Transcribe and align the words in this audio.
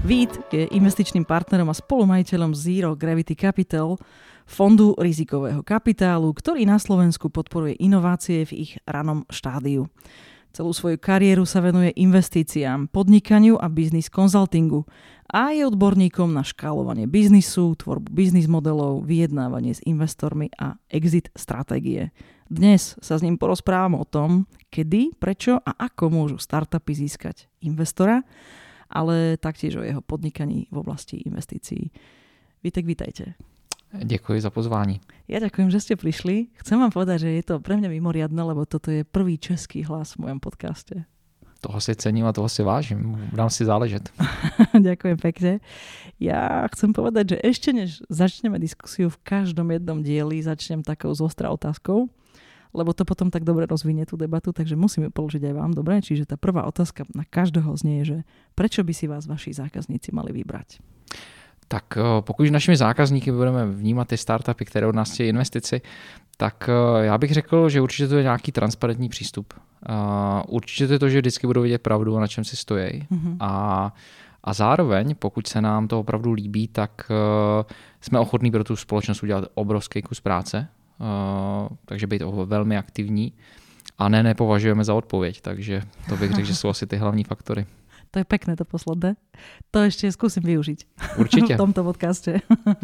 Vít 0.00 0.32
je 0.48 0.64
investičným 0.72 1.28
partnerom 1.28 1.68
a 1.68 1.76
spolumajiteľom 1.76 2.56
Zero 2.56 2.96
Gravity 2.96 3.36
Capital, 3.36 4.00
fondu 4.48 4.96
rizikového 4.96 5.60
kapitálu, 5.60 6.32
ktorý 6.32 6.64
na 6.64 6.80
Slovensku 6.80 7.28
podporuje 7.28 7.76
inovácie 7.76 8.48
v 8.48 8.64
ich 8.64 8.72
ranom 8.88 9.28
štádiu. 9.28 9.92
Celú 10.56 10.72
svoju 10.72 10.96
kariéru 10.96 11.44
sa 11.44 11.60
venuje 11.60 11.92
investíciám, 12.00 12.88
podnikaniu 12.88 13.60
a 13.60 13.68
biznis 13.68 14.08
konzultingu 14.08 14.88
a 15.28 15.52
je 15.52 15.68
odborníkom 15.68 16.32
na 16.32 16.42
škálovanie 16.48 17.04
biznisu, 17.04 17.76
tvorbu 17.76 18.08
biznis 18.10 18.48
modelov, 18.48 19.04
vyjednávanie 19.04 19.76
s 19.76 19.84
investormi 19.84 20.48
a 20.56 20.80
exit 20.88 21.28
stratégie. 21.36 22.10
Dnes 22.48 22.96
sa 22.98 23.14
s 23.14 23.22
ním 23.22 23.38
porozprávam 23.38 24.00
o 24.00 24.08
tom, 24.08 24.48
kedy, 24.72 25.14
prečo 25.20 25.60
a 25.60 25.76
ako 25.76 26.10
môžu 26.10 26.36
startupy 26.40 26.98
získať 26.98 27.46
investora 27.62 28.26
ale 28.90 29.38
taktiež 29.38 29.78
o 29.78 29.86
jeho 29.86 30.02
podnikaní 30.02 30.66
v 30.70 30.76
oblasti 30.82 31.16
investícií. 31.22 31.90
Vítek, 32.64 32.86
vítajte. 32.86 33.34
Děkuji 33.90 34.40
za 34.40 34.50
pozvání. 34.50 35.00
Ja 35.26 35.42
ďakujem, 35.42 35.70
že 35.70 35.82
ste 35.82 35.94
prišli. 35.98 36.54
Chcem 36.62 36.78
vám 36.78 36.94
povedať, 36.94 37.26
že 37.26 37.30
je 37.42 37.42
to 37.42 37.54
pre 37.58 37.74
mňa 37.74 37.90
mimoriadne, 37.90 38.38
lebo 38.38 38.62
toto 38.62 38.90
je 38.94 39.02
prvý 39.02 39.34
český 39.34 39.82
hlas 39.82 40.14
v 40.14 40.26
mojom 40.26 40.38
podcaste. 40.38 41.06
Toho 41.60 41.78
si 41.82 41.92
cením 41.98 42.26
a 42.26 42.32
toho 42.32 42.46
si 42.46 42.62
vážim. 42.62 43.18
Dám 43.34 43.50
si 43.50 43.66
záležet. 43.66 44.14
Ďakujem 44.88 45.18
pekne. 45.18 45.52
Ja 46.22 46.64
chcem 46.70 46.94
povedať, 46.94 47.34
že 47.34 47.36
ešte 47.42 47.70
než 47.74 47.98
začneme 48.06 48.62
diskusiu 48.62 49.10
v 49.10 49.18
každom 49.26 49.74
jednom 49.74 49.98
dieli, 50.06 50.38
začnem 50.38 50.86
takou 50.86 51.10
zostra 51.10 51.50
otázkou 51.50 52.06
lebo 52.74 52.94
to 52.94 53.04
potom 53.04 53.30
tak 53.30 53.42
dobre 53.42 53.66
rozvinie 53.66 54.06
tú 54.06 54.14
debatu, 54.14 54.54
takže 54.54 54.78
musíme 54.78 55.10
položiť 55.10 55.50
aj 55.50 55.54
vám, 55.54 55.70
dobre? 55.74 55.98
Čiže 55.98 56.26
tá 56.26 56.36
prvá 56.38 56.66
otázka 56.66 57.02
na 57.14 57.26
každého 57.26 57.70
znie 57.74 58.02
je, 58.02 58.04
že 58.04 58.18
prečo 58.54 58.86
by 58.86 58.92
si 58.94 59.10
vás 59.10 59.26
vaši 59.26 59.52
zákazníci 59.52 60.14
mali 60.14 60.30
vybrať? 60.30 60.78
Tak 61.70 61.86
eh, 61.98 62.02
pokud 62.20 62.50
našimi 62.50 62.76
zákazníky 62.76 63.32
budeme 63.32 63.66
vnímat 63.66 64.08
ty 64.08 64.16
startupy, 64.16 64.64
které 64.64 64.86
od 64.86 64.94
nás 64.94 65.12
chtějí 65.12 65.28
investici, 65.28 65.80
tak 66.36 66.70
eh, 66.70 67.04
já 67.04 67.18
bych 67.18 67.32
řekl, 67.32 67.68
že 67.68 67.80
určitě 67.80 68.08
to 68.08 68.16
je 68.16 68.22
nějaký 68.22 68.52
transparentní 68.52 69.08
přístup. 69.08 69.54
Určitě 70.48 70.86
to 70.86 70.92
je 70.92 70.98
to, 70.98 71.08
že 71.08 71.18
vždycky 71.18 71.46
budou 71.46 71.62
vidět 71.62 71.78
pravdu, 71.78 72.18
na 72.18 72.26
čem 72.26 72.44
si 72.44 72.56
stojí. 72.56 73.06
Mm-hmm. 73.12 73.36
A, 73.40 73.94
a 74.44 74.54
zároveň, 74.54 75.14
pokud 75.14 75.46
se 75.46 75.60
nám 75.60 75.88
to 75.88 76.00
opravdu 76.00 76.32
líbí, 76.32 76.68
tak 76.68 77.10
eh, 77.10 77.74
jsme 78.00 78.18
ochotní 78.18 78.50
pro 78.50 78.64
tu 78.64 78.76
společnost 78.76 79.22
udělat 79.22 79.44
obrovský 79.54 80.02
kus 80.02 80.20
práce, 80.20 80.68
Eh, 80.68 80.79
takže 81.84 82.06
být 82.06 82.22
velmi 82.44 82.76
aktivní 82.76 83.32
a 83.98 84.08
ne 84.08 84.22
nepovažujeme 84.22 84.84
za 84.84 84.94
odpověď, 84.94 85.40
takže 85.40 85.82
to 86.08 86.16
bych 86.16 86.30
řekl, 86.30 86.46
že 86.46 86.54
jsou 86.54 86.68
asi 86.68 86.86
ty 86.86 86.96
hlavní 86.96 87.24
faktory. 87.24 87.66
To 88.10 88.18
je 88.18 88.26
pekné 88.26 88.58
to 88.58 88.66
posledné. 88.66 89.14
To 89.70 89.86
ešte 89.86 90.10
skúsim 90.10 90.42
využiť. 90.42 90.82
Určite. 91.14 91.54
v 91.58 91.62
tomto 91.62 91.86
podcaste. 91.86 92.42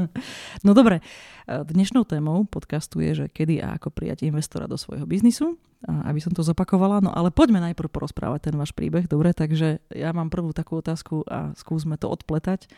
no 0.66 0.70
dobre, 0.70 1.02
eh, 1.02 1.66
dnešnou 1.66 2.06
témou 2.06 2.46
podcastu 2.46 3.02
je, 3.02 3.24
že 3.24 3.26
kedy 3.26 3.58
a 3.58 3.74
ako 3.74 3.90
prijať 3.90 4.22
investora 4.22 4.70
do 4.70 4.78
svojho 4.78 5.02
biznisu, 5.02 5.58
aby 5.84 6.22
som 6.22 6.30
to 6.30 6.46
zopakovala. 6.46 7.02
No 7.02 7.10
ale 7.10 7.34
poďme 7.34 7.58
najprv 7.58 7.90
porozprávať 7.90 8.50
ten 8.50 8.54
váš 8.54 8.70
príbeh, 8.70 9.10
dobre? 9.10 9.34
Takže 9.34 9.82
ja 9.90 10.14
mám 10.14 10.30
prvú 10.30 10.54
takú 10.54 10.78
otázku 10.78 11.26
a 11.26 11.50
skúsme 11.58 11.98
to 11.98 12.06
odpletať. 12.06 12.70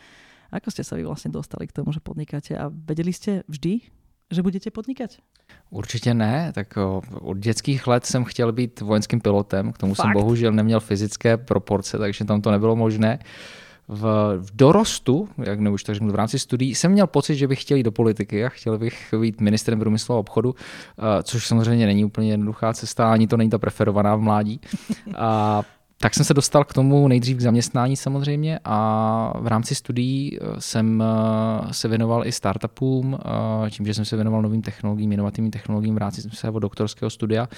Ako 0.49 0.73
ste 0.73 0.81
sa 0.81 0.97
vy 0.97 1.05
vlastne 1.05 1.29
dostali 1.29 1.69
k 1.69 1.75
tomu, 1.77 1.93
že 1.93 2.01
podnikáte 2.01 2.57
a 2.57 2.73
vedeli 2.73 3.13
ste 3.13 3.45
vždy, 3.45 3.85
že 4.31 4.41
budete 4.41 4.71
podnikat? 4.71 5.09
Určitě 5.69 6.13
ne, 6.13 6.51
tak 6.55 6.77
od 7.21 7.37
dětských 7.37 7.87
let 7.87 8.05
jsem 8.05 8.23
chtěl 8.23 8.51
být 8.51 8.81
vojenským 8.81 9.21
pilotem, 9.21 9.71
k 9.71 9.77
tomu 9.77 9.93
Fakt? 9.93 10.05
jsem 10.05 10.13
bohužel 10.13 10.51
neměl 10.51 10.79
fyzické 10.79 11.37
proporce, 11.37 11.97
takže 11.97 12.25
tam 12.25 12.41
to 12.41 12.51
nebylo 12.51 12.75
možné. 12.75 13.19
V, 13.87 14.37
v 14.37 14.55
dorostu, 14.55 15.29
jak 15.43 15.59
nebo 15.59 15.73
už 15.73 15.83
tak 15.83 16.01
v 16.01 16.15
rámci 16.15 16.39
studií, 16.39 16.75
jsem 16.75 16.91
měl 16.91 17.07
pocit, 17.07 17.35
že 17.35 17.47
bych 17.47 17.61
chtěl 17.61 17.77
jít 17.77 17.83
do 17.83 17.91
politiky 17.91 18.45
a 18.45 18.49
chtěl 18.49 18.77
bych 18.77 19.13
být 19.21 19.41
ministrem 19.41 19.79
průmyslu 19.79 20.15
a 20.15 20.19
obchodu, 20.19 20.55
což 21.23 21.47
samozřejmě 21.47 21.85
není 21.85 22.05
úplně 22.05 22.31
jednoduchá 22.31 22.73
cesta, 22.73 23.11
ani 23.11 23.27
to 23.27 23.37
není 23.37 23.49
ta 23.49 23.57
preferovaná 23.57 24.15
v 24.15 24.21
mládí. 24.21 24.61
A 25.17 25.61
tak 26.01 26.13
jsem 26.13 26.25
se 26.25 26.33
dostal 26.33 26.63
k 26.63 26.73
tomu 26.73 27.07
nejdřív 27.07 27.37
k 27.37 27.41
zaměstnání 27.41 27.95
samozřejmě 27.95 28.59
a 28.63 29.33
v 29.39 29.47
rámci 29.47 29.75
studií 29.75 30.37
eh, 30.37 30.61
jsem 30.61 31.03
eh, 31.03 31.73
se 31.73 31.87
věnoval 31.87 32.27
i 32.27 32.31
startupům, 32.31 33.19
eh, 33.65 33.69
tím, 33.69 33.85
že 33.85 33.93
jsem 33.93 34.05
se 34.05 34.15
věnoval 34.15 34.41
novým 34.41 34.61
technologiím, 34.61 35.11
inovativním 35.11 35.51
technologiím 35.51 35.95
v 35.95 35.97
rámci 35.97 36.21
svého 36.21 36.59
doktorského 36.59 37.09
studia, 37.09 37.49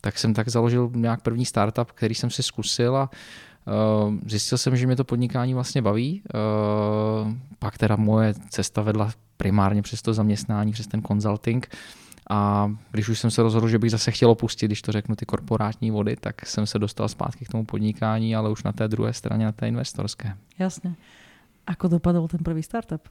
tak 0.00 0.18
jsem 0.18 0.34
tak 0.34 0.48
založil 0.48 0.90
nějak 0.94 1.22
první 1.22 1.44
startup, 1.44 1.92
který 1.92 2.14
jsem 2.14 2.30
si 2.30 2.42
zkusil 2.42 2.96
a 2.96 3.10
zjistil 4.26 4.58
jsem, 4.58 4.76
že 4.76 4.86
mě 4.86 4.96
to 4.96 5.04
podnikání 5.04 5.54
vlastně 5.54 5.82
baví. 5.82 6.22
Pak 7.58 7.78
teda 7.78 7.96
moje 7.96 8.34
cesta 8.48 8.82
vedla 8.82 9.10
primárně 9.36 9.82
přes 9.82 10.02
to 10.02 10.14
zaměstnání, 10.14 10.72
přes 10.72 10.86
ten 10.86 11.02
consulting. 11.02 11.68
A 12.32 12.70
když 12.90 13.08
už 13.08 13.18
jsem 13.18 13.30
se 13.30 13.42
rozhodl, 13.42 13.68
že 13.68 13.78
bych 13.78 13.90
zase 13.90 14.10
chtěl 14.10 14.30
opustit, 14.30 14.68
když 14.68 14.82
to 14.82 14.92
řeknu, 14.92 15.16
ty 15.16 15.26
korporátní 15.26 15.90
vody, 15.90 16.16
tak 16.20 16.46
jsem 16.46 16.66
se 16.66 16.78
dostal 16.78 17.08
zpátky 17.08 17.44
k 17.44 17.48
tomu 17.48 17.64
podnikání, 17.64 18.36
ale 18.36 18.50
už 18.50 18.62
na 18.62 18.72
té 18.72 18.88
druhé 18.88 19.12
straně, 19.12 19.44
na 19.44 19.52
té 19.52 19.68
investorské. 19.68 20.36
Jasně. 20.58 20.94
Ako 21.66 21.88
dopadl 21.88 22.28
ten 22.28 22.40
první 22.44 22.62
startup? 22.62 23.08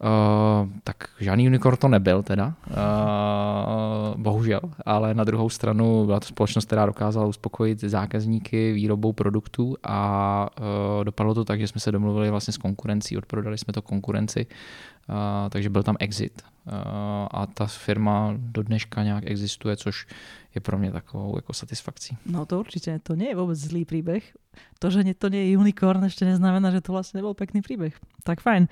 Uh, 0.00 0.68
tak 0.84 0.96
žádný 1.20 1.46
unicorn 1.46 1.76
to 1.76 1.88
nebyl 1.88 2.22
teda, 2.22 2.54
uh, 2.66 4.22
bohužel, 4.22 4.60
ale 4.86 5.14
na 5.14 5.24
druhou 5.24 5.48
stranu 5.48 6.06
byla 6.06 6.20
to 6.20 6.26
společnost, 6.26 6.64
která 6.64 6.86
dokázala 6.86 7.26
uspokojit 7.26 7.80
zákazníky 7.80 8.72
výrobou 8.72 9.12
produktů 9.12 9.76
a 9.82 10.48
uh, 10.60 11.04
dopadlo 11.04 11.34
to 11.34 11.44
tak, 11.44 11.60
že 11.60 11.68
jsme 11.68 11.80
se 11.80 11.92
domluvili 11.92 12.30
vlastně 12.30 12.52
s 12.52 12.58
konkurencí, 12.58 13.16
odprodali 13.16 13.58
jsme 13.58 13.72
to 13.72 13.82
konkurenci, 13.82 14.46
uh, 15.08 15.50
takže 15.50 15.70
byl 15.70 15.82
tam 15.82 15.96
exit 16.00 16.42
uh, 16.42 16.72
a 17.30 17.46
ta 17.46 17.66
firma 17.66 18.34
do 18.36 18.62
dneška 18.62 19.02
nějak 19.02 19.24
existuje, 19.26 19.76
což 19.76 20.06
je 20.54 20.60
pro 20.60 20.78
mě 20.78 20.92
takovou 20.92 21.36
jako 21.36 21.52
satisfakcí. 21.52 22.16
No 22.26 22.46
to 22.46 22.60
určitě, 22.60 23.00
to 23.02 23.14
je 23.14 23.36
vůbec 23.36 23.58
zlý 23.58 23.84
příběh. 23.84 24.36
To, 24.78 24.90
že 24.90 25.14
to 25.14 25.26
je 25.32 25.58
unicorn, 25.58 26.04
ještě 26.04 26.24
neznamená, 26.24 26.70
že 26.70 26.80
to 26.80 26.92
vlastně 26.92 27.18
nebyl 27.18 27.34
pekný 27.34 27.60
příběh. 27.60 28.00
Tak 28.24 28.40
fajn. 28.40 28.68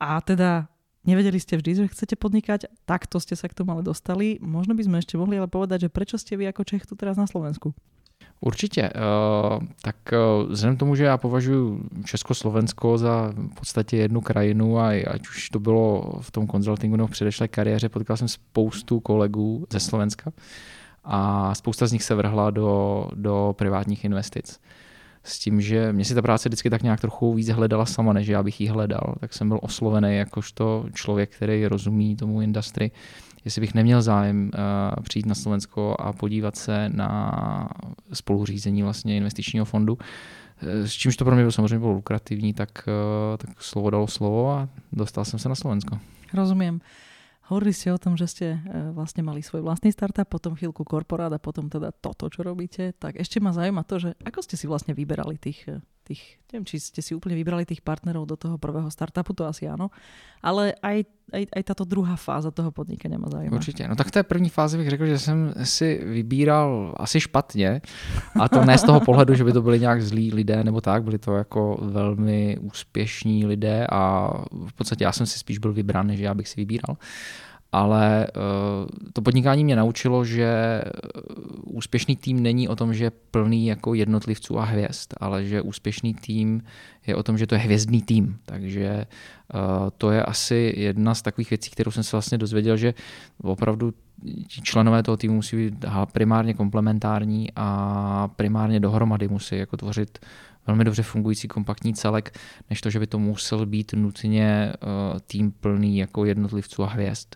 A 0.00 0.20
teda 0.20 0.68
nevedeli 1.02 1.40
ste 1.40 1.58
vždy, 1.58 1.70
že 1.74 1.92
chcete 1.92 2.14
podnikať, 2.14 2.70
takto 2.86 3.18
ste 3.18 3.34
sa 3.34 3.50
k 3.50 3.56
tomu 3.58 3.74
ale 3.74 3.82
dostali. 3.82 4.38
Možno 4.38 4.78
by 4.78 4.82
sme 4.86 4.96
ešte 5.02 5.18
mohli 5.18 5.38
ale 5.38 5.50
povedať, 5.50 5.86
že 5.86 5.94
prečo 5.94 6.14
ste 6.18 6.38
vy 6.38 6.46
ako 6.46 6.62
Čech 6.62 6.86
tu 6.86 6.94
teraz 6.94 7.18
na 7.18 7.26
Slovensku? 7.26 7.74
Určitě. 8.44 8.82
Uh, 8.82 9.66
tak 9.82 9.96
uh, 10.12 10.50
vzhledem 10.50 10.76
tomu, 10.76 10.94
že 10.94 11.04
já 11.04 11.18
považuji 11.18 11.80
Československo 12.04 12.98
za 12.98 13.32
v 13.36 13.54
podstatě 13.54 13.96
jednu 13.96 14.20
krajinu 14.20 14.78
a 14.78 14.88
ať 14.88 15.28
už 15.28 15.50
to 15.50 15.60
bylo 15.60 16.12
v 16.20 16.30
tom 16.30 16.46
konzultingu 16.46 16.96
nebo 16.96 17.06
v 17.06 17.10
předešlé 17.10 17.48
kariéře, 17.48 17.88
potkal 17.88 18.16
jsem 18.16 18.28
spoustu 18.28 19.00
kolegů 19.00 19.66
ze 19.72 19.80
Slovenska 19.80 20.32
a 21.04 21.54
spousta 21.54 21.86
z 21.86 21.92
nich 21.92 22.02
se 22.02 22.14
vrhla 22.14 22.50
do, 22.50 23.08
do 23.14 23.54
privátních 23.58 24.04
investic 24.04 24.60
s 25.24 25.38
tím, 25.38 25.60
že 25.60 25.92
mě 25.92 26.04
si 26.04 26.14
ta 26.14 26.22
práce 26.22 26.48
vždycky 26.48 26.70
tak 26.70 26.82
nějak 26.82 27.00
trochu 27.00 27.34
víc 27.34 27.48
hledala 27.48 27.86
sama, 27.86 28.12
než 28.12 28.28
já 28.28 28.42
bych 28.42 28.60
ji 28.60 28.66
hledal. 28.66 29.14
Tak 29.20 29.32
jsem 29.32 29.48
byl 29.48 29.58
oslovený 29.62 30.16
jakožto 30.16 30.86
člověk, 30.94 31.36
který 31.36 31.66
rozumí 31.66 32.16
tomu 32.16 32.40
industry, 32.40 32.90
jestli 33.44 33.60
bych 33.60 33.74
neměl 33.74 34.02
zájem 34.02 34.50
uh, 34.54 35.02
přijít 35.02 35.26
na 35.26 35.34
Slovensko 35.34 35.96
a 35.98 36.12
podívat 36.12 36.56
se 36.56 36.88
na 36.88 37.68
spoluřízení 38.12 38.82
vlastně 38.82 39.16
investičního 39.16 39.64
fondu. 39.64 39.98
Eh, 40.62 40.88
s 40.88 40.92
čímž 40.92 41.16
to 41.16 41.24
pro 41.24 41.34
mě 41.34 41.42
bylo 41.42 41.52
samozřejmě 41.52 41.78
bylo 41.78 41.92
lukrativní, 41.92 42.54
tak, 42.54 42.70
uh, 42.86 43.36
tak 43.36 43.62
slovo 43.62 43.90
dalo 43.90 44.06
slovo 44.06 44.50
a 44.50 44.68
dostal 44.92 45.24
jsem 45.24 45.38
se 45.38 45.48
na 45.48 45.54
Slovensko. 45.54 45.98
Rozumím. 46.34 46.80
Hovorili 47.42 47.74
ste 47.76 47.92
o 47.92 48.00
tom, 48.00 48.16
že 48.16 48.30
ste 48.32 48.46
vlastne 48.96 49.20
mali 49.20 49.44
svoj 49.44 49.66
vlastný 49.66 49.92
startup, 49.92 50.24
potom 50.24 50.56
chvíľku 50.56 50.88
korporát 50.88 51.28
a 51.28 51.42
potom 51.42 51.68
teda 51.68 51.92
toto, 51.92 52.30
čo 52.32 52.40
robíte. 52.40 52.96
Tak 52.96 53.20
ešte 53.20 53.44
ma 53.44 53.52
zaujíma 53.52 53.84
to, 53.84 53.98
že 53.98 54.10
ako 54.24 54.40
ste 54.40 54.56
si 54.56 54.64
vlastne 54.64 54.96
vyberali 54.96 55.36
tých, 55.36 55.68
tých 56.12 56.42
neviem, 56.52 56.68
či 56.68 56.76
ste 56.76 57.00
si 57.00 57.16
úplne 57.16 57.32
vybrali 57.32 57.64
tých 57.64 57.80
partnerov 57.80 58.28
do 58.28 58.36
toho 58.36 58.60
prvého 58.60 58.92
startupu, 58.92 59.32
to 59.32 59.48
asi 59.48 59.64
áno, 59.64 59.88
ale 60.44 60.76
aj, 60.84 61.08
aj, 61.32 61.42
aj 61.48 61.62
táto 61.64 61.88
druhá 61.88 62.12
fáza 62.20 62.52
toho 62.52 62.68
podnikania 62.68 63.16
ma 63.16 63.32
zaujíma. 63.32 63.56
Určitě. 63.56 63.88
No 63.88 63.96
tak 63.96 64.06
v 64.06 64.10
té 64.10 64.22
první 64.22 64.48
fázi 64.48 64.76
bych 64.78 64.90
řekl, 64.90 65.06
že 65.06 65.18
jsem 65.18 65.54
si 65.62 66.04
vybíral 66.04 66.94
asi 66.96 67.20
špatně 67.20 67.80
a 68.40 68.48
to 68.48 68.64
ne 68.64 68.78
z 68.78 68.82
toho 68.82 69.00
pohledu, 69.00 69.34
že 69.34 69.44
by 69.44 69.52
to 69.52 69.62
byli 69.62 69.80
nějak 69.80 70.02
zlí 70.02 70.34
lidé 70.34 70.64
nebo 70.64 70.80
tak, 70.80 71.02
byli 71.02 71.18
to 71.18 71.36
jako 71.36 71.78
velmi 71.82 72.58
úspěšní 72.60 73.46
lidé 73.46 73.86
a 73.92 74.30
v 74.66 74.72
podstatě 74.72 75.04
já 75.04 75.12
jsem 75.12 75.26
si 75.26 75.38
spíš 75.38 75.58
byl 75.58 75.72
vybrán, 75.72 76.06
než 76.06 76.20
já 76.20 76.34
bych 76.34 76.48
si 76.48 76.60
vybíral 76.60 76.96
ale 77.72 78.26
eh, 78.26 78.30
to 79.12 79.22
podnikání 79.22 79.64
mě 79.64 79.76
naučilo, 79.76 80.24
že 80.24 80.44
eh, 80.44 80.90
úspěšný 81.64 82.16
tým 82.16 82.42
není 82.42 82.68
o 82.68 82.76
tom, 82.76 82.94
že 82.94 83.04
je 83.04 83.12
plný 83.30 83.66
jako 83.66 83.94
jednotlivců 83.94 84.58
a 84.58 84.64
hvězd, 84.64 85.14
ale 85.20 85.44
že 85.44 85.62
úspěšný 85.62 86.14
tým 86.14 86.62
je 87.06 87.16
o 87.16 87.22
tom, 87.22 87.38
že 87.38 87.46
to 87.46 87.54
je 87.54 87.58
hvězdný 87.58 88.02
tým. 88.02 88.36
Takže 88.44 88.84
eh, 88.84 89.06
to 89.98 90.10
je 90.10 90.22
asi 90.22 90.74
jedna 90.76 91.14
z 91.14 91.22
takových 91.22 91.50
věcí, 91.50 91.70
kterou 91.70 91.90
jsem 91.90 92.02
se 92.02 92.16
vlastně 92.16 92.38
dozvěděl, 92.38 92.76
že 92.76 92.94
opravdu 93.42 93.94
členové 94.48 95.02
toho 95.02 95.16
týmu 95.16 95.34
musí 95.34 95.56
být 95.56 95.84
primárně 96.12 96.54
komplementární 96.54 97.48
a 97.56 98.28
primárně 98.36 98.80
dohromady 98.80 99.28
musí 99.28 99.56
jako 99.56 99.76
tvořit 99.76 100.18
velmi 100.66 100.84
dobře 100.84 101.02
fungující 101.02 101.48
kompaktní 101.48 101.94
celek, 101.94 102.38
než 102.70 102.80
to, 102.80 102.90
že 102.90 102.98
by 102.98 103.06
to 103.06 103.18
musel 103.18 103.66
být 103.66 103.92
nutně 103.92 104.72
uh, 104.82 105.18
tým 105.26 105.52
plný 105.52 105.98
jako 105.98 106.24
jednotlivců 106.24 106.82
a 106.82 106.86
hvězd. 106.86 107.28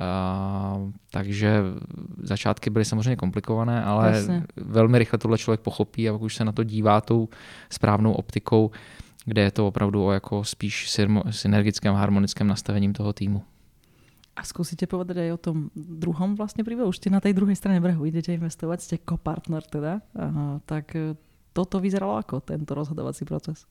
Uh, 0.00 0.90
takže 1.10 1.62
začátky 2.22 2.70
byly 2.70 2.84
samozřejmě 2.84 3.16
komplikované, 3.16 3.84
ale 3.84 4.10
Jasně. 4.10 4.44
velmi 4.56 4.98
rychle 4.98 5.18
tohle 5.18 5.38
člověk 5.38 5.60
pochopí 5.60 6.08
a 6.08 6.12
pokud 6.12 6.28
se 6.28 6.44
na 6.44 6.52
to 6.52 6.64
dívá 6.64 7.00
tou 7.00 7.28
správnou 7.70 8.12
optikou, 8.12 8.70
kde 9.24 9.42
je 9.42 9.50
to 9.50 9.66
opravdu 9.66 10.04
o 10.04 10.12
jako 10.12 10.44
spíš 10.44 10.96
synergickém 11.30 11.94
harmonickém 11.94 12.46
nastavením 12.46 12.92
toho 12.92 13.12
týmu. 13.12 13.42
A 14.38 14.46
skúsite 14.46 14.86
povedať 14.86 15.26
aj 15.26 15.30
o 15.34 15.42
tom 15.42 15.56
druhom 15.74 16.38
vlastne 16.38 16.62
príbehu? 16.62 16.94
Už 16.94 17.02
ste 17.02 17.10
na 17.10 17.18
tej 17.18 17.34
druhej 17.34 17.58
strane 17.58 17.82
brehu, 17.82 18.06
idete 18.06 18.30
investovať, 18.30 18.78
ste 18.78 18.96
kopartner 19.02 19.66
teda. 19.66 19.98
Aha, 20.14 20.62
tak 20.62 20.94
toto 21.50 21.82
vyzeralo 21.82 22.22
ako 22.22 22.38
tento 22.38 22.70
rozhodovací 22.70 23.26
proces? 23.26 23.66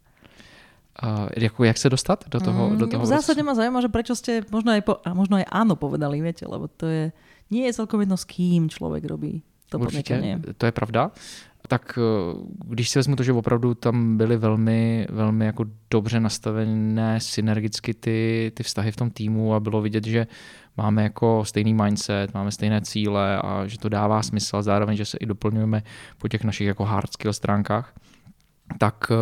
Uh, 0.97 1.29
jako 1.37 1.63
jak 1.63 1.77
se 1.77 1.89
dostat 1.89 2.29
do 2.29 2.39
toho? 2.39 2.69
Mm, 2.69 2.77
do 2.77 2.87
toho 2.87 3.03
v 3.05 3.07
zásade 3.07 3.43
ma 3.45 3.53
zaujíma, 3.53 3.85
že 3.85 3.93
prečo 3.93 4.17
ste 4.17 4.41
možno 4.49 4.73
aj, 4.73 4.81
po, 4.81 4.97
a 5.05 5.13
možno 5.13 5.37
aj 5.37 5.45
áno 5.45 5.77
povedali, 5.77 6.17
viete, 6.25 6.41
lebo 6.49 6.65
to 6.67 6.89
je, 6.89 7.13
nie 7.53 7.69
je 7.69 7.77
celkom 7.77 8.01
jedno, 8.01 8.17
s 8.17 8.25
kým 8.25 8.65
člověk 8.65 9.05
robí 9.05 9.45
to 9.69 9.77
Určitě, 9.77 10.15
podnikanie. 10.17 10.39
to 10.57 10.65
je 10.65 10.71
pravda. 10.71 11.11
Tak 11.67 11.99
eh, 12.01 12.37
když 12.65 12.89
si 12.89 12.99
vezmu 12.99 13.15
to, 13.15 13.23
že 13.23 13.33
opravdu 13.33 13.73
tam 13.73 14.17
byly 14.17 14.37
velmi, 14.37 15.07
velmi 15.09 15.45
jako 15.45 15.65
dobře 15.91 16.19
nastavené 16.19 17.19
synergicky 17.19 17.93
ty, 17.93 18.51
ty 18.55 18.63
vztahy 18.63 18.91
v 18.91 18.95
tom 18.95 19.09
týmu 19.09 19.53
a 19.53 19.59
bylo 19.59 19.81
vidět, 19.81 20.05
že 20.05 20.27
máme 20.77 21.03
jako 21.03 21.45
stejný 21.45 21.73
mindset, 21.73 22.33
máme 22.33 22.51
stejné 22.51 22.81
cíle 22.81 23.37
a 23.37 23.67
že 23.67 23.79
to 23.79 23.89
dává 23.89 24.23
smysl 24.23 24.57
a 24.57 24.61
zároveň, 24.61 24.97
že 24.97 25.05
se 25.05 25.17
i 25.17 25.25
doplňujeme 25.25 25.83
po 26.17 26.27
těch 26.27 26.43
našich 26.43 26.67
jako 26.67 26.85
hard 26.85 27.13
skill 27.13 27.33
stránkách, 27.33 27.93
tak 28.77 29.11
uh, 29.11 29.17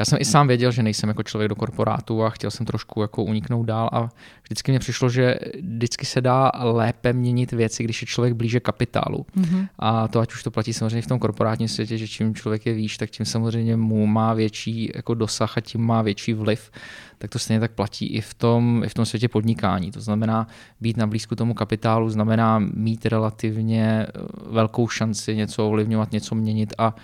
já 0.00 0.04
jsem 0.04 0.18
i 0.20 0.24
sám 0.24 0.48
věděl, 0.48 0.72
že 0.72 0.82
nejsem 0.82 1.08
jako 1.08 1.22
člověk 1.22 1.48
do 1.48 1.54
korporátu 1.54 2.24
a 2.24 2.30
chtěl 2.30 2.50
jsem 2.50 2.66
trošku 2.66 3.02
jako 3.02 3.24
uniknout 3.24 3.66
dál 3.66 3.90
a 3.92 4.08
vždycky 4.42 4.72
mi 4.72 4.78
přišlo, 4.78 5.08
že 5.08 5.38
vždycky 5.62 6.06
se 6.06 6.20
dá 6.20 6.52
lépe 6.54 7.12
měnit 7.12 7.52
věci, 7.52 7.84
když 7.84 8.02
je 8.02 8.06
člověk 8.06 8.34
blíže 8.34 8.60
kapitálu. 8.60 9.26
Mm-hmm. 9.36 9.68
A 9.78 10.08
to 10.08 10.20
ať 10.20 10.32
už 10.32 10.42
to 10.42 10.50
platí 10.50 10.72
samozřejmě 10.72 11.02
v 11.02 11.06
tom 11.06 11.18
korporátním 11.18 11.68
světě, 11.68 11.98
že 11.98 12.08
čím 12.08 12.34
člověk 12.34 12.66
je 12.66 12.74
výš, 12.74 12.96
tak 12.96 13.10
tím 13.10 13.26
samozřejmě 13.26 13.76
mu 13.76 14.06
má 14.06 14.34
větší 14.34 14.92
jako 14.94 15.14
dosah 15.14 15.58
a 15.58 15.60
tím 15.60 15.80
má 15.80 16.02
větší 16.02 16.32
vliv. 16.32 16.70
Tak 17.18 17.30
to 17.30 17.38
stejně 17.38 17.60
tak 17.60 17.70
platí 17.70 18.06
i 18.06 18.20
v 18.20 18.34
tom, 18.34 18.82
i 18.84 18.88
v 18.88 18.94
tom 18.94 19.06
světě 19.06 19.28
podnikání. 19.28 19.90
To 19.90 20.00
znamená, 20.00 20.46
být 20.80 20.96
na 20.96 21.06
blízku 21.06 21.36
tomu 21.36 21.54
kapitálu 21.54 22.10
znamená 22.10 22.58
mít 22.58 23.06
relativně 23.06 24.06
velkou 24.50 24.88
šanci 24.88 25.36
něco 25.36 25.66
ovlivňovat, 25.66 26.12
něco 26.12 26.34
měnit 26.34 26.74
a 26.78 26.94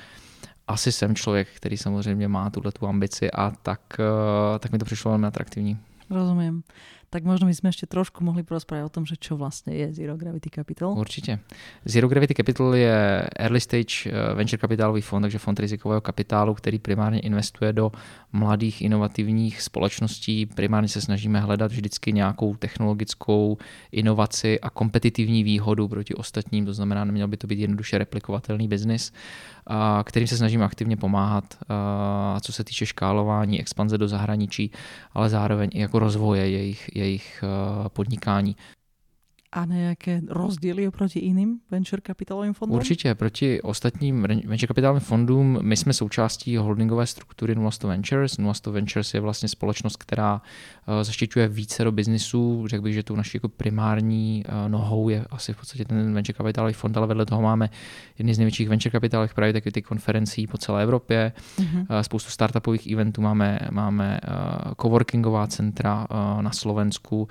asi 0.68 0.92
jsem 0.92 1.14
člověk, 1.14 1.48
který 1.56 1.76
samozřejmě 1.76 2.28
má 2.28 2.50
tuhle 2.50 2.72
tu 2.72 2.86
ambici 2.86 3.30
a 3.30 3.52
tak, 3.62 3.80
eh, 4.00 4.58
tak 4.58 4.72
mi 4.72 4.78
to 4.78 4.84
přišlo 4.84 5.10
velmi 5.10 5.26
atraktivní. 5.26 5.78
Rozumím 6.10 6.62
tak 7.16 7.24
možno 7.24 7.48
by 7.48 7.56
sme 7.56 7.72
ešte 7.72 7.88
trošku 7.88 8.20
mohli 8.20 8.44
porozprávať 8.44 8.84
o 8.84 8.92
tom, 8.92 9.08
že 9.08 9.16
čo 9.16 9.40
vlastne 9.40 9.72
je 9.72 9.88
Zero 9.88 10.20
Gravity 10.20 10.52
Capital. 10.52 10.92
Určitě. 10.92 11.40
Zero 11.88 12.08
Gravity 12.08 12.34
Capital 12.34 12.74
je 12.74 13.24
early 13.38 13.60
stage 13.60 14.04
eh, 14.04 14.34
venture 14.34 14.60
kapitálový 14.60 15.00
fond, 15.00 15.22
takže 15.22 15.38
fond 15.38 15.60
rizikového 15.60 16.00
kapitálu, 16.00 16.54
který 16.54 16.78
primárně 16.78 17.20
investuje 17.20 17.72
do 17.72 17.92
mladých 18.32 18.82
inovativních 18.82 19.62
společností. 19.62 20.46
Primárně 20.46 20.88
se 20.88 21.00
snažíme 21.00 21.40
hledat 21.40 21.72
vždycky 21.72 22.12
nějakou 22.12 22.56
technologickou 22.56 23.56
inovaci 23.92 24.60
a 24.60 24.70
kompetitivní 24.70 25.44
výhodu 25.44 25.88
proti 25.88 26.14
ostatním, 26.14 26.66
to 26.66 26.74
znamená, 26.74 27.04
neměl 27.04 27.28
by 27.28 27.36
to 27.36 27.46
být 27.46 27.58
jednoduše 27.58 27.98
replikovatelný 27.98 28.68
biznis, 28.68 29.12
kterým 30.04 30.26
se 30.26 30.36
snažíme 30.36 30.64
aktivně 30.64 30.96
pomáhat, 30.96 31.44
co 32.40 32.52
se 32.52 32.64
týče 32.64 32.86
škálování, 32.86 33.60
expanze 33.60 33.98
do 33.98 34.08
zahraničí, 34.08 34.70
ale 35.12 35.28
zároveň 35.28 35.70
i 35.72 35.80
jako 35.80 35.98
rozvoje 35.98 36.50
jejich, 36.50 36.90
jejich 36.94 37.05
podnikání 37.88 38.56
a 39.52 39.64
nějaké 39.64 40.20
rozdíly 40.28 40.88
oproti 40.88 41.24
jiným 41.24 41.58
venture 41.70 42.00
kapitálovým 42.00 42.52
fondům? 42.52 42.76
Určitě, 42.76 43.14
proti 43.14 43.62
ostatním 43.62 44.22
venture 44.22 44.66
kapitálovým 44.66 45.00
fondům 45.00 45.58
my 45.62 45.76
jsme 45.76 45.92
součástí 45.92 46.56
holdingové 46.56 47.06
struktury 47.06 47.54
Nuasto 47.54 47.88
Ventures. 47.88 48.38
Nuasto 48.38 48.72
Ventures 48.72 49.14
je 49.14 49.20
vlastně 49.20 49.48
společnost, 49.48 49.96
která 49.96 50.42
eh, 51.00 51.04
zaštiťuje 51.04 51.48
více 51.48 51.84
do 51.84 51.92
biznisů. 51.92 52.64
Řekl 52.66 52.82
bych, 52.82 52.94
že 52.94 53.02
tu 53.02 53.16
naší 53.16 53.36
jako 53.36 53.48
primární 53.48 54.44
eh, 54.46 54.68
nohou 54.68 55.08
je 55.08 55.24
asi 55.30 55.52
v 55.52 55.56
podstatě 55.56 55.84
ten 55.84 56.14
venture 56.14 56.36
kapitálový 56.36 56.74
fond, 56.74 56.96
ale 56.96 57.06
vedle 57.06 57.26
toho 57.26 57.42
máme 57.42 57.70
jedny 58.18 58.34
z 58.34 58.38
největších 58.38 58.68
venture 58.68 58.92
kapitálových 58.92 59.34
private 59.34 59.58
equity 59.58 59.82
konferencí 59.82 60.46
po 60.46 60.58
celé 60.58 60.82
Evropě. 60.82 61.32
Mm-hmm. 61.58 61.86
Spoustu 62.02 62.30
startupových 62.30 62.92
eventů 62.92 63.22
máme, 63.22 63.58
máme 63.70 64.20
coworkingová 64.82 65.46
centra 65.46 66.06
na 66.40 66.50
Slovensku, 66.50 67.28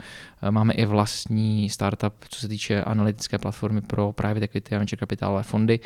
máme 0.49 0.73
i 0.73 0.85
vlastní 0.85 1.69
startup 1.69 2.04
co 2.29 2.39
se 2.39 2.47
týče 2.47 2.83
analytické 2.83 3.37
platformy 3.37 3.81
pro 3.81 4.11
private 4.11 4.45
equity 4.45 4.75
a 4.75 4.77
venture 4.77 4.99
kapitálové 4.99 5.43
fondy. 5.43 5.79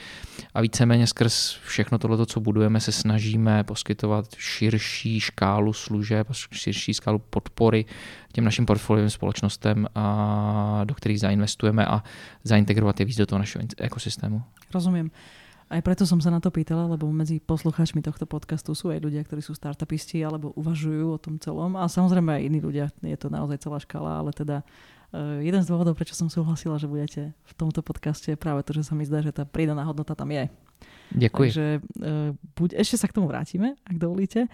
A 0.53 0.61
víceméně 0.61 1.07
skrz 1.07 1.59
všechno 1.65 1.97
tohle, 1.97 2.25
co 2.25 2.39
budujeme, 2.39 2.79
se 2.79 2.91
snažíme 2.91 3.63
poskytovat 3.63 4.25
širší 4.37 5.19
škálu 5.19 5.73
služeb, 5.73 6.27
širší 6.51 6.93
škálu 6.93 7.19
podpory 7.19 7.85
těm 8.31 8.45
našim 8.45 8.65
portfoliovým 8.65 9.09
společnostem, 9.09 9.87
a 9.95 10.81
do 10.83 10.93
kterých 10.93 11.19
zainvestujeme 11.19 11.85
a 11.85 12.03
zaintegrovat 12.43 12.99
je 12.99 13.05
víc 13.05 13.17
do 13.17 13.25
toho 13.25 13.39
našeho 13.39 13.63
ekosystému. 13.77 14.41
Rozumím. 14.73 15.11
Aj 15.69 15.85
preto 15.85 16.01
som 16.01 16.17
sa 16.17 16.33
na 16.33 16.41
to 16.41 16.49
pýtala, 16.49 16.89
lebo 16.89 17.05
medzi 17.13 17.37
poslucháčmi 17.37 18.01
tohto 18.01 18.25
podcastu 18.25 18.73
sú 18.73 18.89
aj 18.89 19.05
ľudia, 19.05 19.21
ktorí 19.21 19.37
sú 19.45 19.53
startupisti 19.53 20.17
alebo 20.25 20.49
uvažujú 20.57 21.13
o 21.13 21.21
tom 21.21 21.37
celom. 21.37 21.77
A 21.77 21.85
samozrejme 21.85 22.41
aj 22.41 22.45
iní 22.49 22.57
ľudia, 22.57 22.89
je 23.05 23.13
to 23.13 23.29
naozaj 23.29 23.61
celá 23.61 23.77
škála, 23.77 24.17
ale 24.17 24.33
teda 24.33 24.65
jeden 25.17 25.61
z 25.65 25.67
dôvodov, 25.67 25.97
prečo 25.97 26.13
som 26.13 26.29
súhlasila, 26.29 26.77
že 26.77 26.85
budete 26.85 27.21
v 27.33 27.53
tomto 27.57 27.81
podcaste, 27.81 28.33
je 28.33 28.37
práve 28.37 28.61
to, 28.61 28.77
že 28.77 28.85
sa 28.85 28.93
mi 28.93 29.05
zdá, 29.05 29.25
že 29.25 29.33
tá 29.33 29.43
pridaná 29.45 29.81
hodnota 29.85 30.13
tam 30.13 30.29
je. 30.29 30.49
Ďakujem. 31.09 31.49
Takže 31.49 31.65
uh, 31.81 32.29
buď, 32.53 32.69
ešte 32.77 32.95
sa 33.01 33.09
k 33.09 33.15
tomu 33.17 33.25
vrátime, 33.25 33.73
ak 33.89 33.97
dovolíte. 33.97 34.45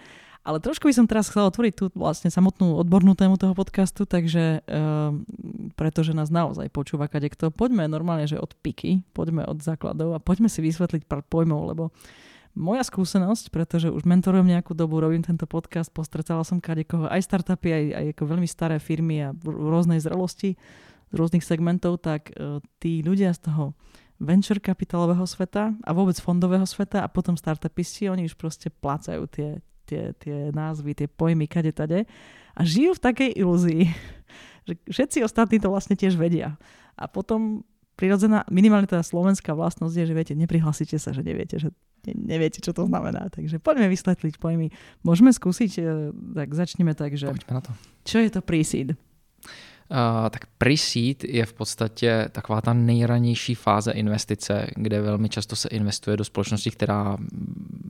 Ale 0.46 0.62
trošku 0.62 0.86
by 0.86 0.94
som 0.94 1.10
teraz 1.10 1.26
chcela 1.26 1.50
otvoriť 1.50 1.74
tú 1.74 1.84
vlastne 1.98 2.30
samotnú 2.30 2.78
odbornú 2.78 3.18
tému 3.18 3.34
toho 3.34 3.50
podcastu, 3.52 4.06
takže 4.06 4.62
uh, 4.62 5.10
pretože 5.74 6.14
nás 6.14 6.30
naozaj 6.30 6.70
počúva 6.70 7.10
kto, 7.10 7.50
poďme 7.50 7.90
normálne, 7.90 8.30
že 8.30 8.38
od 8.38 8.54
piky, 8.62 9.02
poďme 9.10 9.42
od 9.42 9.58
základov 9.58 10.14
a 10.14 10.22
poďme 10.22 10.46
si 10.46 10.62
vysvetliť 10.62 11.02
pár 11.04 11.26
pojmov, 11.26 11.60
lebo 11.74 11.90
uh, 11.90 12.25
moja 12.56 12.82
skúsenosť, 12.82 13.52
pretože 13.52 13.92
už 13.92 14.08
mentorujem 14.08 14.48
nejakú 14.48 14.72
dobu, 14.72 14.98
robím 14.98 15.20
tento 15.20 15.44
podcast, 15.44 15.92
postretala 15.92 16.42
som 16.42 16.58
kadekoho, 16.58 17.06
aj 17.06 17.20
startupy, 17.20 17.68
aj, 17.68 17.84
aj 17.92 18.06
ako 18.16 18.24
veľmi 18.24 18.48
staré 18.48 18.80
firmy 18.80 19.20
a 19.20 19.36
v 19.36 19.52
rôznej 19.52 20.00
zrelosti 20.00 20.56
z 21.06 21.14
rôznych 21.14 21.44
segmentov, 21.44 22.02
tak 22.02 22.32
uh, 22.34 22.58
tí 22.82 23.04
ľudia 23.04 23.30
z 23.36 23.46
toho 23.46 23.76
venture 24.16 24.58
kapitálového 24.58 25.28
sveta 25.28 25.76
a 25.84 25.90
vôbec 25.92 26.16
fondového 26.16 26.64
sveta 26.64 27.04
a 27.04 27.12
potom 27.12 27.36
startupisti, 27.36 28.08
oni 28.08 28.24
už 28.24 28.34
proste 28.34 28.72
plácajú 28.72 29.28
tie, 29.28 29.60
tie, 29.84 30.16
tie 30.16 30.50
názvy, 30.50 30.96
tie 30.96 31.08
pojmy 31.12 31.44
kade 31.44 31.70
tade 31.76 32.08
a 32.56 32.60
žijú 32.64 32.96
v 32.96 33.04
takej 33.04 33.30
ilúzii, 33.36 33.82
že 34.66 34.72
všetci 34.88 35.18
ostatní 35.22 35.60
to 35.60 35.68
vlastne 35.68 35.94
tiež 35.94 36.16
vedia. 36.16 36.56
A 36.96 37.04
potom 37.04 37.60
prirodzená, 37.96 38.44
minimálne 38.48 38.88
teda 38.88 39.04
slovenská 39.04 39.52
vlastnosť 39.56 39.94
je, 39.94 40.04
že 40.08 40.16
viete, 40.16 40.34
neprihlasíte 40.36 40.96
sa, 40.96 41.12
že 41.12 41.20
neviete, 41.20 41.60
že 41.60 41.72
neviete, 42.14 42.62
čo 42.62 42.70
to 42.70 42.86
znamená. 42.86 43.26
Takže 43.32 43.58
poďme 43.58 43.90
vysvetliť 43.90 44.38
pojmy. 44.38 44.70
Môžeme 45.02 45.34
skúsiť, 45.34 45.72
e, 45.78 45.82
tak 46.36 46.54
začneme 46.54 46.94
tak, 46.94 47.18
že... 47.18 47.26
Poďme 47.26 47.54
na 47.58 47.62
to. 47.64 47.72
Čo 48.06 48.22
je 48.22 48.30
to 48.30 48.40
pre-seed? 48.44 48.94
Uh, 49.86 50.30
tak 50.30 50.46
pre-seed 50.58 51.24
je 51.24 51.46
v 51.46 51.52
podstatě 51.52 52.28
taková 52.32 52.60
ta 52.60 52.72
nejranější 52.72 53.54
fáze 53.54 53.92
investice, 53.92 54.66
kde 54.76 55.02
velmi 55.02 55.28
často 55.28 55.56
se 55.56 55.68
investuje 55.68 56.16
do 56.16 56.24
společnosti, 56.24 56.70
která 56.70 57.16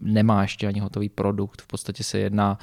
nemá 0.02 0.42
ještě 0.42 0.66
ani 0.66 0.80
hotový 0.80 1.08
produkt. 1.08 1.62
V 1.62 1.66
podstatě 1.66 2.04
se 2.04 2.18
jedná 2.18 2.58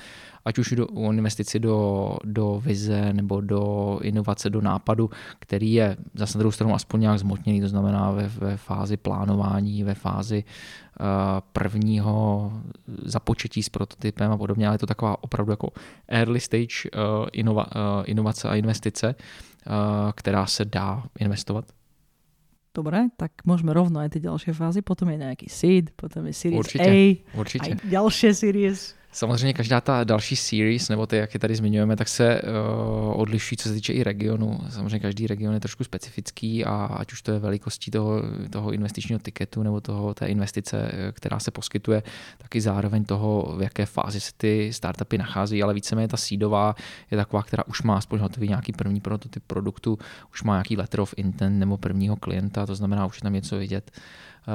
ať 0.46 0.58
už 0.58 0.70
do, 0.72 0.88
o 0.88 1.12
investici 1.12 1.60
do, 1.60 2.18
do 2.24 2.62
vize 2.66 3.14
nebo 3.14 3.42
do 3.42 4.00
inovace, 4.02 4.50
do 4.50 4.62
nápadu, 4.62 5.10
který 5.40 5.74
je 5.74 5.98
zase 6.14 6.38
na 6.38 6.40
druhou 6.40 6.52
stranu 6.52 6.76
aspoň 6.76 7.02
nějak 7.02 7.20
zmotněný, 7.20 7.62
to 7.62 7.68
znamená 7.68 8.12
ve, 8.12 8.28
ve 8.28 8.58
fázi 8.58 8.98
plánování, 8.98 9.84
ve 9.84 9.94
fázi 9.94 10.44
uh, 10.44 10.93
prvního 11.54 12.52
započetí 13.06 13.64
s 13.64 13.70
prototypem 13.70 14.32
a 14.32 14.38
podobně, 14.38 14.68
ale 14.68 14.76
je 14.76 14.80
to 14.80 14.86
taková 14.86 15.24
opravdu 15.24 15.52
jako 15.52 15.70
early 16.08 16.40
stage 16.40 16.90
inova, 17.32 17.66
uh, 17.66 18.04
inovace 18.06 18.50
a 18.50 18.56
investice, 18.56 19.16
která 20.16 20.46
se 20.46 20.66
dá 20.66 21.04
investovat. 21.20 21.66
Dobre, 22.74 23.14
tak 23.22 23.46
môžeme 23.46 23.70
rovno 23.70 24.02
aj 24.02 24.18
tie 24.18 24.26
ďalšie 24.26 24.50
fázy. 24.58 24.82
Potom 24.82 25.06
je 25.14 25.22
nejaký 25.22 25.46
seed, 25.46 25.94
potom 25.94 26.26
je 26.26 26.34
series 26.34 26.58
určite, 26.58 26.90
A, 26.90 27.22
určite. 27.38 27.70
aj 27.70 27.86
ďalšie 27.86 28.30
series. 28.34 28.98
Samozřejmě 29.14 29.54
každá 29.54 29.82
ta 29.82 30.04
další 30.04 30.36
series, 30.36 30.90
nebo 30.90 31.08
ty, 31.08 31.18
jak 31.18 31.34
je 31.34 31.40
tady 31.40 31.56
zmiňujeme, 31.56 31.96
tak 31.96 32.08
se 32.08 32.42
uh, 32.42 33.22
odliší, 33.22 33.58
co 33.58 33.70
se 33.70 33.76
týče 33.76 33.94
i 33.94 34.04
regionu. 34.04 34.60
Samozřejmě 34.70 35.00
každý 35.00 35.28
region 35.28 35.54
je 35.54 35.60
trošku 35.60 35.84
specifický 35.84 36.66
a 36.66 36.86
ať 36.86 37.14
už 37.14 37.22
to 37.22 37.32
je 37.32 37.40
velikostí 37.40 37.92
toho, 37.92 38.22
toho 38.50 38.72
investičního 38.72 39.20
tiketu 39.20 39.64
nebo 39.64 39.82
toho, 39.82 40.14
té 40.14 40.26
investice, 40.26 40.92
eh, 40.94 41.12
která 41.12 41.40
se 41.40 41.52
poskytuje, 41.52 42.04
tak 42.38 42.56
i 42.56 42.62
zároveň 42.62 43.06
toho, 43.06 43.56
v 43.58 43.62
jaké 43.62 43.86
fázi 43.86 44.20
se 44.20 44.32
ty 44.38 44.74
startupy 44.74 45.18
nachází, 45.18 45.64
ale 45.64 45.74
víceméně 45.74 46.08
ta 46.08 46.18
sídová 46.18 46.76
je 47.12 47.18
taková, 47.18 47.44
která 47.44 47.64
už 47.68 47.82
má 47.82 47.98
aspoň 47.98 48.20
hotový 48.20 48.48
nějaký 48.48 48.72
první 48.72 49.02
prototyp 49.02 49.44
produktu, 49.48 50.00
už 50.32 50.44
má 50.44 50.54
nějaký 50.54 50.78
letter 50.78 51.00
of 51.00 51.14
intent 51.18 51.60
nebo 51.60 51.78
prvního 51.78 52.16
klienta, 52.16 52.66
to 52.66 52.76
znamená, 52.76 53.06
už 53.06 53.18
je 53.18 53.22
tam 53.22 53.34
něco 53.34 53.58
vidět. 53.58 53.92
Eh, 53.94 54.02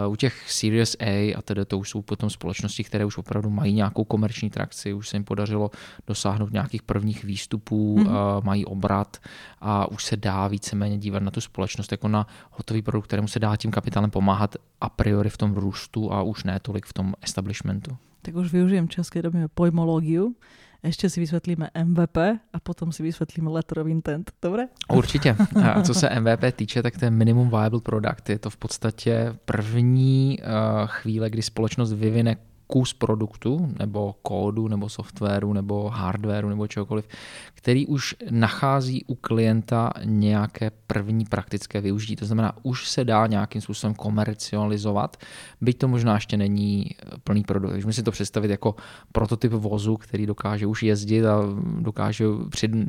u 0.09 0.16
těch 0.16 0.50
Series 0.50 0.97
A 1.00 1.35
a 1.37 1.42
tedy 1.42 1.64
to 1.64 1.78
už 1.78 1.90
jsou 1.90 2.02
potom 2.02 2.30
společnosti, 2.30 2.85
které 2.85 3.04
už 3.04 3.18
opravdu 3.18 3.50
mají 3.50 3.75
nějakou 3.75 4.04
komerční 4.04 4.50
trakci, 4.50 4.92
už 4.92 5.09
se 5.09 5.16
jim 5.16 5.25
podařilo 5.25 5.71
dosáhnout 6.07 6.52
nějakých 6.52 6.83
prvních 6.83 7.25
výstupů, 7.25 7.99
mm-hmm. 7.99 8.45
mají 8.45 8.64
obrat 8.64 9.16
a 9.61 9.90
už 9.90 10.04
se 10.04 10.16
dá 10.16 10.49
víceméně 10.49 10.99
dívat 10.99 11.23
na 11.23 11.30
tu 11.30 11.40
společnost 11.40 11.92
jako 11.92 12.09
na 12.09 12.26
hotový 12.50 12.83
produkt, 12.83 13.07
kterému 13.07 13.28
se 13.28 13.38
dá 13.38 13.57
tím 13.57 13.71
kapitálem 13.71 14.11
pomáhat 14.11 14.57
a 14.80 14.88
priori 14.88 15.30
v 15.30 15.37
tom 15.37 15.54
růstu 15.54 16.12
a 16.12 16.23
už 16.23 16.45
ne 16.45 16.61
tolik 16.61 16.87
v 16.87 16.92
tom 16.92 17.14
establishmentu. 17.23 17.97
Tak 18.23 18.35
už 18.35 18.52
využijem 18.52 18.88
čas, 18.88 19.11
keď 19.11 19.30
robíme 19.30 19.49
pojmológiu. 19.49 20.35
Ešte 20.82 21.11
si 21.11 21.18
vysvetlíme 21.20 21.75
MVP 21.75 22.16
a 22.52 22.58
potom 22.62 22.94
si 22.94 23.02
vysvetlíme 23.02 23.50
letter 23.50 23.82
of 23.82 23.87
intent. 23.90 24.30
Dobre? 24.42 24.70
Určitě. 24.92 25.37
A 25.62 25.82
co 25.82 25.94
se 25.94 26.20
MVP 26.20 26.54
týče, 26.56 26.82
tak 26.82 26.99
to 26.99 27.04
je 27.04 27.11
minimum 27.11 27.50
viable 27.50 27.80
product. 27.80 28.28
Je 28.28 28.38
to 28.38 28.50
v 28.50 28.56
podstatě 28.56 29.35
první 29.44 30.38
eh, 30.40 30.44
chvíle, 30.87 31.30
kdy 31.30 31.42
společnost 31.42 31.92
vyvine 31.92 32.37
kus 32.69 32.95
produktu 32.95 33.73
nebo 33.79 34.15
kódu 34.23 34.69
nebo 34.69 34.89
softwaru 34.89 35.53
nebo 35.53 35.89
hardwaru 35.89 36.49
nebo 36.49 36.67
čehokoliv, 36.67 37.09
který 37.55 37.87
už 37.87 38.17
nachází 38.31 39.05
u 39.05 39.15
klienta 39.15 39.93
nějaké 40.05 40.71
první 40.87 41.25
praktické 41.25 41.81
využití. 41.81 42.17
To 42.17 42.27
znamená, 42.27 42.53
už 42.63 42.89
se 42.89 43.05
dá 43.05 43.27
nějakým 43.27 43.61
způsobem 43.61 43.95
komercializovat, 43.95 45.17
byť 45.61 45.79
to 45.79 45.89
možná 45.89 46.15
ještě 46.15 46.37
není 46.37 46.87
plný 47.25 47.43
produkt. 47.43 47.71
Takže 47.73 47.93
si 47.93 48.03
to 48.03 48.11
představit 48.11 48.51
jako 48.51 48.75
prototyp 49.13 49.53
vozu, 49.53 49.97
který 49.97 50.27
dokáže 50.27 50.67
už 50.67 50.83
jezdit 50.83 51.27
a 51.27 51.41
dokáže 51.81 52.25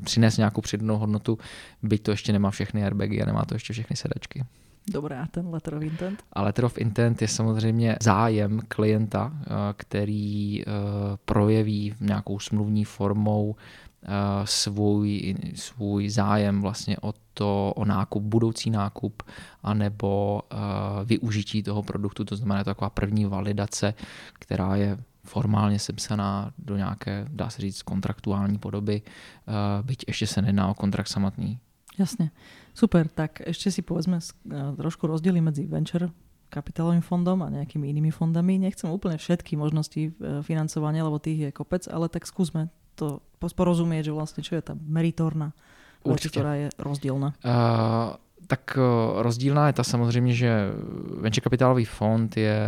přinést 0.03 0.37
nějakou 0.37 0.61
přidanou 0.61 0.97
hodnotu, 0.97 1.37
byť 1.83 2.03
to 2.03 2.11
ještě 2.11 2.33
nemá 2.33 2.51
všechny 2.51 2.83
airbagy 2.83 3.21
a 3.21 3.25
nemá 3.25 3.45
to 3.45 3.55
ještě 3.55 3.73
všechny 3.73 3.95
sedačky. 3.95 4.43
Dobré, 4.87 5.19
a 5.19 5.27
ten 5.27 5.49
letter 5.49 5.73
of 5.73 5.83
intent? 5.83 6.23
A 6.33 6.41
letter 6.41 6.65
of 6.65 6.77
intent 6.77 7.21
je 7.21 7.27
samozřejmě 7.27 7.97
zájem 8.01 8.59
klienta, 8.67 9.33
eh, 9.41 9.47
který 9.77 10.61
eh, 10.61 10.65
projeví 11.25 11.95
nějakou 11.99 12.39
smluvní 12.39 12.85
formou 12.85 13.55
eh, 14.03 14.07
svůj, 14.45 15.35
svůj 15.55 16.09
zájem 16.09 16.61
vlastně 16.61 16.97
o 17.01 17.13
to, 17.33 17.73
o 17.75 17.85
nákup, 17.85 18.23
budoucí 18.23 18.69
nákup, 18.69 19.23
anebo 19.63 20.41
využití 21.05 21.63
toho 21.63 21.83
produktu, 21.83 22.25
to 22.25 22.35
znamená 22.35 22.63
taková 22.63 22.89
první 22.89 23.25
validace, 23.25 23.93
která 24.33 24.75
je 24.75 24.97
formálně 25.23 25.79
sepsaná 25.79 26.51
do 26.57 26.77
nějaké, 26.77 27.25
dá 27.29 27.49
se 27.49 27.61
říct, 27.61 27.81
kontraktuální 27.81 28.57
podoby, 28.57 29.01
byť 29.81 30.03
ještě 30.07 30.27
se 30.27 30.41
nedá 30.41 30.67
o 30.67 30.73
kontrakt 30.73 31.07
samotný. 31.07 31.59
Jasne. 31.97 32.29
Super, 32.77 33.09
tak 33.09 33.41
ešte 33.43 33.73
si 33.73 33.81
povedzme 33.81 34.21
trošku 34.77 35.09
rozdiely 35.09 35.39
medzi 35.41 35.65
venture 35.65 36.13
kapitálovým 36.49 37.05
fondom 37.05 37.45
a 37.45 37.53
nejakými 37.53 37.85
inými 37.93 38.09
fondami. 38.09 38.57
Nechcem 38.57 38.89
úplne 38.89 39.21
všetky 39.21 39.53
možnosti 39.53 40.09
e, 40.09 40.11
financovania, 40.41 41.05
lebo 41.05 41.21
tých 41.21 41.49
je 41.49 41.51
kopec, 41.53 41.85
ale 41.85 42.09
tak 42.09 42.25
skúsme 42.25 42.73
to 42.97 43.21
porozumieť, 43.39 44.09
že 44.09 44.15
vlastne 44.17 44.41
čo 44.41 44.57
je 44.57 44.63
tá 44.65 44.73
meritorná 44.75 45.53
vec, 46.03 46.19
ktorá 46.25 46.57
je 46.57 46.67
rozdielna. 46.81 47.37
Uh, 47.45 48.17
tak 48.47 48.77
e, 48.77 48.81
rozdílná 49.23 49.67
je 49.67 49.73
ta 49.73 49.83
samozřejmě, 49.83 50.33
že 50.33 50.69
venture 51.21 51.43
kapitálový 51.43 51.85
fond 51.85 52.37
je 52.37 52.59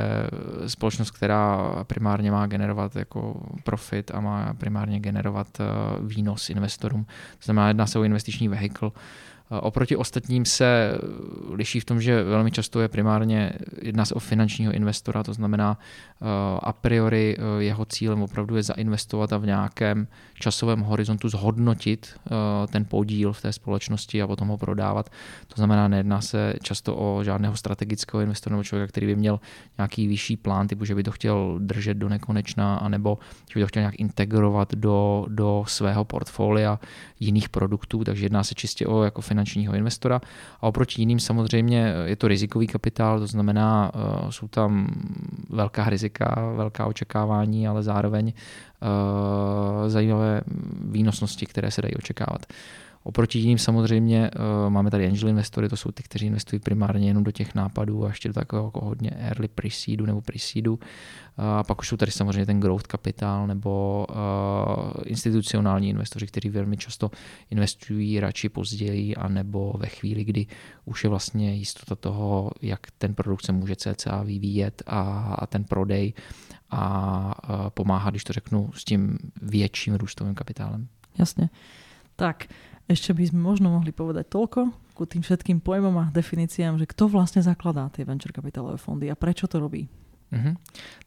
společnost, 0.68 1.12
která 1.12 1.74
primárně 1.84 2.32
má 2.32 2.48
generovat 2.48 2.96
jako 2.96 3.42
profit 3.64 4.12
a 4.14 4.20
má 4.20 4.54
primárně 4.54 5.00
generovat 5.00 5.48
e, 5.60 5.64
výnos 6.02 6.50
investorům. 6.50 7.06
To 7.06 7.46
znamená, 7.46 7.68
jedná 7.68 7.88
se 7.88 8.00
o 8.00 8.04
investiční 8.04 8.48
vehikl, 8.48 8.94
Oproti 9.60 9.96
ostatním 9.96 10.46
se 10.46 10.98
liší 11.52 11.80
v 11.80 11.86
tom, 11.86 12.02
že 12.02 12.24
velmi 12.24 12.52
často 12.52 12.82
je 12.82 12.88
primárně 12.88 13.54
jedná 13.82 14.06
se 14.06 14.14
o 14.14 14.20
finančního 14.20 14.74
investora, 14.74 15.24
to 15.24 15.34
znamená 15.34 15.78
eh, 16.22 16.26
a 16.64 16.74
priori 16.74 17.38
eh, 17.38 17.64
jeho 17.64 17.86
cílem 17.86 18.22
opravdu 18.22 18.56
je 18.56 18.64
zainvestovat 18.64 19.34
a 19.34 19.38
v 19.38 19.46
nějakém 19.46 20.08
časovém 20.34 20.80
horizontu 20.80 21.30
zhodnotit 21.30 22.08
eh, 22.16 22.32
ten 22.68 22.86
podíl 22.86 23.34
v 23.34 23.42
té 23.42 23.54
společnosti 23.54 24.22
a 24.22 24.28
potom 24.28 24.48
ho 24.48 24.58
prodávat. 24.58 25.10
To 25.48 25.56
znamená, 25.56 25.88
nejedná 25.88 26.22
se 26.22 26.54
často 26.64 26.96
o 26.96 27.24
žádného 27.24 27.56
strategického 27.56 28.22
investora 28.22 28.54
nebo 28.54 28.64
člověka, 28.64 28.90
který 28.90 29.08
by 29.08 29.16
měl 29.16 29.40
nějaký 29.78 30.08
vyšší 30.08 30.38
plán, 30.38 30.68
typu, 30.68 30.86
že 30.86 30.96
by 30.96 31.04
to 31.04 31.12
chtěl 31.12 31.56
držet 31.60 31.98
do 31.98 32.10
nekonečna, 32.10 32.76
anebo 32.76 33.18
že 33.54 33.60
by 33.60 33.64
to 33.64 33.68
chtěl 33.68 33.82
nějak 33.82 34.00
integrovat 34.00 34.76
do, 34.76 35.26
do 35.30 35.64
svého 35.68 36.06
portfolia 36.06 36.80
jiných 37.20 37.50
produktů, 37.50 38.04
takže 38.04 38.26
jedná 38.26 38.44
se 38.44 38.56
čistě 38.56 38.88
o 38.88 39.04
jako 39.04 39.22
finančního 39.42 39.74
investora. 39.74 40.22
A 40.62 40.68
oproti 40.68 41.02
jiným 41.02 41.20
samozřejmě 41.20 41.94
je 42.06 42.16
to 42.16 42.28
rizikový 42.28 42.68
kapitál, 42.68 43.20
to 43.20 43.28
znamená, 43.28 43.92
uh, 43.96 44.30
jsou 44.30 44.48
tam 44.48 44.88
velká 45.50 45.90
rizika, 45.90 46.54
velká 46.56 46.86
očekávání, 46.86 47.68
ale 47.68 47.84
zároveň 47.84 48.34
uh, 48.34 49.90
zajímavé 49.90 50.42
výnosnosti, 50.92 51.46
které 51.46 51.72
se 51.72 51.82
dají 51.82 51.96
očekávat. 51.96 52.46
Oproti 53.04 53.40
jiným 53.40 53.58
samozřejmě 53.58 54.32
uh, 54.32 54.70
máme 54.70 54.92
tady 54.92 55.08
angel 55.08 55.30
investory, 55.30 55.70
to 55.70 55.78
jsou 55.78 55.92
ty, 55.92 56.04
kteří 56.04 56.26
investují 56.26 56.60
primárně 56.60 57.08
jenom 57.08 57.24
do 57.24 57.32
těch 57.32 57.56
nápadů 57.56 58.06
a 58.06 58.08
ještě 58.08 58.30
do 58.30 58.34
takového 58.34 58.68
jako 58.68 58.86
hodně 58.86 59.10
early 59.10 59.48
pre-seedu 59.48 60.06
nebo 60.06 60.22
pre-seedu. 60.22 60.74
Uh, 60.74 61.46
a 61.46 61.64
pak 61.64 61.80
už 61.80 61.88
jsou 61.88 61.98
tady 61.98 62.12
samozřejmě 62.12 62.46
ten 62.46 62.60
growth 62.60 62.88
kapitál 62.88 63.48
nebo 63.48 64.06
uh, 64.10 64.16
institucionální 65.06 65.90
investoři, 65.90 66.28
kteří 66.28 66.50
velmi 66.50 66.78
často 66.78 67.12
investují 67.50 68.20
radši 68.20 68.50
později 68.50 69.16
a 69.16 69.28
nebo 69.28 69.74
ve 69.78 69.88
chvíli, 69.88 70.24
kdy 70.24 70.46
už 70.86 71.04
je 71.04 71.10
vlastně 71.10 71.56
jistota 71.56 71.96
toho, 71.96 72.52
jak 72.62 72.80
ten 72.98 73.14
produkt 73.14 73.46
se 73.46 73.52
může 73.52 73.76
cca 73.76 74.24
vyvíjet 74.24 74.84
a, 74.88 75.48
ten 75.48 75.64
prodej 75.64 76.14
a 76.70 77.70
pomáhá, 77.70 78.10
když 78.10 78.24
to 78.24 78.34
řeknu, 78.34 78.70
s 78.74 78.86
tím 78.86 79.18
větším 79.42 79.96
růstovým 79.96 80.36
kapitálem. 80.36 80.88
Jasně. 81.18 81.50
Tak, 82.16 82.46
ešte 82.92 83.16
by 83.16 83.32
sme 83.32 83.40
možno 83.40 83.72
mohli 83.72 83.96
povedať 83.96 84.28
toľko 84.28 84.60
ku 84.94 85.04
tým 85.08 85.24
všetkým 85.24 85.64
pojmom 85.64 85.98
a 85.98 86.12
definíciám, 86.12 86.78
že 86.78 86.86
kto 86.86 87.08
vlastne 87.08 87.42
zakladá 87.42 87.90
tie 87.90 88.06
venture 88.06 88.36
kapitálové 88.36 88.78
fondy 88.78 89.08
a 89.08 89.16
prečo 89.16 89.48
to 89.48 89.58
robí. 89.58 89.88
Mm-hmm. 90.32 90.56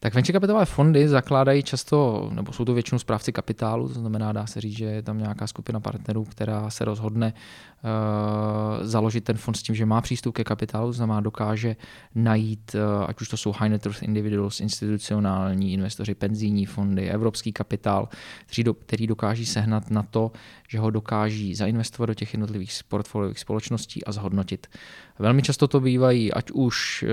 Tak 0.01 0.15
venture 0.15 0.33
kapitálové 0.33 0.65
fondy 0.65 1.09
zakládají 1.09 1.63
často, 1.63 2.29
nebo 2.33 2.53
jsou 2.53 2.65
to 2.65 2.75
většinou 2.75 2.99
správci 2.99 3.33
kapitálu, 3.33 3.89
to 3.89 3.95
znamená, 3.95 4.33
dá 4.33 4.47
se 4.47 4.61
říct, 4.61 4.77
že 4.77 4.85
je 4.85 5.03
tam 5.03 5.19
nějaká 5.19 5.47
skupina 5.47 5.81
partnerů, 5.81 6.25
která 6.25 6.71
se 6.71 6.85
rozhodne 6.85 7.33
uh, 7.33 8.87
založit 8.87 9.25
ten 9.25 9.37
fond 9.37 9.55
s 9.55 9.63
tím, 9.63 9.75
že 9.75 9.87
má 9.87 10.01
přístup 10.01 10.35
ke 10.35 10.45
kapitálu, 10.45 10.89
to 10.89 10.93
znamená, 10.93 11.21
dokáže 11.21 11.77
najít, 12.15 12.75
uh, 12.75 13.05
ať 13.09 13.21
už 13.21 13.29
to 13.29 13.37
jsou 13.37 13.53
high 13.59 13.69
net 13.69 13.85
worth 13.85 14.03
individuals, 14.03 14.61
institucionální 14.61 15.73
investoři, 15.73 16.15
penzijní 16.15 16.67
fondy, 16.67 17.11
evropský 17.11 17.53
kapitál, 17.53 18.09
který, 18.47 18.65
do, 18.65 18.75
který 18.75 19.07
dokáží 19.07 19.47
sehnat 19.47 19.91
na 19.91 20.03
to, 20.03 20.33
že 20.75 20.79
ho 20.79 20.91
dokáží 20.91 21.55
zainvestovat 21.55 22.09
do 22.09 22.15
těch 22.15 22.35
jednotlivých 22.35 22.73
portfoliových 22.89 23.39
společností 23.39 24.05
a 24.05 24.13
zhodnotit. 24.13 24.67
Velmi 25.19 25.43
často 25.43 25.69
to 25.69 25.81
bývají 25.81 26.33
ať 26.33 26.51
už 26.51 27.05
uh, 27.07 27.09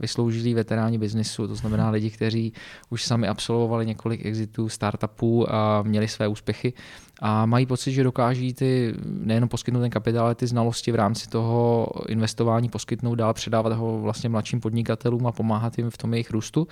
vysloužilí 0.00 0.54
veteráni 0.54 0.98
biznisu, 0.98 1.48
to 1.48 1.54
znamená 1.54 1.90
lidi, 1.90 2.10
kteří 2.10 2.52
už 2.90 3.04
sami 3.04 3.28
absolvovali 3.28 3.86
několik 3.86 4.26
exitů, 4.26 4.68
startupů 4.68 5.54
a 5.54 5.82
měli 5.82 6.08
své 6.08 6.28
úspěchy 6.28 6.72
a 7.20 7.46
mají 7.46 7.66
pocit, 7.66 7.92
že 7.92 8.04
dokáží 8.04 8.54
ty 8.54 8.94
nejenom 9.06 9.48
poskytnout 9.48 9.80
ten 9.80 9.90
kapitál, 9.90 10.24
ale 10.24 10.34
ty 10.34 10.46
znalosti 10.46 10.92
v 10.92 10.94
rámci 10.94 11.28
toho 11.28 11.88
investování 12.08 12.68
poskytnout 12.68 13.14
dál, 13.14 13.34
předávat 13.34 13.72
ho 13.72 14.00
vlastně 14.00 14.28
mladším 14.28 14.60
podnikatelům 14.60 15.26
a 15.26 15.32
pomáhat 15.32 15.78
jim 15.78 15.90
v 15.90 15.98
tom 15.98 16.14
jejich 16.14 16.30
růstu. 16.30 16.68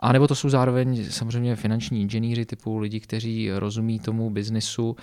A 0.00 0.12
nebo 0.12 0.28
to 0.28 0.34
jsou 0.34 0.48
zároveň 0.48 1.10
samozřejmě 1.10 1.56
finanční 1.56 2.02
inženýři 2.02 2.46
typu 2.46 2.78
lidi, 2.78 3.00
kteří 3.00 3.50
rozumí 3.52 4.00
tomu 4.00 4.30
biznisu, 4.30 4.96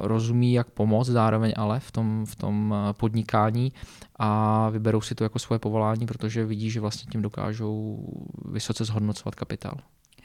rozumí, 0.00 0.52
jak 0.52 0.70
pomoct 0.70 1.06
zároveň 1.08 1.52
ale 1.56 1.80
v 1.80 1.90
tom, 1.92 2.26
v 2.26 2.36
tom 2.36 2.74
podnikání 2.92 3.72
a 4.18 4.70
vyberou 4.70 5.00
si 5.00 5.14
to 5.14 5.24
jako 5.24 5.38
svoje 5.38 5.58
povolání, 5.58 6.06
protože 6.06 6.44
vidí, 6.44 6.70
že 6.70 6.80
vlastně 6.80 7.10
tím 7.12 7.22
dokážou 7.22 8.06
vysoce 8.44 8.84
zhodnocovat 8.84 9.34
kapitál. 9.34 9.74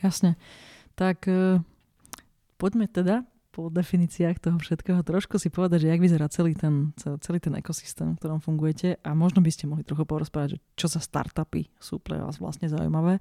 Jasně. 0.03 0.35
Tak 0.95 1.27
eh, 1.27 1.61
poďme 2.57 2.87
teda 2.87 3.23
po 3.59 3.67
definíciách 3.67 4.39
toho 4.39 4.55
všetkého 4.55 5.03
trošku 5.03 5.35
si 5.35 5.51
povedať, 5.51 5.83
že 5.83 5.91
jak 5.91 5.99
vyzerá 5.99 6.31
celý 6.31 6.55
ten, 6.55 6.95
celý 6.95 7.43
ten 7.43 7.51
ekosystém, 7.59 8.15
v 8.15 8.19
ktorom 8.23 8.39
fungujete 8.39 8.95
a 9.03 9.11
možno 9.11 9.43
by 9.43 9.51
ste 9.51 9.67
mohli 9.67 9.83
trochu 9.83 10.07
porozprávať, 10.07 10.55
že 10.55 10.57
čo 10.79 10.87
za 10.87 11.03
startupy 11.03 11.67
sú 11.75 11.99
pre 11.99 12.23
vás 12.23 12.39
vlastne 12.39 12.71
zaujímavé. 12.71 13.19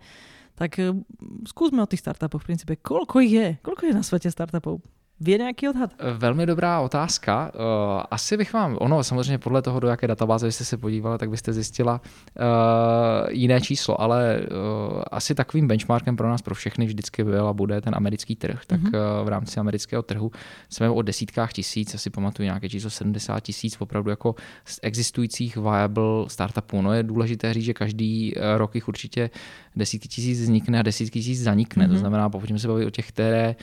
Tak 0.54 0.78
eh, 0.78 0.94
skúsme 1.42 1.82
o 1.82 1.90
tých 1.90 2.06
startupoch 2.06 2.46
v 2.46 2.54
princípe. 2.54 2.78
Koľko 2.78 3.18
ich 3.26 3.34
je? 3.34 3.48
Koľko 3.66 3.82
je 3.90 3.98
na 3.98 4.06
svete 4.06 4.30
startupov? 4.30 4.78
Ví 5.20 5.38
nějaký 5.38 5.68
odhad? 5.68 5.90
Velmi 6.18 6.46
dobrá 6.46 6.80
otázka. 6.80 7.52
Uh, 7.54 8.02
asi 8.10 8.36
bych 8.36 8.52
vám, 8.52 8.76
ono 8.80 9.04
samozřejmě 9.04 9.38
podle 9.38 9.62
toho, 9.62 9.80
do 9.80 9.88
jaké 9.88 10.06
databáze 10.06 10.52
jste 10.52 10.64
se 10.64 10.76
podívali, 10.76 11.18
tak 11.18 11.30
byste 11.30 11.52
zjistila 11.52 12.00
uh, 12.00 13.30
jiné 13.30 13.60
číslo, 13.60 14.00
ale 14.00 14.40
uh, 14.40 15.02
asi 15.10 15.34
takovým 15.34 15.68
benchmarkem 15.68 16.16
pro 16.16 16.28
nás, 16.28 16.42
pro 16.42 16.54
všechny 16.54 16.86
vždycky 16.86 17.24
byl 17.24 17.48
a 17.48 17.52
bude 17.52 17.80
ten 17.80 17.94
americký 17.94 18.36
trh. 18.36 18.60
Tak 18.66 18.80
mm-hmm. 18.80 19.18
uh, 19.20 19.26
v 19.26 19.28
rámci 19.28 19.60
amerického 19.60 20.02
trhu 20.02 20.30
jsme 20.70 20.90
o 20.90 21.02
desítkách 21.02 21.52
tisíc, 21.52 21.94
asi 21.94 22.10
pamatuju 22.10 22.44
nějaké 22.44 22.68
číslo 22.68 22.90
70 22.90 23.40
tisíc 23.40 23.76
opravdu 23.78 24.10
jako 24.10 24.34
z 24.64 24.80
existujících 24.82 25.56
viable 25.56 26.24
startupů. 26.28 26.82
No 26.82 26.92
je 26.92 27.02
důležité 27.02 27.54
říct, 27.54 27.64
že 27.64 27.74
každý 27.74 28.34
rok 28.56 28.74
jich 28.74 28.88
určitě 28.88 29.30
desítky 29.76 30.08
tisíc 30.08 30.40
vznikne 30.40 30.78
a 30.78 30.82
desítky 30.82 31.18
tisíc 31.18 31.42
zanikne. 31.42 31.84
Mm-hmm. 31.84 31.88
To 31.88 31.92
mhm. 31.92 32.00
znamená, 32.00 32.30
pokud 32.30 32.50
se 32.56 32.68
baví 32.68 32.86
o 32.86 32.90
těch, 32.90 33.08
které 33.08 33.56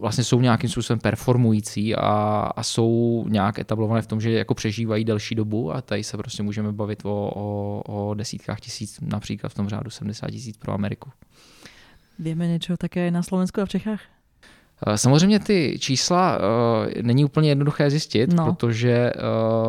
vlastně 0.00 0.24
jsou 0.24 0.40
nějakým 0.40 0.70
způsobem 0.70 0.81
performující 1.00 1.94
a, 1.94 2.00
a 2.56 2.62
jsou 2.62 3.24
nějak 3.28 3.58
etablované 3.58 4.02
v 4.02 4.06
tom, 4.06 4.20
že 4.20 4.32
jako 4.32 4.54
přežívají 4.54 5.04
delší 5.04 5.34
dobu 5.34 5.74
a 5.74 5.80
tady 5.80 6.04
se 6.04 6.16
prostě 6.16 6.42
můžeme 6.42 6.72
bavit 6.72 7.04
o, 7.04 7.32
o, 7.34 7.82
o 7.86 8.14
desítkách 8.14 8.60
tisíc, 8.60 9.00
například 9.00 9.48
v 9.48 9.54
tom 9.54 9.68
řádu 9.68 9.90
70 9.90 10.30
tisíc 10.30 10.56
pro 10.56 10.72
Ameriku. 10.72 11.10
Víme 12.18 12.48
něco 12.48 12.76
také 12.76 13.10
na 13.10 13.22
Slovensku 13.22 13.60
a 13.60 13.66
v 13.66 13.68
Čechách? 13.68 14.00
Eh, 14.86 14.98
samozřejmě 14.98 15.38
ty 15.38 15.76
čísla 15.80 16.38
uh, 16.38 17.02
není 17.02 17.24
úplně 17.24 17.48
jednoduché 17.48 17.90
zjistit, 17.90 18.32
no. 18.32 18.44
protože 18.44 19.12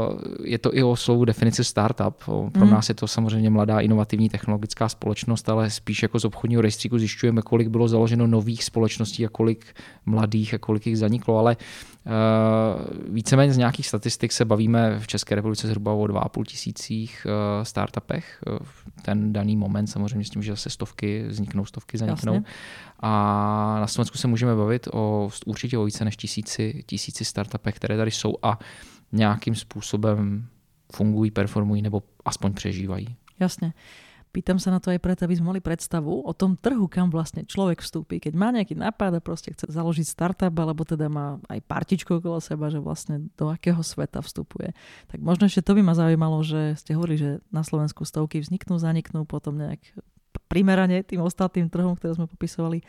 uh, 0.07 0.19
je 0.43 0.57
to 0.57 0.75
i 0.75 0.83
o 0.83 0.95
slovu 0.95 1.25
definice 1.25 1.63
startup. 1.63 2.15
Pro 2.51 2.65
mm. 2.65 2.69
nás 2.69 2.89
je 2.89 2.95
to 2.95 3.07
samozřejmě 3.07 3.49
mladá 3.49 3.79
inovativní 3.79 4.29
technologická 4.29 4.89
společnost, 4.89 5.49
ale 5.49 5.69
spíš 5.69 6.03
jako 6.03 6.19
z 6.19 6.25
obchodního 6.25 6.61
rejstříku 6.61 6.99
zjišťujeme, 6.99 7.41
kolik 7.41 7.67
bylo 7.67 7.87
založeno 7.87 8.27
nových 8.27 8.63
společností 8.63 9.25
a 9.25 9.29
kolik 9.29 9.65
mladých 10.05 10.53
a 10.53 10.57
kolik 10.57 10.87
jich 10.87 10.97
zaniklo, 10.97 11.37
ale 11.37 11.55
uh, 11.55 11.92
víceméně 13.09 13.53
z 13.53 13.57
nějakých 13.57 13.87
statistik 13.87 14.31
se 14.31 14.45
bavíme 14.45 14.99
v 14.99 15.07
České 15.07 15.35
republice 15.35 15.67
zhruba 15.67 15.93
o 15.93 16.03
2,5 16.03 16.43
tisících 16.43 17.27
uh, 17.29 17.63
startupech. 17.63 18.43
V 18.61 19.01
ten 19.01 19.33
daný 19.33 19.55
moment 19.57 19.87
samozřejmě 19.87 20.25
s 20.25 20.29
tím, 20.29 20.43
že 20.43 20.51
zase 20.51 20.69
stovky 20.69 21.25
vzniknou, 21.27 21.65
stovky 21.65 21.97
zaniknou. 21.97 22.33
Jasně. 22.33 22.49
A 22.99 23.77
na 23.79 23.87
Slovensku 23.87 24.17
se 24.17 24.27
můžeme 24.27 24.55
bavit 24.55 24.87
o 24.93 25.29
určitě 25.45 25.77
o 25.77 25.85
více 25.85 26.05
než 26.05 26.17
tisíci, 26.17 26.83
tisíci 26.85 27.25
startupech, 27.25 27.75
které 27.75 27.97
tady 27.97 28.11
jsou 28.11 28.35
a 28.41 28.59
nějakým 29.11 29.55
způsobem 29.55 30.47
fungují, 30.95 31.31
performují 31.31 31.81
nebo 31.81 32.03
aspoň 32.25 32.53
přežívají. 32.53 33.15
Jasně. 33.39 33.73
Pýtam 34.33 34.57
sa 34.57 34.73
na 34.73 34.81
to 34.81 34.89
aj 34.89 34.97
preto, 34.97 35.29
aby 35.29 35.37
sme 35.37 35.53
mali 35.53 35.61
predstavu 35.61 36.25
o 36.25 36.33
tom 36.33 36.57
trhu, 36.57 36.89
kam 36.89 37.13
vlastne 37.13 37.45
človek 37.45 37.85
vstúpi. 37.85 38.17
Keď 38.17 38.33
má 38.33 38.49
nejaký 38.49 38.73
nápad 38.73 39.21
a 39.21 39.21
proste 39.21 39.53
chce 39.53 39.69
založiť 39.69 40.09
startup, 40.09 40.49
alebo 40.57 40.81
teda 40.81 41.05
má 41.05 41.37
aj 41.45 41.61
partičku 41.61 42.17
okolo 42.17 42.41
seba, 42.41 42.73
že 42.73 42.81
vlastne 42.81 43.29
do 43.37 43.53
akého 43.53 43.77
sveta 43.85 44.25
vstupuje. 44.25 44.73
Tak 45.13 45.21
možno 45.21 45.45
ešte 45.45 45.61
to 45.61 45.77
by 45.77 45.85
ma 45.85 45.93
zaujímalo, 45.93 46.41
že 46.41 46.73
ste 46.81 46.97
hovorili, 46.97 47.21
že 47.21 47.31
na 47.53 47.61
Slovensku 47.61 48.09
stovky 48.09 48.41
vzniknú, 48.41 48.81
zaniknú, 48.81 49.29
potom 49.29 49.53
nejak 49.53 49.85
primerane 50.49 51.05
tým 51.05 51.21
ostatným 51.21 51.69
trhom, 51.69 51.93
ktoré 51.93 52.17
sme 52.17 52.25
popisovali. 52.25 52.81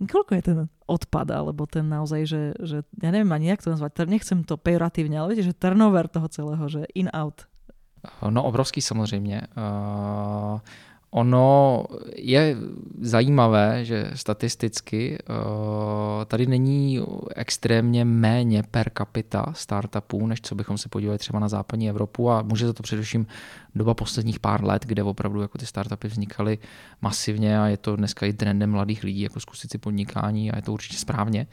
Koľko 0.00 0.32
je 0.32 0.42
ten 0.48 0.58
odpad, 0.88 1.28
alebo 1.28 1.68
ten 1.68 1.84
naozaj, 1.84 2.24
že, 2.24 2.42
že 2.56 2.76
ja 3.04 3.12
neviem 3.12 3.28
ani 3.36 3.52
jak 3.52 3.60
to 3.60 3.76
nazvať, 3.76 4.08
nechcem 4.08 4.48
to 4.48 4.56
pejoratívne, 4.56 5.20
ale 5.20 5.36
viete, 5.36 5.52
že 5.52 5.60
turnover 5.60 6.08
toho 6.08 6.24
celého, 6.32 6.64
že 6.72 6.88
in-out. 6.96 7.49
No 8.30 8.42
obrovský 8.42 8.80
samozřejmě. 8.80 9.42
Uh, 9.56 10.60
Ono 11.10 11.84
je 12.16 12.56
zajímavé, 13.00 13.84
že 13.84 14.10
statisticky 14.14 15.18
uh, 15.28 16.24
tady 16.24 16.46
není 16.46 17.00
extrémně 17.36 18.04
méně 18.04 18.62
per 18.70 18.90
capita 18.98 19.52
startupů, 19.56 20.26
než 20.26 20.40
co 20.40 20.54
bychom 20.54 20.78
se 20.78 20.88
podívali 20.88 21.18
třeba 21.18 21.38
na 21.38 21.48
západní 21.48 21.88
Evropu 21.88 22.30
a 22.30 22.42
může 22.42 22.66
za 22.66 22.72
to 22.72 22.82
především 22.82 23.26
doba 23.74 23.94
posledních 23.94 24.40
pár 24.40 24.64
let, 24.64 24.86
kde 24.86 25.02
opravdu 25.02 25.42
jako 25.42 25.58
ty 25.58 25.66
startupy 25.66 26.08
vznikaly 26.08 26.58
masivně 27.02 27.60
a 27.60 27.66
je 27.66 27.76
to 27.76 27.96
dneska 27.96 28.26
i 28.26 28.32
trendem 28.32 28.70
mladých 28.70 29.04
lidí, 29.04 29.20
jako 29.20 29.40
zkusit 29.40 29.70
si 29.70 29.78
podnikání 29.78 30.52
a 30.52 30.56
je 30.56 30.62
to 30.62 30.72
určitě 30.72 30.96
správně. 30.96 31.46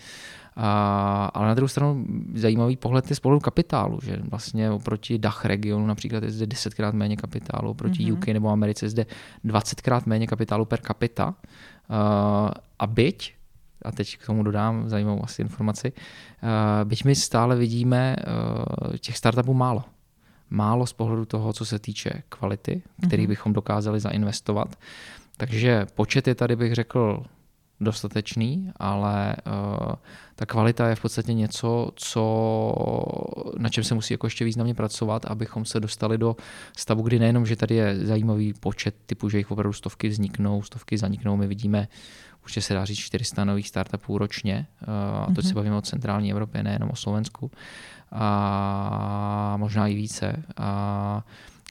A, 0.60 1.32
ale 1.34 1.48
na 1.48 1.54
druhou 1.54 1.68
stranu 1.68 2.06
zajímavý 2.34 2.78
pohled 2.78 3.10
je 3.10 3.16
z 3.16 3.20
pohledu 3.20 3.40
kapitálu, 3.40 4.00
že 4.04 4.18
vlastně 4.30 4.72
oproti 4.72 5.18
DACH 5.18 5.46
regionu 5.46 5.86
například 5.86 6.24
je 6.24 6.32
zde 6.32 6.46
desetkrát 6.46 6.94
méně 6.94 7.18
kapitálu, 7.18 7.70
oproti 7.70 8.06
mm-hmm. 8.06 8.14
UK 8.14 8.28
nebo 8.28 8.50
Americe 8.50 8.86
je 8.86 8.90
zde 8.90 9.06
20krát 9.46 10.02
méně 10.06 10.28
kapitálu 10.28 10.66
per 10.66 10.80
capita. 10.82 11.28
Uh, 11.28 12.50
a 12.80 12.88
byť, 12.88 13.34
a 13.86 13.92
teď 13.92 14.18
k 14.18 14.26
tomu 14.26 14.44
dodám 14.44 14.90
zajímavou 14.90 15.24
asi 15.24 15.42
informaci, 15.42 15.92
uh, 15.92 16.50
byť 16.84 17.06
my 17.06 17.16
stále 17.16 17.56
vidíme 17.56 18.16
uh, 18.16 18.98
těch 18.98 19.18
startupů 19.18 19.54
málo. 19.54 19.84
Málo 20.50 20.86
z 20.86 20.94
pohledu 20.94 21.26
toho, 21.26 21.54
co 21.54 21.66
se 21.66 21.80
týče 21.80 22.24
kvality, 22.30 22.82
který 23.08 23.24
mm-hmm. 23.24 23.28
bychom 23.28 23.54
dokázali 23.54 24.00
zainvestovat. 24.00 24.76
Takže 25.38 25.86
počet 25.96 26.28
je 26.28 26.36
tady, 26.36 26.56
bych 26.56 26.76
řekl, 26.76 27.24
dostatečný, 27.80 28.72
ale 28.78 29.36
uh, 29.48 29.94
ta 30.36 30.46
kvalita 30.46 30.90
je 30.90 30.96
v 30.96 31.02
podstatě 31.02 31.34
něco, 31.34 31.92
co, 31.96 32.74
na 33.58 33.70
čem 33.70 33.84
se 33.84 33.96
musí 33.96 34.14
jako 34.14 34.28
ještě 34.28 34.46
významně 34.46 34.74
pracovat, 34.74 35.26
abychom 35.26 35.66
se 35.66 35.80
dostali 35.80 36.18
do 36.18 36.36
stavu, 36.78 37.02
kdy 37.02 37.20
nejenom, 37.20 37.46
že 37.46 37.56
tady 37.56 37.76
je 37.76 38.06
zajímavý 38.06 38.54
počet 38.54 38.96
typu, 39.06 39.30
že 39.30 39.38
jich 39.38 39.52
opravdu 39.52 39.74
stovky 39.74 40.08
vzniknou, 40.08 40.62
stovky 40.62 40.98
zaniknou, 40.98 41.38
my 41.38 41.48
vidíme 41.48 41.88
určitě 42.44 42.62
se 42.62 42.74
dá 42.74 42.86
říct 42.86 42.98
400 42.98 43.46
nových 43.46 43.68
startupů 43.68 44.18
ročně, 44.18 44.68
uh, 44.82 45.24
a 45.24 45.26
to 45.26 45.32
mm-hmm. 45.32 45.48
se 45.48 45.54
bavíme 45.54 45.76
o 45.76 45.82
centrální 45.82 46.32
Evropě, 46.32 46.64
nejenom 46.64 46.90
o 46.90 46.96
Slovensku, 46.96 47.52
a 48.12 49.54
možná 49.58 49.88
i 49.88 49.96
více, 49.96 50.44
a, 50.58 51.24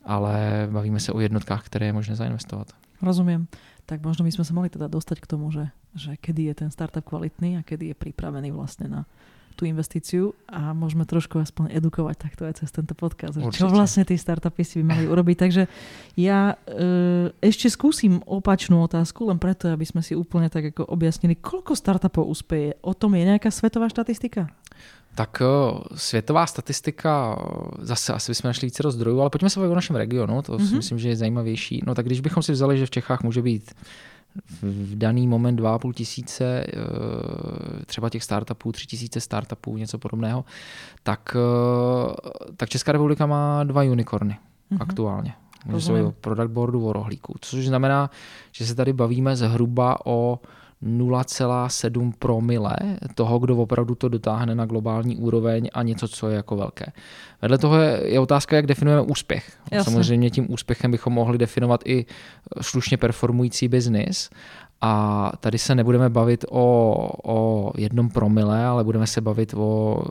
ale 0.05 0.69
bavíme 0.71 1.01
se 1.01 1.12
o 1.12 1.21
jednotkách, 1.21 1.64
které 1.64 1.87
je 1.87 1.92
možné 1.92 2.16
zainvestovat. 2.16 2.69
Rozumím 3.03 3.49
tak 3.87 4.03
možno 4.03 4.27
by 4.27 4.35
sme 4.35 4.44
sa 4.44 4.53
mohli 4.53 4.70
teda 4.70 4.90
dostať 4.90 5.22
k 5.22 5.31
tomu, 5.31 5.55
že, 5.55 5.70
že 5.94 6.18
kedy 6.18 6.51
je 6.53 6.55
ten 6.66 6.70
startup 6.75 7.07
kvalitný 7.07 7.57
a 7.57 7.66
kedy 7.66 7.94
je 7.94 7.96
pripravený 7.96 8.51
vlastne 8.51 8.90
na 8.90 9.03
tú 9.57 9.64
investíciu 9.64 10.37
a 10.44 10.77
môžeme 10.77 11.09
trošku 11.09 11.40
aspoň 11.40 11.72
edukovať 11.81 12.29
takto 12.29 12.44
aj 12.44 12.61
cez 12.61 12.68
tento 12.68 12.92
podcast. 12.92 13.40
Určite. 13.40 13.64
Čo 13.64 13.72
vlastne 13.72 14.05
tí 14.05 14.12
startupy 14.20 14.62
si 14.62 14.85
by 14.85 14.85
mali 14.85 15.05
urobiť. 15.09 15.37
Takže 15.40 15.62
ja 16.20 16.61
e, 16.68 17.33
ešte 17.40 17.72
skúsim 17.72 18.20
opačnú 18.29 18.85
otázku, 18.85 19.25
len 19.25 19.40
preto, 19.40 19.72
aby 19.72 19.88
sme 19.88 20.05
si 20.05 20.12
úplne 20.12 20.53
tak 20.53 20.77
ako 20.77 20.85
objasnili, 20.92 21.40
koľko 21.40 21.72
startupov 21.72 22.29
úspeje. 22.29 22.77
O 22.85 22.92
tom 22.92 23.16
je 23.16 23.25
nejaká 23.25 23.49
svetová 23.49 23.88
štatistika? 23.88 24.53
Tak 25.16 25.42
světová 25.94 26.46
statistika, 26.46 27.38
zase 27.79 28.12
asi 28.12 28.31
bychom 28.31 28.48
našli 28.48 28.66
více 28.66 28.90
zdrojů, 28.90 29.20
ale 29.20 29.31
pojďme 29.31 29.50
se 29.50 29.61
bavit 29.61 29.72
o 29.72 29.74
našem 29.74 29.96
regionu, 29.96 30.42
to 30.42 30.52
mm-hmm. 30.52 30.64
si 30.64 30.68
mhm. 30.68 30.76
myslím, 30.76 30.98
že 30.98 31.09
je 31.09 31.16
zajímavější. 31.16 31.83
No 31.87 31.94
tak 31.94 32.07
když 32.07 32.20
bychom 32.20 32.42
si 32.42 32.52
vzali, 32.52 32.79
že 32.79 32.87
v 32.87 32.90
Čechách 32.90 33.22
může 33.22 33.42
být 33.42 33.74
v 34.62 34.98
daný 34.98 35.29
moment 35.29 35.61
2,5 35.61 35.92
tisíce 35.92 36.66
třeba 37.87 38.11
těch 38.11 38.24
startupů, 38.24 38.72
3 38.72 38.87
tisíce 38.87 39.20
startupů, 39.20 39.76
něco 39.76 39.98
podobného, 39.98 40.44
tak, 41.02 41.37
tak 42.57 42.68
Česká 42.68 42.92
republika 42.92 43.26
má 43.26 43.64
dva 43.64 43.83
unicorny 43.83 44.38
mm-hmm. 44.72 44.79
aktuálně. 44.81 45.35
Může 45.66 45.87
se 45.87 46.02
o 46.02 46.12
product 46.12 46.50
boardu, 46.50 46.87
o 46.87 46.92
rohlíku. 46.92 47.35
Což 47.40 47.66
znamená, 47.66 48.11
že 48.52 48.66
se 48.66 48.74
tady 48.74 48.92
bavíme 48.92 49.37
zhruba 49.37 49.98
o 50.05 50.40
0,7 50.83 52.12
promile 52.19 52.77
toho, 53.15 53.39
kdo 53.39 53.57
opravdu 53.57 53.95
to 53.95 54.09
dotáhne 54.09 54.55
na 54.55 54.67
globální 54.67 55.17
úroveň 55.17 55.69
a 55.73 55.83
něco, 55.83 56.09
co 56.09 56.29
je 56.29 56.37
jako 56.37 56.57
velké. 56.57 56.87
Vedle 57.43 57.59
toho 57.59 57.79
je, 57.79 58.01
je 58.05 58.21
otázka, 58.21 58.57
jak 58.57 58.67
definujeme 58.67 59.03
úspěch. 59.03 59.53
Jasne. 59.73 59.93
Samozřejmě 59.93 60.31
tím 60.31 60.53
úspěchem 60.53 60.91
bychom 60.91 61.12
mohli 61.12 61.39
definovat 61.39 61.81
i 61.85 62.07
slušně 62.61 62.97
performující 62.97 63.69
biznis, 63.69 64.31
a 64.81 65.33
tady 65.41 65.59
se 65.59 65.75
nebudeme 65.75 66.09
bavit 66.09 66.45
o, 66.51 67.09
o 67.25 67.73
jednom 67.77 68.09
promile, 68.09 68.65
ale 68.65 68.85
budeme 68.85 69.07
se 69.07 69.21
bavit 69.21 69.55
o, 69.55 70.03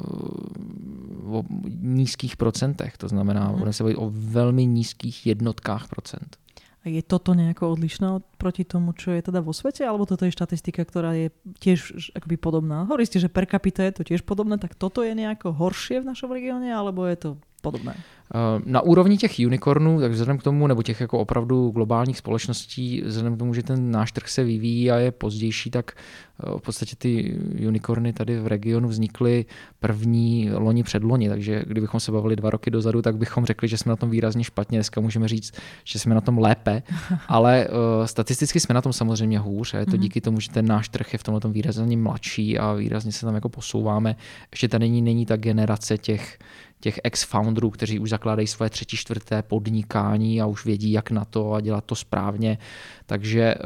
o 1.25 1.43
nízkých 1.81 2.37
procentech. 2.37 2.97
To 2.97 3.07
znamená, 3.07 3.45
hmm. 3.45 3.57
budeme 3.57 3.73
se 3.73 3.83
bavit 3.83 3.95
o 3.95 4.11
velmi 4.13 4.65
nízkých 4.65 5.27
jednotkách 5.27 5.87
procent. 5.87 6.37
Je 6.85 7.01
toto 7.01 7.33
nejako 7.33 7.73
odlišné 7.73 8.21
proti 8.37 8.61
tomu, 8.61 8.93
čo 8.93 9.09
je 9.17 9.25
teda 9.25 9.41
vo 9.41 9.57
svete, 9.57 9.81
alebo 9.81 10.05
toto 10.05 10.29
je 10.29 10.35
štatistika, 10.37 10.85
ktorá 10.85 11.17
je 11.17 11.33
tiež 11.57 12.13
akoby 12.13 12.37
podobná? 12.37 12.85
Hovorí 12.85 13.09
ste, 13.09 13.17
že 13.17 13.25
per 13.25 13.49
capita 13.49 13.81
je 13.81 13.97
to 13.97 14.03
tiež 14.05 14.21
podobné, 14.21 14.61
tak 14.61 14.77
toto 14.77 15.01
je 15.01 15.17
nejako 15.17 15.49
horšie 15.57 16.05
v 16.05 16.09
našom 16.13 16.29
regióne, 16.29 16.69
alebo 16.69 17.09
je 17.09 17.17
to 17.17 17.29
podobné? 17.71 17.95
Eh, 18.33 18.61
na 18.65 18.81
úrovni 18.81 19.17
těch 19.17 19.31
unicornů, 19.45 19.99
tak 19.99 20.11
vzhledem 20.11 20.37
k 20.37 20.43
tomu, 20.43 20.67
nebo 20.67 20.83
těch 20.83 21.01
jako 21.01 21.19
opravdu 21.19 21.69
globálních 21.69 22.17
společností, 22.17 23.01
vzhledem 23.05 23.35
k 23.35 23.39
tomu, 23.39 23.53
že 23.53 23.63
ten 23.63 23.91
náš 23.91 24.11
trh 24.11 24.29
se 24.29 24.43
vyvíjí 24.43 24.91
a 24.91 24.95
je 24.97 25.11
pozdější, 25.11 25.69
tak 25.69 25.91
eh, 25.91 26.57
v 26.57 26.61
podstatě 26.61 26.95
ty 26.95 27.39
unicorny 27.67 28.13
tady 28.13 28.39
v 28.39 28.47
regionu 28.47 28.89
vznikly 28.89 29.45
první 29.79 30.49
loni 30.53 30.83
před 30.83 31.03
loni, 31.03 31.29
takže 31.29 31.63
kdybychom 31.67 31.99
se 31.99 32.11
bavili 32.11 32.35
dva 32.35 32.49
roky 32.49 32.71
dozadu, 32.71 33.01
tak 33.01 33.17
bychom 33.17 33.45
řekli, 33.45 33.67
že 33.67 33.77
jsme 33.77 33.89
na 33.89 33.95
tom 33.95 34.09
výrazně 34.09 34.43
špatně. 34.43 34.77
Dneska 34.77 35.01
můžeme 35.01 35.27
říct, 35.27 35.53
že 35.83 35.99
jsme 35.99 36.15
na 36.15 36.21
tom 36.21 36.37
lépe, 36.37 36.83
ale 37.27 37.67
uh, 37.67 38.05
statisticky 38.05 38.59
jsme 38.59 38.75
na 38.75 38.81
tom 38.81 38.93
samozřejmě 38.93 39.39
hůř 39.39 39.73
a 39.73 39.77
je 39.77 39.85
to 39.85 39.91
mm-hmm. 39.91 39.99
díky 39.99 40.21
tomu, 40.21 40.39
že 40.39 40.49
ten 40.49 40.65
náš 40.65 40.89
trh 40.89 41.13
je 41.13 41.19
v 41.19 41.23
tomhle 41.23 41.41
tom 41.41 41.53
výrazně 41.53 41.97
mladší 41.97 42.59
a 42.59 42.73
výrazně 42.73 43.11
se 43.11 43.25
tam 43.25 43.35
jako 43.35 43.49
posouváme. 43.49 44.15
Ještě 44.51 44.67
tady 44.67 44.85
není, 44.85 45.01
není 45.01 45.25
ta 45.25 45.37
generace 45.37 45.97
těch 45.97 46.37
těch 46.79 46.99
ex-founderů, 47.03 47.69
kteří 47.69 47.99
už 47.99 48.09
zakládají 48.09 48.47
své 48.47 48.69
třetí, 48.69 48.97
čtvrté 48.97 49.41
podnikání 49.41 50.41
a 50.41 50.45
už 50.45 50.65
vědí, 50.65 50.91
jak 50.91 51.11
na 51.11 51.25
to 51.25 51.53
a 51.53 51.61
dělat 51.61 51.85
to 51.85 51.95
správně. 51.95 52.57
Takže 53.05 53.55
uh, 53.55 53.61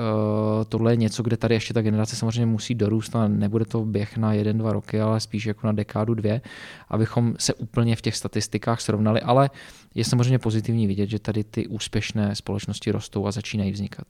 tohle 0.70 0.94
je 0.94 0.96
něco, 0.96 1.24
kde 1.24 1.38
tady 1.38 1.56
ještě 1.56 1.74
ta 1.74 1.82
generace 1.82 2.16
samozřejmě 2.16 2.46
musí 2.46 2.76
dorůst 2.76 3.16
a 3.16 3.28
nebude 3.28 3.66
to 3.66 3.86
běh 3.86 4.18
na 4.18 4.34
jeden, 4.34 4.58
dva 4.58 4.74
roky, 4.74 5.02
ale 5.02 5.20
spíš 5.20 5.46
jako 5.46 5.68
na 5.68 5.74
dekádu, 5.74 6.14
dvě, 6.14 6.42
abychom 6.90 7.36
se 7.40 7.54
úplně 7.54 7.96
v 7.96 8.02
těch 8.02 8.16
statistikách 8.16 8.82
srovnali. 8.82 9.22
Ale 9.22 9.50
je 9.96 10.06
samozřejmě 10.06 10.40
pozitivní 10.40 10.88
vidět, 10.88 11.10
že 11.10 11.20
tady 11.20 11.44
ty 11.44 11.68
úspěšné 11.68 12.36
společnosti 12.36 12.92
rostou 12.92 13.28
a 13.28 13.32
začínají 13.32 13.72
vznikat. 13.72 14.08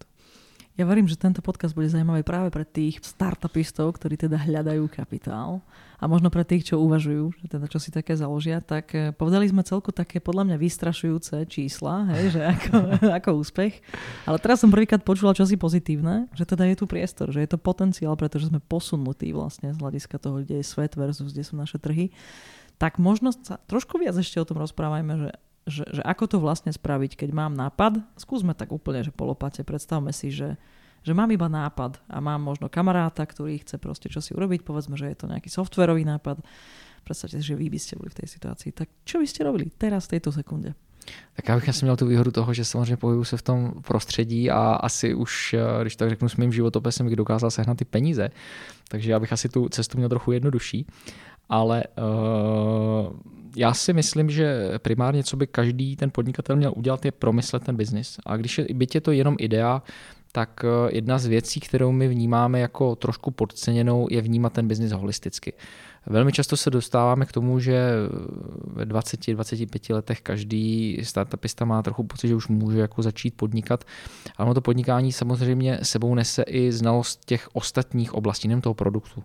Ja 0.80 0.88
verím, 0.88 1.12
že 1.12 1.20
tento 1.20 1.44
podcast 1.44 1.76
bude 1.76 1.92
zaujímavý 1.92 2.24
práve 2.24 2.48
pre 2.56 2.64
tých 2.64 3.04
startupistov, 3.04 4.00
ktorí 4.00 4.16
teda 4.16 4.40
hľadajú 4.40 4.88
kapitál 4.88 5.60
a 6.00 6.08
možno 6.08 6.32
pre 6.32 6.48
tých, 6.48 6.72
čo 6.72 6.80
uvažujú, 6.80 7.36
že 7.36 7.46
teda 7.52 7.68
čo 7.68 7.84
si 7.84 7.92
také 7.92 8.16
založia, 8.16 8.64
tak 8.64 8.96
eh, 8.96 9.12
povedali 9.12 9.52
sme 9.52 9.68
celku 9.68 9.92
také 9.92 10.24
podľa 10.24 10.48
mňa 10.48 10.56
vystrašujúce 10.56 11.44
čísla, 11.52 12.08
hej, 12.16 12.32
že 12.32 12.42
ako, 12.48 12.76
ako 13.20 13.30
úspech. 13.44 13.84
Ale 14.24 14.40
teraz 14.40 14.64
som 14.64 14.72
prvýkrát 14.72 15.04
počula 15.04 15.36
čosi 15.36 15.60
pozitívne, 15.60 16.32
že 16.32 16.48
teda 16.48 16.64
je 16.72 16.80
tu 16.80 16.88
priestor, 16.88 17.28
že 17.36 17.44
je 17.44 17.52
to 17.52 17.60
potenciál, 17.60 18.16
pretože 18.16 18.48
sme 18.48 18.64
posunutí 18.64 19.36
vlastne 19.36 19.76
z 19.76 19.84
hľadiska 19.84 20.16
toho, 20.16 20.48
kde 20.48 20.64
je 20.64 20.66
svet 20.66 20.96
versus 20.96 21.36
kde 21.36 21.44
sú 21.44 21.60
naše 21.60 21.76
trhy. 21.76 22.16
Tak 22.80 23.04
možno 23.04 23.36
sa 23.36 23.60
trošku 23.68 24.00
viac 24.00 24.16
ešte 24.16 24.40
o 24.40 24.48
tom 24.48 24.64
rozprávajme, 24.64 25.28
že 25.28 25.30
že, 25.70 25.86
že 25.90 26.02
ako 26.02 26.26
to 26.26 26.38
vlastne 26.42 26.74
spraviť, 26.74 27.16
keď 27.16 27.30
mám 27.32 27.54
nápad. 27.56 28.02
Skúsme 28.18 28.58
tak 28.58 28.74
úplne, 28.74 29.06
že 29.06 29.14
polopate. 29.14 29.64
Predstavme 29.64 30.12
si, 30.12 30.34
že, 30.34 30.58
že 31.06 31.14
mám 31.14 31.30
iba 31.32 31.48
nápad 31.48 32.02
a 32.10 32.18
mám 32.20 32.42
možno 32.42 32.68
kamaráta, 32.68 33.24
ktorý 33.24 33.62
chce 33.62 33.78
proste 33.78 34.10
čo 34.10 34.20
si 34.20 34.34
urobiť. 34.34 34.66
Povedzme, 34.66 34.98
že 34.98 35.08
je 35.14 35.18
to 35.18 35.30
nejaký 35.30 35.48
softverový 35.48 36.04
nápad. 36.04 36.42
Predstavte 37.06 37.40
si, 37.40 37.46
že 37.46 37.56
vy 37.56 37.70
by 37.70 37.80
ste 37.80 37.96
boli 37.96 38.10
v 38.12 38.20
tej 38.20 38.28
situácii. 38.36 38.76
Tak 38.76 38.88
čo 39.08 39.22
by 39.22 39.28
ste 39.30 39.46
robili 39.48 39.72
teraz 39.72 40.10
v 40.10 40.20
tejto 40.20 40.36
sekunde? 40.36 40.76
Tak 41.34 41.50
já 41.50 41.56
bych 41.56 41.70
asi 41.70 41.86
měl 41.86 41.98
tu 41.98 42.06
výhodu 42.06 42.32
toho, 42.32 42.54
že 42.54 42.66
samozřejmě 42.66 42.98
pohybuju 42.98 43.24
se 43.24 43.38
v 43.38 43.42
tom 43.42 43.74
prostředí 43.88 44.52
a 44.52 44.74
asi 44.74 45.14
už, 45.14 45.54
eh, 45.54 45.82
když 45.82 45.96
tak 45.96 46.10
řeknu, 46.10 46.30
s 46.30 46.36
mým 46.36 46.52
životopisem 46.52 47.06
bych 47.06 47.16
dokázal 47.16 47.52
sehnat 47.52 47.78
ty 47.78 47.86
peníze. 47.86 48.30
Takže 48.88 49.12
já 49.12 49.20
bych 49.20 49.34
asi 49.34 49.50
tu 49.50 49.70
cestu 49.70 49.98
měl 49.98 50.10
trochu 50.10 50.32
jednodušší. 50.32 50.88
Ale 51.52 51.84
uh, 51.98 53.10
já 53.56 53.74
si 53.74 53.94
myslím, 53.94 54.30
že 54.30 54.72
primárně, 54.78 55.24
co 55.24 55.38
by 55.38 55.48
každý 55.48 55.96
ten 55.96 56.12
podnikatel 56.12 56.56
měl 56.56 56.74
udělat, 56.76 57.06
je 57.06 57.12
promyslet 57.12 57.64
ten 57.64 57.76
biznis. 57.76 58.18
A 58.26 58.38
když 58.38 58.58
je, 58.58 58.68
byť 58.74 58.96
je 58.96 59.02
to 59.02 59.12
jenom 59.12 59.36
idea, 59.40 59.84
tak 60.32 60.66
eh, 60.66 60.96
jedna 60.96 61.20
z 61.20 61.26
věcí, 61.26 61.60
kterou 61.60 61.92
my 61.92 62.08
vnímáme 62.08 62.60
jako 62.60 62.96
trošku 62.96 63.32
podceněnou, 63.32 64.08
je 64.12 64.22
vnímat 64.22 64.54
ten 64.54 64.68
biznis 64.68 64.92
holisticky. 64.92 65.54
Velmi 66.06 66.32
často 66.32 66.58
se 66.58 66.70
dostáváme 66.70 67.26
k 67.26 67.32
tomu, 67.32 67.60
že 67.60 67.92
ve 68.68 68.86
20-25 68.86 69.96
letech 69.96 70.22
každý 70.22 70.98
startupista 71.04 71.66
má 71.66 71.82
trochu 71.82 72.04
pocit, 72.04 72.28
že 72.28 72.36
už 72.36 72.48
může 72.48 72.80
jako 72.80 73.02
začít 73.02 73.34
podnikat, 73.38 73.84
ale 74.38 74.54
to 74.54 74.62
podnikání 74.62 75.12
samozřejmě 75.12 75.80
sebou 75.84 76.16
nese 76.16 76.44
i 76.44 76.72
znalost 76.72 77.26
těch 77.26 77.50
ostatních 77.54 78.14
oblastí, 78.14 78.48
nejen 78.48 78.62
toho 78.62 78.74
produktu. 78.74 79.24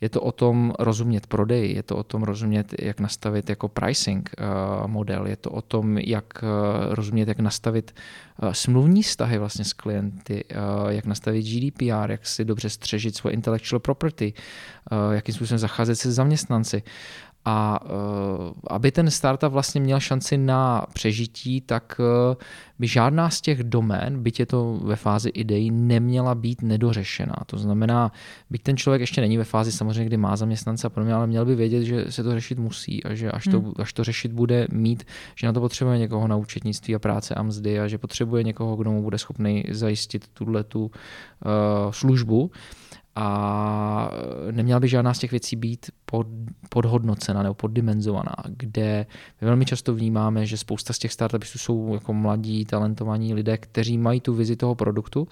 Je 0.00 0.08
to 0.08 0.20
o 0.20 0.32
tom 0.32 0.72
rozumět 0.78 1.26
prodej, 1.26 1.72
je 1.72 1.82
to 1.82 1.96
o 1.96 2.02
tom 2.02 2.22
rozumět, 2.22 2.74
jak 2.78 3.00
nastavit 3.00 3.50
jako 3.50 3.68
pricing 3.68 4.30
eh, 4.38 4.44
model, 4.86 5.26
je 5.26 5.36
to 5.36 5.50
o 5.50 5.62
tom, 5.62 5.98
jak 5.98 6.24
eh, 6.42 6.46
rozumět, 6.94 7.28
jak 7.28 7.40
nastavit 7.40 7.94
eh, 8.42 8.54
smluvní 8.54 9.02
vztahy 9.02 9.38
vlastně 9.38 9.64
s 9.64 9.72
klienty, 9.72 10.44
jak 10.88 11.04
nastavit 11.04 11.42
GDPR, 11.42 12.10
jak 12.10 12.26
si 12.26 12.44
dobře 12.44 12.70
střežit 12.70 13.16
svoje 13.16 13.34
intellectual 13.34 13.80
property, 13.80 14.32
jakým 15.10 15.34
způsobem 15.34 15.58
zacházet 15.58 15.98
se 15.98 16.09
zaměstnanci. 16.12 16.82
A 17.44 17.80
uh, 17.84 17.90
aby 18.66 18.92
ten 18.92 19.10
startup 19.10 19.52
vlastně 19.52 19.80
měl 19.80 20.00
šanci 20.00 20.38
na 20.38 20.86
přežití, 20.92 21.60
tak 21.60 22.00
uh, 22.00 22.36
by 22.78 22.86
žádná 22.86 23.30
z 23.30 23.40
těch 23.40 23.64
domén, 23.64 24.22
byť 24.22 24.40
je 24.40 24.46
to 24.46 24.80
ve 24.82 24.96
fázi 24.96 25.28
ideí, 25.28 25.70
neměla 25.70 26.34
být 26.34 26.62
nedořešená. 26.62 27.34
To 27.46 27.58
znamená, 27.58 28.12
byť 28.50 28.62
ten 28.62 28.76
člověk 28.76 29.00
ještě 29.00 29.20
není 29.20 29.38
ve 29.38 29.44
fázi 29.44 29.72
samozřejmě, 29.72 30.04
kdy 30.04 30.16
má 30.16 30.36
zaměstnance 30.36 30.86
a 30.86 30.90
podobně, 30.90 31.14
ale 31.14 31.26
měl 31.26 31.44
by 31.44 31.54
vědět, 31.54 31.82
že 31.82 32.04
se 32.12 32.22
to 32.22 32.32
řešit 32.32 32.58
musí 32.58 33.04
a 33.04 33.14
že 33.14 33.30
až 33.30 33.44
to, 33.44 33.60
hmm. 33.60 33.72
až 33.78 33.92
to 33.92 34.04
řešit 34.04 34.32
bude 34.32 34.66
mít, 34.72 35.04
že 35.34 35.46
na 35.46 35.52
to 35.52 35.60
potřebuje 35.60 35.98
někoho 35.98 36.28
na 36.28 36.36
účetnictví 36.36 36.94
a 36.94 36.98
práce 36.98 37.34
a 37.34 37.42
mzdy 37.42 37.80
a 37.80 37.88
že 37.88 37.98
potřebuje 37.98 38.42
někoho, 38.42 38.76
kdo 38.76 38.90
mu 38.90 39.02
bude 39.02 39.18
schopný 39.18 39.64
zajistit 39.70 40.28
tuhle 40.34 40.64
tu 40.64 40.84
uh, 40.84 40.90
službu 41.90 42.50
a 43.14 44.10
neměla 44.50 44.80
by 44.80 44.88
žádná 44.88 45.14
z 45.14 45.18
těch 45.18 45.30
věcí 45.30 45.56
být 45.56 45.90
pod, 46.04 46.26
podhodnocena 46.68 47.42
nebo 47.42 47.54
poddimenzovaná, 47.54 48.34
kde 48.48 49.06
my 49.40 49.46
velmi 49.46 49.64
často 49.64 49.94
vnímáme, 49.94 50.46
že 50.46 50.56
spousta 50.56 50.92
z 50.92 50.98
těch 50.98 51.12
startupů 51.12 51.44
jsou 51.46 51.94
jako 51.94 52.12
mladí, 52.12 52.64
talentovaní 52.64 53.34
lidé, 53.34 53.58
kteří 53.58 53.98
mají 53.98 54.20
tu 54.20 54.34
vizi 54.34 54.56
toho 54.56 54.74
produktu, 54.74 55.28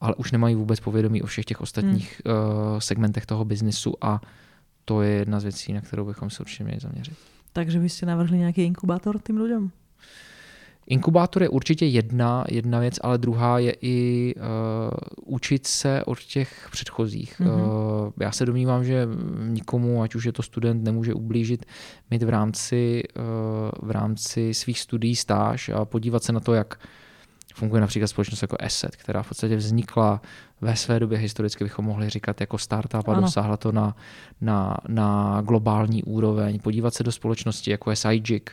ale 0.00 0.14
už 0.14 0.32
nemají 0.32 0.54
vůbec 0.54 0.80
povědomí 0.80 1.22
o 1.22 1.26
všech 1.26 1.44
těch 1.44 1.60
ostatních 1.60 2.22
hmm. 2.26 2.34
uh, 2.34 2.78
segmentech 2.78 3.26
toho 3.26 3.44
biznisu 3.44 3.94
a 4.00 4.20
to 4.84 5.02
je 5.02 5.10
jedna 5.10 5.40
z 5.40 5.42
věcí, 5.42 5.72
na 5.72 5.80
kterou 5.80 6.04
bychom 6.04 6.30
se 6.30 6.40
určitě 6.40 6.64
měli 6.64 6.80
zaměřit. 6.80 7.14
Takže 7.52 7.78
byste 7.78 8.06
navrhli 8.06 8.38
nějaký 8.38 8.62
inkubátor 8.62 9.20
tím 9.26 9.36
lidem? 9.36 9.70
Inkubátor 10.90 11.42
je 11.42 11.48
určitě 11.48 11.86
jedna, 11.86 12.44
jedna 12.48 12.78
věc, 12.78 12.94
ale 13.02 13.18
druhá 13.18 13.58
je 13.58 13.76
i 13.80 14.34
uh, 14.36 14.44
učit 15.34 15.66
se 15.66 16.04
od 16.04 16.18
těch 16.18 16.68
předchozích. 16.72 17.40
Mm-hmm. 17.40 18.06
Uh, 18.06 18.12
já 18.20 18.32
se 18.32 18.46
domnívám, 18.46 18.84
že 18.84 19.08
nikomu, 19.48 20.02
ať 20.02 20.14
už 20.14 20.24
je 20.24 20.32
to 20.32 20.42
student, 20.42 20.84
nemůže 20.84 21.14
ublížit 21.14 21.66
mít 22.10 22.22
v 22.22 22.28
rámci, 22.28 23.02
uh, 23.16 23.88
v 23.88 23.90
rámci 23.90 24.54
svých 24.54 24.80
studií 24.80 25.16
stáž 25.16 25.68
a 25.68 25.84
podívat 25.84 26.24
se 26.24 26.32
na 26.32 26.40
to, 26.40 26.54
jak 26.54 26.78
funguje 27.58 27.80
například 27.80 28.08
společnost 28.08 28.42
jako 28.42 28.56
Asset, 28.60 28.96
která 28.96 29.22
v 29.22 29.28
podstatě 29.28 29.56
vznikla 29.56 30.20
ve 30.60 30.76
své 30.76 31.00
době 31.00 31.18
historicky 31.18 31.64
bychom 31.64 31.84
mohli 31.84 32.10
říkat 32.10 32.40
jako 32.40 32.58
startup 32.58 33.08
a 33.08 33.12
ano. 33.12 33.20
dosáhla 33.20 33.56
to 33.56 33.72
na, 33.72 33.96
na, 34.40 34.76
na 34.88 35.40
globální 35.46 36.02
úroveň. 36.02 36.58
Podívat 36.58 36.94
se 36.94 37.02
do 37.04 37.12
společnosti 37.12 37.70
jako 37.70 37.90
je 37.90 37.96
Sajik. 37.96 38.50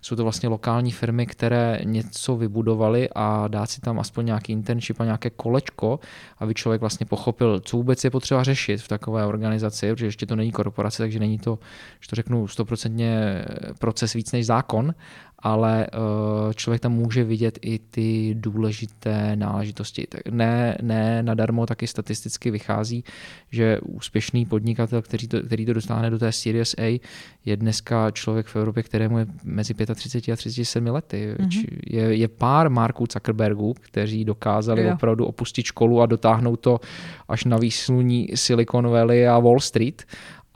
Jsou 0.00 0.16
to 0.16 0.22
vlastně 0.22 0.48
lokální 0.48 0.92
firmy, 0.92 1.26
které 1.26 1.80
něco 1.84 2.36
vybudovaly 2.36 3.08
a 3.14 3.48
dát 3.48 3.70
si 3.70 3.80
tam 3.80 4.00
aspoň 4.00 4.26
nějaký 4.26 4.52
internship 4.52 5.00
a 5.00 5.04
nějaké 5.04 5.30
kolečko, 5.30 6.00
aby 6.38 6.54
člověk 6.54 6.80
vlastně 6.80 7.06
pochopil, 7.06 7.60
co 7.60 7.76
vůbec 7.76 8.04
je 8.04 8.10
potřeba 8.10 8.44
řešit 8.44 8.82
v 8.82 8.88
takové 8.88 9.26
organizaci, 9.26 9.92
protože 9.92 10.06
ještě 10.06 10.26
to 10.26 10.36
není 10.36 10.52
korporace, 10.52 11.02
takže 11.02 11.18
není 11.18 11.38
to, 11.38 11.58
že 12.00 12.08
to 12.08 12.16
řeknu, 12.16 12.48
stoprocentně 12.48 13.44
proces 13.78 14.12
víc 14.12 14.32
než 14.32 14.46
zákon, 14.46 14.94
ale 15.38 15.86
eh, 15.86 16.54
člověk 16.54 16.82
tam 16.82 16.92
může 16.92 17.24
vidět 17.24 17.58
i 17.62 17.78
ty 17.78 18.34
důležité 18.38 19.36
náležitosti. 19.36 20.06
Ne, 20.30 20.78
ne 20.82 21.22
nadarmo 21.22 21.66
taky 21.66 21.86
statisticky 21.86 22.50
vychází, 22.50 23.04
že 23.50 23.78
úspěšný 23.80 24.46
podnikatel, 24.46 25.02
který 25.02 25.28
to, 25.28 25.42
který 25.42 25.66
to 25.66 25.72
dostane 25.72 26.10
do 26.10 26.18
té 26.18 26.32
Series 26.32 26.74
A, 26.78 27.00
je 27.44 27.56
dneska 27.56 28.10
člověk 28.10 28.46
v 28.46 28.56
Evropě, 28.56 28.82
kterému 28.82 29.18
je 29.18 29.26
mezi 29.44 29.74
35 29.74 30.32
a 30.32 30.36
37 30.36 30.86
lety. 30.86 31.34
Mm-hmm. 31.38 31.66
Je, 31.86 32.16
je 32.16 32.28
pár 32.28 32.70
Marků 32.70 33.04
Zuckerbergů, 33.12 33.74
kteří 33.74 34.24
dokázali 34.24 34.84
jo. 34.84 34.94
opravdu 34.94 35.26
opustit 35.26 35.66
školu 35.66 36.00
a 36.00 36.06
dotáhnout 36.06 36.60
to 36.60 36.80
až 37.28 37.44
na 37.44 37.56
výsluní 37.56 38.28
Silicon 38.34 38.88
Valley 38.88 39.28
a 39.28 39.38
Wall 39.38 39.60
Street 39.60 40.04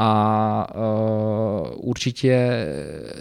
a 0.00 0.10
uh, 0.72 1.88
určitě 1.88 2.66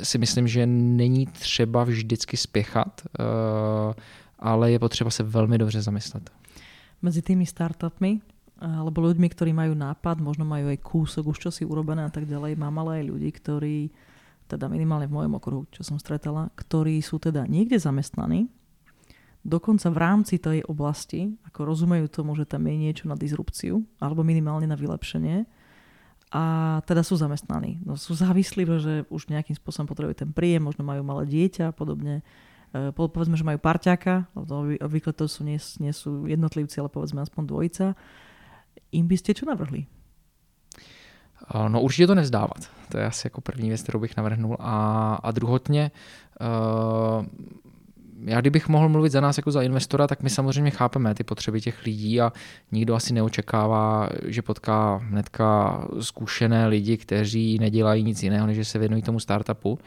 si 0.04 0.18
myslím, 0.18 0.48
že 0.48 0.66
není 0.66 1.26
třeba 1.26 1.84
vždycky 1.84 2.38
spěchat, 2.38 3.02
uh, 3.20 3.94
ale 4.40 4.72
je 4.72 4.80
potřeba 4.80 5.10
se 5.10 5.24
velmi 5.24 5.58
dobře 5.58 5.82
zamyslet. 5.82 6.30
Mezi 7.02 7.22
tými 7.22 7.46
startupmi 7.46 8.20
alebo 8.60 9.00
ľuďmi, 9.00 9.28
ktorí 9.32 9.56
majú 9.56 9.72
nápad, 9.72 10.20
možno 10.20 10.44
majú 10.44 10.68
aj 10.68 10.84
kúsok 10.84 11.32
už 11.32 11.38
čo 11.48 11.50
si 11.52 11.64
urobené 11.64 12.04
a 12.04 12.12
tak 12.12 12.28
ďalej. 12.28 12.60
Mám 12.60 12.76
ale 12.84 13.08
ľudí, 13.08 13.32
ktorí, 13.32 13.88
teda 14.52 14.68
minimálne 14.68 15.08
v 15.08 15.16
mojom 15.16 15.40
okruhu, 15.40 15.64
čo 15.72 15.88
som 15.88 15.96
stretala, 15.96 16.52
ktorí 16.60 17.00
sú 17.00 17.24
teda 17.24 17.48
niekde 17.48 17.80
zamestnaní, 17.80 18.52
dokonca 19.48 19.88
v 19.88 19.98
rámci 20.00 20.36
tej 20.44 20.68
oblasti, 20.68 21.40
ako 21.48 21.72
rozumejú 21.72 22.12
tomu, 22.12 22.36
že 22.36 22.44
tam 22.44 22.68
je 22.68 22.76
niečo 22.76 23.08
na 23.08 23.16
disrupciu 23.16 23.80
alebo 24.04 24.28
minimálne 24.28 24.68
na 24.68 24.76
vylepšenie 24.76 25.48
a 26.30 26.78
teda 26.86 27.02
sú 27.02 27.18
zamestnaní. 27.18 27.82
No, 27.82 27.98
sú 27.98 28.14
závislí, 28.14 28.62
že 28.78 28.94
už 29.10 29.34
nejakým 29.34 29.58
spôsobom 29.58 29.90
potrebujú 29.90 30.22
ten 30.22 30.30
príjem, 30.30 30.62
možno 30.62 30.86
majú 30.86 31.02
malé 31.02 31.26
dieťa 31.26 31.70
a 31.70 31.76
podobne. 31.76 32.22
E, 32.70 32.94
povedzme, 32.94 33.34
že 33.34 33.42
majú 33.42 33.58
parťáka, 33.58 34.30
obvykle 34.38 35.10
to 35.14 35.26
sú, 35.26 35.42
nie, 35.42 35.58
nie 35.82 35.90
sú 35.90 36.30
jednotlivci, 36.30 36.78
ale 36.78 36.94
povedzme 36.94 37.26
aspoň 37.26 37.44
dvojica. 37.50 37.86
Im 38.94 39.10
by 39.10 39.16
ste 39.18 39.34
čo 39.34 39.50
navrhli? 39.50 39.90
No 41.50 41.82
určitě 41.82 42.08
to 42.08 42.16
nevzdávat. 42.16 42.70
To 42.92 42.98
je 42.98 43.06
asi 43.06 43.28
jako 43.28 43.42
první 43.42 43.70
věc, 43.70 43.82
kterou 43.82 44.00
bych 44.00 44.18
navrhnul. 44.18 44.58
A, 44.60 45.14
a 45.24 45.32
druhotně, 45.32 45.92
uh, 46.42 47.26
já 48.26 48.42
kdybych 48.42 48.68
mohl 48.68 48.90
mluvit 48.90 49.12
za 49.12 49.22
nás 49.22 49.38
jako 49.38 49.52
za 49.52 49.62
investora, 49.62 50.08
tak 50.08 50.24
my 50.24 50.30
samozřejmě 50.30 50.72
chápeme 50.72 51.16
ty 51.16 51.24
potřeby 51.24 51.62
těch 51.62 51.86
lidí 51.86 52.22
a 52.22 52.34
nikdo 52.72 52.96
asi 52.96 53.14
neočekává, 53.14 54.10
že 54.26 54.42
potká 54.42 54.96
hnedka 54.96 55.82
zkušené 56.00 56.68
lidi, 56.68 56.98
kteří 56.98 57.60
nedělají 57.60 58.04
nic 58.04 58.24
jiného, 58.24 58.48
než 58.48 58.58
že 58.58 58.66
se 58.66 58.80
věnují 58.80 59.02
tomu 59.02 59.20
startupu. 59.20 59.80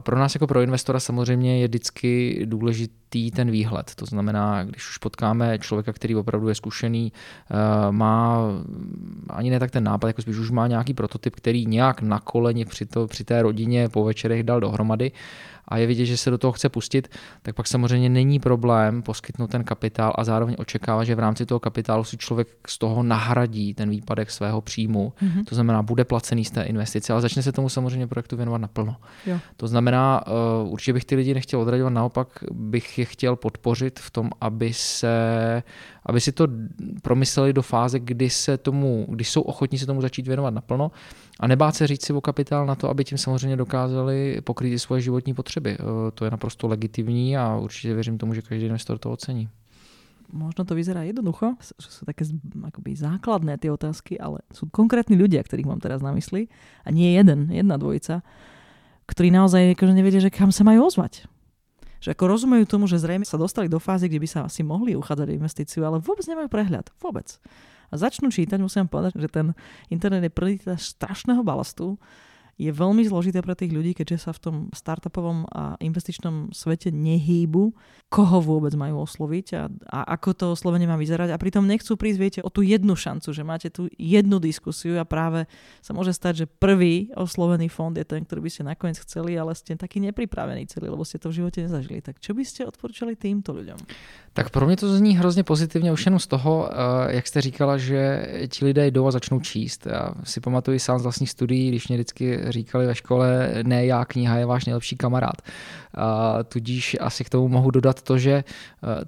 Pro 0.00 0.18
nás 0.18 0.34
jako 0.34 0.46
pro 0.46 0.60
investora 0.60 1.00
samozřejmě 1.00 1.60
je 1.60 1.68
vždycky 1.68 2.42
důležitý 2.44 3.30
ten 3.30 3.50
výhled. 3.50 3.92
To 3.94 4.06
znamená, 4.06 4.64
když 4.64 4.88
už 4.90 4.98
potkáme 4.98 5.58
člověka, 5.58 5.92
který 5.92 6.16
opravdu 6.16 6.48
je 6.48 6.54
zkušený, 6.54 7.12
eh, 7.50 7.54
má 7.92 8.38
ani 9.30 9.50
ne 9.50 9.60
tak 9.60 9.70
ten 9.70 9.84
nápad, 9.84 10.06
jako 10.06 10.22
spíš 10.22 10.36
už 10.36 10.50
má 10.50 10.66
nějaký 10.66 10.94
prototyp, 10.94 11.36
který 11.36 11.66
nějak 11.66 12.02
na 12.02 12.20
koleni 12.20 12.64
při, 12.64 12.86
to, 12.86 13.06
při 13.06 13.24
té 13.24 13.42
rodině 13.42 13.88
po 13.88 14.04
večerech 14.04 14.42
dal 14.42 14.60
dohromady 14.60 15.12
a 15.68 15.78
je 15.78 15.86
vidět, 15.86 16.06
že 16.06 16.16
se 16.16 16.30
do 16.30 16.38
toho 16.38 16.52
chce 16.52 16.68
pustit, 16.68 17.08
tak 17.42 17.54
pak 17.54 17.66
samozřejmě 17.66 18.08
není 18.08 18.40
problém 18.40 19.02
poskytnout 19.02 19.50
ten 19.50 19.64
kapitál 19.64 20.12
a 20.18 20.24
zároveň 20.24 20.56
očekávat, 20.58 21.04
že 21.04 21.14
v 21.14 21.18
rámci 21.18 21.46
toho 21.46 21.60
kapitálu 21.60 22.04
si 22.04 22.16
člověk 22.16 22.48
z 22.66 22.78
toho 22.78 23.02
nahradí 23.02 23.74
ten 23.74 23.90
výpadek 23.90 24.30
svého 24.30 24.60
příjmu. 24.60 25.12
Mm-hmm. 25.22 25.44
To 25.44 25.54
znamená, 25.54 25.82
bude 25.82 26.04
placený 26.04 26.44
z 26.44 26.50
té 26.50 26.62
investice, 26.62 27.12
ale 27.12 27.22
začne 27.22 27.42
se 27.42 27.52
tomu 27.52 27.68
samozřejmě 27.68 28.06
projektu 28.06 28.36
věnovat 28.36 28.58
naplno. 28.58 28.96
Jo. 29.26 29.38
To 29.56 29.66
znamená, 29.66 30.26
uh, 30.62 30.72
určitě 30.72 30.92
bych 30.92 31.04
ty 31.04 31.16
lidi 31.16 31.34
nechtěl 31.34 31.60
odradovat, 31.60 31.92
naopak 31.92 32.28
bych 32.50 32.98
je 32.98 33.04
chtěl 33.04 33.36
podpořit 33.36 33.98
v 33.98 34.10
tom, 34.10 34.30
aby 34.40 34.72
se 34.72 35.62
aby 36.06 36.20
si 36.20 36.32
to 36.32 36.48
promysleli 37.02 37.52
do 37.52 37.62
fáze, 37.62 37.98
kdy 37.98 38.30
se 38.30 38.58
tomu, 38.58 39.06
když 39.08 39.30
jsou 39.30 39.40
ochotní 39.42 39.78
se 39.78 39.86
tomu 39.86 40.00
začít 40.00 40.26
věnovat 40.26 40.54
naplno 40.54 40.90
a 41.40 41.46
nebát 41.46 41.74
se 41.74 41.86
říct 41.86 42.06
si 42.06 42.12
o 42.12 42.20
kapitál 42.20 42.66
na 42.66 42.74
to, 42.74 42.90
aby 42.90 43.04
tím 43.04 43.18
samozřejmě 43.18 43.56
dokázali 43.56 44.40
pokrýt 44.44 44.78
svoje 44.78 45.00
životní 45.00 45.34
potřeby. 45.34 45.76
Eh, 45.80 46.10
to 46.14 46.24
je 46.24 46.30
naprosto 46.30 46.68
legitimní 46.68 47.36
a 47.36 47.56
určitě 47.56 47.94
věřím 47.94 48.18
tomu, 48.18 48.34
že 48.34 48.42
každý 48.42 48.66
investor 48.66 48.98
to 48.98 49.10
ocení. 49.10 49.48
Možno 50.32 50.64
to 50.64 50.72
vyzerá 50.72 51.04
jednoducho, 51.04 51.60
že 51.60 51.92
sú 51.92 52.08
také 52.08 52.24
akoby 52.64 52.96
základné 52.96 53.60
tie 53.60 53.68
otázky, 53.68 54.16
ale 54.16 54.40
sú 54.48 54.64
konkrétni 54.72 55.12
ľudia, 55.12 55.44
ktorých 55.44 55.68
mám 55.68 55.76
teraz 55.76 56.00
na 56.00 56.08
mysli 56.16 56.48
a 56.86 56.88
nie 56.88 57.12
jeden, 57.12 57.52
jedna 57.52 57.76
dvojica, 57.76 58.24
ktorí 59.04 59.28
naozaj 59.28 59.76
akože 59.76 59.92
nevedia, 59.92 60.24
že 60.24 60.32
kam 60.32 60.48
sa 60.48 60.64
majú 60.64 60.88
ozvať 60.88 61.28
že 62.02 62.10
ako 62.10 62.34
rozumejú 62.34 62.66
tomu, 62.66 62.90
že 62.90 62.98
zrejme 62.98 63.22
sa 63.22 63.38
dostali 63.38 63.70
do 63.70 63.78
fázy, 63.78 64.10
kde 64.10 64.18
by 64.18 64.28
sa 64.28 64.40
asi 64.50 64.66
mohli 64.66 64.98
uchádzať 64.98 65.30
o 65.30 65.38
investíciu, 65.38 65.86
ale 65.86 66.02
vôbec 66.02 66.26
nemajú 66.26 66.50
prehľad. 66.50 66.90
Vôbec. 66.98 67.38
A 67.88 67.94
začnú 67.94 68.34
čítať, 68.34 68.58
musím 68.58 68.90
povedať, 68.90 69.14
že 69.14 69.30
ten 69.30 69.54
internet 69.86 70.26
je 70.26 70.32
plný 70.34 70.54
strašného 70.66 71.46
balastu, 71.46 71.94
je 72.60 72.70
veľmi 72.70 73.02
zložité 73.08 73.40
pre 73.40 73.56
tých 73.56 73.72
ľudí, 73.72 73.96
keďže 73.96 74.28
sa 74.28 74.32
v 74.36 74.40
tom 74.40 74.56
startupovom 74.76 75.48
a 75.48 75.74
investičnom 75.80 76.52
svete 76.52 76.92
nehýbu, 76.92 77.72
koho 78.12 78.38
vôbec 78.44 78.76
majú 78.76 79.02
osloviť 79.02 79.46
a, 79.56 79.62
a 79.88 79.98
ako 80.14 80.30
to 80.36 80.44
oslovenie 80.52 80.84
má 80.84 81.00
vyzerať. 81.00 81.32
A 81.32 81.40
pritom 81.40 81.64
nechcú 81.64 81.96
prísť, 81.96 82.18
viete, 82.20 82.40
o 82.44 82.52
tú 82.52 82.60
jednu 82.60 82.92
šancu, 82.92 83.32
že 83.32 83.42
máte 83.42 83.72
tú 83.72 83.88
jednu 83.96 84.36
diskusiu 84.36 85.00
a 85.00 85.08
práve 85.08 85.48
sa 85.80 85.96
môže 85.96 86.12
stať, 86.12 86.44
že 86.44 86.46
prvý 86.46 87.08
oslovený 87.16 87.72
fond 87.72 87.96
je 87.96 88.04
ten, 88.04 88.22
ktorý 88.22 88.44
by 88.44 88.50
ste 88.52 88.62
nakoniec 88.68 89.00
chceli, 89.00 89.32
ale 89.34 89.56
ste 89.56 89.74
taký 89.74 90.04
nepripravení 90.04 90.68
celý, 90.68 90.92
lebo 90.92 91.08
ste 91.08 91.16
to 91.16 91.32
v 91.32 91.42
živote 91.42 91.64
nezažili. 91.64 92.04
Tak 92.04 92.20
čo 92.20 92.36
by 92.36 92.44
ste 92.44 92.68
odporúčali 92.68 93.16
týmto 93.16 93.56
ľuďom? 93.56 93.80
Tak 94.32 94.50
pro 94.50 94.66
mě 94.66 94.76
to 94.76 94.96
zní 94.96 95.16
hrozně 95.16 95.42
pozitivně 95.44 95.92
už 95.92 96.06
jenom 96.06 96.18
z 96.18 96.26
toho, 96.26 96.70
eh, 96.72 97.14
jak 97.16 97.26
jste 97.26 97.40
říkala, 97.40 97.78
že 97.78 98.26
ti 98.48 98.64
lidé 98.64 98.86
jdou 98.86 99.06
a 99.06 99.10
začnou 99.10 99.40
číst. 99.40 99.86
Já 99.86 100.14
si 100.24 100.40
pamatuju 100.40 100.78
sám 100.78 100.98
z 100.98 101.02
vlastních 101.02 101.30
studií, 101.30 101.68
když 101.68 101.88
mě 101.88 101.96
vždycky 101.96 102.41
říkali 102.48 102.86
ve 102.86 102.94
škole, 102.94 103.54
ne 103.62 103.86
já, 103.86 104.04
kniha 104.04 104.36
je 104.36 104.46
váš 104.46 104.64
nejlepší 104.64 104.96
kamarád. 104.96 105.42
A 105.94 106.38
tudíž 106.42 106.96
asi 107.00 107.24
k 107.24 107.28
tomu 107.28 107.48
mohu 107.48 107.70
dodat 107.70 108.02
to, 108.02 108.18
že 108.18 108.44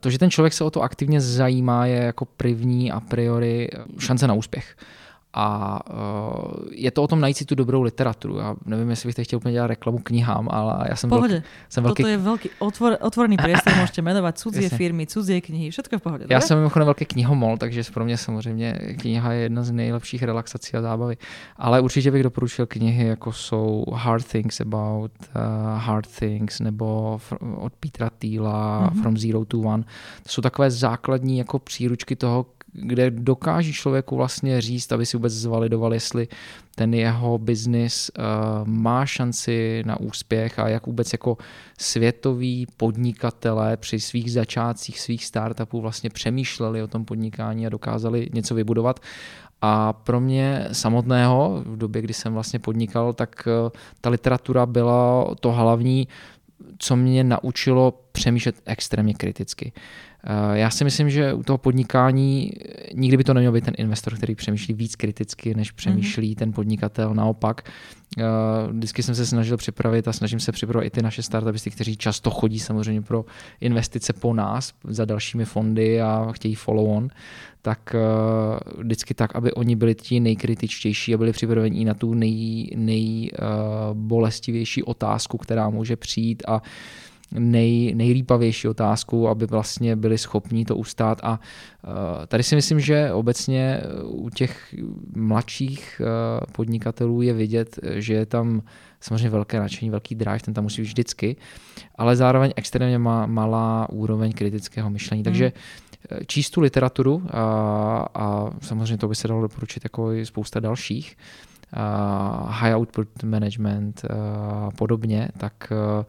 to, 0.00 0.10
že 0.10 0.18
ten 0.18 0.30
člověk 0.30 0.52
se 0.52 0.64
o 0.64 0.70
to 0.70 0.82
aktivně 0.82 1.20
zajímá, 1.20 1.86
je 1.86 1.96
jako 1.96 2.24
první 2.24 2.92
a 2.92 3.00
priori 3.00 3.68
šance 3.98 4.28
na 4.28 4.34
úspěch. 4.34 4.76
A 5.36 5.80
uh, 5.90 6.52
je 6.70 6.90
to 6.90 7.02
o 7.02 7.06
tom 7.06 7.20
najít 7.20 7.36
si 7.36 7.44
tu 7.44 7.54
dobrou 7.54 7.82
literaturu. 7.82 8.38
Já 8.38 8.56
nevím, 8.66 8.90
jestli 8.90 9.12
bych 9.12 9.26
chtěl 9.26 9.36
úplně 9.36 9.52
dělat 9.52 9.66
reklamu 9.66 9.98
knihám, 9.98 10.48
ale 10.50 10.86
já 10.88 10.96
jsem, 10.96 11.10
pohodě. 11.10 11.34
velký, 11.34 11.48
jsem 11.68 11.84
velký... 11.84 12.02
Toto 12.02 12.08
je 12.08 12.16
velký 12.16 12.50
otvor, 12.58 12.96
otvorný 13.00 13.36
priestor, 13.36 13.74
můžete 13.80 14.02
jmenovat 14.02 14.38
cudzie 14.38 14.68
firmy, 14.68 15.06
cudzie 15.06 15.40
knihy, 15.40 15.70
všechno 15.70 15.98
v 15.98 16.02
pohodě. 16.02 16.26
Já 16.30 16.40
jsem 16.40 16.58
mimochodem 16.58 16.86
velký 16.86 17.04
knihomol, 17.04 17.56
takže 17.56 17.82
pro 17.94 18.04
mě 18.04 18.16
samozřejmě 18.16 18.72
kniha 18.98 19.32
je 19.32 19.42
jedna 19.42 19.62
z 19.62 19.70
nejlepších 19.70 20.22
relaxací 20.22 20.76
a 20.76 20.82
zábavy. 20.82 21.16
Ale 21.56 21.80
určitě 21.80 22.10
bych 22.10 22.22
doporučil 22.22 22.66
knihy, 22.66 23.06
jako 23.06 23.32
jsou 23.32 23.84
Hard 23.92 24.26
Things 24.26 24.60
About 24.60 25.12
uh, 25.20 25.78
Hard 25.78 26.18
Things 26.18 26.60
nebo 26.60 27.20
od 27.56 27.72
Petra 27.80 28.10
Thiela 28.10 28.90
mm-hmm. 28.90 29.02
From 29.02 29.16
Zero 29.16 29.44
to 29.44 29.58
One. 29.58 29.82
To 30.22 30.28
jsou 30.28 30.42
takové 30.42 30.70
základní 30.70 31.38
jako 31.38 31.58
příručky 31.58 32.16
toho, 32.16 32.46
kde 32.74 33.10
dokáže 33.10 33.72
člověku 33.72 34.16
vlastně 34.16 34.60
říct, 34.60 34.92
aby 34.92 35.06
si 35.06 35.16
vůbec 35.16 35.32
zvalidoval, 35.32 35.94
jestli 35.94 36.28
ten 36.74 36.94
jeho 36.94 37.38
biznis 37.38 38.10
uh, 38.18 38.24
má 38.68 39.06
šanci 39.06 39.82
na 39.86 40.00
úspěch 40.00 40.58
a 40.58 40.68
jak 40.68 40.86
vůbec 40.86 41.12
jako 41.12 41.38
světoví 41.78 42.66
podnikatelé 42.76 43.76
při 43.76 44.00
svých 44.00 44.32
začátcích 44.32 45.00
svých 45.00 45.24
startupů 45.24 45.80
vlastně 45.80 46.10
přemýšleli 46.10 46.82
o 46.82 46.86
tom 46.86 47.04
podnikání 47.04 47.66
a 47.66 47.70
dokázali 47.70 48.28
něco 48.32 48.54
vybudovat. 48.54 49.00
A 49.60 49.92
pro 49.92 50.20
mě 50.20 50.68
samotného, 50.72 51.62
v 51.66 51.76
době, 51.76 52.02
kdy 52.02 52.14
jsem 52.14 52.34
vlastně 52.34 52.58
podnikal, 52.58 53.12
tak 53.12 53.48
uh, 53.64 53.70
ta 54.00 54.10
literatura 54.10 54.66
byla 54.66 55.34
to 55.40 55.52
hlavní, 55.52 56.08
co 56.78 56.96
mě 56.96 57.24
naučilo 57.24 58.00
přemýšlet 58.12 58.56
extrémně 58.66 59.14
kriticky. 59.14 59.72
Eh, 59.74 60.13
já 60.52 60.70
si 60.70 60.84
myslím, 60.84 61.10
že 61.10 61.32
u 61.32 61.42
toho 61.42 61.58
podnikání 61.58 62.52
nikdy 62.94 63.16
by 63.16 63.24
to 63.24 63.34
neměl 63.34 63.52
být 63.52 63.64
ten 63.64 63.74
investor, 63.78 64.14
který 64.14 64.34
přemýšlí 64.34 64.74
víc 64.74 64.96
kriticky, 64.96 65.54
než 65.54 65.70
přemýšlí 65.70 66.34
mm-hmm. 66.34 66.38
ten 66.38 66.52
podnikatel. 66.52 67.14
Naopak, 67.14 67.70
eh, 68.18 68.22
vždycky 68.70 69.02
jsem 69.02 69.14
se 69.14 69.26
snažil 69.26 69.56
připravit 69.56 70.08
a 70.08 70.12
snažím 70.12 70.40
se 70.40 70.52
připravit 70.52 70.86
i 70.86 70.90
ty 70.90 71.02
naše 71.02 71.22
startupisty, 71.22 71.70
kteří 71.70 71.96
často 71.96 72.30
chodí 72.30 72.60
samozřejmě 72.60 73.02
pro 73.02 73.24
investice 73.60 74.12
po 74.12 74.34
nás 74.34 74.72
za 74.84 75.04
dalšími 75.04 75.44
fondy 75.44 76.00
a 76.00 76.32
chtějí 76.32 76.54
follow 76.54 76.90
on, 76.90 77.08
tak 77.62 77.94
uh, 77.94 78.00
vždycky 78.82 79.14
tak, 79.14 79.36
aby 79.36 79.52
oni 79.52 79.76
byli 79.76 79.94
ti 79.94 80.20
nejkritičtější 80.20 81.14
a 81.14 81.18
byli 81.18 81.32
připraveni 81.32 81.84
na 81.84 81.94
tu 81.94 82.14
nej, 82.14 82.70
nejbolestivější 82.76 84.82
uh, 84.82 84.90
otázku, 84.90 85.38
která 85.38 85.70
může 85.70 85.96
přijít 85.96 86.42
a 86.48 86.62
nej, 87.32 87.94
nejlípavější 87.94 88.68
otázku, 88.68 89.28
aby 89.28 89.46
vlastně 89.46 89.96
byli 89.96 90.18
schopní 90.18 90.64
to 90.64 90.76
ustát. 90.76 91.20
A 91.22 91.40
uh, 91.86 91.90
tady 92.26 92.42
si 92.42 92.54
myslím, 92.54 92.80
že 92.80 93.12
obecně 93.12 93.80
u 94.04 94.30
těch 94.30 94.74
mladších 95.16 96.00
uh, 96.00 96.46
podnikatelů 96.52 97.22
je 97.22 97.32
vidět, 97.32 97.78
že 97.94 98.14
je 98.14 98.26
tam 98.26 98.62
samozřejmě 99.00 99.30
velké 99.30 99.58
nadšení, 99.60 99.90
velký 99.90 100.14
drive, 100.14 100.40
ten 100.40 100.54
tam 100.54 100.64
musí 100.64 100.82
být 100.82 100.88
vždycky, 100.88 101.36
ale 101.94 102.16
zároveň 102.16 102.52
extrémně 102.56 102.98
má, 102.98 103.26
malá 103.26 103.88
úroveň 103.90 104.32
kritického 104.32 104.90
myšlení. 104.90 105.20
Hmm. 105.20 105.24
Takže 105.24 105.52
číst 106.26 106.50
tu 106.50 106.60
literaturu 106.60 107.22
a, 107.30 107.42
a 108.14 108.50
samozřejmě 108.60 108.98
to 108.98 109.08
by 109.08 109.14
se 109.14 109.28
dalo 109.28 109.42
doporučit 109.42 109.84
jako 109.84 110.12
i 110.12 110.26
spousta 110.26 110.60
dalších, 110.60 111.16
uh, 111.76 112.50
high 112.50 112.74
output 112.76 113.22
management 113.22 114.04
a 114.04 114.70
podobně, 114.70 115.28
tak 115.38 115.72
uh, 115.98 116.04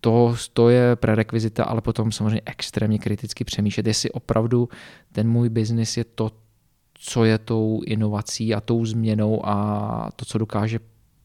to, 0.00 0.34
to 0.52 0.68
je 0.68 0.96
prerekvizita, 0.96 1.64
ale 1.64 1.80
potom 1.80 2.12
samozřejmě 2.12 2.40
extrémně 2.46 2.98
kriticky 2.98 3.44
přemýšlet, 3.44 3.86
jestli 3.86 4.10
opravdu 4.10 4.68
ten 5.12 5.28
můj 5.28 5.48
biznis 5.48 5.96
je 5.96 6.04
to, 6.04 6.30
co 6.94 7.24
je 7.24 7.38
tou 7.38 7.82
inovací 7.86 8.54
a 8.54 8.60
tou 8.60 8.84
změnou 8.84 9.46
a 9.46 9.56
to, 10.16 10.24
co 10.24 10.38
dokáže 10.38 10.78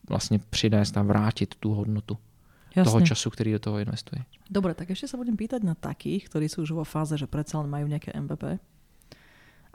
vlastně 0.09 0.39
přinést 0.39 0.97
a 0.97 1.01
vrátit 1.01 1.55
tu 1.55 1.73
hodnotu. 1.73 2.17
Jasne. 2.75 2.91
toho 2.91 3.01
času, 3.01 3.29
který 3.29 3.51
do 3.51 3.59
toho 3.59 3.79
investuje. 3.79 4.23
Dobre, 4.47 4.71
tak 4.71 4.87
ešte 4.95 5.11
sa 5.11 5.19
budem 5.19 5.35
pýtať 5.35 5.59
na 5.67 5.75
takých, 5.75 6.31
ktorí 6.31 6.47
sú 6.47 6.63
už 6.63 6.71
vo 6.71 6.87
fáze, 6.87 7.19
že 7.19 7.27
predsa 7.27 7.59
len 7.59 7.67
majú 7.67 7.83
nejaké 7.91 8.15
MVP, 8.15 8.63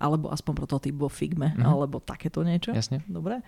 alebo 0.01 0.33
aspoň 0.33 0.53
prototyp 0.57 0.95
vo 0.97 1.13
Figme, 1.13 1.53
mm-hmm. 1.53 1.69
alebo 1.69 2.01
takéto 2.01 2.41
niečo. 2.41 2.73
Jasne. 2.73 3.05
Dobre. 3.05 3.45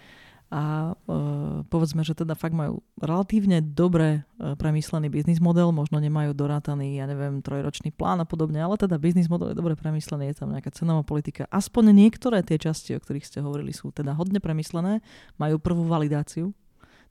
A 0.48 0.96
uh, 0.96 1.60
povedzme, 1.68 2.00
že 2.00 2.16
teda 2.16 2.32
fakt 2.32 2.56
majú 2.56 2.80
relatívne 2.96 3.60
dobre 3.60 4.24
premyslený 4.38 5.12
biznis 5.12 5.44
model, 5.44 5.76
možno 5.76 6.00
nemajú 6.00 6.32
dorátaný, 6.32 6.96
ja 6.96 7.04
neviem, 7.04 7.44
trojročný 7.44 7.92
plán 7.92 8.22
a 8.22 8.26
podobne, 8.26 8.56
ale 8.62 8.80
teda 8.80 8.96
biznis 8.96 9.28
model 9.28 9.52
je 9.52 9.58
dobre 9.58 9.76
premyslený, 9.76 10.32
je 10.32 10.40
tam 10.40 10.54
nejaká 10.54 10.72
cenová 10.72 11.04
politika. 11.04 11.44
Aspoň 11.52 11.92
niektoré 11.92 12.40
tie 12.40 12.56
časti, 12.56 12.96
o 12.96 13.02
ktorých 13.02 13.28
ste 13.28 13.44
hovorili, 13.44 13.76
sú 13.76 13.92
teda 13.92 14.16
hodne 14.16 14.40
premyslené, 14.40 15.04
majú 15.36 15.60
prvú 15.60 15.84
validáciu. 15.84 16.56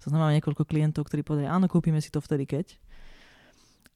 To 0.02 0.08
znamená 0.10 0.34
niekoľko 0.42 0.66
klientov, 0.66 1.06
ktorí 1.06 1.22
povedali, 1.22 1.50
áno, 1.50 1.70
kúpime 1.70 2.02
si 2.02 2.10
to 2.10 2.24
vtedy, 2.24 2.50
keď. 2.50 2.74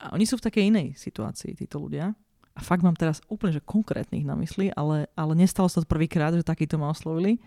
A 0.02 0.14
oni 0.18 0.26
sú 0.26 0.38
v 0.38 0.46
takej 0.50 0.70
inej 0.70 0.98
situácii, 0.98 1.58
títo 1.58 1.82
ľudia. 1.82 2.14
A 2.52 2.60
fakt 2.60 2.84
mám 2.84 3.00
teraz 3.00 3.24
úplne 3.32 3.56
že 3.56 3.64
konkrétnych 3.64 4.28
na 4.28 4.36
mysli, 4.36 4.74
ale, 4.76 5.08
ale 5.16 5.34
nestalo 5.40 5.72
sa 5.72 5.80
to 5.80 5.88
prvýkrát, 5.88 6.36
že 6.36 6.44
takýto 6.44 6.76
ma 6.76 6.92
oslovili 6.92 7.40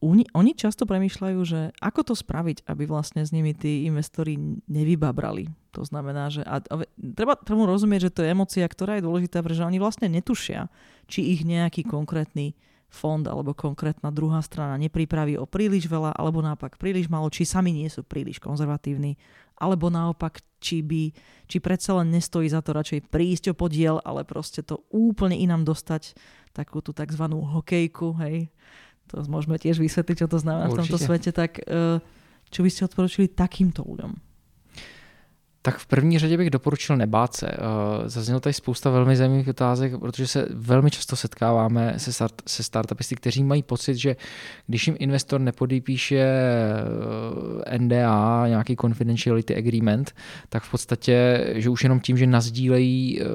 oni, 0.00 0.24
oni 0.30 0.52
často 0.54 0.86
premýšľajú, 0.86 1.40
že 1.42 1.60
ako 1.82 2.12
to 2.12 2.14
spraviť, 2.14 2.64
aby 2.70 2.86
vlastne 2.86 3.26
s 3.26 3.34
nimi 3.34 3.52
tí 3.56 3.84
investori 3.88 4.38
nevybabrali. 4.70 5.50
To 5.74 5.82
znamená, 5.82 6.30
že 6.30 6.42
a, 6.46 6.62
a, 6.62 6.74
treba, 6.94 7.34
treba 7.38 7.66
rozumieť, 7.66 8.10
že 8.10 8.14
to 8.14 8.20
je 8.22 8.32
emocia, 8.34 8.66
ktorá 8.66 8.98
je 8.98 9.06
dôležitá, 9.06 9.42
pretože 9.42 9.66
oni 9.66 9.78
vlastne 9.82 10.10
netušia, 10.10 10.70
či 11.10 11.34
ich 11.34 11.42
nejaký 11.46 11.86
konkrétny 11.86 12.54
fond 12.90 13.22
alebo 13.22 13.54
konkrétna 13.54 14.10
druhá 14.10 14.42
strana 14.42 14.74
nepripraví 14.74 15.38
o 15.38 15.46
príliš 15.46 15.86
veľa, 15.86 16.10
alebo 16.18 16.42
naopak 16.42 16.74
príliš 16.74 17.06
malo, 17.06 17.30
či 17.30 17.46
sami 17.46 17.70
nie 17.70 17.86
sú 17.86 18.02
príliš 18.02 18.42
konzervatívni, 18.42 19.14
alebo 19.54 19.88
naopak, 19.88 20.42
či 20.58 20.82
by, 20.82 21.14
či 21.46 21.62
predsa 21.62 22.02
len 22.02 22.10
nestojí 22.10 22.50
za 22.50 22.60
to 22.60 22.74
radšej 22.74 23.06
prísť 23.06 23.54
o 23.54 23.54
podiel, 23.54 24.02
ale 24.02 24.26
proste 24.26 24.66
to 24.66 24.82
úplne 24.90 25.38
inám 25.38 25.62
dostať 25.62 26.18
takú 26.50 26.82
tú 26.82 26.90
tzv. 26.90 27.30
hokejku, 27.30 28.18
hej, 28.26 28.50
to 29.10 29.26
môžeme 29.26 29.58
tiež 29.58 29.82
vysvetliť, 29.82 30.24
čo 30.24 30.28
to 30.30 30.38
znamená 30.38 30.70
Určite. 30.70 30.78
v 30.78 30.80
tomto 30.86 30.98
svete, 31.02 31.30
tak 31.34 31.58
eh, 31.66 31.98
čo 32.50 32.60
by 32.62 32.68
ste 32.70 32.86
odporučili 32.86 33.26
takýmto 33.30 33.82
ľuďom? 33.82 34.29
Tak 35.62 35.78
v 35.78 35.86
první 35.86 36.18
řadě 36.18 36.36
bych 36.36 36.50
doporučil 36.50 36.96
nebát 36.96 37.34
se. 37.34 37.48
Eh, 37.48 37.58
zaznělo 38.08 38.40
tady 38.40 38.52
spousta 38.52 38.90
velmi 38.90 39.16
zajímavých 39.16 39.48
otázek, 39.48 39.98
protože 40.00 40.26
se 40.26 40.46
velmi 40.50 40.90
často 40.90 41.16
setkáváme 41.16 41.94
se, 41.96 42.12
start, 42.12 42.42
se 42.46 42.62
startupisty, 42.62 43.14
kteří 43.16 43.44
mají 43.44 43.62
pocit, 43.62 43.96
že 43.96 44.16
když 44.66 44.86
jim 44.86 44.96
investor 44.98 45.40
nepodepíše 45.40 46.24
eh, 47.66 47.78
NDA, 47.78 48.48
nějaký 48.48 48.76
confidentiality 48.76 49.56
agreement, 49.56 50.14
tak 50.48 50.62
v 50.62 50.70
podstatě, 50.70 51.46
že 51.54 51.70
už 51.70 51.82
jenom 51.82 52.00
tím, 52.00 52.16
že 52.16 52.26
nazdílejí 52.26 53.20
eh, 53.20 53.26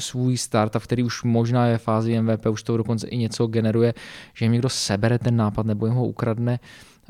svůj 0.00 0.36
startup, 0.36 0.82
který 0.82 1.02
už 1.02 1.22
možná 1.22 1.66
je 1.66 1.78
v 1.78 1.82
fázi 1.82 2.22
MVP, 2.22 2.46
už 2.46 2.62
to 2.62 2.76
dokonce 2.76 3.08
i 3.08 3.16
něco 3.16 3.46
generuje, 3.46 3.94
že 4.34 4.44
jim 4.44 4.52
někdo 4.52 4.68
sebere 4.68 5.18
ten 5.18 5.36
nápad 5.36 5.66
nebo 5.66 5.86
jim 5.86 5.94
ho 5.94 6.06
ukradne, 6.06 6.58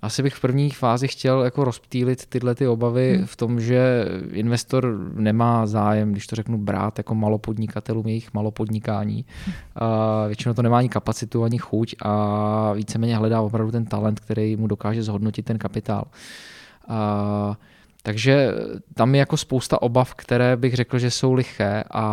asi 0.01 0.23
bych 0.23 0.35
v 0.35 0.41
první 0.41 0.71
fázi 0.71 1.09
chtěl 1.09 1.43
jako 1.43 1.65
rozptýlit 1.65 2.27
tyhle 2.27 2.55
ty 2.55 2.69
obavy 2.69 3.17
hmm. 3.17 3.27
v 3.27 3.37
tom, 3.37 3.61
že 3.61 4.05
investor 4.33 4.99
nemá 5.15 5.67
zájem, 5.67 6.13
když 6.13 6.27
to 6.27 6.37
řeknu, 6.37 6.59
brát 6.59 6.99
jako 6.99 7.15
malopodnikatelům 7.15 8.07
jejich 8.07 8.35
malopodnikání. 8.35 9.25
Hmm. 9.45 9.55
A 9.77 10.27
většinou 10.27 10.55
to 10.55 10.63
nemá 10.63 10.79
ani 10.79 10.89
kapacitu, 10.89 11.45
ani 11.45 11.59
chuť 11.59 11.95
a 12.03 12.73
víceméně 12.73 13.17
hledá 13.17 13.41
opravdu 13.41 13.73
ten 13.73 13.85
talent, 13.85 14.21
který 14.21 14.57
mu 14.57 14.67
dokáže 14.67 15.03
zhodnotit 15.03 15.43
ten 15.43 15.59
kapitál. 15.59 16.05
A 16.89 17.57
takže 18.07 18.53
tam 18.95 19.15
je 19.15 19.19
jako 19.19 19.37
spousta 19.37 19.83
obav, 19.83 20.15
které 20.15 20.57
bych 20.57 20.75
řekl, 20.75 20.99
že 20.99 21.11
jsou 21.11 21.33
liché, 21.33 21.85
a, 21.91 22.05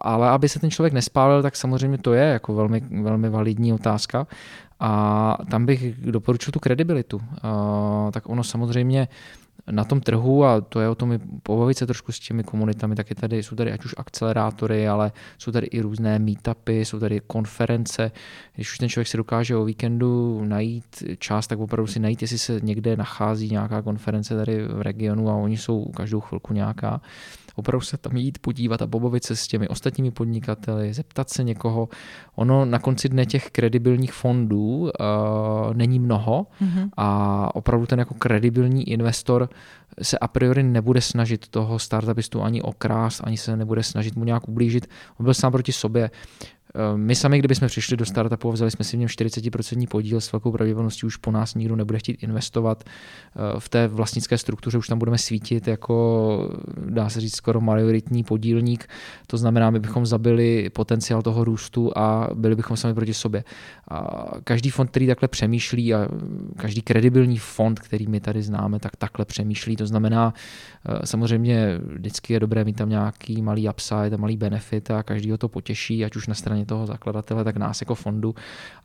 ale 0.00 0.28
aby 0.28 0.48
se 0.48 0.58
ten 0.58 0.70
člověk 0.70 0.92
nespálil, 0.92 1.42
tak 1.42 1.56
samozřejmě 1.56 1.98
to 1.98 2.12
je 2.12 2.24
jako 2.24 2.54
velmi, 2.54 2.80
velmi 3.02 3.28
validní 3.28 3.72
otázka. 3.72 4.26
A 4.80 5.36
tam 5.50 5.66
bych 5.66 5.94
doporučil 6.10 6.52
tu 6.52 6.60
kredibilitu. 6.60 7.20
Tak 8.12 8.28
ono 8.28 8.44
samozřejmě 8.44 9.08
na 9.70 9.84
tom 9.84 10.00
trhu, 10.00 10.44
a 10.44 10.60
to 10.60 10.80
je 10.80 10.88
o 10.88 10.94
tom 10.94 11.18
pobavit 11.42 11.78
se 11.78 11.86
trošku 11.86 12.12
s 12.12 12.20
těmi 12.20 12.44
komunitami, 12.44 12.94
tak 12.94 13.10
je 13.10 13.16
tady, 13.16 13.42
jsou 13.42 13.56
tady 13.56 13.72
ať 13.72 13.84
už 13.84 13.94
akcelerátory, 13.98 14.88
ale 14.88 15.12
jsou 15.38 15.52
tady 15.52 15.66
i 15.66 15.80
různé 15.80 16.18
meetupy, 16.18 16.80
jsou 16.80 16.98
tady 16.98 17.20
konference. 17.26 18.12
Když 18.54 18.72
už 18.72 18.78
ten 18.78 18.88
člověk 18.88 19.08
si 19.08 19.16
dokáže 19.16 19.56
o 19.56 19.64
víkendu 19.64 20.42
najít 20.44 21.02
čas, 21.18 21.46
tak 21.46 21.58
opravdu 21.58 21.86
si 21.86 22.00
najít, 22.00 22.22
jestli 22.22 22.38
se 22.38 22.60
někde 22.62 22.96
nachází 22.96 23.50
nějaká 23.50 23.82
konference 23.82 24.36
tady 24.36 24.66
v 24.66 24.82
regionu 24.82 25.30
a 25.30 25.34
oni 25.34 25.56
jsou 25.56 25.84
každou 25.84 26.20
chvilku 26.20 26.54
nějaká 26.54 27.00
opravdu 27.56 27.84
se 27.84 27.96
tam 27.96 28.16
jít 28.16 28.38
podívat 28.38 28.82
a 28.82 28.86
pobavit 28.86 29.24
se 29.24 29.36
s 29.36 29.46
těmi 29.46 29.68
ostatními 29.68 30.10
podnikateli, 30.10 30.94
zeptat 30.94 31.30
se 31.30 31.44
někoho. 31.44 31.88
Ono 32.34 32.64
na 32.64 32.78
konci 32.78 33.08
dne 33.08 33.26
těch 33.26 33.50
kredibilních 33.50 34.12
fondů 34.12 34.78
uh, 34.80 34.90
není 35.72 35.98
mnoho 35.98 36.46
mm-hmm. 36.62 36.88
a 36.96 37.54
opravdu 37.54 37.86
ten 37.86 37.98
jako 37.98 38.14
kredibilní 38.14 38.88
investor 38.88 39.48
se 40.02 40.18
a 40.18 40.28
priori 40.28 40.62
nebude 40.62 41.00
snažit 41.00 41.48
toho 41.48 41.78
startupistu 41.78 42.42
ani 42.42 42.62
okrást, 42.62 43.20
ani 43.24 43.36
se 43.36 43.56
nebude 43.56 43.82
snažit 43.82 44.16
mu 44.16 44.24
nějak 44.24 44.48
ublížit. 44.48 44.86
On 45.20 45.24
byl 45.24 45.34
sám 45.34 45.52
proti 45.52 45.72
sobě. 45.72 46.10
Eh, 46.74 46.96
my 46.96 47.14
sami, 47.14 47.38
kdybychom 47.38 47.68
přišli 47.68 47.96
do 47.96 48.04
startupu 48.04 48.48
a 48.48 48.52
vzali 48.52 48.70
jsme 48.70 48.84
si 48.84 48.96
v 48.96 49.00
něm 49.00 49.08
40% 49.08 49.86
podíl, 49.86 50.20
s 50.20 50.32
velkou 50.32 50.52
pravděpodobností 50.52 51.06
už 51.06 51.16
po 51.16 51.30
nás 51.30 51.54
nikdo 51.54 51.76
nebude 51.76 51.98
chtít 51.98 52.22
investovat 52.22 52.84
eh, 52.84 53.60
v 53.60 53.68
té 53.68 53.88
vlastnické 53.88 54.38
struktuře, 54.38 54.78
už 54.78 54.88
tam 54.88 54.98
budeme 54.98 55.18
svítit 55.18 55.68
jako, 55.68 56.50
dá 56.86 57.08
se 57.08 57.20
říct, 57.20 57.36
skoro 57.36 57.60
majoritní 57.60 58.24
podílník. 58.24 58.88
To 59.26 59.36
znamená, 59.36 59.70
my 59.70 59.80
bychom 59.80 60.06
zabili 60.06 60.70
potenciál 60.70 61.22
toho 61.22 61.44
růstu 61.44 61.98
a 61.98 62.28
byli 62.34 62.56
bychom 62.56 62.76
sami 62.76 62.94
proti 62.94 63.14
sobě. 63.14 63.44
A 63.90 64.30
každý 64.44 64.70
fond, 64.70 64.90
který 64.90 65.06
takhle 65.06 65.28
přemýšlí 65.28 65.94
a 65.94 66.08
každý 66.56 66.82
kredibilní 66.82 67.38
fond, 67.38 67.80
který 67.80 68.06
my 68.06 68.20
tady 68.20 68.42
známe, 68.42 68.78
tak 68.78 68.96
takhle 68.96 69.24
přemýšlí. 69.24 69.76
To 69.76 69.86
znamená, 69.86 70.34
eh, 70.88 71.06
samozřejmě 71.06 71.80
vždycky 71.84 72.32
je 72.32 72.40
dobré 72.40 72.64
mít 72.64 72.76
tam 72.76 72.88
nějaký 72.88 73.42
malý 73.42 73.68
upside 73.68 74.10
a 74.14 74.16
malý 74.16 74.36
benefit 74.36 74.90
a 74.90 75.02
každý 75.02 75.30
ho 75.30 75.38
to 75.38 75.48
potěší, 75.48 76.04
ať 76.04 76.16
už 76.16 76.26
na 76.26 76.34
straně 76.34 76.61
toho 76.66 76.86
zakladatele, 76.86 77.44
tak 77.44 77.56
nás 77.56 77.80
jako 77.80 77.94
fondu, 77.94 78.34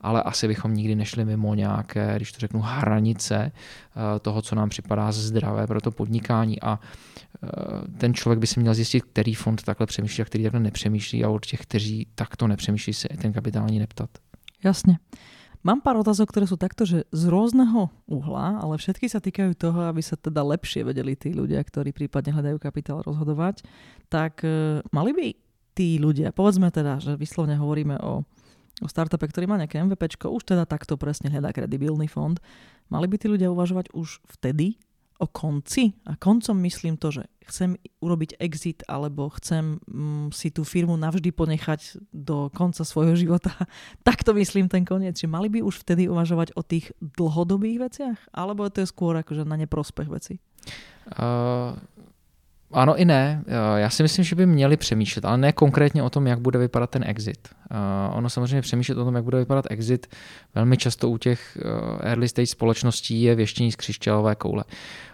ale 0.01 0.23
asi 0.23 0.47
bychom 0.47 0.73
nikdy 0.73 0.95
nešli 0.95 1.25
mimo 1.25 1.55
nějaké, 1.55 2.13
když 2.15 2.31
to 2.31 2.39
řeknu, 2.39 2.59
hranice 2.59 3.51
eh, 3.51 4.19
toho, 4.19 4.41
co 4.41 4.55
nám 4.55 4.69
připadá 4.69 5.11
zdravé 5.11 5.67
pro 5.67 5.81
to 5.81 5.91
podnikání 5.91 6.61
a 6.61 6.79
eh, 6.79 7.47
ten 7.97 8.13
člověk 8.13 8.39
by 8.39 8.47
si 8.47 8.59
měl 8.59 8.73
zjistit, 8.73 9.03
který 9.03 9.33
fond 9.33 9.63
takhle 9.63 9.87
přemýšlí 9.87 10.21
a 10.21 10.25
který 10.25 10.43
takhle 10.43 10.59
nepřemýšlí 10.59 11.23
a 11.23 11.29
od 11.29 11.45
těch, 11.45 11.61
kteří 11.61 12.07
takto 12.15 12.47
nepřemýšlí, 12.47 12.93
se 12.93 13.07
ten 13.21 13.33
kapitální 13.33 13.79
neptat. 13.79 14.09
Jasně. 14.63 14.97
Mám 15.67 15.81
pár 15.83 15.99
otázok, 15.99 16.31
ktoré 16.31 16.47
sú 16.47 16.55
takto, 16.55 16.87
že 16.87 17.03
z 17.11 17.23
rôzneho 17.27 17.91
uhla, 18.07 18.61
ale 18.61 18.79
všetky 18.79 19.11
sa 19.11 19.19
týkajú 19.19 19.51
toho, 19.57 19.89
aby 19.89 19.99
sa 19.99 20.15
teda 20.15 20.39
lepšie 20.39 20.87
vedeli 20.87 21.17
tí 21.19 21.35
ľudia, 21.35 21.59
ktorí 21.59 21.91
prípadne 21.91 22.31
hľadajú 22.31 22.57
kapitál 22.61 23.03
rozhodovať. 23.03 23.67
Tak 24.07 24.47
e, 24.47 24.79
mali 24.95 25.11
by 25.11 25.27
tí 25.77 26.01
ľudia, 26.01 26.33
povedzme 26.33 26.73
teda, 26.73 26.97
že 26.97 27.13
vyslovne 27.13 27.53
hovoríme 27.53 28.01
o, 28.01 28.25
o 28.81 28.87
startupe, 28.89 29.29
ktorý 29.29 29.45
má 29.45 29.61
nejaké 29.61 29.77
MVP, 29.77 30.17
už 30.25 30.41
teda 30.41 30.65
takto 30.65 30.97
presne 30.97 31.29
hľadá 31.29 31.53
kredibilný 31.53 32.09
fond, 32.09 32.41
mali 32.89 33.05
by 33.05 33.21
tí 33.21 33.29
ľudia 33.29 33.53
uvažovať 33.53 33.93
už 33.93 34.25
vtedy 34.25 34.81
o 35.17 35.25
konci. 35.25 35.97
A 36.05 36.13
koncom 36.17 36.57
myslím 36.61 36.97
to, 36.97 37.09
že 37.09 37.23
chcem 37.49 37.79
urobiť 38.03 38.37
exit 38.37 38.85
alebo 38.85 39.33
chcem 39.37 39.81
mm, 39.81 40.29
si 40.29 40.53
tú 40.53 40.61
firmu 40.61 40.93
navždy 40.93 41.33
ponechať 41.33 41.97
do 42.13 42.53
konca 42.53 42.85
svojho 42.85 43.17
života. 43.17 43.53
tak 44.07 44.21
to 44.21 44.37
myslím 44.37 44.69
ten 44.69 44.85
koniec. 44.85 45.17
Čiže 45.17 45.29
mali 45.29 45.49
by 45.49 45.65
už 45.65 45.81
vtedy 45.81 46.05
uvažovať 46.05 46.53
o 46.53 46.61
tých 46.61 46.93
dlhodobých 47.01 47.77
veciach? 47.81 48.19
Alebo 48.33 48.69
to 48.69 48.85
je 48.85 48.89
skôr 48.89 49.17
akože 49.17 49.45
na 49.45 49.57
neprospech 49.57 50.09
veci? 50.09 50.37
Uh, 51.07 51.73
ano 52.71 52.95
i 52.95 53.05
ne. 53.05 53.43
Já 53.75 53.89
si 53.89 54.03
myslím, 54.03 54.25
že 54.25 54.35
by 54.35 54.45
měli 54.45 54.77
přemýšlet, 54.77 55.25
ale 55.25 55.37
ne 55.37 55.51
konkrétně 55.51 56.03
o 56.03 56.09
tom, 56.09 56.27
jak 56.27 56.39
bude 56.39 56.59
vypadat 56.59 56.89
ten 56.89 57.03
exit. 57.07 57.47
Ono 58.11 58.29
samozřejmě 58.29 58.61
přemýšlet 58.61 58.97
o 58.97 59.05
tom, 59.05 59.15
jak 59.15 59.23
bude 59.23 59.37
vypadat 59.37 59.65
exit, 59.69 60.07
velmi 60.55 60.77
často 60.77 61.09
u 61.09 61.17
těch 61.17 61.57
early 62.01 62.29
stage 62.29 62.47
společností 62.47 63.21
je 63.21 63.35
věštění 63.35 63.71
z 63.71 63.75
křišťálové 63.75 64.35
koule. 64.35 64.63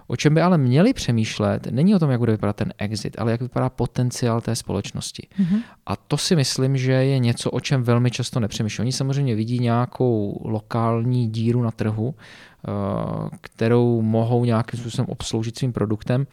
O 0.07 0.15
čem 0.15 0.33
by 0.33 0.41
ale 0.41 0.57
měli 0.57 0.93
přemýšlet, 0.93 1.67
není 1.71 1.95
o 1.95 1.99
tom, 1.99 2.11
jak 2.11 2.19
bude 2.19 2.31
vypadat 2.31 2.55
ten 2.55 2.73
exit, 2.77 3.15
ale 3.19 3.31
jak 3.31 3.41
vypadá 3.41 3.69
potenciál 3.69 4.41
té 4.41 4.55
společnosti. 4.55 5.27
Mm-hmm. 5.39 5.61
A 5.85 5.95
to 5.95 6.17
si 6.17 6.35
myslím, 6.35 6.77
že 6.77 6.91
je 6.91 7.19
něco, 7.19 7.51
o 7.51 7.59
čem 7.59 7.83
velmi 7.83 8.11
často 8.11 8.39
nepřemýšlí. 8.39 8.81
Oni 8.81 8.91
samozřejmě 8.91 9.35
vidí 9.35 9.59
nějakou 9.59 10.41
lokální 10.43 11.27
díru 11.27 11.61
na 11.61 11.71
trhu, 11.71 12.15
Eh, 12.67 13.29
kterou 13.41 14.01
mohou 14.01 14.45
nějakým 14.45 14.79
způsobem 14.79 15.09
obsloužit 15.09 15.57
svým 15.57 15.73
produktem, 15.73 16.27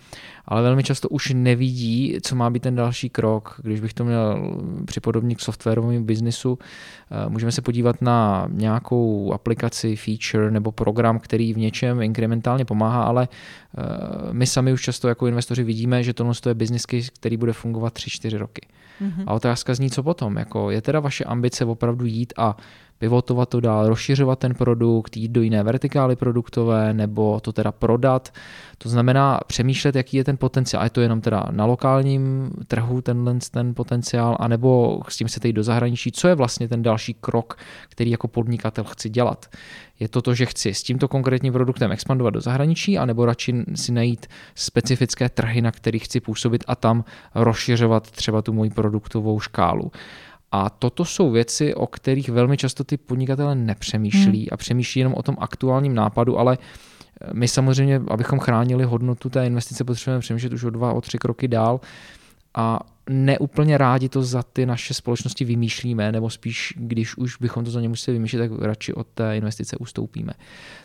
ale 0.44 0.62
velmi 0.62 0.83
často 0.83 1.08
už 1.08 1.33
nevidí, 1.35 2.18
co 2.23 2.37
má 2.37 2.50
být 2.50 2.62
ten 2.62 2.75
další 2.75 3.10
krok. 3.10 3.60
Když 3.62 3.81
bych 3.81 3.94
to 3.94 4.04
měl 4.04 4.52
připodobnit 4.87 5.38
k 5.38 5.40
softwarovému 5.40 6.04
biznisu, 6.04 6.58
eh, 7.10 7.31
můžeme 7.31 7.52
se 7.52 7.62
podívat 7.62 8.02
na 8.02 8.48
nějakou 8.50 9.33
aplikaci, 9.33 9.96
feature 9.96 10.50
nebo 10.50 10.73
program, 10.73 11.18
který 11.18 11.54
v 11.54 11.58
něčem 11.58 12.02
inkrementálně 12.02 12.64
pomáhá, 12.64 13.02
ale 13.02 13.29
my 14.33 14.46
sami 14.46 14.73
už 14.73 14.83
často 14.83 15.08
jako 15.08 15.27
investoři 15.27 15.64
vidíme, 15.64 16.02
že 16.02 16.14
tohle 16.14 16.35
je 16.48 16.54
business 16.54 16.83
case, 16.83 17.10
který 17.14 17.37
bude 17.37 17.52
fungovat 17.52 17.94
3-4 17.94 18.38
roky. 18.38 18.66
Mm-hmm. 19.00 19.25
A 19.27 19.35
otázka 19.35 19.75
zní, 19.75 19.90
co 19.90 20.02
potom? 20.02 20.37
Jako, 20.37 20.71
je 20.71 20.83
teda 20.83 21.00
vaše 21.00 21.25
ambice 21.25 21.64
opravdu 21.64 22.06
jít 22.06 22.33
a 22.37 22.56
pivotovat 23.01 23.48
to 23.48 23.61
dál, 23.61 23.88
rozšiřovat 23.88 24.38
ten 24.38 24.55
produkt, 24.55 25.17
jít 25.17 25.29
do 25.29 25.42
jiné 25.42 25.63
vertikály 25.63 26.17
produktové 26.17 26.94
nebo 26.94 27.40
to 27.40 27.53
teda 27.53 27.73
prodat. 27.73 28.33
To 28.79 28.88
znamená 28.88 29.40
přemýšlet, 29.46 29.96
jaký 29.96 30.17
je 30.17 30.25
ten 30.25 30.37
potenciál. 30.37 30.85
Je 30.85 30.90
to 30.90 31.01
jenom 31.01 31.21
teda 31.21 31.46
na 31.51 31.65
lokálním 31.65 32.51
trhu 32.67 33.01
tenhle 33.01 33.38
ten 33.51 33.75
potenciál, 33.75 34.37
anebo 34.40 35.01
s 35.09 35.17
tím 35.17 35.29
se 35.29 35.40
jít 35.44 35.53
do 35.53 35.63
zahraničí. 35.63 36.13
Co 36.13 36.29
je 36.29 36.35
vlastně 36.35 36.69
ten 36.69 36.83
další 36.83 37.15
krok, 37.15 37.57
který 37.88 38.11
jako 38.11 38.29
podnikatel 38.29 38.85
chci 38.85 39.09
dělat? 39.09 39.46
Je 40.01 40.09
to 40.09 40.23
to, 40.23 40.35
že 40.35 40.46
chci 40.46 40.75
s 40.75 40.83
tímto 40.83 41.09
konkrétním 41.09 41.53
produktem 41.53 41.92
expandovat 41.92 42.35
do 42.35 42.40
zahraničí, 42.40 42.98
anebo 42.98 43.27
radši 43.27 43.65
si 43.75 43.92
najít 43.92 44.27
specifické 44.55 45.29
trhy, 45.29 45.63
na 45.63 45.73
kterých 45.73 46.05
chci 46.05 46.21
působit 46.21 46.65
a 46.67 46.77
tam 46.77 47.05
rozšiřovat 47.35 48.11
třeba 48.11 48.42
tu 48.42 48.53
moji 48.53 48.71
produktovou 48.71 49.40
škálu. 49.40 49.92
A 50.53 50.71
toto 50.71 51.05
jsou 51.05 51.31
věci, 51.31 51.75
o 51.75 51.87
kterých 51.87 52.29
velmi 52.29 52.57
často 52.57 52.85
ty 52.85 52.96
podnikatele 52.96 53.55
nepřemýšlí 53.55 54.38
hmm. 54.38 54.48
a 54.53 54.57
přemýšlí 54.57 54.98
jenom 54.98 55.15
o 55.15 55.23
tom 55.23 55.37
aktuálním 55.40 55.94
nápadu, 55.94 56.38
ale 56.38 56.59
my 57.33 57.48
samozřejmě, 57.48 58.03
abychom 58.09 58.38
chránili 58.38 58.85
hodnotu 58.85 59.31
té 59.31 59.46
investice, 59.46 59.85
potřebujeme 59.85 60.21
přemýšlet 60.21 60.53
už 60.53 60.65
o 60.65 60.71
dva, 60.71 60.92
o 60.92 61.01
tři 61.01 61.19
kroky 61.19 61.48
dál 61.48 61.81
a 62.55 62.81
neúplně 63.11 63.79
rádi 63.79 64.08
to 64.08 64.23
za 64.23 64.42
ty 64.42 64.67
naše 64.67 64.94
společnosti 64.94 65.44
vymýšlíme, 65.44 66.13
nebo 66.13 66.31
spíš, 66.31 66.75
když 66.77 67.17
už 67.17 67.37
bychom 67.37 67.65
to 67.65 67.71
za 67.71 67.81
ně 67.81 67.88
museli 67.88 68.13
vymýšlet, 68.13 68.48
tak 68.48 68.61
radši 68.61 68.94
od 68.94 69.06
té 69.06 69.37
investice 69.37 69.77
ustoupíme. 69.77 70.33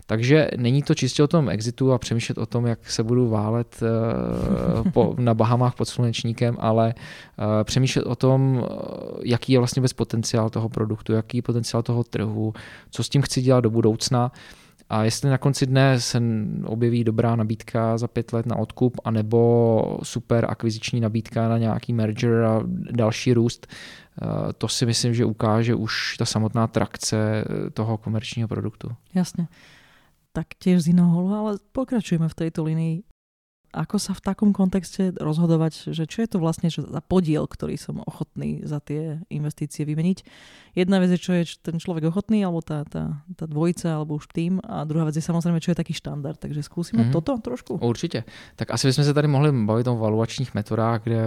Takže 0.06 0.50
není 0.58 0.84
to 0.84 0.96
čistě 0.96 1.24
o 1.24 1.28
tom 1.28 1.50
exitu 1.50 1.94
a 1.94 1.98
přemýšlet 1.98 2.38
o 2.38 2.46
tom, 2.46 2.66
jak 2.66 2.90
se 2.90 3.04
budu 3.04 3.30
válet 3.30 3.80
uh, 3.82 4.92
po, 4.92 5.16
na 5.20 5.34
Bahamách 5.34 5.76
pod 5.76 5.86
slunečníkem, 5.86 6.58
ale 6.60 6.94
uh, 7.38 7.46
přemýšlet 7.64 8.06
o 8.06 8.16
tom, 8.16 8.68
jaký 9.24 9.54
je 9.54 9.60
vlastně 9.60 9.82
bez 9.82 9.94
potenciál 9.94 10.50
toho 10.50 10.70
produktu, 10.70 11.14
jaký 11.14 11.38
je 11.38 11.42
potenciál 11.42 11.84
toho 11.84 12.04
trhu, 12.04 12.54
co 12.90 13.04
s 13.04 13.10
tím 13.10 13.22
chci 13.22 13.42
dělat 13.42 13.62
do 13.62 13.70
budoucna. 13.70 14.32
A 14.90 15.04
jestli 15.04 15.30
na 15.30 15.38
konci 15.38 15.66
dne 15.66 16.00
se 16.00 16.22
objeví 16.66 17.04
dobrá 17.04 17.36
nabídka 17.36 17.98
za 17.98 18.08
pět 18.08 18.34
let 18.34 18.46
na 18.46 18.56
odkup, 18.56 19.02
anebo 19.04 20.00
super 20.04 20.46
akviziční 20.50 21.00
nabídka 21.00 21.50
na 21.50 21.58
nějaký 21.58 21.94
merger 21.94 22.44
a 22.44 22.62
další 22.92 23.34
růst, 23.34 23.68
eh, 23.68 24.54
to 24.54 24.68
si 24.68 24.86
myslím, 24.86 25.14
že 25.14 25.26
ukáže 25.26 25.76
už 25.76 26.18
ta 26.18 26.26
samotná 26.26 26.68
trakce 26.68 27.46
toho 27.74 27.98
komerčního 27.98 28.48
produktu. 28.48 28.90
Jasně. 29.14 29.48
Tak 30.32 30.48
těž 30.60 30.82
z 30.82 30.88
jiného 30.88 31.36
ale 31.36 31.58
pokračujeme 31.72 32.30
v 32.30 32.36
této 32.36 32.64
linii. 32.64 33.04
Ako 33.76 34.00
sa 34.00 34.16
v 34.16 34.24
takom 34.24 34.56
kontexte 34.56 35.12
rozhodovať, 35.20 35.92
že 35.92 36.08
čo 36.08 36.24
je 36.24 36.30
to 36.32 36.38
vlastne 36.40 36.72
že 36.72 36.80
za 36.88 37.04
podiel, 37.04 37.44
ktorý 37.44 37.76
som 37.76 38.00
ochotný 38.08 38.64
za 38.64 38.80
tie 38.80 39.20
investície 39.28 39.84
vymeniť. 39.84 40.24
Jedna 40.76 41.00
vec 41.04 41.12
je, 41.12 41.20
čo 41.20 41.32
je 41.36 41.60
ten 41.60 41.76
človek 41.76 42.08
ochotný, 42.08 42.44
alebo 42.44 42.64
tá, 42.64 42.88
tá, 42.88 43.24
tá 43.36 43.46
dvojica, 43.48 43.96
alebo 43.96 44.16
už 44.16 44.32
tým. 44.32 44.64
A 44.64 44.84
druhá 44.88 45.04
vec 45.04 45.16
je 45.16 45.24
samozrejme, 45.24 45.60
čo 45.60 45.72
je 45.72 45.80
taký 45.80 45.92
štandard. 45.92 46.40
Takže 46.40 46.64
skúsime 46.64 47.04
mm-hmm. 47.04 47.16
toto 47.16 47.36
trošku. 47.40 47.80
Určitě. 47.84 48.24
Tak 48.56 48.72
asi 48.72 48.88
bychom 48.88 49.04
se 49.04 49.14
tady 49.14 49.28
mohli 49.28 49.52
bavit 49.66 49.88
o 49.88 49.96
valuačních 49.96 50.54
metodách, 50.54 51.04
kde 51.04 51.20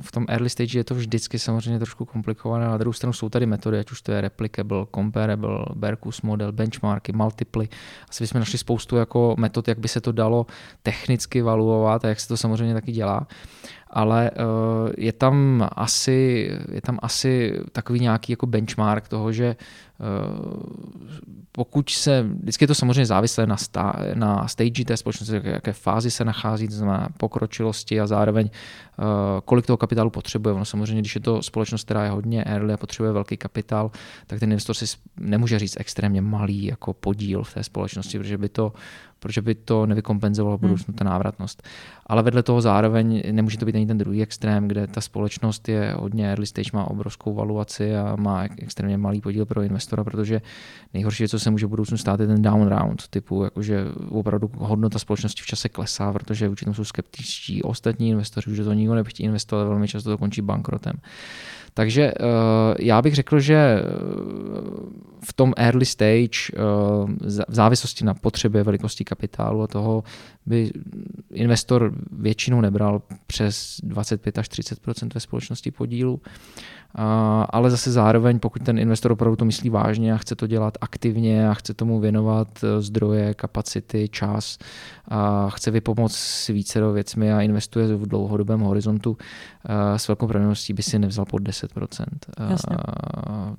v 0.00 0.12
tom 0.12 0.24
early 0.28 0.50
stage 0.50 0.78
je 0.78 0.84
to 0.84 0.94
vždycky 0.94 1.38
samozřejmě 1.38 1.78
trošku 1.78 2.04
komplikované. 2.04 2.64
Na 2.64 2.76
druhou 2.76 2.92
stranu 2.92 3.12
jsou 3.12 3.28
tady 3.28 3.46
metody, 3.46 3.78
ať 3.78 3.90
už 3.90 4.02
to 4.02 4.12
je 4.12 4.20
replicable, 4.20 4.86
comparable, 4.94 5.64
Berkus 5.74 6.22
model, 6.22 6.52
benchmarky, 6.52 7.12
multiply. 7.12 7.68
Asi 8.10 8.24
bychom 8.24 8.38
našli 8.38 8.58
spoustu 8.58 8.96
jako 8.96 9.34
metod, 9.38 9.68
jak 9.68 9.78
by 9.78 9.88
se 9.88 10.00
to 10.00 10.12
dalo 10.12 10.46
technicky 10.82 11.42
valuovat 11.42 11.93
dělat 11.94 12.04
a 12.04 12.08
jak 12.08 12.20
se 12.20 12.28
to 12.28 12.36
samozřejmě 12.36 12.74
taky 12.74 12.92
dělá. 12.92 13.26
Ale 13.90 14.30
eh, 14.30 14.92
je 14.98 15.12
tam 15.12 15.68
asi, 15.76 16.50
je 16.72 16.80
tam 16.80 16.98
asi 17.02 17.60
takový 17.72 18.00
nějaký 18.00 18.32
jako 18.32 18.46
benchmark 18.46 19.08
toho, 19.08 19.32
že 19.32 19.56
pokud 21.52 21.90
se, 21.90 22.22
vždycky 22.22 22.64
je 22.64 22.68
to 22.68 22.74
samozřejmě 22.74 23.06
závislé 23.06 23.46
na, 23.46 23.56
sta, 23.56 23.96
na 24.14 24.48
stage 24.48 24.84
té 24.84 24.96
společnosti, 24.96 25.40
jaké 25.44 25.72
fázi 25.72 26.10
se 26.10 26.24
nachází, 26.24 26.68
to 26.68 26.74
znamená 26.74 27.08
pokročilosti 27.16 28.00
a 28.00 28.06
zároveň 28.06 28.50
uh, 28.50 29.04
kolik 29.44 29.66
toho 29.66 29.76
kapitálu 29.76 30.10
potřebuje. 30.10 30.54
Ono 30.54 30.64
samozřejmě, 30.64 31.00
když 31.00 31.14
je 31.14 31.20
to 31.20 31.42
společnost, 31.42 31.84
která 31.84 32.04
je 32.04 32.10
hodně 32.10 32.44
early 32.44 32.72
a 32.72 32.76
potřebuje 32.76 33.12
velký 33.12 33.36
kapitál, 33.36 33.90
tak 34.26 34.40
ten 34.40 34.52
investor 34.52 34.74
si 34.74 34.86
nemůže 35.20 35.58
říct 35.58 35.76
extrémně 35.80 36.20
malý 36.20 36.64
jako 36.64 36.92
podíl 36.92 37.42
v 37.42 37.54
té 37.54 37.62
společnosti, 37.62 38.18
protože 38.18 38.38
by 38.38 38.48
to, 38.48 38.72
protože 39.18 39.42
by 39.42 39.54
to 39.54 39.86
nevykompenzovalo 39.86 40.56
hmm. 40.56 40.60
budoucnu 40.60 40.94
ta 40.94 41.04
návratnost. 41.04 41.62
Ale 42.06 42.22
vedle 42.22 42.42
toho 42.42 42.60
zároveň 42.60 43.22
nemůže 43.32 43.58
to 43.58 43.66
být 43.66 43.74
ani 43.74 43.86
ten 43.86 43.98
druhý 43.98 44.22
extrém, 44.22 44.68
kde 44.68 44.86
ta 44.86 45.00
společnost 45.00 45.68
je 45.68 45.94
hodně 45.98 46.30
early 46.30 46.46
stage, 46.46 46.70
má 46.72 46.90
obrovskou 46.90 47.34
valuaci 47.34 47.96
a 47.96 48.16
má 48.16 48.44
extrémně 48.58 48.98
malý 48.98 49.20
podíl 49.20 49.46
pro 49.46 49.62
investor 49.62 49.84
investora, 49.84 50.04
protože 50.04 50.40
nejhorší, 50.94 51.28
co 51.28 51.38
se 51.38 51.50
může 51.50 51.66
v 51.66 51.68
budoucnu 51.68 51.96
stát, 51.96 52.20
je 52.20 52.26
ten 52.26 52.42
down 52.42 52.68
round, 52.68 53.08
typu 53.08 53.44
jakože 53.44 53.84
opravdu 54.08 54.50
hodnota 54.58 54.98
společnosti 54.98 55.42
v 55.42 55.46
čase 55.46 55.68
klesá, 55.68 56.12
protože 56.12 56.50
tomu 56.64 56.74
jsou 56.74 56.84
skeptičtí 56.84 57.62
ostatní 57.62 58.08
investoři, 58.08 58.56
že 58.56 58.64
to 58.64 58.72
nikdo 58.72 58.94
nechtějí 58.94 59.26
investovat, 59.26 59.64
velmi 59.64 59.88
často 59.88 60.10
to 60.10 60.18
končí 60.18 60.42
bankrotem. 60.42 60.94
Takže 61.74 62.02
eh, 62.02 62.14
já 62.78 63.02
bych 63.02 63.14
řekl, 63.14 63.40
že 63.40 63.54
eh, 63.54 63.82
v 65.24 65.32
tom 65.32 65.52
early 65.56 65.84
stage 65.84 66.38
eh, 66.54 66.58
v 67.48 67.54
závislosti 67.54 68.04
na 68.04 68.14
potřebě 68.14 68.62
velikosti 68.62 69.04
kapitálu 69.04 69.62
a 69.62 69.66
toho 69.66 70.02
by 70.46 70.72
investor 71.32 71.94
většinou 72.12 72.60
nebral 72.60 73.02
přes 73.26 73.80
25 73.82 74.38
až 74.38 74.48
30% 74.48 75.08
ve 75.14 75.20
společnosti 75.20 75.70
podílu 75.70 76.20
ale 77.50 77.70
zase 77.70 77.92
zároveň, 77.92 78.38
pokud 78.38 78.62
ten 78.62 78.78
investor 78.78 79.12
opravdu 79.12 79.36
to 79.36 79.44
myslí 79.44 79.70
vážně 79.70 80.14
a 80.14 80.16
chce 80.16 80.36
to 80.36 80.46
dělat 80.46 80.78
aktivně 80.80 81.48
a 81.48 81.54
chce 81.54 81.74
tomu 81.74 82.00
věnovat 82.00 82.64
e, 82.64 82.82
zdroje, 82.82 83.34
kapacity, 83.34 84.08
čas 84.08 84.58
a 85.08 85.50
chce 85.50 85.70
vypomoct 85.70 86.14
si 86.14 86.52
více 86.52 86.80
do 86.80 86.92
věcmi 86.92 87.32
a 87.32 87.40
investuje 87.40 87.96
v 87.96 88.06
dlouhodobém 88.06 88.60
horizontu, 88.60 89.16
e, 89.94 89.98
s 89.98 90.08
velkou 90.08 90.26
pravděpodobností 90.26 90.72
by 90.72 90.82
si 90.82 90.98
nevzal 90.98 91.24
pod 91.24 91.42
10%. 91.42 92.04
E, 92.38 92.50
Jasně. 92.50 92.76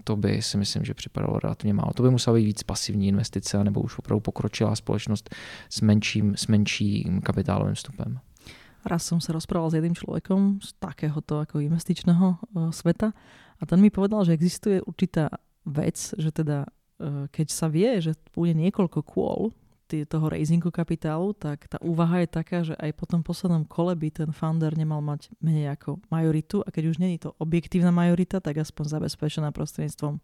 To 0.04 0.16
by 0.16 0.42
si 0.42 0.58
myslím, 0.58 0.86
že 0.86 0.94
připadalo 0.94 1.40
relativně 1.40 1.74
málo. 1.74 1.92
To 1.96 2.04
by 2.04 2.10
musela 2.10 2.36
být 2.36 2.46
víc 2.46 2.64
pasivní 2.64 3.08
investice 3.08 3.64
nebo 3.64 3.82
už 3.82 4.00
opravdu 4.00 4.20
pokročilá 4.20 4.76
společnost 4.76 5.36
s 5.70 5.82
menším, 5.82 6.36
s 6.38 6.48
menším 6.48 6.75
kapitálovým 7.22 7.78
vstupem. 7.78 8.18
Raz 8.86 9.02
som 9.02 9.18
sa 9.18 9.34
rozprával 9.34 9.74
s 9.74 9.78
jedným 9.82 9.98
človekom 9.98 10.62
z 10.62 10.78
takéhoto 10.78 11.42
ako 11.42 11.58
investičného 11.58 12.28
uh, 12.38 12.70
sveta 12.70 13.14
a 13.58 13.64
ten 13.66 13.82
mi 13.82 13.90
povedal, 13.90 14.22
že 14.28 14.38
existuje 14.38 14.78
určitá 14.86 15.42
vec, 15.66 15.98
že 15.98 16.30
teda 16.30 16.70
uh, 16.70 17.26
keď 17.34 17.48
sa 17.50 17.66
vie, 17.66 17.98
že 17.98 18.14
bude 18.38 18.54
niekoľko 18.54 19.02
kôl 19.02 19.56
toho 19.86 20.28
raisingu 20.28 20.74
kapitálu, 20.74 21.32
tak 21.38 21.70
tá 21.70 21.78
úvaha 21.80 22.26
je 22.26 22.28
taká, 22.28 22.66
že 22.66 22.74
aj 22.76 22.92
po 22.98 23.06
tom 23.06 23.22
poslednom 23.22 23.64
kole 23.64 23.94
by 23.94 24.10
ten 24.12 24.30
founder 24.34 24.74
nemal 24.74 25.00
mať 25.00 25.32
menej 25.40 25.72
ako 25.78 26.02
majoritu 26.10 26.66
a 26.66 26.74
keď 26.74 26.84
už 26.92 26.98
není 26.98 27.22
to 27.22 27.38
objektívna 27.38 27.94
majorita, 27.94 28.42
tak 28.42 28.60
aspoň 28.60 29.00
zabezpečená 29.00 29.54
prostredníctvom 29.54 30.20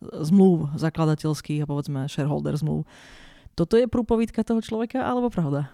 zmluv 0.00 0.72
zakladateľských 0.80 1.66
a 1.66 1.68
povedzme 1.68 2.08
shareholder 2.08 2.56
zmluv. 2.56 2.88
Toto 3.58 3.76
je 3.76 3.90
prúpovídka 3.90 4.40
toho 4.46 4.64
človeka 4.64 5.04
alebo 5.04 5.28
pravda? 5.28 5.68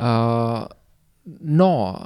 Uh, 0.00 0.66
No, 1.40 1.96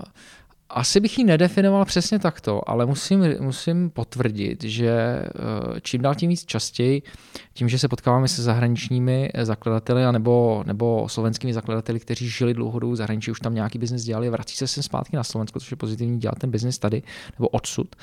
asi 0.69 1.01
bych 1.01 1.19
ji 1.19 1.25
nedefinoval 1.25 1.85
přesně 1.85 2.19
takto, 2.19 2.71
ale 2.71 2.87
musím, 2.87 3.25
musím 3.41 3.91
potvrdit, 3.91 4.65
že 4.65 4.89
eh, 4.89 5.81
čím 5.81 6.03
dál 6.03 6.15
tím 6.15 6.31
víc 6.31 6.45
častěji, 6.45 7.03
tím, 7.57 7.69
že 7.69 7.79
se 7.79 7.89
potkáváme 7.89 8.29
se 8.29 8.43
zahraničními 8.43 9.31
zakladateli 9.43 10.13
nebo, 10.13 10.63
nebo 10.67 11.09
slovenskými 11.09 11.53
zakladateli, 11.53 12.01
kteří 12.01 12.29
žili 12.29 12.55
dlouhodobou 12.55 12.93
v 12.93 12.97
zahraničí, 12.97 13.31
už 13.31 13.41
tam 13.41 13.55
nějaký 13.55 13.79
biznis 13.79 14.05
dělali, 14.05 14.31
vrací 14.31 14.57
se 14.57 14.67
sem 14.67 14.83
zpátky 14.83 15.17
na 15.17 15.25
Slovensko, 15.25 15.61
což 15.61 15.71
je 15.71 15.77
pozitivní 15.77 16.19
dělat 16.19 16.39
ten 16.39 16.51
biznis 16.51 16.79
tady 16.79 17.03
nebo 17.39 17.49
odsud, 17.49 17.97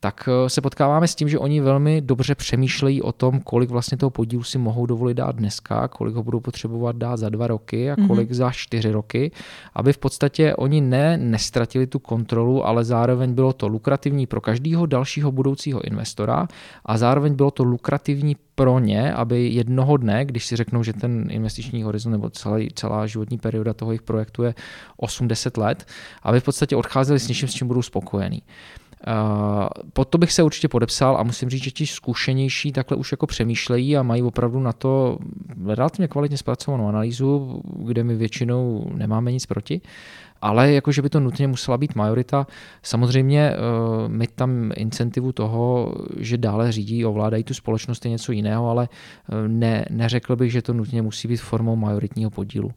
tak 0.00 0.28
eh, 0.28 0.50
se 0.50 0.60
potkáváme 0.60 1.08
s 1.08 1.14
tím, 1.14 1.28
že 1.28 1.38
oni 1.38 1.60
velmi 1.60 2.00
dobře 2.00 2.34
přemýšlejí 2.34 3.02
o 3.02 3.12
tom, 3.12 3.40
kolik 3.40 3.70
vlastně 3.70 3.98
toho 3.98 4.10
podílu 4.10 4.42
si 4.42 4.58
mohou 4.58 4.86
dovolit 4.86 5.14
dát 5.14 5.36
dneska, 5.36 5.88
kolik 5.88 6.14
ho 6.14 6.22
budou 6.22 6.40
potřebovat 6.40 6.96
dát 6.96 7.16
za 7.16 7.28
dva 7.28 7.46
roky 7.46 7.90
a 7.90 7.94
mhm. 7.98 8.08
kolik 8.08 8.30
mm-hmm. 8.30 8.34
za 8.34 8.50
čtyři 8.50 8.90
roky, 8.90 9.30
aby 9.74 9.92
v 9.92 9.98
podstatě 9.98 10.54
oni 10.54 10.80
ne 10.80 11.16
nestratili 11.16 11.86
tu 11.86 11.98
kontrolu, 11.98 12.66
ale 12.66 12.84
zároveň 12.84 13.34
bylo 13.34 13.52
to 13.52 13.68
lukrativní 13.68 14.26
pro 14.26 14.40
každého 14.40 14.86
dalšího 14.86 15.32
budoucího 15.32 15.84
investora 15.84 16.48
a 16.84 16.98
zároveň 16.98 17.34
bylo 17.34 17.50
to 17.50 17.64
lukrativní 17.64 18.36
pro 18.58 18.78
ně, 18.78 18.87
aby 18.96 19.48
jednoho 19.48 19.96
dne, 19.96 20.24
když 20.24 20.46
si 20.46 20.56
řeknou, 20.56 20.82
že 20.82 20.92
ten 20.92 21.26
investiční 21.30 21.82
horizont 21.82 22.12
nebo 22.12 22.30
celý, 22.30 22.68
celá 22.74 23.06
životní 23.06 23.38
perioda 23.38 23.74
toho 23.74 23.90
jejich 23.90 24.02
projektu 24.02 24.42
je 24.42 24.54
8-10 25.02 25.60
let, 25.60 25.86
aby 26.22 26.40
v 26.40 26.44
podstatě 26.44 26.76
odcházeli 26.76 27.20
s 27.20 27.28
něčím, 27.28 27.48
s 27.48 27.54
čím 27.54 27.66
budou 27.68 27.82
spokojení. 27.82 28.42
Uh, 29.06 29.68
pod 29.92 30.08
to 30.08 30.18
bych 30.18 30.32
se 30.32 30.42
určitě 30.42 30.68
podepsal 30.68 31.16
a 31.16 31.22
musím 31.22 31.50
říct, 31.50 31.62
že 31.62 31.70
ti 31.70 31.86
zkušenější 31.86 32.72
takhle 32.72 32.96
už 32.96 33.12
jako 33.12 33.26
přemýšlejí 33.26 33.96
a 33.96 34.02
mají 34.02 34.22
opravdu 34.22 34.60
na 34.60 34.72
to 34.72 35.18
relativně 35.66 36.08
kvalitně 36.08 36.38
zpracovanou 36.38 36.88
analýzu, 36.88 37.60
kde 37.78 38.04
my 38.04 38.16
většinou 38.16 38.90
nemáme 38.94 39.32
nic 39.32 39.46
proti. 39.46 39.80
Ale 40.42 40.72
jako, 40.72 40.92
že 40.92 41.02
by 41.02 41.08
to 41.10 41.20
nutně 41.20 41.48
musela 41.48 41.78
být 41.78 41.94
majorita. 41.94 42.46
Samozřejmě 42.82 43.52
my 44.06 44.26
tam 44.26 44.70
incentivu 44.76 45.32
toho, 45.32 45.94
že 46.18 46.38
dále 46.38 46.72
řídí, 46.72 47.04
ovládají 47.04 47.44
tu 47.44 47.54
společnost 47.54 48.04
je 48.04 48.10
něco 48.10 48.32
jiného, 48.32 48.70
ale 48.70 48.88
ne, 49.46 49.84
neřekl 49.90 50.36
bych, 50.36 50.52
že 50.52 50.62
to 50.62 50.72
nutně 50.72 51.02
musí 51.02 51.28
být 51.28 51.40
formou 51.40 51.76
majoritního 51.76 52.30
podílu. 52.30 52.70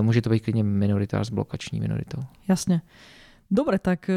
Může 0.00 0.22
to 0.22 0.30
být 0.30 0.40
klidně 0.40 0.64
minoritář 0.64 1.26
s 1.26 1.30
blokační 1.30 1.80
minoritou. 1.80 2.22
Jasně. 2.48 2.80
Dobre, 3.50 3.78
tak 3.78 4.10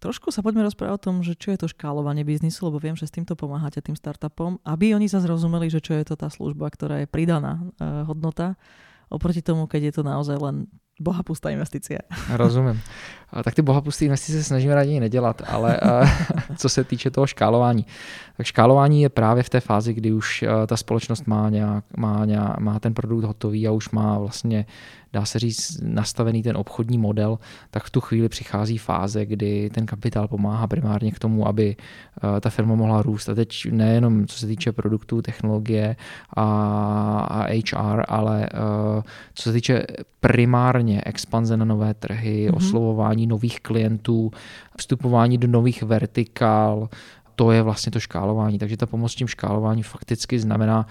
Trošku 0.00 0.32
sa 0.32 0.40
poďme 0.40 0.64
rozprávať 0.64 0.96
o 0.96 1.04
tom, 1.04 1.16
že 1.20 1.36
čo 1.36 1.52
je 1.52 1.60
to 1.60 1.68
škálovanie 1.68 2.24
biznisu, 2.24 2.72
lebo 2.72 2.80
viem, 2.80 2.96
že 2.96 3.04
s 3.04 3.12
týmto 3.12 3.36
pomáhate 3.36 3.84
tým 3.84 3.92
startupom, 3.92 4.56
aby 4.64 4.96
oni 4.96 5.12
sa 5.12 5.20
zrozumeli, 5.20 5.68
že 5.68 5.84
čo 5.84 5.92
je 5.92 6.08
to 6.08 6.16
tá 6.16 6.32
služba, 6.32 6.72
ktorá 6.72 7.04
je 7.04 7.06
pridaná 7.06 7.60
uh, 7.60 8.08
hodnota, 8.08 8.56
oproti 9.12 9.44
tomu, 9.44 9.68
keď 9.68 9.92
je 9.92 9.92
to 10.00 10.02
naozaj 10.08 10.40
len 10.40 10.72
bohapustá 11.00 11.50
investícia. 11.50 11.98
Rozumím. 12.36 12.80
Tak 13.44 13.54
ty 13.54 13.62
bohapusté 13.62 14.04
investice 14.04 14.44
snažíme 14.44 14.74
raději 14.74 15.00
nedělat, 15.00 15.42
ale 15.46 15.80
uh, 15.80 16.08
co 16.56 16.68
se 16.68 16.84
týče 16.84 17.10
toho 17.10 17.26
škálování, 17.26 17.86
tak 18.36 18.46
škálování 18.46 19.02
je 19.02 19.08
právě 19.08 19.42
v 19.42 19.48
té 19.48 19.60
fázi, 19.60 19.94
kdy 19.94 20.12
už 20.12 20.42
uh, 20.42 20.66
ta 20.66 20.76
společnost 20.76 21.26
má, 21.26 21.50
nějak, 21.50 21.84
má, 21.96 22.24
nějak, 22.24 22.60
má 22.60 22.78
ten 22.78 22.94
produkt 22.94 23.24
hotový 23.24 23.68
a 23.68 23.72
už 23.72 23.90
má 23.90 24.18
vlastně 24.18 24.66
dá 25.12 25.24
se 25.24 25.38
říct, 25.38 25.80
nastavený 25.82 26.42
ten 26.42 26.56
obchodní 26.56 26.98
model, 26.98 27.38
tak 27.70 27.84
v 27.84 27.90
tu 27.90 28.00
chvíli 28.00 28.28
přichází 28.28 28.78
fáze, 28.78 29.26
kdy 29.26 29.70
ten 29.74 29.86
kapitál 29.86 30.28
pomáhá 30.28 30.66
primárně 30.66 31.12
k 31.12 31.18
tomu, 31.18 31.48
aby 31.48 31.76
eh, 31.76 32.40
ta 32.40 32.50
firma 32.50 32.74
mohla 32.74 33.02
růst. 33.02 33.28
A 33.28 33.34
teď 33.34 33.66
nejenom 33.70 34.26
co 34.26 34.38
se 34.38 34.46
týče 34.46 34.72
produktů, 34.72 35.22
technologie 35.22 35.96
a, 36.36 36.44
a 37.30 37.46
HR, 37.48 38.02
ale 38.08 38.48
co 39.34 39.42
se 39.42 39.52
týče 39.52 39.82
primárně 40.20 41.02
expanze 41.06 41.56
na 41.56 41.64
nové 41.64 41.94
trhy, 41.94 42.48
mm-hmm. 42.48 42.56
oslovování 42.56 43.19
nových 43.26 43.60
klientů, 43.60 44.30
vstupování 44.78 45.38
do 45.38 45.48
nových 45.48 45.82
vertikál, 45.82 46.88
to 47.36 47.52
je 47.52 47.62
vlastně 47.62 47.92
to 47.92 48.00
škálování. 48.00 48.58
Takže 48.58 48.76
ta 48.76 48.86
pomoc 48.86 49.14
tím 49.14 49.28
škálování 49.28 49.82
fakticky 49.82 50.38
znamená 50.38 50.86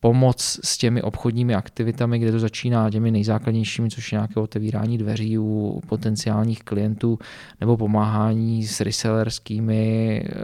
pomoc 0.00 0.60
s 0.64 0.78
těmi 0.78 1.02
obchodními 1.02 1.54
aktivitami, 1.54 2.18
kde 2.18 2.32
to 2.32 2.38
začíná 2.38 2.90
těmi 2.90 3.10
nejzákladnějšími, 3.10 3.90
což 3.90 4.12
je 4.12 4.16
nějaké 4.16 4.40
otevírání 4.40 4.98
dveří 4.98 5.38
u 5.38 5.80
potenciálních 5.86 6.62
klientů 6.62 7.18
nebo 7.60 7.76
pomáhání 7.76 8.66
s 8.66 8.80
resellerskými 8.80 10.22
eh, 10.24 10.34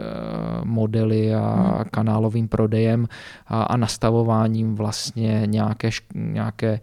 modely 0.63 1.35
a 1.35 1.55
hmm. 1.55 1.85
kanálovým 1.91 2.47
prodejem 2.47 3.07
a, 3.47 3.63
a 3.63 3.77
nastavováním 3.77 4.75
vlastně 4.75 5.43
nějaké, 5.45 5.89
nějaké 6.15 6.79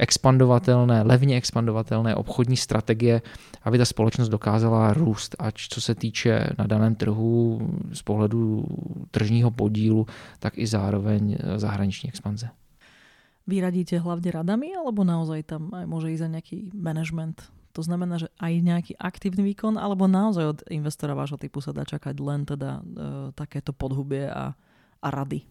expandovatelné, 0.00 1.02
levně 1.02 1.36
expandovatelné 1.36 2.14
obchodní 2.14 2.56
strategie, 2.56 3.22
aby 3.62 3.78
ta 3.78 3.84
společnost 3.84 4.28
dokázala 4.28 4.92
růst, 4.92 5.36
ať 5.38 5.54
co 5.68 5.80
se 5.80 5.94
týče 5.94 6.56
na 6.58 6.66
daném 6.66 6.94
trhu 6.94 7.60
z 7.92 8.02
pohledu 8.02 8.64
tržního 9.10 9.50
podílu, 9.50 10.06
tak 10.38 10.58
i 10.58 10.66
zároveň 10.66 11.36
zahraniční 11.56 12.08
expanze. 12.08 12.48
Vy 13.46 13.60
radíte 13.60 13.98
hlavně 13.98 14.30
radami, 14.30 14.70
alebo 14.76 15.02
naozaj 15.04 15.42
tam 15.42 15.74
aj 15.74 15.86
môže 15.90 16.14
ísť 16.14 16.30
nejaký 16.30 16.56
management? 16.70 17.50
To 17.74 17.82
znamená, 17.82 18.18
že 18.18 18.30
aj 18.38 18.52
nejaký 18.62 18.92
aktívny 18.94 19.42
výkon, 19.42 19.74
alebo 19.74 20.06
naozaj 20.06 20.44
od 20.46 20.58
investora 20.70 21.18
vášho 21.18 21.38
typu 21.38 21.58
sa 21.58 21.74
dá 21.74 21.82
čakať 21.82 22.14
len 22.22 22.46
teda 22.46 22.78
e, 22.78 22.82
takéto 23.34 23.74
podhubie 23.74 24.30
a, 24.30 24.54
a 25.02 25.08
rady? 25.10 25.42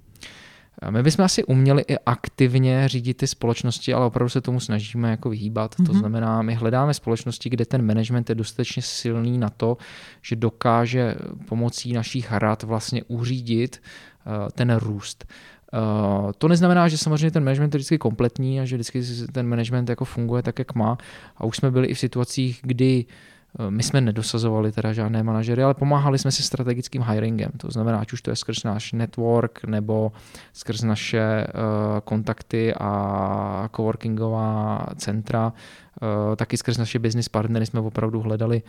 My 0.89 1.03
bychom 1.03 1.25
asi 1.25 1.43
uměli 1.43 1.83
i 1.87 1.97
aktivně 2.05 2.87
řídit 2.87 3.13
ty 3.13 3.27
společnosti, 3.27 3.93
ale 3.93 4.05
opravdu 4.05 4.29
se 4.29 4.41
tomu 4.41 4.59
snažíme 4.59 5.11
jako 5.11 5.29
vyhýbat. 5.29 5.75
Mm-hmm. 5.75 5.85
To 5.85 5.91
mhm. 5.91 5.99
znamená, 5.99 6.41
my 6.41 6.55
hledáme 6.55 6.93
společnosti, 6.93 7.49
kde 7.49 7.65
ten 7.65 7.85
management 7.85 8.29
je 8.29 8.35
dostatečně 8.35 8.81
silný 8.81 9.37
na 9.37 9.49
to, 9.49 9.77
že 10.21 10.35
dokáže 10.35 11.15
pomocí 11.47 11.93
našich 11.93 12.31
rad 12.31 12.63
vlastně 12.63 13.03
uřídit 13.03 13.81
uh, 14.25 14.49
ten 14.49 14.75
růst. 14.75 15.25
Uh, 15.73 16.31
to 16.37 16.47
neznamená, 16.47 16.87
že 16.87 16.97
samozřejmě 16.97 17.31
ten 17.31 17.43
management 17.43 17.73
je 17.73 17.77
vždycky 17.77 17.97
kompletní 17.97 18.61
a 18.61 18.65
že 18.65 18.75
vždycky 18.75 19.01
ten 19.31 19.47
management 19.47 19.89
jako 19.89 20.05
funguje 20.05 20.43
tak, 20.43 20.59
jak 20.59 20.75
má. 20.75 20.97
A 21.37 21.45
už 21.45 21.57
jsme 21.57 21.71
byli 21.71 21.87
i 21.87 21.93
v 21.93 21.99
situacích, 21.99 22.59
kdy 22.63 23.05
uh, 23.05 23.11
Eh, 23.11 23.38
my 23.69 23.83
jsme 23.83 24.01
nedosazovali 24.01 24.71
teda 24.71 24.93
žádné 24.93 25.23
manažery, 25.23 25.63
ale 25.63 25.73
pomáhali 25.73 26.19
jsme 26.19 26.31
si 26.31 26.43
strategickým 26.43 27.01
hiringem. 27.01 27.51
To 27.57 27.71
znamená, 27.71 27.99
ať 27.99 28.13
už 28.13 28.21
to 28.21 28.29
je 28.29 28.35
skrz 28.35 28.63
náš 28.63 28.93
network 28.93 29.63
nebo 29.63 30.11
skrz 30.53 30.83
naše 30.83 31.47
uh, 31.47 31.99
kontakty 32.03 32.73
a 32.73 33.69
coworkingová 33.75 34.85
centra, 34.95 35.53
uh, 36.01 36.35
taky 36.35 36.57
skrz 36.57 36.77
naše 36.77 36.99
business 36.99 37.29
partnery 37.29 37.65
jsme 37.65 37.79
opravdu 37.79 38.21
hledali 38.21 38.61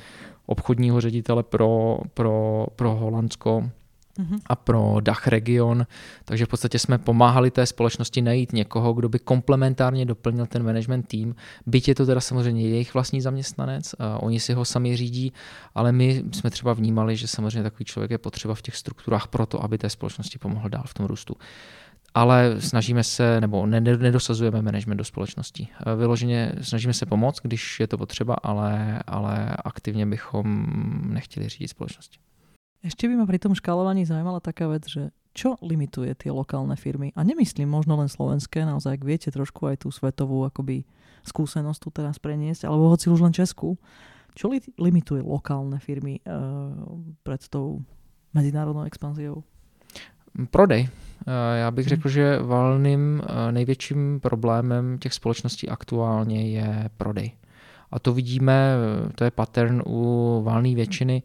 obchodního 0.47 1.01
ředitele 1.01 1.43
pro, 1.43 1.99
pro, 2.15 2.67
pro 2.77 2.95
Holandsko 2.95 3.71
a 4.47 4.57
pro 4.57 4.97
Dach 5.01 5.27
region. 5.27 5.87
Takže 6.25 6.47
v 6.47 6.49
podstatě 6.49 6.79
jsme 6.79 6.99
pomáhali 6.99 7.51
té 7.51 7.67
společnosti 7.67 8.23
najít 8.23 8.53
někoho, 8.53 8.93
kdo 8.93 9.09
by 9.09 9.19
komplementárně 9.19 10.07
doplnil 10.07 10.47
ten 10.47 10.63
management 10.63 11.09
tým. 11.09 11.35
Byť 11.67 11.89
je 11.89 11.95
to 11.95 12.07
teda 12.07 12.21
samozřejmě 12.21 12.69
jejich 12.69 12.95
vlastní 12.95 13.21
zaměstnanec, 13.21 13.95
a 13.99 14.23
oni 14.23 14.41
si 14.41 14.53
ho 14.53 14.65
sami 14.65 14.97
řídí, 14.97 15.33
ale 15.75 15.93
my 15.93 16.23
jsme 16.33 16.51
třeba 16.51 16.73
vnímali, 16.73 17.17
že 17.17 17.27
samozřejmě 17.27 17.63
takový 17.63 17.85
člověk 17.85 18.11
je 18.11 18.19
potřeba 18.19 18.55
v 18.55 18.63
těch 18.63 18.77
strukturách 18.77 19.29
pro 19.29 19.47
to, 19.47 19.65
aby 19.65 19.79
té 19.79 19.91
společnosti 19.91 20.39
pomohl 20.39 20.69
dál 20.69 20.85
v 20.87 20.95
tom 20.95 21.07
růstu 21.07 21.37
ale 22.15 22.57
snažíme 22.59 23.05
se, 23.05 23.41
nebo 23.41 23.67
nedosazujeme 23.67 24.63
management 24.63 24.97
do 24.97 25.05
společnosti. 25.05 25.69
Vyloženě 25.97 26.53
snažíme 26.61 26.95
se 26.95 27.07
pomoct, 27.07 27.41
když 27.43 27.81
je 27.81 27.87
to 27.87 27.99
potřeba, 27.99 28.35
ale, 28.35 29.03
ale 29.07 29.57
aktivně 29.65 30.07
bychom 30.07 30.67
nechtěli 31.03 31.49
řídit 31.49 31.69
společnosti. 31.69 32.19
Ešte 32.81 33.05
by 33.09 33.15
ma 33.21 33.29
pri 33.29 33.37
tom 33.37 33.53
škálovaní 33.53 34.09
zaujímala 34.09 34.41
taká 34.41 34.65
vec, 34.65 34.89
že 34.89 35.13
čo 35.37 35.61
limituje 35.61 36.17
tie 36.17 36.33
lokálne 36.33 36.75
firmy? 36.75 37.13
A 37.13 37.21
nemyslím 37.23 37.69
možno 37.69 37.95
len 38.01 38.09
slovenské, 38.09 38.65
naozaj, 38.65 38.99
ak 38.99 39.07
viete 39.07 39.29
trošku 39.29 39.69
aj 39.69 39.85
tú 39.85 39.93
svetovú 39.93 40.43
akoby 40.49 40.89
skúsenosť 41.23 41.81
tu 41.81 41.89
teraz 41.93 42.17
preniesť, 42.17 42.65
alebo 42.65 42.89
hoci 42.89 43.13
už 43.13 43.21
len 43.21 43.37
Česku. 43.37 43.77
Čo 44.33 44.49
li- 44.49 44.75
limituje 44.81 45.21
lokálne 45.21 45.77
firmy 45.77 46.25
uh, 46.25 46.73
pred 47.23 47.43
tou 47.53 47.85
mezinárodnou 48.33 48.89
expanziou? 48.89 49.45
Prodej. 50.51 50.89
Eh, 51.27 51.59
já 51.59 51.71
bych 51.71 51.87
mhm. 51.87 51.89
řekl, 51.89 52.09
že 52.09 52.39
valným 52.39 53.23
eh, 53.23 53.53
největším 53.53 54.21
problémem 54.21 54.99
těch 54.99 55.13
společností 55.13 55.69
aktuálně 55.69 56.51
je 56.51 56.91
prodej. 56.97 57.33
A 57.91 57.99
to 57.99 58.15
vidíme, 58.15 58.75
to 59.15 59.25
je 59.25 59.31
pattern 59.31 59.83
u 59.87 60.41
valné 60.45 60.75
většiny. 60.75 61.23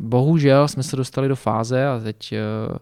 Bohužel 0.00 0.68
jsme 0.68 0.82
se 0.82 0.96
dostali 0.96 1.28
do 1.28 1.36
fáze, 1.36 1.86
a 1.86 1.98
teď 1.98 2.34
uh, 2.70 2.76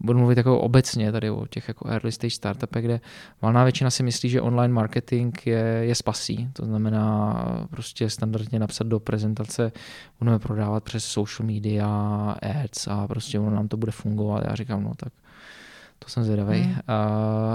budu 0.00 0.18
mluvit 0.18 0.38
jako 0.38 0.60
obecně 0.60 1.12
tady 1.12 1.30
o 1.30 1.46
těch 1.46 1.68
jako 1.68 1.88
early 1.88 2.12
stage 2.12 2.30
startupech, 2.30 2.84
kde 2.84 3.00
valná 3.42 3.64
většina 3.64 3.90
si 3.90 4.02
myslí, 4.02 4.28
že 4.28 4.40
online 4.40 4.74
marketing 4.74 5.38
je, 5.46 5.80
je 5.80 5.94
spasí. 5.94 6.48
To 6.52 6.64
znamená 6.64 7.44
prostě 7.70 8.10
standardně 8.10 8.58
napsat 8.58 8.86
do 8.86 9.00
prezentace, 9.00 9.72
budeme 10.18 10.38
prodávat 10.38 10.84
přes 10.84 11.04
social 11.04 11.46
media, 11.46 11.88
ads 12.42 12.88
a 12.88 13.08
prostě 13.08 13.38
ono 13.38 13.50
nám 13.50 13.68
to 13.68 13.76
bude 13.76 13.92
fungovat. 13.92 14.44
Já 14.48 14.54
říkám, 14.54 14.84
no 14.84 14.92
tak 14.96 15.12
to 16.04 16.10
jsem 16.10 16.24
zvědavý. 16.24 16.62
Hmm. 16.62 16.76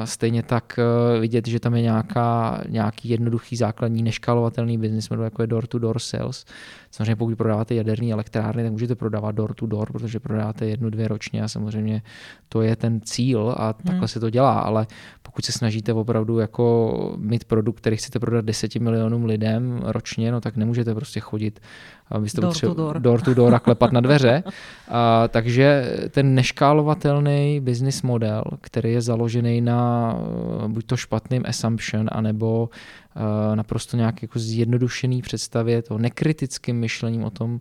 stejně 0.06 0.44
tak 0.44 0.80
eh, 0.80 1.20
vidět, 1.20 1.48
že 1.48 1.60
tam 1.60 1.76
je 1.76 1.82
nějaká, 1.82 2.62
nějaký 2.70 3.10
jednoduchý 3.10 3.56
základní 3.56 4.04
neškalovatelný 4.04 4.78
business 4.78 5.10
model, 5.10 5.24
jako 5.24 5.42
je 5.42 5.48
door-to-door 5.48 6.00
sales. 6.00 6.46
Samozřejmě 6.92 7.16
pokud 7.16 7.36
prodáváte 7.36 7.76
jaderní 7.76 8.14
elektrárny, 8.14 8.64
tak 8.64 8.72
můžete 8.72 8.96
prodávat 8.96 9.36
door-to-door, 9.36 9.92
protože 9.92 10.20
prodáváte 10.20 10.66
jednu, 10.66 10.90
dvě 10.90 11.08
ročně 11.08 11.44
a 11.44 11.48
samozřejmě 11.48 12.02
to 12.50 12.62
je 12.62 12.76
ten 12.76 13.02
cíl 13.02 13.56
a 13.58 13.74
takhle 13.74 13.98
hmm. 13.98 14.08
se 14.08 14.20
to 14.20 14.30
dělá, 14.30 14.60
ale 14.60 14.88
pokud 15.22 15.46
se 15.46 15.52
snažíte 15.52 15.94
opravdu 15.94 16.40
jako 16.40 17.16
mít 17.18 17.46
produkt, 17.46 17.78
který 17.78 17.98
chcete 17.98 18.20
prodat 18.20 18.46
10 18.46 18.76
milionům 18.76 19.26
lidem 19.26 19.82
ročně, 19.84 20.32
no 20.32 20.42
tak 20.42 20.58
nemůžete 20.58 20.96
prostě 20.96 21.20
chodit 21.20 21.60
abyste 22.12 22.42
door, 22.42 22.54
to 22.54 22.74
door. 22.74 23.00
door 23.00 23.22
to 23.22 23.34
door 23.34 23.56
a 23.56 23.60
klepat 23.60 23.92
na 23.92 24.02
dveře. 24.02 24.44
A, 24.90 25.28
takže 25.28 25.96
ten 26.10 26.36
neškálovatelný 26.36 27.60
business 27.64 28.02
model, 28.02 28.37
který 28.62 28.92
je 28.92 29.02
založený 29.02 29.62
na 29.62 30.14
eh, 30.16 30.68
buď 30.68 30.86
to 30.86 30.98
špatným 30.98 31.44
assumption, 31.48 32.08
anebo 32.12 32.70
uh, 32.70 33.56
naprosto 33.56 33.98
nějak 33.98 34.22
jako 34.22 34.40
zjednodušený 34.40 35.22
představě, 35.22 35.82
to 35.82 35.98
nekritickým 35.98 36.80
myšlením 36.80 37.24
o 37.24 37.30
tom, 37.30 37.54
uh, 37.54 37.60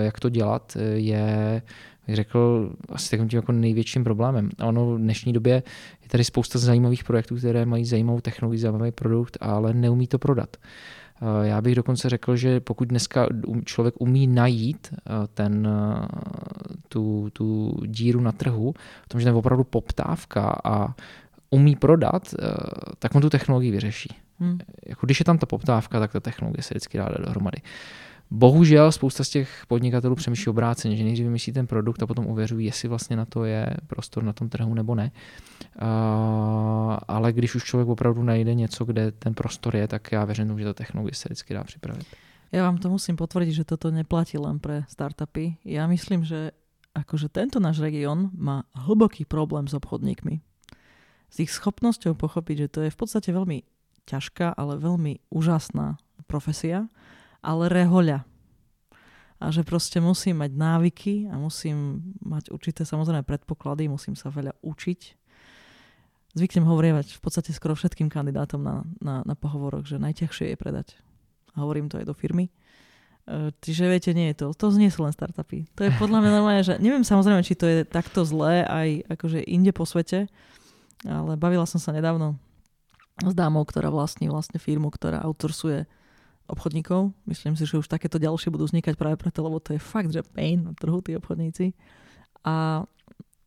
jak 0.00 0.20
to 0.20 0.28
dělat, 0.28 0.76
je 0.94 1.62
řekl, 2.08 2.72
asi 2.88 3.10
takovým 3.10 3.28
tím 3.28 3.36
jako 3.36 3.52
největším 3.52 4.04
problémem. 4.04 4.50
A 4.58 4.66
ono 4.66 4.94
v 4.94 4.98
dnešní 4.98 5.32
době 5.32 5.62
je 6.02 6.08
tady 6.08 6.24
spousta 6.24 6.58
zajímavých 6.58 7.04
projektů, 7.04 7.36
které 7.36 7.66
mají 7.66 7.84
zajímavou 7.84 8.20
technologii, 8.20 8.60
zajímavý 8.60 8.92
produkt, 8.92 9.38
ale 9.40 9.74
neumí 9.74 10.06
to 10.06 10.18
prodat. 10.18 10.56
Eh, 11.22 11.48
já 11.48 11.60
bych 11.60 11.74
dokonce 11.74 12.08
řekl, 12.08 12.36
že 12.36 12.60
pokud 12.60 12.88
dneska 12.88 13.26
člověk 13.64 13.94
umí 13.98 14.26
najít 14.26 14.88
eh, 14.94 15.12
ten, 15.34 15.68
eh, 15.68 16.06
tu, 16.88 17.30
tu 17.32 17.76
díru 17.86 18.20
na 18.20 18.32
trhu, 18.32 18.74
v 19.04 19.08
tom, 19.08 19.20
že 19.20 19.28
je 19.28 19.32
opravdu 19.32 19.64
poptávka 19.64 20.60
a 20.64 20.94
umí 21.50 21.76
prodat, 21.76 22.34
tak 22.98 23.14
on 23.14 23.22
tu 23.22 23.30
technologii 23.30 23.70
vyřeší. 23.70 24.16
Hmm. 24.38 24.58
Jako 24.86 25.06
když 25.06 25.18
je 25.20 25.24
tam 25.24 25.38
ta 25.38 25.46
poptávka, 25.46 26.00
tak 26.00 26.12
ta 26.12 26.20
technologie 26.20 26.62
se 26.62 26.74
vždycky 26.74 26.98
dá 26.98 27.08
dohromady. 27.18 27.58
Bohužel 28.30 28.92
spousta 28.92 29.24
z 29.24 29.28
těch 29.28 29.64
podnikatelů 29.68 30.14
přemýšlí 30.14 30.50
obráceně, 30.50 30.96
že 30.96 31.04
nejdřív 31.04 31.26
vymyslí 31.26 31.52
ten 31.52 31.66
produkt 31.66 32.02
a 32.02 32.06
potom 32.06 32.26
uvěřují, 32.26 32.66
jestli 32.66 32.88
vlastně 32.88 33.16
na 33.16 33.24
to 33.24 33.44
je 33.44 33.66
prostor 33.86 34.24
na 34.24 34.32
tom 34.32 34.48
trhu 34.48 34.74
nebo 34.74 34.94
ne. 34.94 35.10
Uh, 35.80 36.96
ale 37.08 37.32
když 37.32 37.54
už 37.54 37.64
člověk 37.64 37.88
opravdu 37.88 38.22
najde 38.22 38.54
něco, 38.54 38.84
kde 38.84 39.12
ten 39.12 39.34
prostor 39.34 39.76
je, 39.76 39.88
tak 39.88 40.12
já 40.12 40.24
věřím, 40.24 40.58
že 40.58 40.64
ta 40.64 40.74
technologie 40.74 41.14
se 41.14 41.28
vždycky 41.28 41.54
dá 41.54 41.64
připravit. 41.64 42.06
Ja 42.48 42.64
vám 42.64 42.80
to 42.80 42.88
musím 42.88 43.16
potvrdiť, 43.20 43.60
že 43.60 43.68
toto 43.68 43.92
neplatí 43.92 44.40
len 44.40 44.56
pre 44.56 44.88
startupy. 44.88 45.60
Ja 45.68 45.84
myslím, 45.84 46.24
že 46.24 46.56
akože 46.96 47.28
tento 47.28 47.60
náš 47.60 47.84
región 47.84 48.32
má 48.32 48.64
hlboký 48.72 49.28
problém 49.28 49.68
s 49.68 49.76
obchodníkmi. 49.76 50.40
S 51.28 51.36
ich 51.44 51.52
schopnosťou 51.52 52.16
pochopiť, 52.16 52.56
že 52.64 52.68
to 52.72 52.80
je 52.88 52.90
v 52.90 52.98
podstate 52.98 53.28
veľmi 53.36 53.68
ťažká, 54.08 54.56
ale 54.56 54.80
veľmi 54.80 55.28
úžasná 55.28 56.00
profesia, 56.24 56.88
ale 57.42 57.70
rehoľa. 57.70 58.24
A 59.38 59.54
že 59.54 59.62
proste 59.62 60.02
musím 60.02 60.42
mať 60.42 60.50
návyky 60.58 61.14
a 61.30 61.38
musím 61.38 62.02
mať 62.26 62.50
určité 62.50 62.82
samozrejme 62.82 63.22
predpoklady, 63.22 63.86
musím 63.86 64.18
sa 64.18 64.34
veľa 64.34 64.50
učiť. 64.66 65.00
Zvyknem 66.34 66.66
hovorievať 66.66 67.14
v 67.14 67.20
podstate 67.22 67.54
skoro 67.54 67.78
všetkým 67.78 68.10
kandidátom 68.10 68.60
na, 68.60 68.82
na, 68.98 69.22
na 69.22 69.34
pohovoroch, 69.38 69.86
že 69.86 70.02
najťažšie 70.02 70.54
je 70.54 70.58
predať 70.58 70.88
hovorím 71.58 71.90
to 71.90 71.98
aj 71.98 72.06
do 72.06 72.14
firmy. 72.14 72.46
E, 73.26 73.50
čiže 73.58 73.90
viete, 73.90 74.14
nie 74.14 74.30
je 74.32 74.46
to. 74.46 74.46
To 74.54 74.70
nie 74.78 74.88
sú 74.88 75.02
len 75.02 75.12
startupy. 75.12 75.66
To 75.74 75.82
je 75.84 75.92
podľa 75.98 76.22
mňa 76.22 76.30
normálne, 76.30 76.62
že 76.62 76.78
neviem 76.78 77.02
samozrejme, 77.02 77.42
či 77.42 77.58
to 77.58 77.66
je 77.66 77.78
takto 77.82 78.22
zlé 78.22 78.62
aj 78.64 78.88
akože 79.18 79.42
inde 79.42 79.74
po 79.74 79.82
svete, 79.82 80.30
ale 81.04 81.34
bavila 81.34 81.66
som 81.66 81.82
sa 81.82 81.90
nedávno 81.90 82.38
s 83.18 83.34
dámou, 83.34 83.66
ktorá 83.66 83.90
vlastní 83.90 84.30
vlastne 84.30 84.62
firmu, 84.62 84.94
ktorá 84.94 85.26
outsourcuje 85.26 85.90
obchodníkov. 86.48 87.12
Myslím 87.28 87.54
si, 87.54 87.68
že 87.68 87.78
už 87.78 87.86
takéto 87.86 88.16
ďalšie 88.16 88.48
budú 88.48 88.64
vznikať 88.66 88.96
práve 88.96 89.20
preto, 89.20 89.44
lebo 89.44 89.60
to 89.60 89.76
je 89.76 89.80
fakt, 89.80 90.10
že 90.10 90.24
pain 90.24 90.64
na 90.64 90.72
trhu 90.72 90.98
tí 91.04 91.14
obchodníci. 91.14 91.76
A 92.42 92.82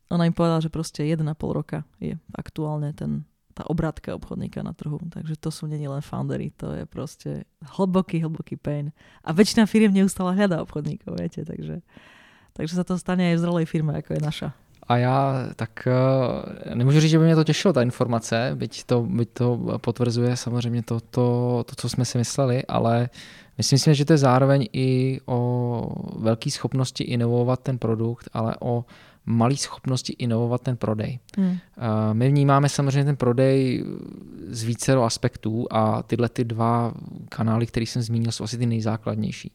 ona 0.08 0.24
im 0.28 0.34
povedala, 0.36 0.62
že 0.62 0.70
proste 0.70 1.02
1,5 1.02 1.26
roka 1.50 1.82
je 1.98 2.14
aktuálne 2.32 2.94
ten 2.94 3.26
tá 3.52 3.68
obratka 3.68 4.16
obchodníka 4.16 4.64
na 4.64 4.72
trhu. 4.72 4.96
Takže 5.12 5.36
to 5.36 5.52
sú 5.52 5.68
není 5.68 5.84
len 5.84 6.00
foundery, 6.00 6.50
to 6.56 6.72
je 6.72 6.84
proste 6.88 7.44
hlboký, 7.76 8.24
hlboký 8.24 8.56
pain. 8.56 8.90
A 9.20 9.36
väčšina 9.36 9.68
firiem 9.68 9.92
neustále 9.92 10.32
hľadá 10.32 10.64
obchodníkov, 10.64 11.20
viete, 11.20 11.44
takže, 11.44 11.84
takže 12.56 12.74
sa 12.74 12.84
to 12.84 12.96
stane 12.96 13.32
aj 13.32 13.36
v 13.38 13.42
zrelej 13.44 13.66
firme, 13.68 13.92
ako 13.92 14.16
je 14.16 14.22
naša. 14.24 14.48
A 14.92 14.96
já 14.96 15.46
tak 15.56 15.70
uh, 15.86 16.74
nemůžu 16.74 17.00
říct, 17.00 17.10
že 17.10 17.18
by 17.18 17.24
mě 17.24 17.34
to 17.34 17.44
těšilo, 17.44 17.72
ta 17.72 17.82
informace, 17.82 18.50
byť 18.54 18.84
to, 18.84 19.02
byť 19.02 19.28
to 19.32 19.78
potvrzuje 19.80 20.36
samozřejmě 20.36 20.82
to, 20.82 21.00
to, 21.00 21.64
to, 21.66 21.76
co 21.76 21.88
jsme 21.88 22.04
si 22.04 22.18
mysleli, 22.18 22.64
ale 22.66 23.08
myslím 23.58 23.78
si, 23.78 23.94
že 23.94 24.04
to 24.04 24.12
je 24.12 24.18
zároveň 24.18 24.68
i 24.72 25.20
o 25.26 25.88
velké 26.18 26.50
schopnosti 26.50 27.04
inovovat 27.04 27.60
ten 27.60 27.78
produkt, 27.78 28.28
ale 28.32 28.56
o 28.60 28.84
malý 29.26 29.56
schopnosti 29.56 30.12
inovovat 30.12 30.60
ten 30.60 30.76
prodej. 30.76 31.18
Hmm. 31.36 31.58
My 32.12 32.28
vnímáme 32.28 32.68
samozřejmě 32.68 33.04
ten 33.04 33.16
prodej 33.16 33.84
z 34.48 34.62
více 34.62 34.92
aspektů 34.92 35.66
a 35.70 36.02
tyhle 36.02 36.28
ty 36.28 36.44
dva 36.44 36.94
kanály, 37.28 37.66
které 37.66 37.86
jsem 37.86 38.02
zmínil, 38.02 38.32
jsou 38.32 38.44
asi 38.44 38.58
ty 38.58 38.66
nejzákladnější. 38.66 39.52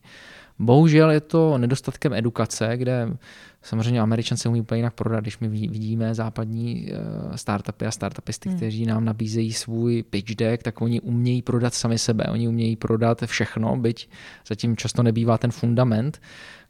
Bohužel 0.60 1.12
je 1.12 1.22
to 1.22 1.58
nedostatkem 1.58 2.14
edukace, 2.14 2.78
kde 2.78 3.18
samozřejmě 3.62 4.02
Američan 4.02 4.38
se 4.38 4.50
umí 4.50 4.62
úplně 4.62 4.80
jinak 4.80 4.94
prodat, 4.94 5.20
když 5.20 5.40
my 5.40 5.48
vidíme 5.48 6.16
západní 6.16 6.92
eh, 6.92 7.38
startupy 7.38 7.86
a 7.86 7.92
startupisty, 7.92 8.50
hmm. 8.50 8.58
kteří 8.58 8.86
nám 8.86 9.06
nabízejí 9.06 9.54
svůj 9.54 10.04
pitch 10.04 10.36
deck, 10.36 10.64
tak 10.64 10.82
oni 10.82 11.02
umějí 11.02 11.42
prodat 11.42 11.74
sami 11.74 11.98
sebe, 11.98 12.26
oni 12.32 12.48
umějí 12.48 12.76
prodat 12.76 13.24
všechno, 13.26 13.78
byť 13.78 14.10
zatím 14.48 14.78
často 14.78 15.04
nebývá 15.04 15.38
ten 15.38 15.52
fundament 15.52 16.20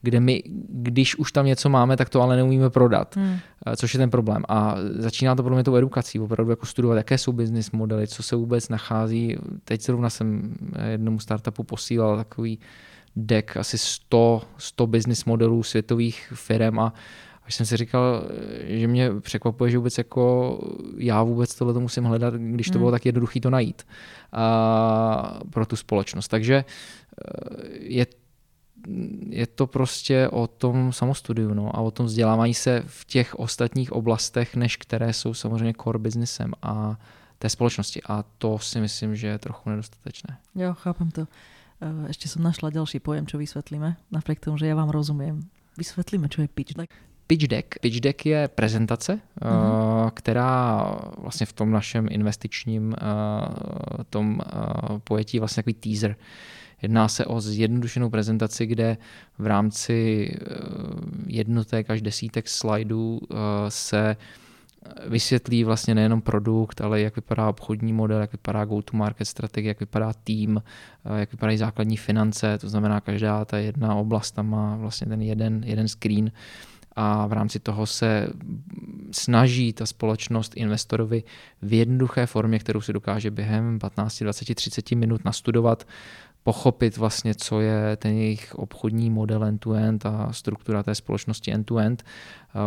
kde 0.01 0.19
my, 0.19 0.43
když 0.69 1.15
už 1.15 1.31
tam 1.31 1.45
něco 1.45 1.69
máme, 1.69 1.97
tak 1.97 2.09
to 2.09 2.21
ale 2.21 2.35
neumíme 2.35 2.69
prodat, 2.69 3.15
hmm. 3.15 3.37
Eh, 3.67 3.75
což 3.75 3.93
je 3.93 3.97
ten 3.97 4.09
problém. 4.09 4.43
A 4.47 4.75
začíná 4.89 5.35
to 5.35 5.43
pro 5.43 5.53
mě 5.53 5.63
tou 5.63 5.75
edukací, 5.75 6.19
opravdu 6.19 6.51
jako 6.51 6.65
studovat, 6.65 6.95
jaké 6.95 7.17
jsou 7.17 7.31
business 7.31 7.71
modely, 7.71 8.07
co 8.07 8.23
se 8.23 8.35
vůbec 8.35 8.69
nachází. 8.69 9.35
Teď 9.63 9.81
zrovna 9.81 10.09
jsem 10.09 10.55
jednomu 10.91 11.19
startupu 11.19 11.63
posílal 11.63 12.17
takový 12.17 12.59
deck 13.17 13.57
asi 13.57 13.77
100, 13.77 14.41
100 14.57 14.87
business 14.87 15.25
modelů 15.25 15.63
světových 15.63 16.33
firm 16.35 16.79
a 16.79 16.93
až 17.45 17.55
jsem 17.55 17.65
si 17.65 17.77
říkal, 17.77 18.23
že 18.67 18.87
mě 18.87 19.11
překvapuje, 19.19 19.71
že 19.71 19.77
vůbec 19.77 19.97
jako 19.97 20.59
já 20.97 21.23
vůbec 21.23 21.55
tohle 21.55 21.73
to 21.73 21.79
musím 21.79 22.03
hledat, 22.03 22.33
když 22.33 22.67
to 22.67 22.73
hmm. 22.73 22.79
bylo 22.79 22.91
tak 22.91 23.05
jednoduché 23.05 23.39
to 23.39 23.49
najít 23.49 23.87
a, 24.31 25.39
pro 25.49 25.65
tu 25.65 25.75
společnost. 25.75 26.27
Takže 26.27 26.55
eh, 26.55 27.67
je 27.79 28.05
je 29.29 29.47
to 29.47 29.67
prostě 29.67 30.29
o 30.29 30.47
tom 30.47 30.93
samostudiu 30.93 31.53
no, 31.53 31.75
a 31.75 31.79
o 31.79 31.91
tom 31.91 32.05
vzdělávání 32.05 32.53
se 32.53 32.83
v 32.87 33.05
těch 33.05 33.35
ostatních 33.35 33.91
oblastech, 33.91 34.55
než 34.55 34.77
které 34.77 35.13
jsou 35.13 35.33
samozřejmě 35.33 35.73
core 35.83 35.99
businessem 35.99 36.53
a 36.61 36.97
té 37.39 37.49
společnosti. 37.49 38.01
A 38.09 38.23
to 38.37 38.59
si 38.59 38.81
myslím, 38.81 39.15
že 39.15 39.27
je 39.27 39.37
trochu 39.37 39.69
nedostatečné. 39.69 40.37
Jo, 40.55 40.73
chápem 40.73 41.11
to. 41.11 41.27
Ešte 42.09 42.25
som 42.25 42.41
našla 42.41 42.73
ďalší 42.73 42.99
pojem, 42.99 43.29
čo 43.29 43.37
vysvetlíme, 43.37 43.97
napriek 44.09 44.41
tomu, 44.41 44.57
že 44.57 44.65
ja 44.65 44.73
vám 44.73 44.89
rozumiem. 44.89 45.45
Vysvetlíme, 45.77 46.25
čo 46.25 46.41
je 46.41 46.49
pitch 46.49 46.73
deck. 46.73 46.89
Pitch 47.27 47.45
deck. 47.47 47.77
Pitch 47.79 47.99
deck 47.99 48.25
je 48.25 48.47
prezentace, 48.47 49.19
uh-huh. 49.41 50.11
která 50.13 50.81
vlastně 51.17 51.45
v 51.45 51.53
tom 51.53 51.71
našem 51.71 52.07
investičním 52.09 52.95
uh, 52.97 54.03
tom 54.09 54.39
uh, 54.39 54.99
pojetí 54.99 55.39
vlastně 55.39 55.63
takový 55.63 55.73
teaser. 55.73 56.15
Jedná 56.81 57.07
se 57.07 57.25
o 57.25 57.41
zjednodušenou 57.41 58.09
prezentaci, 58.09 58.65
kde 58.65 58.97
v 59.37 59.45
rámci 59.45 60.29
eh, 60.31 60.45
jednotek 61.27 61.89
až 61.89 62.01
desítek 62.01 62.47
slajdů 62.47 63.19
eh, 63.23 63.35
se 63.67 64.15
vysvětlí 65.07 65.63
vlastně 65.63 65.95
nejenom 65.95 66.21
produkt, 66.21 66.81
ale 66.81 67.01
jak 67.01 67.15
vypadá 67.15 67.49
obchodní 67.49 67.93
model, 67.93 68.21
jak 68.21 68.31
vypadá 68.31 68.65
go-to-market 68.65 69.27
strategie, 69.27 69.69
jak 69.69 69.79
vypadá 69.79 70.13
tým, 70.23 70.61
eh, 71.05 71.19
jak 71.19 71.31
vypadají 71.31 71.57
základní 71.57 71.97
finance, 71.97 72.57
to 72.57 72.69
znamená 72.69 73.01
každá 73.01 73.45
ta 73.45 73.57
jedna 73.57 73.95
oblast 73.95 74.31
tam 74.31 74.49
má 74.49 74.75
vlastně 74.75 75.07
ten 75.07 75.21
jeden, 75.21 75.63
jeden 75.63 75.87
screen. 75.87 76.31
A 76.99 77.27
v 77.27 77.33
rámci 77.33 77.59
toho 77.59 77.85
se 77.85 78.27
snaží 79.11 79.73
ta 79.73 79.85
společnost 79.85 80.53
investorovi 80.55 81.23
v 81.61 81.73
jednoduché 81.73 82.25
formě, 82.25 82.59
kterou 82.59 82.81
si 82.81 82.93
dokáže 82.93 83.31
během 83.31 83.79
15, 83.79 84.23
20, 84.23 84.55
30 84.55 84.91
minut 84.91 85.25
nastudovat, 85.25 85.87
pochopit 86.47 86.97
vlastně, 86.97 87.35
co 87.35 87.59
je 87.59 87.95
ten 87.95 88.15
jejich 88.15 88.55
obchodní 88.55 89.09
model 89.09 89.43
end-to-end 89.43 90.05
a 90.05 90.31
struktura 90.31 90.83
té 90.83 90.95
společnosti 90.95 91.51
end-to-end, 91.51 92.03
eh, 92.03 92.59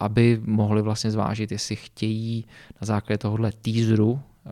aby 0.00 0.40
mohli 0.44 0.82
vlastně 0.82 1.10
zvážit, 1.10 1.52
jestli 1.52 1.76
chtějí 1.76 2.44
na 2.80 2.84
základě 2.84 3.18
tohohle 3.18 3.52
teaseru 3.52 4.20
eh, 4.20 4.50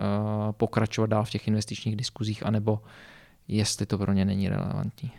pokračovat 0.56 1.06
dál 1.06 1.24
v 1.24 1.30
těch 1.30 1.48
investičních 1.48 1.96
diskuzích, 1.96 2.46
anebo 2.46 2.80
jestli 3.48 3.86
to 3.86 3.98
pro 3.98 4.12
ně 4.12 4.24
není 4.24 4.48
relevantní. 4.48 5.10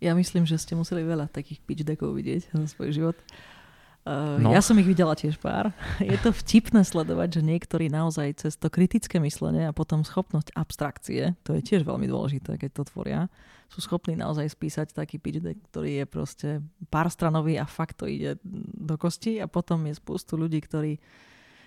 Já 0.00 0.14
myslím, 0.14 0.46
že 0.46 0.58
jste 0.58 0.76
museli 0.76 1.00
veľa 1.00 1.32
takých 1.32 1.64
pitch 1.64 1.88
deckov 1.88 2.12
vidět 2.14 2.44
za 2.52 2.66
svůj 2.66 2.92
život. 2.92 3.16
Uh, 4.06 4.38
no. 4.38 4.54
Ja 4.54 4.62
som 4.62 4.78
ich 4.78 4.86
videla 4.86 5.18
tiež 5.18 5.34
pár. 5.42 5.74
Je 5.98 6.14
to 6.22 6.30
vtipné 6.30 6.86
sledovať, 6.86 7.42
že 7.42 7.42
niektorí 7.42 7.90
naozaj 7.90 8.46
cez 8.46 8.54
to 8.54 8.70
kritické 8.70 9.18
myslenie 9.18 9.66
a 9.66 9.74
potom 9.74 10.06
schopnosť 10.06 10.54
abstrakcie, 10.54 11.34
to 11.42 11.58
je 11.58 11.66
tiež 11.66 11.82
veľmi 11.82 12.06
dôležité, 12.06 12.54
keď 12.54 12.70
to 12.70 12.82
tvoria, 12.86 13.26
sú 13.66 13.82
schopní 13.82 14.14
naozaj 14.14 14.54
spísať 14.54 14.94
taký 14.94 15.18
pitch 15.18 15.42
deck, 15.42 15.58
ktorý 15.74 15.90
je 15.98 16.04
proste 16.06 16.48
pár 16.86 17.10
stranový 17.10 17.58
a 17.58 17.66
fakt 17.66 17.98
to 17.98 18.06
ide 18.06 18.38
do 18.78 18.94
kosti 18.94 19.42
a 19.42 19.50
potom 19.50 19.82
je 19.90 19.98
spoustu 19.98 20.38
ľudí, 20.38 20.62
ktorí 20.62 21.02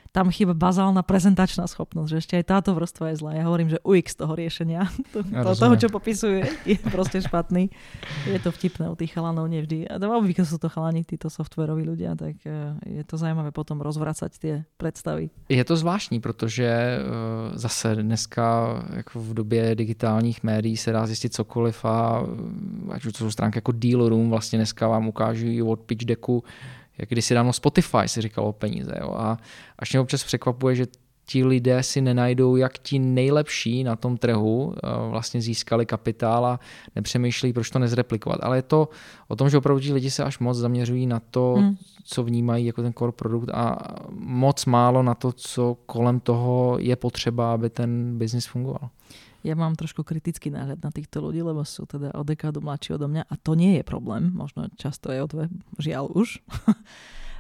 tam 0.10 0.34
chýba 0.34 0.58
bazálna 0.58 1.06
prezentačná 1.06 1.70
schopnosť, 1.70 2.10
že 2.10 2.18
ešte 2.18 2.34
aj 2.42 2.46
táto 2.50 2.74
vrstva 2.74 3.14
je 3.14 3.16
zlá. 3.22 3.38
Ja 3.38 3.46
hovorím, 3.46 3.70
že 3.70 3.80
UX 3.86 4.18
toho 4.18 4.34
riešenia, 4.34 4.90
to, 5.14 5.22
ja 5.30 5.46
to, 5.46 5.54
toho, 5.54 5.76
čo 5.78 5.88
popisuje, 5.94 6.50
je 6.66 6.78
proste 6.90 7.22
špatný. 7.22 7.70
Je 8.26 8.40
to 8.42 8.50
vtipné 8.50 8.90
u 8.90 8.98
tých 8.98 9.14
chalanov 9.14 9.46
nevždy. 9.46 9.86
A 9.86 10.02
obvykle 10.02 10.46
sú 10.50 10.58
to 10.58 10.66
chalani, 10.66 11.06
títo 11.06 11.30
softwaroví 11.30 11.86
ľudia, 11.86 12.18
tak 12.18 12.42
e, 12.42 12.74
je 13.00 13.04
to 13.06 13.22
zajímavé 13.22 13.54
potom 13.54 13.86
rozvracať 13.86 14.32
tie 14.42 14.56
predstavy. 14.82 15.30
Je 15.50 15.64
to 15.64 15.78
zvláštní, 15.78 16.20
protože 16.20 16.66
e, 16.66 17.00
zase 17.54 17.96
dneska 17.96 18.48
jako 18.96 19.20
v 19.20 19.34
době 19.34 19.76
digitálních 19.76 20.44
médií 20.44 20.78
se 20.78 20.92
dá 20.92 21.06
zjistit 21.06 21.34
cokoliv 21.34 21.86
a 21.86 22.24
e, 22.90 22.94
ať 22.94 23.06
už 23.06 23.14
to 23.14 23.18
jsou 23.18 23.32
stránky 23.32 23.58
jako 23.58 23.72
Deal 23.72 24.10
Room, 24.10 24.30
vlastně 24.30 24.58
dneska 24.58 24.88
vám 24.88 25.08
ukážu 25.08 25.70
od 25.70 25.80
pitch 25.80 26.06
decku 26.06 26.44
jak 27.00 27.10
kdysi 27.10 27.34
dávno 27.34 27.54
Spotify 27.54 28.08
si 28.08 28.22
říkalo 28.22 28.48
o 28.48 28.54
peníze. 28.54 28.94
Jo? 29.02 29.14
A 29.18 29.38
až 29.80 29.92
mě 29.92 30.00
občas 30.00 30.24
překvapuje, 30.24 30.76
že 30.76 30.86
ti 31.30 31.46
lidé 31.46 31.84
si 31.84 32.02
nenajdou, 32.02 32.56
jak 32.56 32.78
ti 32.78 33.00
nejlepší 33.00 33.84
na 33.84 33.96
tom 33.96 34.18
trhu 34.18 34.74
eh, 34.76 35.10
vlastně 35.10 35.42
získali 35.42 35.86
kapitál 35.86 36.46
a 36.46 36.60
nepřemýšlí, 36.96 37.54
proč 37.54 37.70
to 37.70 37.80
nezreplikovat. 37.80 38.40
Ale 38.44 38.58
je 38.58 38.62
to 38.62 38.90
o 39.28 39.36
tom, 39.36 39.50
že 39.50 39.58
opravdu 39.58 39.82
ti 39.82 39.94
lidi 39.94 40.12
se 40.12 40.24
až 40.24 40.40
moc 40.40 40.58
zaměřují 40.58 41.08
na 41.08 41.22
to, 41.32 41.56
hmm. 41.58 41.76
co 42.04 42.24
vnímají 42.24 42.66
jako 42.66 42.82
ten 42.82 42.94
core 42.94 43.12
produkt 43.12 43.50
a 43.54 43.78
moc 44.20 44.66
málo 44.66 45.04
na 45.04 45.16
to, 45.16 45.32
co 45.32 45.78
kolem 45.86 46.20
toho 46.20 46.78
je 46.80 46.96
potřeba, 46.96 47.54
aby 47.54 47.70
ten 47.70 48.18
biznis 48.18 48.46
fungoval. 48.46 48.90
Ja 49.44 49.56
mám 49.56 49.80
trošku 49.80 50.04
kritický 50.04 50.52
náhľad 50.52 50.84
na 50.84 50.92
týchto 50.92 51.24
ľudí, 51.24 51.40
lebo 51.40 51.64
sú 51.64 51.88
teda 51.88 52.12
o 52.16 52.28
dekádu 52.28 52.60
mladší 52.60 53.00
odo 53.00 53.08
mňa 53.08 53.24
a 53.24 53.34
to 53.40 53.56
nie 53.56 53.80
je 53.80 53.84
problém, 53.88 54.32
možno 54.36 54.68
často 54.76 55.12
je 55.16 55.20
o 55.24 55.28
dve, 55.28 55.46
žiaľ 55.80 56.12
už. 56.12 56.44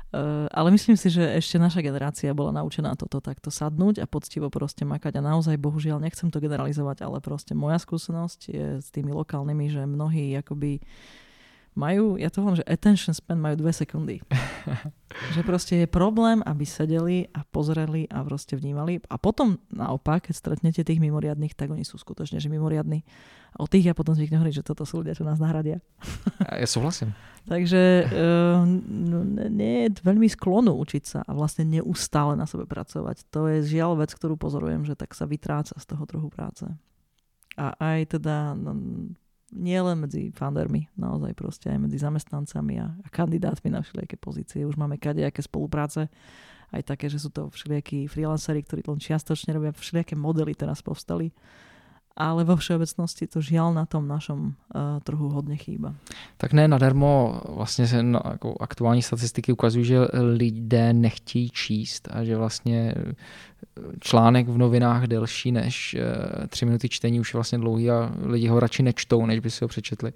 Eh, 0.10 0.48
ale 0.50 0.74
myslím 0.74 0.98
si, 0.98 1.14
že 1.14 1.22
ešte 1.22 1.62
naša 1.62 1.86
generácia 1.86 2.34
bola 2.34 2.50
naučená 2.50 2.98
toto 2.98 3.22
takto 3.22 3.54
sadnúť 3.54 4.02
a 4.02 4.10
poctivo 4.10 4.50
proste 4.50 4.82
makať 4.82 5.22
a 5.22 5.22
naozaj 5.22 5.62
bohužiaľ 5.62 6.02
nechcem 6.02 6.34
to 6.34 6.42
generalizovať, 6.42 7.06
ale 7.06 7.22
proste 7.22 7.54
moja 7.54 7.78
skúsenosť 7.78 8.40
je 8.50 8.68
s 8.82 8.90
tými 8.90 9.14
lokálnymi, 9.14 9.70
že 9.70 9.86
mnohí 9.86 10.34
akoby 10.42 10.82
majú, 11.80 12.20
ja 12.20 12.28
to 12.28 12.44
hovorím, 12.44 12.60
že 12.60 12.68
attention 12.68 13.16
span 13.16 13.40
majú 13.40 13.64
dve 13.64 13.72
sekundy. 13.72 14.20
že 15.36 15.42
proste 15.48 15.84
je 15.84 15.88
problém, 15.88 16.44
aby 16.44 16.68
sedeli 16.68 17.32
a 17.32 17.48
pozreli 17.48 18.04
a 18.12 18.20
proste 18.28 18.60
vnímali. 18.60 19.00
A 19.08 19.16
potom 19.16 19.56
naopak, 19.72 20.28
keď 20.28 20.36
stretnete 20.36 20.84
tých 20.84 21.00
mimoriadných, 21.00 21.56
tak 21.56 21.72
oni 21.72 21.88
sú 21.88 21.96
skutočne 21.96 22.44
že 22.44 22.52
mimoriadní. 22.52 23.08
A 23.56 23.64
o 23.64 23.68
tých 23.72 23.90
ja 23.90 23.94
potom 23.96 24.14
zvyknem 24.14 24.44
hovoriť, 24.44 24.62
že 24.62 24.68
toto 24.68 24.84
sú 24.84 25.02
ľudia, 25.02 25.16
čo 25.16 25.24
nás 25.24 25.40
nahradia. 25.40 25.80
ja 26.62 26.68
súhlasím. 26.68 27.16
Takže 27.48 28.06
uh, 28.06 28.62
no, 28.86 29.26
nie 29.50 29.90
je 29.90 30.04
veľmi 30.06 30.28
sklonu 30.30 30.76
učiť 30.76 31.04
sa 31.08 31.20
a 31.26 31.32
vlastne 31.34 31.66
neustále 31.66 32.36
na 32.36 32.46
sebe 32.46 32.70
pracovať. 32.70 33.26
To 33.32 33.50
je 33.50 33.66
žiaľ 33.66 34.04
vec, 34.04 34.12
ktorú 34.14 34.36
pozorujem, 34.36 34.86
že 34.86 34.94
tak 34.94 35.16
sa 35.16 35.26
vytráca 35.26 35.74
z 35.80 35.86
toho 35.88 36.04
trhu 36.06 36.30
práce. 36.30 36.68
A 37.58 37.74
aj 37.80 38.20
teda 38.20 38.54
no, 38.54 38.78
nie 39.54 39.80
len 39.82 40.06
medzi 40.06 40.32
foundermi, 40.32 40.90
naozaj 40.98 41.34
proste 41.34 41.68
aj 41.74 41.80
medzi 41.90 41.98
zamestnancami 41.98 42.76
a, 42.80 42.88
a 42.94 43.08
kandidátmi 43.10 43.74
na 43.74 43.82
všelijaké 43.82 44.18
pozície. 44.18 44.66
Už 44.66 44.78
máme 44.78 45.02
kadejaké 45.02 45.42
spolupráce, 45.42 46.10
aj 46.70 46.86
také, 46.86 47.10
že 47.10 47.18
sú 47.18 47.34
to 47.34 47.50
všelijakí 47.50 48.06
freelanceri, 48.06 48.62
ktorí 48.62 48.86
len 48.86 49.02
čiastočne 49.02 49.58
robia 49.58 49.74
všelijaké 49.74 50.14
modely 50.14 50.54
teraz 50.54 50.86
povstali 50.86 51.34
ale 52.20 52.44
vo 52.44 52.60
všeobecnosti 52.60 53.32
to 53.32 53.40
žiaľ 53.40 53.72
na 53.72 53.88
tom 53.88 54.04
našom 54.04 54.52
uh, 54.52 55.00
trhu 55.04 55.30
hodně 55.30 55.56
chýba. 55.56 55.96
Tak 56.38 56.54
ne 56.54 56.68
nadarmo 56.68 57.42
vlastně 57.50 57.88
se 57.88 58.04
no, 58.04 58.22
jako 58.32 58.56
aktuální 58.60 59.02
statistiky 59.02 59.52
ukazují, 59.52 59.86
že 59.86 60.00
lidé 60.14 60.94
nechtějí 60.94 61.50
číst 61.50 62.08
a 62.12 62.24
že 62.24 62.38
vlastně 62.38 62.96
článek 64.00 64.48
v 64.48 64.58
novinách 64.58 65.08
delší 65.08 65.52
než 65.52 65.96
uh, 66.00 66.48
tři 66.48 66.66
minuty 66.66 66.90
čtení 66.90 67.20
už 67.20 67.34
je 67.34 67.38
vlastně 67.38 67.58
dlouhý 67.58 67.92
a 67.92 68.12
lidi 68.24 68.48
ho 68.48 68.60
radši 68.60 68.84
nečtou, 68.84 69.26
než 69.26 69.40
by 69.40 69.52
si 69.52 69.64
ho 69.64 69.68
přečetli. 69.68 70.14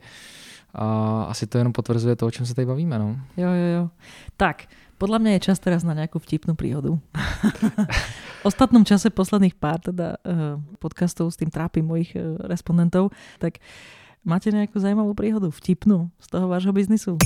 A 0.73 0.85
asi 1.29 1.47
to 1.47 1.57
jenom 1.57 1.73
potvrzuje 1.73 2.15
to, 2.15 2.25
o 2.25 2.31
čem 2.31 2.45
se 2.45 2.55
tady 2.55 2.65
bavíme. 2.65 2.99
No. 2.99 3.15
Jo, 3.37 3.49
jo, 3.49 3.67
jo. 3.75 3.89
Tak, 4.37 4.65
podľa 4.97 5.19
mňa 5.19 5.31
je 5.37 5.45
čas 5.51 5.59
teraz 5.59 5.83
na 5.85 5.93
nejakú 5.93 6.17
vtipnú 6.17 6.55
príhodu. 6.55 6.97
v 8.41 8.45
ostatnom 8.47 8.81
čase 8.81 9.13
posledných 9.13 9.59
pár 9.59 9.83
teda, 9.83 10.17
uh, 10.23 10.57
podcastov 10.79 11.29
s 11.29 11.37
tým 11.37 11.51
trápim 11.53 11.85
mojich 11.85 12.15
uh, 12.15 12.39
respondentov, 12.47 13.13
tak 13.37 13.59
máte 14.23 14.49
nejakú 14.49 14.79
zaujímavú 14.79 15.13
príhodu, 15.13 15.51
vtipnú 15.51 16.07
z 16.17 16.27
toho 16.31 16.47
vášho 16.47 16.73
biznisu? 16.73 17.19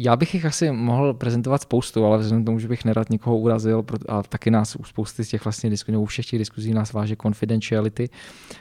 Já 0.00 0.16
bych 0.16 0.34
jich 0.34 0.44
asi 0.44 0.72
mohl 0.72 1.14
prezentovat 1.14 1.62
spoustu, 1.62 2.04
ale 2.04 2.18
vzhledem 2.18 2.44
tomu, 2.44 2.58
že 2.58 2.68
bych 2.68 2.84
nerad 2.84 3.10
někoho 3.10 3.38
urazil 3.38 3.84
a 4.08 4.22
taky 4.22 4.50
nás 4.50 4.76
u 4.76 4.84
spousty 4.84 5.24
z 5.24 5.28
těch 5.28 5.44
vlastně 5.44 5.70
diskuzí, 5.70 5.96
u 5.96 6.04
všech 6.04 6.26
těch 6.26 6.38
diskuzí 6.38 6.74
nás 6.74 6.92
váže 6.92 7.16
confidentiality, 7.22 8.08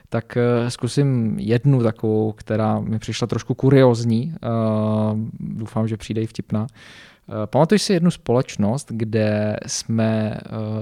tak 0.10 0.38
uh, 0.38 0.70
zkusím 0.70 1.40
jednu 1.40 1.84
takovou, 1.84 2.32
která 2.32 2.80
mi 2.80 3.00
přišla 3.00 3.28
trošku 3.28 3.54
kuriozní. 3.54 4.34
Uh, 4.44 5.20
doufám, 5.40 5.88
že 5.88 5.98
přijde 5.98 6.22
i 6.22 6.28
vtipná. 6.28 6.62
Uh, 6.62 7.36
pamatuji 7.46 7.80
si 7.80 7.94
jednu 7.94 8.12
společnost, 8.12 8.88
kde 8.92 9.58
jsme 9.68 10.38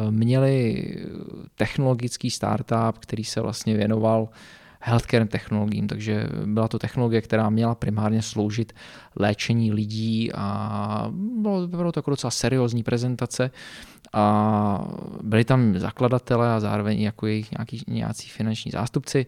měli 0.10 0.86
technologický 1.56 2.32
startup, 2.32 2.98
který 3.00 3.24
se 3.24 3.42
vlastně 3.42 3.78
věnoval 3.78 4.30
healthcare 4.86 5.26
technologiím, 5.26 5.88
takže 5.88 6.28
byla 6.46 6.68
to 6.68 6.80
technologie, 6.80 7.22
která 7.22 7.50
měla 7.50 7.76
primárně 7.76 8.22
sloužit 8.22 8.74
léčení 9.16 9.72
lidí 9.72 10.32
a 10.34 11.08
bylo, 11.42 11.68
bylo 11.68 11.92
to 11.92 11.98
jako 11.98 12.10
docela 12.10 12.32
seriózní 12.32 12.84
prezentace 12.84 13.52
a 14.14 14.88
byli 15.22 15.44
tam 15.44 15.80
zakladatelé 15.80 16.54
a 16.54 16.60
zároveň 16.60 17.02
jako 17.02 17.28
jejich 17.28 17.52
nějaký, 17.52 17.84
nějací 17.88 18.30
finanční 18.30 18.72
zástupci. 18.72 19.26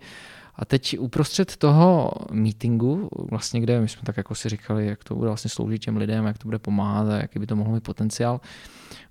A 0.55 0.65
teď 0.65 0.99
uprostřed 0.99 1.57
toho 1.57 2.11
meetingu, 2.31 3.09
vlastně 3.31 3.61
kde 3.61 3.81
my 3.81 3.87
jsme 3.87 4.01
tak 4.05 4.17
jako 4.17 4.35
si 4.35 4.49
říkali, 4.49 4.87
jak 4.87 5.03
to 5.03 5.15
bude 5.15 5.27
vlastně 5.27 5.49
sloužit 5.49 5.81
těm 5.81 5.97
lidem, 5.97 6.25
jak 6.25 6.37
to 6.37 6.47
bude 6.47 6.59
pomáhat 6.59 7.07
a 7.07 7.17
jaký 7.17 7.39
by 7.39 7.47
to 7.47 7.55
mohlo 7.55 7.73
mít 7.73 7.83
potenciál, 7.83 8.41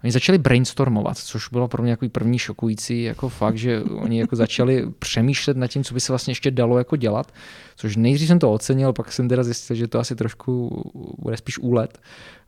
Oni 0.05 0.13
začali 0.13 0.39
brainstormovat, 0.39 1.19
což 1.19 1.49
bylo 1.49 1.69
pro 1.69 1.83
mě 1.83 1.91
jako 1.91 2.09
první 2.09 2.39
šokující 2.39 3.03
jako 3.03 3.29
fakt, 3.29 3.59
že 3.59 3.83
oni 3.83 4.21
jako 4.21 4.37
začali 4.37 4.87
přemýšlet 4.99 5.57
nad 5.57 5.67
tím, 5.67 5.85
co 5.85 5.95
by 5.95 6.01
se 6.01 6.13
vlastně 6.13 6.31
ještě 6.31 6.51
dalo 6.51 6.79
jako 6.79 6.97
dělat, 6.97 7.33
což 7.77 7.97
nejdřív 7.97 8.29
jsem 8.29 8.39
to 8.39 8.53
ocenil, 8.53 8.93
pak 8.93 9.13
jsem 9.13 9.29
teda 9.29 9.43
zjistil, 9.45 9.77
že 9.77 9.89
to 9.89 9.99
asi 9.99 10.17
trošku 10.17 10.83
bude 11.19 11.37
spíš 11.37 11.59
úlet, 11.59 12.01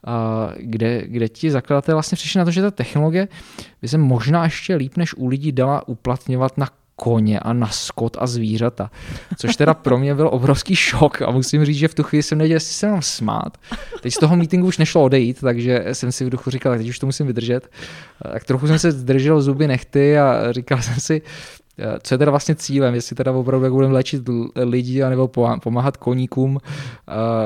a 0.04 0.48
kde, 0.56 1.02
kde 1.06 1.28
ti 1.28 1.50
zakladatelé 1.50 1.94
vlastně 1.94 2.16
přišli 2.16 2.38
na 2.38 2.44
to, 2.44 2.50
že 2.50 2.62
ta 2.62 2.70
technologie 2.70 3.28
by 3.82 3.88
se 3.88 3.98
možná 3.98 4.44
ještě 4.44 4.76
líp 4.76 4.96
než 4.96 5.14
u 5.14 5.26
lidí 5.26 5.52
dala 5.52 5.88
uplatňovat 5.88 6.58
na 6.58 6.68
koně 6.96 7.40
a 7.40 7.52
na 7.52 7.68
skot 7.68 8.16
a 8.20 8.26
zvířata. 8.26 8.90
Což 9.38 9.56
teda 9.56 9.74
pro 9.74 9.98
mě 9.98 10.14
byl 10.14 10.28
obrovský 10.32 10.76
šok 10.76 11.22
a 11.22 11.30
musím 11.30 11.64
říct, 11.64 11.76
že 11.76 11.88
v 11.88 11.94
tu 11.94 12.02
chvíli 12.02 12.22
jsem 12.22 12.38
nevěděl, 12.38 12.56
jestli 12.56 12.74
se 12.74 12.88
mám 12.88 13.02
smát. 13.02 13.58
Teď 14.00 14.14
z 14.14 14.18
toho 14.18 14.36
meetingu 14.36 14.66
už 14.66 14.78
nešlo 14.78 15.02
odejít, 15.02 15.40
takže 15.40 15.84
jsem 15.92 16.12
si 16.12 16.24
v 16.24 16.30
duchu 16.30 16.50
říkal, 16.50 16.72
tak 16.72 16.80
teď 16.80 16.88
už 16.88 16.98
to 16.98 17.06
musím 17.06 17.26
vydržet. 17.26 17.68
Tak 18.32 18.44
trochu 18.44 18.66
jsem 18.66 18.78
se 18.78 18.92
zdržel 18.92 19.42
zuby 19.42 19.68
nechty 19.68 20.18
a 20.18 20.52
říkal 20.52 20.82
jsem 20.82 20.94
si, 20.94 21.22
co 22.02 22.14
je 22.14 22.18
teda 22.18 22.30
vlastně 22.30 22.54
cílem, 22.54 22.94
jestli 22.94 23.16
teda 23.16 23.32
opravdu 23.32 23.64
jak 23.64 23.72
budeme 23.72 23.94
léčit 23.94 24.22
lidi 24.56 25.02
anebo 25.02 25.28
pomáhat 25.62 25.96
koníkům, 25.96 26.58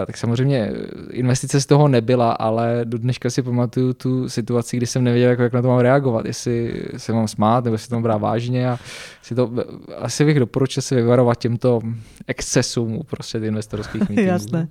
tak 0.07 0.17
samozřejmě 0.17 0.73
investice 1.11 1.61
z 1.61 1.67
toho 1.67 1.89
nebyla, 1.89 2.33
ale 2.33 2.81
do 2.85 2.99
dneška 2.99 3.31
si 3.31 3.43
pamatuju 3.43 3.95
tu 3.95 4.29
situaci, 4.29 4.77
kdy 4.77 4.87
jsem 4.87 5.05
nevěděl, 5.05 5.31
jak, 5.31 5.53
na 5.53 5.63
to 5.63 5.69
mám 5.69 5.79
reagovat, 5.79 6.27
jestli 6.27 6.85
se 6.97 7.13
mám 7.13 7.29
smát, 7.29 7.65
nebo 7.65 7.75
jestli 7.75 7.89
to 7.89 7.95
mám 7.95 8.03
brát 8.03 8.17
vážně 8.17 8.71
a 8.71 8.79
si 9.23 9.35
to, 9.35 9.51
asi 9.99 10.25
bych 10.25 10.39
doporučil 10.39 10.83
si 10.83 10.95
vyvarovat 10.95 11.39
těmto 11.39 11.81
excesům 12.27 13.01
prostě 13.07 13.39
investorských 13.39 14.01
meetingů. 14.09 14.31
Jasné. 14.31 14.69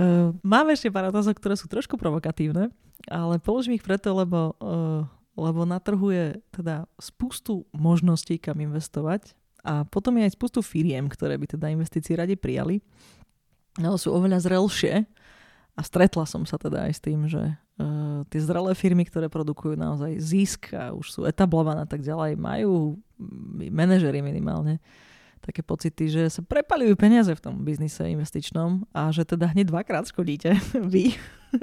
Uh, 0.00 0.32
mám 0.40 0.72
ešte 0.72 0.88
pár 0.88 1.12
otázok, 1.12 1.36
ktoré 1.36 1.60
sú 1.60 1.68
trošku 1.68 2.00
provokatívne, 2.00 2.72
ale 3.12 3.36
položím 3.36 3.76
ich 3.76 3.84
preto, 3.84 4.16
lebo 4.16 4.56
uh, 4.56 5.04
lebo 5.40 5.64
na 5.64 5.80
trhu 5.80 6.12
je 6.12 6.36
teda 6.52 6.84
spustu 7.00 7.64
možností, 7.72 8.36
kam 8.36 8.60
investovať. 8.60 9.32
A 9.64 9.84
potom 9.84 10.16
je 10.16 10.28
aj 10.28 10.36
spustu 10.36 10.60
firiem, 10.64 11.08
ktoré 11.08 11.36
by 11.36 11.56
teda 11.56 11.68
investície 11.68 12.16
radi 12.16 12.36
prijali, 12.36 12.80
ale 13.76 13.96
sú 14.00 14.12
oveľa 14.12 14.44
zrelšie. 14.44 15.04
A 15.76 15.80
stretla 15.80 16.24
som 16.28 16.44
sa 16.44 16.60
teda 16.60 16.88
aj 16.88 16.92
s 16.96 17.00
tým, 17.00 17.24
že 17.28 17.40
uh, 17.40 18.20
tie 18.28 18.40
zrelé 18.40 18.72
firmy, 18.76 19.08
ktoré 19.08 19.32
produkujú 19.32 19.76
naozaj 19.76 20.12
zisk 20.20 20.72
a 20.76 20.92
už 20.92 21.06
sú 21.08 21.20
etablované 21.24 21.88
tak 21.88 22.04
ďalej, 22.04 22.36
majú 22.36 23.00
manažery 23.72 24.20
minimálne 24.20 24.80
také 25.40 25.64
pocity, 25.64 26.12
že 26.12 26.22
sa 26.28 26.44
prepalujú 26.44 26.92
peniaze 27.00 27.32
v 27.32 27.40
tom 27.40 27.64
biznise 27.64 28.04
investičnom 28.04 28.84
a 28.92 29.08
že 29.08 29.24
teda 29.24 29.48
hneď 29.50 29.72
dvakrát 29.72 30.04
škodíte 30.04 30.52
vy. 30.92 31.16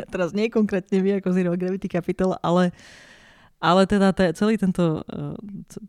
Teraz 0.10 0.34
nie 0.34 0.50
konkrétne 0.50 0.98
vy 1.00 1.22
ako 1.22 1.30
Zero 1.32 1.54
Gravity 1.54 1.88
Capital, 1.88 2.36
ale 2.42 2.74
ale 3.58 3.90
teda 3.90 4.14
te, 4.14 4.30
celý 4.38 4.58
tento, 4.58 5.02
eh, 5.06 5.36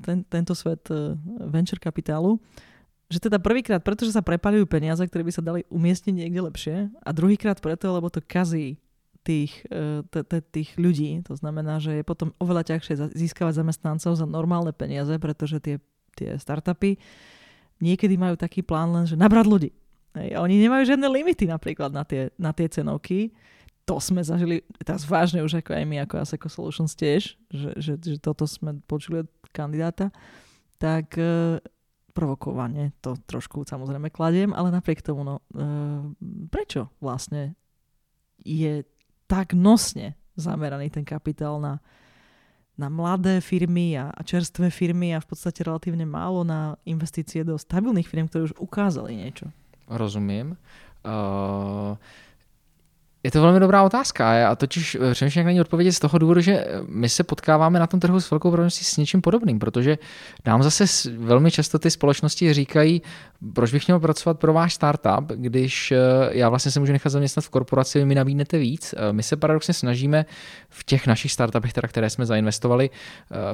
ten, 0.01 0.25
tento 0.25 0.57
svet 0.57 0.89
eh, 0.89 1.13
venture 1.45 1.81
kapitálu, 1.81 2.41
že 3.09 3.21
teda 3.25 3.41
prvýkrát, 3.41 3.81
pretože 3.81 4.13
sa 4.13 4.21
prepalujú 4.21 4.69
peniaze, 4.69 5.01
ktoré 5.01 5.25
by 5.25 5.33
sa 5.33 5.41
dali 5.45 5.65
umiestniť 5.73 6.15
niekde 6.15 6.41
lepšie 6.45 6.77
a 7.01 7.11
druhýkrát 7.13 7.61
preto, 7.61 7.89
lebo 7.89 8.13
to 8.13 8.21
kazí 8.21 8.81
tých, 9.25 9.65
eh, 9.69 10.01
tých 10.53 10.77
ľudí. 10.81 11.21
To 11.29 11.37
znamená, 11.37 11.81
že 11.81 12.01
je 12.01 12.05
potom 12.05 12.33
oveľa 12.41 12.77
ťažšie 12.77 13.13
získavať 13.17 13.61
zamestnancov 13.61 14.17
za 14.17 14.25
normálne 14.25 14.73
peniaze, 14.73 15.13
pretože 15.21 15.61
tie, 15.61 15.77
tie 16.17 16.41
startupy 16.41 16.97
niekedy 17.85 18.17
majú 18.17 18.35
taký 18.41 18.65
plán 18.65 18.93
len, 18.97 19.05
že 19.05 19.15
nabrať 19.15 19.47
ľudí. 19.47 19.71
Hej, 20.17 20.41
oni 20.41 20.57
nemajú 20.57 20.89
žiadne 20.89 21.05
limity 21.05 21.45
napríklad 21.45 21.93
na 21.93 22.03
tie, 22.03 22.33
na 22.41 22.57
tie 22.57 22.67
cenovky 22.67 23.31
to 23.89 23.97
sme 24.05 24.21
zažili 24.21 24.61
teraz 24.85 25.09
vážne 25.09 25.41
už 25.41 25.65
ako 25.65 25.73
aj 25.73 25.85
my 25.89 25.97
ako 26.05 26.15
Aseco 26.21 26.49
Solutions 26.53 26.93
tiež, 26.93 27.41
že, 27.49 27.71
že, 27.81 27.97
že 27.97 28.21
toto 28.21 28.45
sme 28.45 28.85
počuli 28.85 29.25
od 29.25 29.29
kandidáta, 29.49 30.13
tak 30.77 31.17
e, 31.17 31.57
provokovanie 32.13 32.93
to 33.01 33.17
trošku 33.25 33.65
samozrejme 33.65 34.13
kladiem, 34.13 34.53
ale 34.53 34.69
napriek 34.69 35.01
tomu, 35.01 35.25
no, 35.25 35.41
e, 35.57 35.65
prečo 36.53 36.93
vlastne 37.01 37.57
je 38.45 38.85
tak 39.25 39.57
nosne 39.57 40.21
zameraný 40.37 40.93
ten 40.93 41.09
kapitál 41.09 41.57
na, 41.57 41.81
na 42.77 42.93
mladé 42.93 43.41
firmy 43.41 43.97
a, 43.97 44.13
a 44.13 44.21
čerstvé 44.21 44.69
firmy 44.69 45.17
a 45.17 45.25
v 45.25 45.33
podstate 45.33 45.65
relatívne 45.65 46.05
málo 46.05 46.45
na 46.45 46.77
investície 46.85 47.41
do 47.41 47.57
stabilných 47.57 48.07
firm, 48.07 48.29
ktoré 48.29 48.53
už 48.53 48.55
ukázali 48.61 49.17
niečo. 49.17 49.49
Rozumím. 49.89 50.61
Uh, 51.03 51.97
je 53.23 53.31
to 53.31 53.43
velmi 53.43 53.61
dobrá 53.61 53.83
otázka. 53.83 54.33
Já 54.33 54.57
totiž 54.57 54.95
eh, 55.01 55.15
přemýšlím, 55.15 55.41
jak 55.41 55.47
na 55.47 55.53
ní 55.53 55.61
odpovědět 55.61 55.93
z 55.93 55.99
toho 55.99 56.19
důvodu, 56.19 56.41
že 56.41 56.65
my 56.89 57.09
se 57.09 57.25
potkáváme 57.25 57.79
na 57.79 57.87
tom 57.87 58.01
trhu 58.01 58.21
s 58.21 58.31
velkou 58.31 58.51
pravděpodobností 58.51 58.85
s 58.85 58.97
něčím 58.97 59.21
podobným, 59.21 59.59
protože 59.59 59.99
nám 60.47 60.63
zase 60.63 60.85
velmi 61.19 61.51
často 61.51 61.79
ty 61.79 61.91
společnosti 61.91 62.53
říkají, 62.53 63.03
proč 63.55 63.73
bych 63.73 63.87
měl 63.87 64.01
pracovat 64.01 64.39
pro 64.39 64.53
váš 64.53 64.75
startup, 64.75 65.33
když 65.35 65.93
eh, 65.93 65.97
já 66.31 66.49
vlastně 66.49 66.71
se 66.71 66.81
můžu 66.81 66.93
nechat 66.93 67.11
zaměstnat 67.11 67.45
v 67.45 67.49
korporaci, 67.49 67.99
vy 67.99 68.05
mi 68.05 68.15
nabídnete 68.15 68.59
víc. 68.59 68.95
Eh, 68.97 69.13
my 69.13 69.23
se 69.23 69.37
paradoxně 69.37 69.75
snažíme 69.75 70.27
v 70.69 70.85
těch 70.85 71.07
našich 71.07 71.33
startupech, 71.33 71.73
teda, 71.73 71.89
které 71.89 72.11
jsme 72.11 72.27
zainvestovali, 72.27 72.91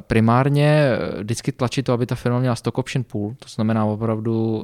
primárně 0.01 0.89
vždycky 1.19 1.51
tlačit 1.51 1.83
to, 1.83 1.93
aby 1.93 2.05
ta 2.05 2.15
firma 2.15 2.39
měla 2.39 2.55
stock 2.55 2.77
option 2.77 3.03
pool, 3.03 3.35
to 3.39 3.49
znamená 3.49 3.85
opravdu 3.85 4.63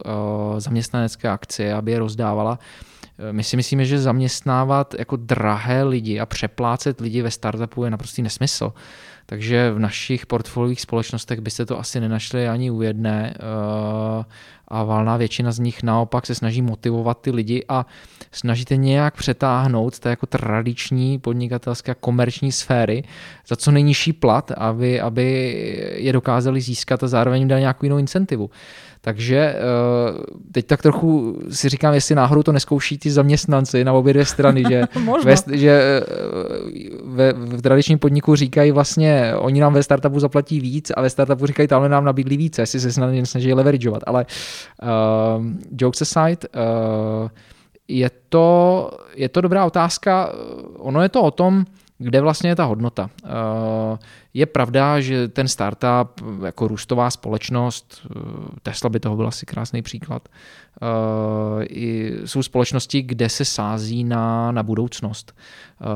zaměstnanecké 0.57 1.29
akcie, 1.29 1.73
aby 1.73 1.91
je 1.91 1.99
rozdávala 1.99 2.59
my 3.31 3.43
si 3.43 3.57
myslíme, 3.57 3.85
že 3.85 3.99
zaměstnávat 3.99 4.95
jako 4.99 5.15
drahé 5.15 5.83
lidi 5.83 6.19
a 6.19 6.25
přeplácet 6.25 7.01
lidi 7.01 7.21
ve 7.21 7.31
startupu 7.31 7.83
je 7.83 7.91
naprostý 7.91 8.21
nesmysl. 8.21 8.73
Takže 9.25 9.71
v 9.71 9.79
našich 9.79 10.25
portfoliových 10.25 10.81
společnostech 10.81 11.39
byste 11.39 11.65
to 11.65 11.79
asi 11.79 11.99
nenašli 11.99 12.47
ani 12.47 12.71
u 12.71 12.81
jedné 12.81 13.33
eh, 13.35 14.25
a 14.67 14.83
valná 14.83 15.17
většina 15.17 15.51
z 15.51 15.59
nich 15.59 15.83
naopak 15.83 16.25
se 16.25 16.35
snaží 16.35 16.61
motivovat 16.61 17.21
ty 17.21 17.31
lidi 17.31 17.65
a 17.69 17.85
snažíte 18.31 18.75
nějak 18.75 19.17
přetáhnout 19.17 19.95
z 19.95 19.99
té 19.99 20.09
jako 20.09 20.25
tradiční 20.25 21.19
podnikatelské 21.19 21.95
komerční 21.95 22.51
sféry 22.51 23.03
za 23.47 23.55
co 23.55 23.71
nejnižší 23.71 24.13
plat, 24.13 24.51
aby, 24.51 25.01
aby 25.01 25.25
je 25.95 26.13
dokázali 26.13 26.61
získat 26.61 27.03
a 27.03 27.07
zároveň 27.07 27.47
dát 27.47 27.59
nějakou 27.59 27.85
jinou 27.85 27.97
incentivu. 27.97 28.49
Takže 29.03 29.37
eh, 29.37 29.57
teď 30.51 30.65
tak 30.65 30.81
trochu 30.81 31.39
si 31.49 31.69
říkám, 31.69 31.93
jestli 31.93 32.15
náhodou 32.15 32.43
to 32.43 32.51
neskouší 32.51 32.97
ty 32.97 33.11
zaměstnanci 33.11 33.83
na 33.83 33.93
obě 33.93 34.13
dvě 34.13 34.25
strany, 34.25 34.63
že, 34.69 34.83
ve, 35.25 35.35
že 35.57 35.71
eh, 35.71 36.03
ve, 37.03 37.33
v 37.33 37.61
tradičním 37.61 37.99
podniku 37.99 38.35
říkají 38.35 38.71
vlastně, 38.71 39.33
oni 39.35 39.61
nám 39.61 39.73
ve 39.73 39.83
startupu 39.83 40.19
zaplatí 40.19 40.59
víc 40.59 40.91
a 40.91 41.01
ve 41.01 41.09
startupu 41.09 41.45
říkají, 41.45 41.67
tamhle 41.67 41.89
nám 41.89 42.05
nabídli 42.05 42.37
víc, 42.37 42.57
jestli 42.57 42.79
se 42.79 42.91
snaží, 42.91 43.25
snaží 43.25 43.53
leverageovat. 43.53 44.03
Ale 44.07 44.25
uh, 44.81 45.45
jokes 45.81 46.01
aside, 46.01 46.37
uh, 46.37 47.29
je 47.87 48.11
to, 48.29 48.91
je 49.15 49.29
to 49.29 49.41
dobrá 49.41 49.65
otázka. 49.65 50.33
Ono 50.77 51.01
je 51.01 51.09
to 51.09 51.21
o 51.21 51.31
tom, 51.31 51.65
kde 52.01 52.21
vlastně 52.21 52.49
je 52.49 52.55
ta 52.55 52.63
hodnota. 52.63 53.09
Uh, 53.23 53.97
je 54.33 54.45
pravda, 54.45 54.99
že 54.99 55.27
ten 55.27 55.47
startup 55.47 56.21
jako 56.45 56.67
růstová 56.67 57.09
společnost, 57.09 58.07
uh, 58.15 58.23
Tesla 58.61 58.89
by 58.89 58.99
toho 58.99 59.15
byl 59.15 59.27
asi 59.27 59.45
krásný 59.45 59.81
příklad, 59.81 60.29
uh, 60.81 61.63
jsou 62.25 62.43
společnosti, 62.43 63.01
kde 63.01 63.29
se 63.29 63.45
sází 63.45 64.03
na, 64.03 64.51
na 64.51 64.63
budoucnost. 64.63 65.35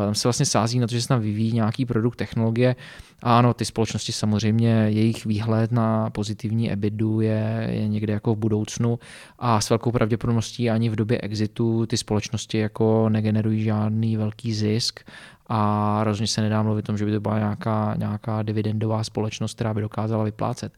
Tam 0.05 0.15
se 0.15 0.27
vlastně 0.27 0.45
sází 0.45 0.79
na 0.79 0.87
to, 0.87 0.95
že 0.95 1.01
se 1.01 1.07
tam 1.07 1.21
vyvíjí 1.21 1.51
nějaký 1.51 1.85
produkt, 1.85 2.15
technologie. 2.15 2.75
A 3.23 3.39
ano, 3.39 3.53
ty 3.53 3.65
společnosti 3.65 4.11
samozřejmě, 4.11 4.69
jejich 4.69 5.25
výhled 5.25 5.71
na 5.71 6.09
pozitivní 6.09 6.71
EBITu 6.71 7.21
je, 7.21 7.67
je 7.71 7.87
někde 7.87 8.13
jako 8.13 8.35
v 8.35 8.37
budoucnu 8.37 8.99
a 9.39 9.61
s 9.61 9.69
velkou 9.69 9.91
pravděpodobností 9.91 10.69
ani 10.69 10.89
v 10.89 10.95
době 10.95 11.21
exitu 11.21 11.85
ty 11.85 11.97
společnosti 11.97 12.57
jako 12.57 13.09
negenerují 13.09 13.63
žádný 13.63 14.17
velký 14.17 14.53
zisk 14.53 14.99
a 15.47 15.99
rozhodně 16.03 16.27
se 16.27 16.41
nedá 16.41 16.63
mluvit 16.63 16.79
o 16.79 16.87
tom, 16.87 16.97
že 16.97 17.05
by 17.05 17.11
to 17.11 17.19
byla 17.19 17.39
nějaká, 17.39 17.95
nějaká 17.97 18.41
dividendová 18.41 19.03
společnost, 19.03 19.53
která 19.53 19.73
by 19.73 19.81
dokázala 19.81 20.23
vyplácet. 20.23 20.73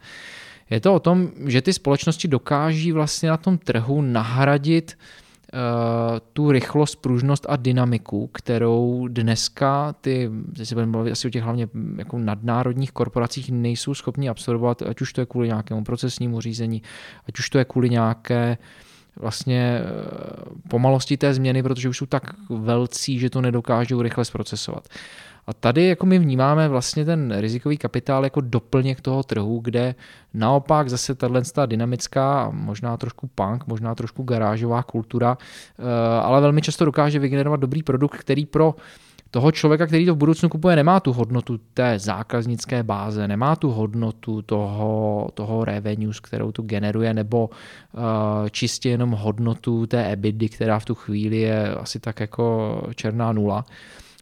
Je 0.70 0.80
to 0.80 0.94
o 0.94 1.00
tom, 1.00 1.30
že 1.46 1.62
ty 1.62 1.74
společnosti 1.74 2.28
dokáží 2.28 2.92
vlastně 2.92 3.30
na 3.30 3.38
tom 3.38 3.58
trhu 3.58 4.02
nahradit 4.02 4.98
uh, 5.54 5.60
tu 6.34 6.52
rychlost, 6.52 6.96
pružnost 6.96 7.46
a 7.50 7.56
dynamiku, 7.56 8.28
kterou 8.28 9.08
dneska 9.08 9.94
ty, 10.02 10.30
si 10.64 10.76
budeme 10.76 10.92
mluvit 10.92 11.12
asi 11.12 11.28
o 11.28 11.32
těch 11.32 11.44
hlavně 11.44 11.68
jako 11.98 12.18
nadnárodních 12.18 12.92
korporacích, 12.92 13.52
nejsou 13.52 13.94
schopni 13.94 14.30
absorbovat, 14.30 14.82
ať 14.82 15.02
už 15.02 15.14
to 15.14 15.22
je 15.22 15.26
kvůli 15.26 15.48
nějakému 15.48 15.84
procesnímu 15.84 16.42
řízení, 16.42 16.82
ať 17.28 17.40
už 17.40 17.50
to 17.50 17.58
je 17.58 17.66
kvůli 17.66 17.90
nějaké 17.90 18.58
uh, 18.60 18.87
vlastně 19.20 19.82
eh, 19.82 20.70
pomalosti 20.70 21.18
té 21.18 21.34
změny, 21.34 21.64
protože 21.64 21.90
už 21.90 21.98
jsou 21.98 22.06
tak 22.06 22.24
velcí, 22.50 23.20
že 23.20 23.30
to 23.30 23.42
nedokážou 23.42 24.02
rychle 24.02 24.26
zprocesovat. 24.26 24.88
A 25.48 25.54
tady 25.54 25.88
jako 25.88 26.06
my 26.06 26.20
vnímáme 26.20 26.68
vlastně 26.68 27.06
ten 27.06 27.40
rizikový 27.40 27.78
kapitál 27.78 28.24
jako 28.24 28.42
doplněk 28.42 29.02
toho 29.02 29.24
trhu, 29.24 29.60
kde 29.64 29.96
naopak 30.34 30.90
zase 30.90 31.16
tato 31.16 31.66
dynamická, 31.66 32.50
možná 32.54 32.98
trošku 32.98 33.30
punk, 33.36 33.68
možná 33.68 33.96
trošku 33.96 34.24
garážová 34.24 34.84
kultura, 34.84 35.38
eh, 35.80 35.84
ale 36.22 36.42
velmi 36.42 36.62
často 36.62 36.86
dokáže 36.86 37.20
vygenerovat 37.20 37.60
dobrý 37.60 37.84
produkt, 37.84 38.18
který 38.18 38.46
pro 38.46 38.76
toho 39.32 39.52
člověka, 39.52 39.88
který 39.88 40.06
to 40.06 40.16
v 40.16 40.18
budoucnu 40.18 40.50
kupuje, 40.50 40.76
nemá 40.76 41.00
tu 41.00 41.14
hodnotu 41.14 41.60
té 41.74 42.00
zákaznické 42.00 42.84
báze, 42.84 43.28
nemá 43.28 43.56
tu 43.56 43.72
hodnotu 43.72 44.42
toho, 44.42 45.30
toho 45.34 45.66
revenue, 45.66 46.14
kterou 46.24 46.52
tu 46.52 46.62
generuje, 46.62 47.14
nebo 47.14 47.50
uh, 47.50 48.02
čistě 48.52 48.90
jenom 48.90 49.12
hodnotu 49.12 49.88
té 49.88 50.12
EBITDA, 50.12 50.48
která 50.56 50.80
v 50.80 50.86
tu 50.86 50.96
chvíli 50.96 51.38
je 51.38 51.76
asi 51.76 52.00
tak 52.00 52.20
jako 52.20 52.82
černá 52.96 53.32
nula 53.32 53.66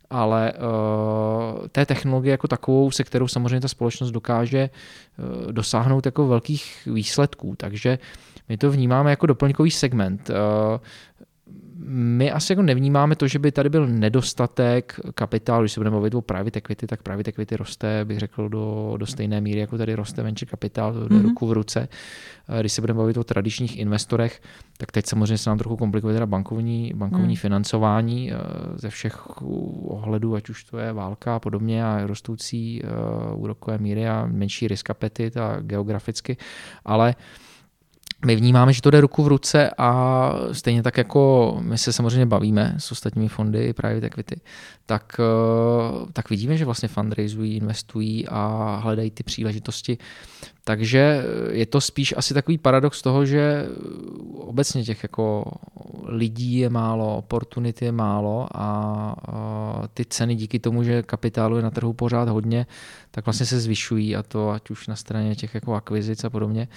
ale 0.10 0.54
uh, 0.54 1.68
té 1.68 1.86
technologie 1.86 2.32
jako 2.32 2.48
takovou, 2.48 2.92
se 2.92 3.04
kterou 3.04 3.28
samozřejmě 3.28 3.60
ta 3.62 3.68
společnost 3.68 4.12
dokáže 4.12 4.70
uh, 5.18 5.52
dosáhnout 5.52 6.06
jako 6.06 6.28
velkých 6.28 6.88
výsledků. 6.94 7.56
Takže 7.58 8.00
my 8.50 8.58
to 8.58 8.72
vnímáme 8.72 9.10
jako 9.10 9.26
doplňkový 9.26 9.72
segment. 9.72 10.32
My 11.78 12.32
asi 12.32 12.52
jako 12.52 12.62
nevnímáme 12.62 13.16
to, 13.16 13.28
že 13.28 13.40
by 13.40 13.52
tady 13.52 13.70
byl 13.70 13.88
nedostatek 13.88 15.00
kapitálu, 15.16 15.64
když 15.64 15.72
se 15.72 15.80
budeme 15.80 15.94
mluvit 15.94 16.16
o 16.16 16.22
private 16.22 16.58
equity, 16.58 16.88
tak 16.88 17.04
private 17.04 17.30
equity 17.30 17.56
roste, 17.56 18.06
bych 18.06 18.20
řekl, 18.20 18.50
do, 18.50 18.94
do 18.98 19.06
stejné 19.06 19.42
míry, 19.42 19.60
jako 19.60 19.78
tady 19.78 19.96
roste 19.96 20.24
venture 20.24 20.50
kapitál, 20.50 20.94
to 20.94 21.08
jde 21.08 21.16
mm-hmm. 21.16 21.22
ruku 21.22 21.48
v 21.48 21.54
ruce. 21.54 21.88
Eh, 22.50 22.60
když 22.60 22.72
se 22.72 22.82
budeme 22.82 22.98
mluvit 22.98 23.18
o 23.18 23.24
tradičních 23.24 23.78
investorech, 23.78 24.42
tak 24.78 24.92
teď 24.92 25.06
samozřejmě 25.06 25.38
se 25.38 25.50
nám 25.50 25.58
trochu 25.58 25.78
komplikuje 25.78 26.14
teda 26.14 26.26
bankovní, 26.26 26.94
bankovní 26.96 27.34
mm. 27.34 27.36
financování 27.36 28.32
eh, 28.32 28.36
ze 28.76 28.90
všech 28.90 29.42
ohledů, 29.84 30.36
ať 30.36 30.50
už 30.50 30.64
to 30.64 30.78
je 30.78 30.94
válka 30.94 31.36
a 31.36 31.40
podobně 31.40 31.86
a 31.86 32.08
rostoucí 32.08 32.82
uh, 32.84 33.44
úrokové 33.44 33.78
míry 33.78 34.08
a 34.08 34.26
menší 34.32 34.68
risk 34.68 34.90
appetit 34.90 35.38
a 35.38 35.60
geograficky, 35.62 36.38
ale 36.86 37.16
uh, 37.16 37.45
my 38.26 38.36
vnímáme, 38.36 38.74
že 38.74 38.82
to 38.82 38.92
jde 38.92 39.02
ruku 39.02 39.24
v 39.24 39.28
ruce 39.28 39.70
a 39.78 40.32
stejně 40.52 40.84
tak 40.84 40.98
jako 40.98 41.58
my 41.62 41.78
se 41.78 41.94
samozřejmě 41.94 42.26
bavíme 42.26 42.76
s 42.78 42.92
ostatními 42.92 43.28
fondy 43.28 43.74
private 43.74 44.08
equity, 44.08 44.42
tak, 44.86 45.16
eh, 45.20 46.12
tak 46.14 46.30
vidíme, 46.30 46.58
že 46.58 46.66
vlastně 46.66 46.88
fundraisují, 46.88 47.58
investují 47.58 48.28
a 48.28 48.76
hledají 48.84 49.12
ty 49.12 49.24
příležitosti. 49.24 49.98
Takže 50.68 51.24
je 51.52 51.66
to 51.66 51.82
spíš 51.82 52.14
asi 52.18 52.34
takový 52.34 52.58
paradox 52.58 53.02
toho, 53.02 53.26
že 53.26 53.66
obecně 54.36 54.84
těch 54.84 55.04
jako 55.04 55.52
lidí 56.06 56.58
je 56.58 56.70
málo, 56.70 57.18
oportunity 57.18 57.86
je 57.86 57.92
málo 57.92 58.48
a 58.56 59.16
ty 59.94 60.06
ceny 60.06 60.36
díky 60.36 60.60
tomu, 60.60 60.84
že 60.84 61.04
kapitálu 61.04 61.58
je 61.58 61.64
na 61.64 61.72
trhu 61.72 61.94
pořád 61.94 62.30
hodně, 62.30 62.66
tak 63.12 63.26
vlastně 63.26 63.46
se 63.46 63.60
zvyšují 63.60 64.16
a 64.16 64.24
to 64.24 64.50
ať 64.50 64.70
už 64.70 64.88
na 64.88 64.96
straně 64.96 65.36
těch 65.36 65.56
jako 65.56 65.74
akvizic 65.74 66.24
a 66.24 66.30
podobně, 66.30 66.68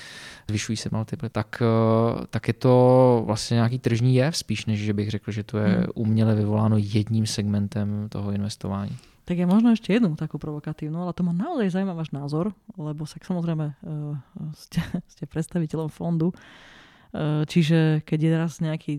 zvyšují 0.48 0.76
se 0.76 0.88
multiply, 0.92 1.28
tak, 1.28 1.62
e, 1.62 2.26
tak 2.26 2.48
je 2.48 2.54
to 2.54 3.22
vlastně 3.26 3.54
nějaký 3.54 3.78
tržní 3.78 4.14
jev 4.14 4.36
spíš, 4.36 4.66
než 4.66 4.80
že 4.80 4.92
bych 4.92 5.10
řekl, 5.10 5.30
že 5.30 5.42
to 5.42 5.58
je 5.58 5.68
hmm. 5.68 5.86
uměle 5.94 6.34
vyvoláno 6.34 6.76
jedním 6.78 7.26
segmentem 7.26 8.08
toho 8.08 8.30
investování. 8.30 8.96
Tak 9.28 9.36
je 9.36 9.44
možno 9.44 9.76
ešte 9.76 9.92
jednu 9.92 10.16
takú 10.16 10.40
provokatívnu, 10.40 11.04
ale 11.04 11.12
to 11.12 11.20
ma 11.20 11.36
naozaj 11.36 11.76
zaujíma 11.76 11.92
váš 11.92 12.16
názor, 12.16 12.56
lebo 12.80 13.04
sa 13.04 13.20
samozrejme 13.20 13.76
uh, 13.76 14.16
ste, 14.56 14.80
ste 15.12 15.28
predstaviteľom 15.28 15.92
fondu, 15.92 16.32
uh, 16.32 17.44
čiže 17.44 18.08
keď 18.08 18.18
je 18.24 18.30
raz 18.32 18.52
nejaký 18.64 18.92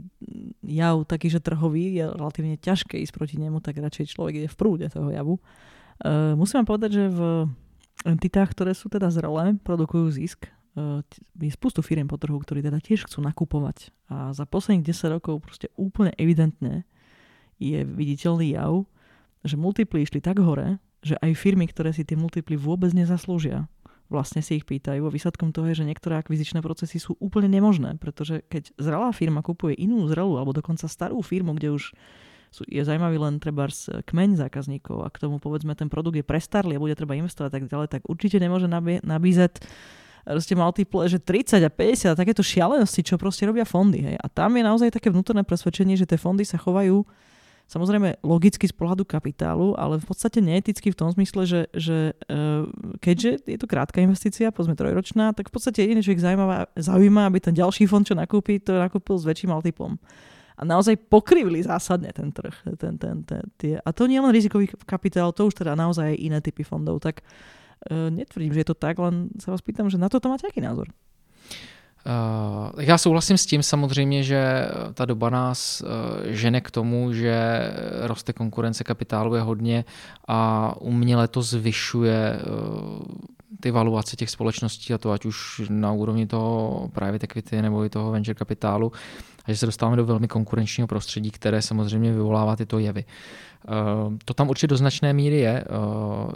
jav 0.70 1.02
taký, 1.10 1.34
že 1.34 1.42
trhový, 1.42 1.98
je 1.98 2.06
relatívne 2.14 2.62
ťažké 2.62 3.02
ísť 3.02 3.14
proti 3.18 3.42
nemu, 3.42 3.58
tak 3.58 3.82
radšej 3.82 4.14
človek 4.14 4.46
ide 4.46 4.50
v 4.54 4.60
prúde 4.60 4.86
toho 4.94 5.10
javu. 5.10 5.42
Uh, 5.98 6.38
musím 6.38 6.62
vám 6.62 6.78
povedať, 6.78 6.92
že 6.94 7.04
v 7.10 7.50
entitách, 8.06 8.54
ktoré 8.54 8.78
sú 8.78 8.86
teda 8.86 9.10
zrelé, 9.10 9.58
produkujú 9.66 10.14
zisk, 10.14 10.46
je 11.36 11.52
spustu 11.52 11.84
firiem 11.84 12.08
po 12.08 12.16
trhu, 12.16 12.40
ktorí 12.40 12.64
teda 12.64 12.80
tiež 12.80 13.04
chcú 13.04 13.20
nakupovať. 13.20 13.92
A 14.08 14.32
za 14.32 14.48
posledných 14.48 14.88
10 14.88 15.20
rokov 15.20 15.44
proste 15.44 15.68
úplne 15.76 16.16
evidentne 16.16 16.88
je 17.60 17.84
viditeľný 17.84 18.56
jav, 18.56 18.88
že 19.44 19.56
multiply 19.56 20.04
išli 20.04 20.20
tak 20.20 20.40
hore, 20.44 20.80
že 21.00 21.16
aj 21.20 21.32
firmy, 21.40 21.68
ktoré 21.68 21.96
si 21.96 22.04
tie 22.04 22.20
multiply 22.20 22.60
vôbec 22.60 22.92
nezaslúžia, 22.92 23.72
vlastne 24.10 24.42
si 24.42 24.58
ich 24.58 24.66
pýtajú 24.66 25.06
a 25.06 25.14
výsledkom 25.14 25.54
toho 25.54 25.70
je, 25.72 25.86
že 25.86 25.88
niektoré 25.88 26.18
akvizičné 26.18 26.66
procesy 26.66 26.98
sú 26.98 27.16
úplne 27.22 27.48
nemožné, 27.48 27.96
pretože 28.02 28.42
keď 28.50 28.74
zrelá 28.76 29.14
firma 29.14 29.46
kupuje 29.46 29.78
inú 29.78 30.10
zrelú 30.10 30.36
alebo 30.36 30.52
dokonca 30.52 30.90
starú 30.90 31.22
firmu, 31.22 31.54
kde 31.56 31.78
už 31.78 31.94
sú, 32.50 32.66
je 32.66 32.82
zaujímavý 32.82 33.22
len 33.22 33.38
treba 33.38 33.70
kmeň 34.10 34.42
zákazníkov 34.42 35.06
a 35.06 35.14
k 35.14 35.22
tomu 35.22 35.38
povedzme 35.38 35.78
ten 35.78 35.86
produkt 35.86 36.18
je 36.18 36.26
prestarlý 36.26 36.76
a 36.76 36.82
bude 36.82 36.98
treba 36.98 37.14
investovať 37.14 37.50
tak 37.54 37.64
ďalej, 37.70 37.88
tak 37.94 38.02
určite 38.10 38.42
nemôže 38.42 38.66
nabízať 39.06 39.62
proste 40.26 40.58
multiple, 40.58 41.06
že 41.06 41.22
30 41.22 41.62
a 41.62 41.70
50 41.70 42.14
a 42.14 42.18
takéto 42.18 42.42
šialenosti, 42.42 43.06
čo 43.06 43.22
proste 43.22 43.46
robia 43.46 43.70
fondy. 43.70 44.02
Hej. 44.02 44.18
A 44.18 44.28
tam 44.30 44.58
je 44.58 44.66
naozaj 44.66 44.90
také 44.90 45.14
vnútorné 45.14 45.46
presvedčenie, 45.46 45.94
že 45.94 46.10
tie 46.10 46.18
fondy 46.18 46.42
sa 46.42 46.58
chovajú 46.58 47.06
samozrejme 47.70 48.26
logicky 48.26 48.66
z 48.66 48.74
pohľadu 48.74 49.06
kapitálu, 49.06 49.78
ale 49.78 50.02
v 50.02 50.06
podstate 50.10 50.42
neeticky 50.42 50.90
v 50.90 50.98
tom 50.98 51.14
zmysle, 51.14 51.46
že, 51.46 51.62
že 51.78 52.18
uh, 52.28 52.66
keďže 52.98 53.46
je 53.46 53.58
to 53.62 53.70
krátka 53.70 54.02
investícia, 54.02 54.50
povedzme 54.50 54.74
trojročná, 54.74 55.38
tak 55.38 55.48
v 55.48 55.54
podstate 55.54 55.86
jediné, 55.86 56.02
čo 56.02 56.18
ich 56.18 56.24
zaujíma, 56.26 56.74
zaujíma, 56.74 57.30
aby 57.30 57.38
ten 57.38 57.54
ďalší 57.54 57.86
fond, 57.86 58.02
čo 58.02 58.18
nakúpi, 58.18 58.58
to 58.58 58.74
nakúpil 58.74 59.22
s 59.22 59.30
väčším 59.30 59.54
multiplom. 59.54 60.02
A 60.60 60.68
naozaj 60.68 61.00
pokrivili 61.08 61.64
zásadne 61.64 62.12
ten 62.12 62.36
trh. 62.36 62.52
Ten, 62.76 63.00
ten, 63.00 63.24
ten, 63.24 63.44
tie. 63.56 63.80
A 63.80 63.96
to 63.96 64.12
nie 64.12 64.20
len 64.20 64.36
rizikový 64.36 64.68
kapitál, 64.84 65.32
to 65.32 65.48
už 65.48 65.56
teda 65.56 65.72
naozaj 65.72 66.12
iné 66.20 66.44
typy 66.44 66.68
fondov. 66.68 67.00
Tak 67.00 67.24
uh, 67.24 68.12
netvrdím, 68.12 68.52
že 68.52 68.66
je 68.66 68.70
to 68.74 68.76
tak, 68.76 69.00
len 69.00 69.32
sa 69.40 69.56
vás 69.56 69.64
pýtam, 69.64 69.88
že 69.88 69.96
na 69.96 70.12
toto 70.12 70.28
máte 70.28 70.50
aký 70.50 70.60
názor? 70.60 70.92
Uh, 72.06 72.82
já 72.84 72.98
souhlasím 72.98 73.38
s 73.38 73.46
tím 73.46 73.64
samozřejmě, 73.64 74.24
že 74.24 74.70
ta 74.94 75.06
doba 75.06 75.30
nás 75.30 75.82
uh, 75.82 75.88
žene 76.24 76.62
k 76.62 76.72
tomu, 76.72 77.14
že 77.14 77.62
roste 78.02 78.34
konkurence 78.34 78.84
kapitálu 78.84 79.36
je 79.36 79.42
hodně 79.42 79.86
a 80.28 80.74
uměle 80.80 81.28
to 81.28 81.42
zvyšuje 81.42 82.40
uh, 82.40 83.08
ty 83.60 83.72
valuace 83.72 84.16
těch 84.16 84.30
společností 84.30 84.94
a 84.94 84.98
to 84.98 85.12
ať 85.12 85.26
už 85.26 85.62
na 85.70 85.92
úrovni 85.92 86.28
toho 86.28 86.90
private 86.94 87.24
equity 87.24 87.62
nebo 87.62 87.86
i 87.86 87.90
toho 87.90 88.12
venture 88.12 88.36
kapitálu 88.36 88.92
a 89.46 89.52
že 89.52 89.58
se 89.58 89.66
dostáváme 89.66 89.98
do 89.98 90.06
velmi 90.06 90.28
konkurenčního 90.28 90.88
prostředí, 90.88 91.32
které 91.32 91.62
samozřejmě 91.62 92.12
vyvolává 92.12 92.56
tyto 92.56 92.80
jevy. 92.80 93.06
Eh, 93.08 93.49
to 94.26 94.34
tam 94.34 94.50
určitě 94.50 94.68
do 94.68 94.78
značné 94.78 95.14
míry 95.14 95.38
je. 95.38 95.64
Eh, 95.64 95.66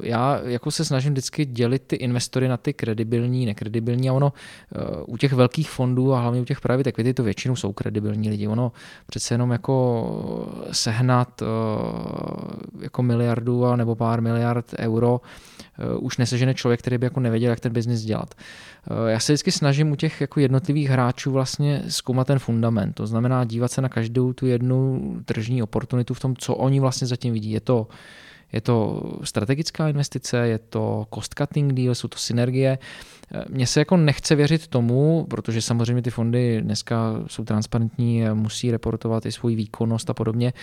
já 0.03 0.39
jako 0.43 0.71
se 0.71 0.85
snažím 0.85 1.11
vždycky 1.11 1.45
dělit 1.45 1.83
ty 1.87 1.95
investory 1.95 2.47
na 2.47 2.57
ty 2.57 2.73
kredibilní, 2.73 3.45
nekredibilní 3.45 4.09
a 4.09 4.13
ono 4.13 4.33
eh, 4.75 4.79
u 5.07 5.17
těch 5.17 5.33
velkých 5.33 5.69
fondů 5.69 6.13
a 6.13 6.19
hlavně 6.19 6.41
u 6.41 6.45
těch 6.45 6.61
private 6.61 6.89
equity 6.89 7.13
to 7.13 7.23
většinou 7.23 7.55
jsou 7.55 7.73
kredibilní 7.73 8.29
lidi. 8.29 8.47
Ono 8.47 8.71
přece 9.07 9.33
jenom 9.33 9.51
jako 9.51 10.63
sehnat 10.71 11.43
jako 12.81 13.03
miliardu 13.03 13.65
a 13.65 13.75
nebo 13.75 13.95
pár 13.95 14.21
miliard 14.21 14.65
euro 14.79 15.21
už 15.99 16.17
nesežene 16.17 16.53
člověk, 16.53 16.79
který 16.79 16.97
by 16.97 17.05
jako 17.05 17.19
nevěděl, 17.19 17.49
jak 17.49 17.59
ten 17.59 17.73
biznis 17.73 18.01
dělat. 18.01 18.35
Já 19.07 19.19
se 19.19 19.33
vždycky 19.33 19.51
snažím 19.51 19.91
u 19.91 19.95
těch 19.95 20.21
jako 20.21 20.39
jednotlivých 20.39 20.89
hráčů 20.89 21.31
vlastně 21.31 21.83
zkoumat 21.87 22.27
ten 22.27 22.39
fundament. 22.39 22.95
To 22.95 23.07
znamená 23.07 23.45
dívat 23.45 23.71
se 23.71 23.81
na 23.81 23.89
každou 23.89 24.33
tu 24.33 24.45
jednu 24.45 25.01
tržní 25.25 25.63
oportunitu 25.63 26.13
v 26.13 26.19
tom, 26.19 26.35
co 26.35 26.55
oni 26.55 26.79
vlastně 26.79 27.07
zatím 27.07 27.33
vidí. 27.33 27.51
Je 27.51 27.59
to, 27.59 27.87
je 28.53 28.61
to 28.61 29.03
strategická 29.23 29.89
investice, 29.89 30.37
je 30.37 30.57
to 30.59 31.05
cost 31.13 31.33
cutting 31.33 31.73
deal, 31.73 31.95
jsou 31.95 32.07
to 32.07 32.17
synergie. 32.17 32.77
Mně 33.49 33.67
se 33.67 33.79
jako 33.79 33.97
nechce 33.97 34.35
věřit 34.35 34.67
tomu, 34.67 35.25
protože 35.29 35.61
samozřejmě 35.61 36.01
ty 36.01 36.09
fondy 36.09 36.61
dneska 36.61 37.15
jsou 37.27 37.43
transparentní, 37.43 38.23
musí 38.33 38.71
reportovat 38.71 39.25
i 39.25 39.31
svoji 39.31 39.55
výkonnost 39.55 40.09
a 40.09 40.13
podobně. 40.13 40.53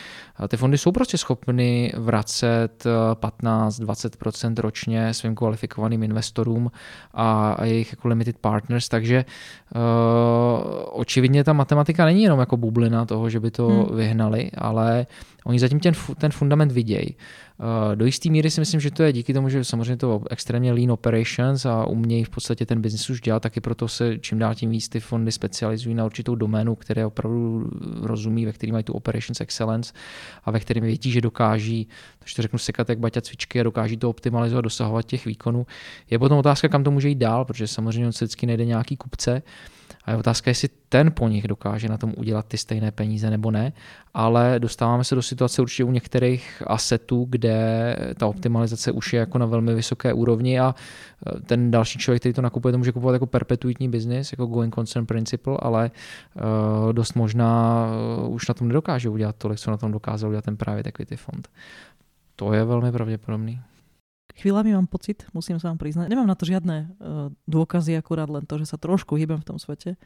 Ty 0.49 0.57
fondy 0.57 0.78
jsou 0.78 0.93
prostě 0.93 1.18
schopny 1.18 1.93
vracet 1.97 2.84
15-20% 3.14 4.55
ročně 4.59 5.14
svým 5.14 5.34
kvalifikovaným 5.34 6.03
investorům 6.03 6.70
a 7.14 7.57
jejich 7.64 7.93
jako 7.93 8.09
limited 8.09 8.38
partners, 8.38 8.88
takže 8.88 9.24
uh, 9.74 9.80
očividně 10.91 11.45
ta 11.45 11.53
matematika 11.53 12.05
není 12.05 12.22
jenom 12.22 12.41
jako 12.41 12.57
bublina 12.57 13.05
toho, 13.07 13.30
že 13.30 13.41
by 13.41 13.51
to 13.51 13.68
hmm. 13.68 13.97
vyhnali, 13.97 14.51
ale 14.59 15.07
oni 15.45 15.59
zatím 15.59 15.80
ten, 15.80 15.95
ten 16.18 16.30
fundament 16.30 16.72
vidějí. 16.72 17.16
Uh, 17.59 17.97
do 17.97 18.05
jisté 18.05 18.30
míry 18.30 18.51
si 18.51 18.61
myslím, 18.61 18.80
že 18.80 18.91
to 18.91 19.03
je 19.03 19.12
díky 19.12 19.34
tomu, 19.34 19.49
že 19.49 19.64
samozřejmě 19.64 19.97
to 19.97 20.22
extrémně 20.30 20.72
lean 20.72 20.91
operations 20.91 21.66
a 21.66 21.84
umějí 21.84 22.24
v 22.24 22.30
podstatě 22.30 22.66
ten 22.66 22.80
biznis 22.80 23.11
už 23.11 23.20
dělat, 23.20 23.43
taky 23.43 23.61
proto 23.61 23.88
se 23.88 24.18
čím 24.18 24.38
dál 24.38 24.55
tím 24.55 24.70
víc 24.70 24.88
ty 24.88 25.01
fondy 25.01 25.32
specializují 25.32 25.95
na 25.95 26.05
určitou 26.05 26.34
doménu, 26.34 26.74
které 26.74 27.07
opravdu 27.07 27.70
rozumí, 28.01 28.47
ve 28.47 28.53
které 28.53 28.72
mají 28.72 28.84
tu 28.84 28.93
operations 28.93 29.41
excellence 29.41 29.93
a 30.45 30.51
ve 30.51 30.61
kterém 30.61 30.84
vědí, 30.84 31.11
že 31.11 31.20
dokáží, 31.20 31.88
takže 32.18 32.36
to 32.36 32.43
řeknu 32.43 32.59
sekat 32.59 32.88
jak 32.88 32.99
baťa 32.99 33.20
cvičky 33.20 33.61
a 33.61 33.62
dokáží 33.62 33.97
to 33.97 34.11
optimalizovat, 34.11 34.64
dosahovat 34.64 35.07
těch 35.07 35.26
výkonů. 35.26 35.66
Je 36.11 36.18
potom 36.18 36.38
otázka, 36.38 36.68
kam 36.68 36.84
to 36.84 36.91
může 36.91 37.09
jít 37.09 37.18
dál, 37.18 37.45
protože 37.45 37.66
samozřejmě 37.66 38.12
se 38.12 38.24
vždycky 38.24 38.47
nejde 38.47 38.64
nějaký 38.64 38.97
kupce, 38.97 39.43
a 40.05 40.11
je 40.11 40.16
otázka, 40.16 40.51
jestli 40.51 40.68
ten 40.88 41.12
po 41.12 41.28
nich 41.28 41.49
dokáže 41.49 41.88
na 41.88 41.99
tom 41.99 42.14
udělat 42.16 42.47
ty 42.47 42.59
stejné 42.59 42.91
peníze 42.91 43.30
nebo 43.30 43.51
ne, 43.51 43.72
ale 44.14 44.55
dostáváme 44.59 45.05
se 45.05 45.14
do 45.14 45.22
situace 45.22 45.62
určitě 45.62 45.84
u 45.84 45.93
některých 45.93 46.62
asetů, 46.66 47.26
kde 47.30 47.97
ta 48.18 48.26
optimalizace 48.26 48.93
už 48.93 49.12
je 49.12 49.20
jako 49.20 49.38
na 49.38 49.47
velmi 49.47 49.74
vysoké 49.74 50.12
úrovni 50.12 50.61
a 50.61 50.74
e, 51.36 51.41
ten 51.41 51.70
další 51.70 51.99
člověk, 51.99 52.22
který 52.22 52.32
to 52.32 52.43
nakupuje, 52.43 52.72
to 52.72 52.78
může 52.78 52.93
kupovat 52.93 53.12
jako 53.12 53.26
perpetuitní 53.26 53.88
business, 53.88 54.32
jako 54.32 54.47
going 54.47 54.74
concern 54.74 55.07
principle, 55.07 55.57
ale 55.61 55.91
uh, 56.34 56.93
dost 56.93 57.14
možná 57.14 57.86
uh, 58.26 58.34
už 58.34 58.49
na 58.49 58.55
tom 58.55 58.68
nedokáže 58.68 59.09
udělat 59.09 59.36
tolik, 59.36 59.59
co 59.59 59.70
na 59.70 59.76
tom 59.76 59.93
dokázal 59.93 60.30
udělat 60.30 60.45
ten 60.45 60.57
právě 60.57 60.82
equity 60.86 61.16
fond. 61.16 61.49
To 62.36 62.53
je 62.53 62.64
velmi 62.64 62.93
pravděpodobný. 62.93 63.61
Chvíľami 64.41 64.72
mám 64.72 64.88
pocit, 64.88 65.28
musím 65.36 65.61
sa 65.61 65.68
vám 65.68 65.76
priznať, 65.76 66.09
nemám 66.09 66.24
na 66.24 66.32
to 66.32 66.49
žiadne 66.49 66.88
uh, 66.88 67.28
dôkazy, 67.45 67.93
akurát 67.93 68.32
len 68.32 68.49
to, 68.49 68.57
že 68.57 68.72
sa 68.72 68.80
trošku 68.80 69.20
hýbem 69.20 69.36
v 69.36 69.45
tom 69.45 69.61
svete, 69.61 70.01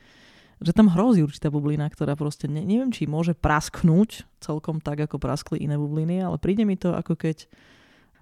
že 0.59 0.75
tam 0.75 0.91
hrozí 0.91 1.23
určitá 1.23 1.55
bublina, 1.55 1.87
ktorá 1.87 2.19
proste 2.19 2.51
ne, 2.51 2.67
neviem, 2.67 2.91
či 2.91 3.07
môže 3.07 3.39
prasknúť 3.39 4.27
celkom 4.43 4.83
tak, 4.83 5.07
ako 5.07 5.23
praskli 5.23 5.63
iné 5.63 5.79
bubliny, 5.79 6.19
ale 6.19 6.43
príde 6.43 6.67
mi 6.67 6.75
to 6.75 6.95
ako 6.99 7.15
keď, 7.15 7.47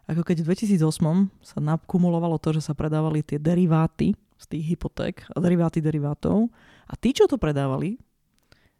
ako 0.04 0.20
keď 0.20 0.44
v 0.44 0.52
2008 0.52 1.32
sa 1.40 1.58
nakumulovalo 1.64 2.36
to, 2.36 2.60
že 2.60 2.68
sa 2.68 2.76
predávali 2.76 3.24
tie 3.24 3.40
deriváty 3.40 4.12
z 4.36 4.44
tých 4.52 4.76
hypoték 4.76 5.24
a 5.32 5.40
deriváty 5.40 5.78
derivátov. 5.78 6.50
A 6.90 6.98
tí, 6.98 7.14
čo 7.14 7.24
to 7.24 7.40
predávali, 7.40 7.96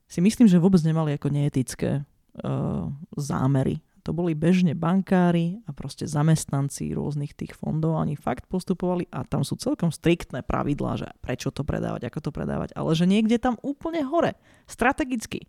si 0.05 0.21
myslím, 0.21 0.51
že 0.51 0.61
vôbec 0.61 0.83
nemali 0.85 1.17
ako 1.17 1.33
neetické 1.33 2.05
uh, 2.05 2.93
zámery 3.17 3.81
to 4.03 4.11
boli 4.11 4.35
bežne 4.35 4.75
bankári 4.75 5.63
a 5.67 5.71
proste 5.71 6.11
zamestnanci 6.11 6.91
rôznych 6.91 7.39
tých 7.39 7.55
fondov. 7.55 7.95
Oni 8.03 8.19
fakt 8.19 8.51
postupovali 8.51 9.07
a 9.15 9.23
tam 9.23 9.47
sú 9.47 9.55
celkom 9.55 9.95
striktné 9.95 10.43
pravidlá, 10.43 10.99
že 10.99 11.09
prečo 11.23 11.55
to 11.55 11.63
predávať, 11.63 12.11
ako 12.11 12.19
to 12.19 12.31
predávať, 12.35 12.75
ale 12.75 12.91
že 12.99 13.07
niekde 13.07 13.39
tam 13.39 13.55
úplne 13.63 14.03
hore, 14.03 14.35
strategicky. 14.67 15.47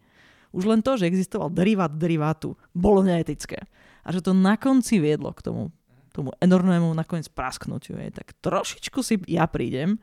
Už 0.54 0.70
len 0.70 0.86
to, 0.86 1.02
že 1.02 1.10
existoval 1.10 1.50
derivát 1.50 1.90
derivátu, 1.90 2.54
bolo 2.78 3.02
neetické. 3.02 3.66
A 4.06 4.14
že 4.14 4.22
to 4.22 4.38
na 4.38 4.54
konci 4.54 5.02
viedlo 5.02 5.34
k 5.34 5.42
tomu, 5.42 5.74
tomu 6.14 6.30
enormnému 6.38 6.94
nakoniec 6.94 7.26
prasknutiu. 7.34 7.98
Je. 7.98 8.14
Tak 8.14 8.38
trošičku 8.38 9.02
si 9.02 9.18
ja 9.26 9.50
prídem, 9.50 9.98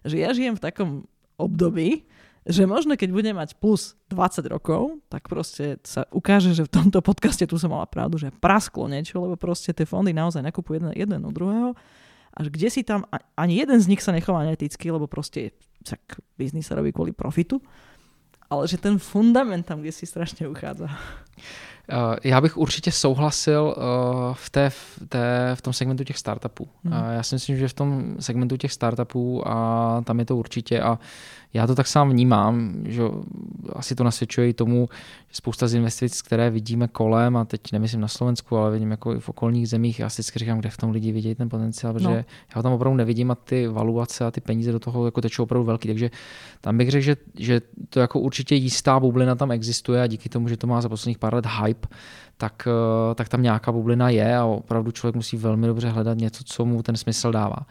že 0.00 0.24
ja 0.24 0.32
žijem 0.32 0.56
v 0.56 0.64
takom 0.64 0.90
období, 1.36 2.08
že 2.48 2.64
možno 2.64 2.96
keď 2.96 3.10
budem 3.12 3.36
mať 3.36 3.56
plus 3.60 3.96
20 4.08 4.48
rokov, 4.48 4.96
tak 5.12 5.28
proste 5.28 5.76
sa 5.84 6.08
ukáže, 6.08 6.56
že 6.56 6.64
v 6.64 6.72
tomto 6.72 7.04
podcaste 7.04 7.44
tu 7.44 7.60
som 7.60 7.72
mala 7.72 7.84
pravdu, 7.84 8.16
že 8.16 8.32
prasklo 8.32 8.88
niečo, 8.88 9.20
lebo 9.20 9.36
proste 9.36 9.76
tie 9.76 9.84
fondy 9.84 10.16
naozaj 10.16 10.40
nakupujú 10.40 10.80
jeden, 10.80 10.92
jeden 10.96 11.20
od 11.24 11.34
druhého 11.36 11.70
až 12.30 12.46
kde 12.46 12.68
si 12.70 12.86
tam, 12.86 13.02
ani 13.34 13.58
jeden 13.58 13.78
z 13.82 13.90
nich 13.90 14.02
sa 14.02 14.14
nechová 14.14 14.46
neeticky, 14.46 14.86
lebo 14.90 15.10
proste 15.10 15.50
tak 15.82 16.00
biznis 16.38 16.70
sa 16.70 16.78
robí 16.78 16.94
kvôli 16.94 17.10
profitu, 17.10 17.58
ale 18.46 18.66
že 18.70 18.78
ten 18.78 18.98
fundament 19.02 19.66
tam, 19.66 19.82
kde 19.82 19.94
si 19.94 20.06
strašne 20.06 20.46
uchádza. 20.46 20.90
Eh, 21.92 22.28
já 22.28 22.40
bych 22.40 22.56
určitě 22.56 22.92
souhlasil 22.92 23.74
eh, 23.76 23.80
v, 24.34 24.50
té, 24.50 24.70
v, 24.70 25.00
té, 25.08 25.50
v 25.54 25.62
tom 25.62 25.72
segmentu 25.72 26.04
těch 26.04 26.18
startupů. 26.18 26.68
Hmm. 26.84 26.94
Já 27.10 27.22
si 27.22 27.34
myslím, 27.34 27.56
že 27.56 27.68
v 27.68 27.74
tom 27.74 28.16
segmentu 28.20 28.56
těch 28.56 28.72
startupů 28.72 29.48
a 29.48 30.02
tam 30.04 30.18
je 30.18 30.24
to 30.24 30.36
určitě 30.36 30.80
a 30.80 30.98
já 31.54 31.66
to 31.66 31.74
tak 31.74 31.86
sám 31.86 32.10
vnímám, 32.10 32.74
že 32.84 33.02
asi 33.72 33.94
to 33.94 34.04
nasvědčuje 34.04 34.48
i 34.48 34.52
tomu, 34.52 34.88
že 35.28 35.36
spousta 35.36 35.68
z 35.68 35.74
investic, 35.74 36.22
které 36.22 36.50
vidíme 36.50 36.88
kolem, 36.88 37.36
a 37.36 37.44
teď 37.44 37.60
nemyslím 37.72 38.00
na 38.00 38.08
Slovensku, 38.08 38.56
ale 38.56 38.70
vidím 38.70 38.90
jako 38.90 39.14
i 39.14 39.20
v 39.20 39.28
okolních 39.28 39.68
zemích, 39.68 40.00
já 40.00 40.08
si 40.08 40.22
říkám, 40.22 40.58
kde 40.58 40.70
v 40.70 40.76
tom 40.76 40.90
lidi 40.90 41.12
vidějí 41.12 41.34
ten 41.34 41.48
potenciál, 41.48 41.92
protože 41.92 42.08
no. 42.08 42.14
já 42.14 42.24
ho 42.54 42.62
tam 42.62 42.72
opravdu 42.72 42.96
nevidím 42.96 43.30
a 43.30 43.34
ty 43.34 43.68
valuace 43.68 44.24
a 44.24 44.30
ty 44.30 44.40
peníze 44.40 44.72
do 44.72 44.78
toho 44.78 45.04
jako 45.04 45.20
tečou 45.20 45.42
opravdu 45.42 45.66
velký, 45.66 45.88
takže 45.88 46.10
tam 46.60 46.78
bych 46.78 46.90
řekl, 46.90 47.04
že, 47.04 47.16
že 47.34 47.60
to 47.88 48.00
jako 48.00 48.20
určitě 48.20 48.54
jistá 48.54 49.00
bublina 49.00 49.34
tam 49.34 49.52
existuje 49.52 50.02
a 50.02 50.06
díky 50.06 50.28
tomu, 50.28 50.48
že 50.48 50.56
to 50.56 50.66
má 50.66 50.80
za 50.80 50.88
posledních 50.88 51.18
pár 51.18 51.29
let 51.34 51.46
hype, 51.46 51.88
tak, 52.36 52.68
eh, 52.70 53.14
tak 53.14 53.28
tam 53.28 53.42
nějaká 53.42 53.72
bublina 53.72 54.08
je 54.08 54.36
a 54.36 54.44
opravdu 54.44 54.90
člověk 54.90 55.14
musí 55.14 55.36
velmi 55.36 55.66
dobře 55.66 55.88
hledat 55.88 56.18
něco, 56.18 56.44
co 56.44 56.64
mu 56.64 56.82
ten 56.82 56.96
smysl 56.96 57.32
dává. 57.32 57.66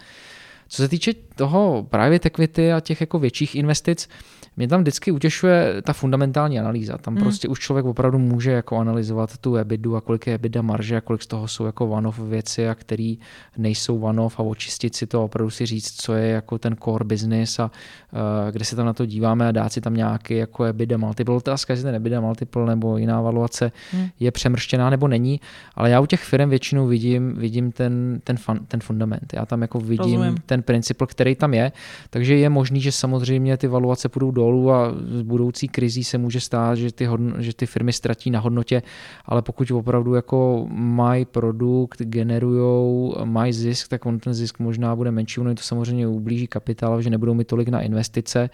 Co 0.69 0.81
se 0.81 0.87
týče 0.87 1.13
toho 1.35 1.87
private 1.89 2.27
equity 2.27 2.73
a 2.73 2.79
těch 2.79 3.01
jako 3.01 3.19
větších 3.19 3.55
investic, 3.55 4.09
mě 4.57 4.67
tam 4.67 4.81
vždycky 4.81 5.11
utěšuje 5.11 5.81
ta 5.81 5.93
fundamentální 5.93 6.59
analýza. 6.59 6.97
Tam 6.97 7.15
hmm. 7.15 7.23
prostě 7.23 7.47
už 7.47 7.59
člověk 7.59 7.85
opravdu 7.85 8.19
může 8.19 8.51
jako 8.51 8.77
analyzovat 8.77 9.37
tu 9.37 9.55
EBITu 9.55 9.95
a 9.95 10.01
kolik 10.01 10.27
je 10.27 10.33
EBITDA 10.33 10.61
marže 10.61 10.97
a 10.97 11.01
kolik 11.01 11.21
z 11.21 11.27
toho 11.27 11.47
jsou 11.47 11.65
jako 11.65 11.87
one-off 11.87 12.19
věci 12.19 12.69
a 12.69 12.75
který 12.75 13.19
nejsou 13.57 13.99
one-off 13.99 14.39
a 14.39 14.43
očistit 14.43 14.95
si 14.95 15.07
to 15.07 15.21
a 15.21 15.23
opravdu 15.23 15.49
si 15.49 15.65
říct, 15.65 16.01
co 16.01 16.13
je 16.13 16.27
jako 16.27 16.57
ten 16.57 16.75
core 16.83 17.05
business 17.05 17.59
a 17.59 17.71
uh, 18.11 18.51
kde 18.51 18.65
se 18.65 18.75
tam 18.75 18.85
na 18.85 18.93
to 18.93 19.05
díváme 19.05 19.47
a 19.47 19.51
dát 19.51 19.73
si 19.73 19.81
tam 19.81 19.93
nějaký 19.93 20.35
jako 20.35 20.63
EBITDA 20.63 20.97
multiple. 20.97 21.35
Otázka, 21.35 21.73
jestli 21.73 21.83
ten 21.83 21.95
EBITDA 21.95 22.21
multiple 22.21 22.65
nebo 22.65 22.97
jiná 22.97 23.21
valuace 23.21 23.71
hmm. 23.91 24.07
je 24.19 24.31
přemrštěná 24.31 24.89
nebo 24.89 25.07
není, 25.07 25.39
ale 25.75 25.89
já 25.89 25.99
u 25.99 26.05
těch 26.05 26.23
firm 26.23 26.49
většinou 26.49 26.87
vidím, 26.87 27.35
vidím 27.35 27.71
ten, 27.71 28.21
ten, 28.23 28.37
fun, 28.37 28.59
ten 28.67 28.79
fundament. 28.79 29.33
Já 29.33 29.45
tam 29.45 29.61
jako 29.61 29.79
vidím 29.79 30.21
Rozumím. 30.21 30.35
ten 30.45 30.58
princip, 30.61 31.01
který 31.05 31.35
tam 31.35 31.53
je, 31.53 31.71
takže 32.09 32.35
je 32.35 32.49
možný, 32.49 32.81
že 32.81 32.91
samozřejmě 32.91 33.57
ty 33.57 33.67
valuace 33.67 34.09
půjdou 34.09 34.31
dolů 34.31 34.71
a 34.71 34.93
z 35.11 35.21
budoucí 35.21 35.67
krizí 35.67 36.03
se 36.03 36.17
může 36.17 36.39
stát, 36.39 36.75
že 36.75 36.91
ty, 36.91 37.05
hodno, 37.05 37.41
že 37.41 37.53
ty 37.53 37.65
firmy 37.65 37.93
ztratí 37.93 38.31
na 38.31 38.39
hodnotě, 38.39 38.81
ale 39.25 39.41
pokud 39.41 39.71
opravdu 39.71 40.13
jako 40.13 40.67
mají 40.71 41.25
produkt, 41.25 42.01
generují, 42.01 43.13
mají 43.23 43.53
zisk, 43.53 43.87
tak 43.87 44.05
on 44.05 44.19
ten 44.19 44.33
zisk 44.33 44.59
možná 44.59 44.95
bude 44.95 45.11
menší, 45.11 45.39
ono 45.39 45.55
to 45.55 45.63
samozřejmě 45.63 46.07
ublíží 46.07 46.47
kapitál, 46.47 47.01
že 47.01 47.09
nebudou 47.09 47.33
mít 47.33 47.47
tolik 47.47 47.69
na 47.69 47.81
investice, 47.81 48.49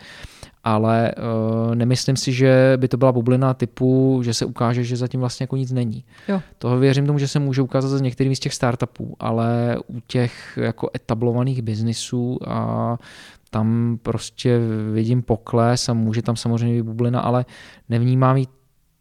ale 0.66 1.12
uh, 1.18 1.76
nemyslím 1.76 2.16
si, 2.16 2.34
že 2.34 2.74
by 2.78 2.88
to 2.88 2.98
byla 2.98 3.12
bublina 3.12 3.54
typu, 3.54 4.22
že 4.24 4.34
se 4.34 4.46
ukáže, 4.46 4.84
že 4.84 4.98
zatím 4.98 5.20
vlastně 5.20 5.44
jako 5.44 5.56
nic 5.56 5.72
není. 5.72 6.04
Jo. 6.28 6.42
Toho 6.58 6.80
věřím 6.80 7.06
tomu, 7.06 7.20
že 7.20 7.28
se 7.28 7.40
může 7.40 7.62
ukázat 7.62 7.88
za 7.88 8.00
některými 8.00 8.36
z 8.36 8.40
těch 8.40 8.54
startupů, 8.54 9.16
ale 9.20 9.78
u 9.88 10.00
těch 10.08 10.60
jako 10.62 10.90
etablovaných 10.96 11.62
biznisů 11.62 12.40
a 12.48 12.98
tam 13.50 14.00
prostě 14.04 14.60
vidím 14.94 15.22
pokles 15.22 15.90
a 15.90 15.94
může 15.94 16.22
tam 16.22 16.36
samozřejmě 16.36 16.76
být 16.76 16.88
bublina, 16.88 17.20
ale 17.20 17.46
nevnímám 17.90 18.38
ji 18.38 18.48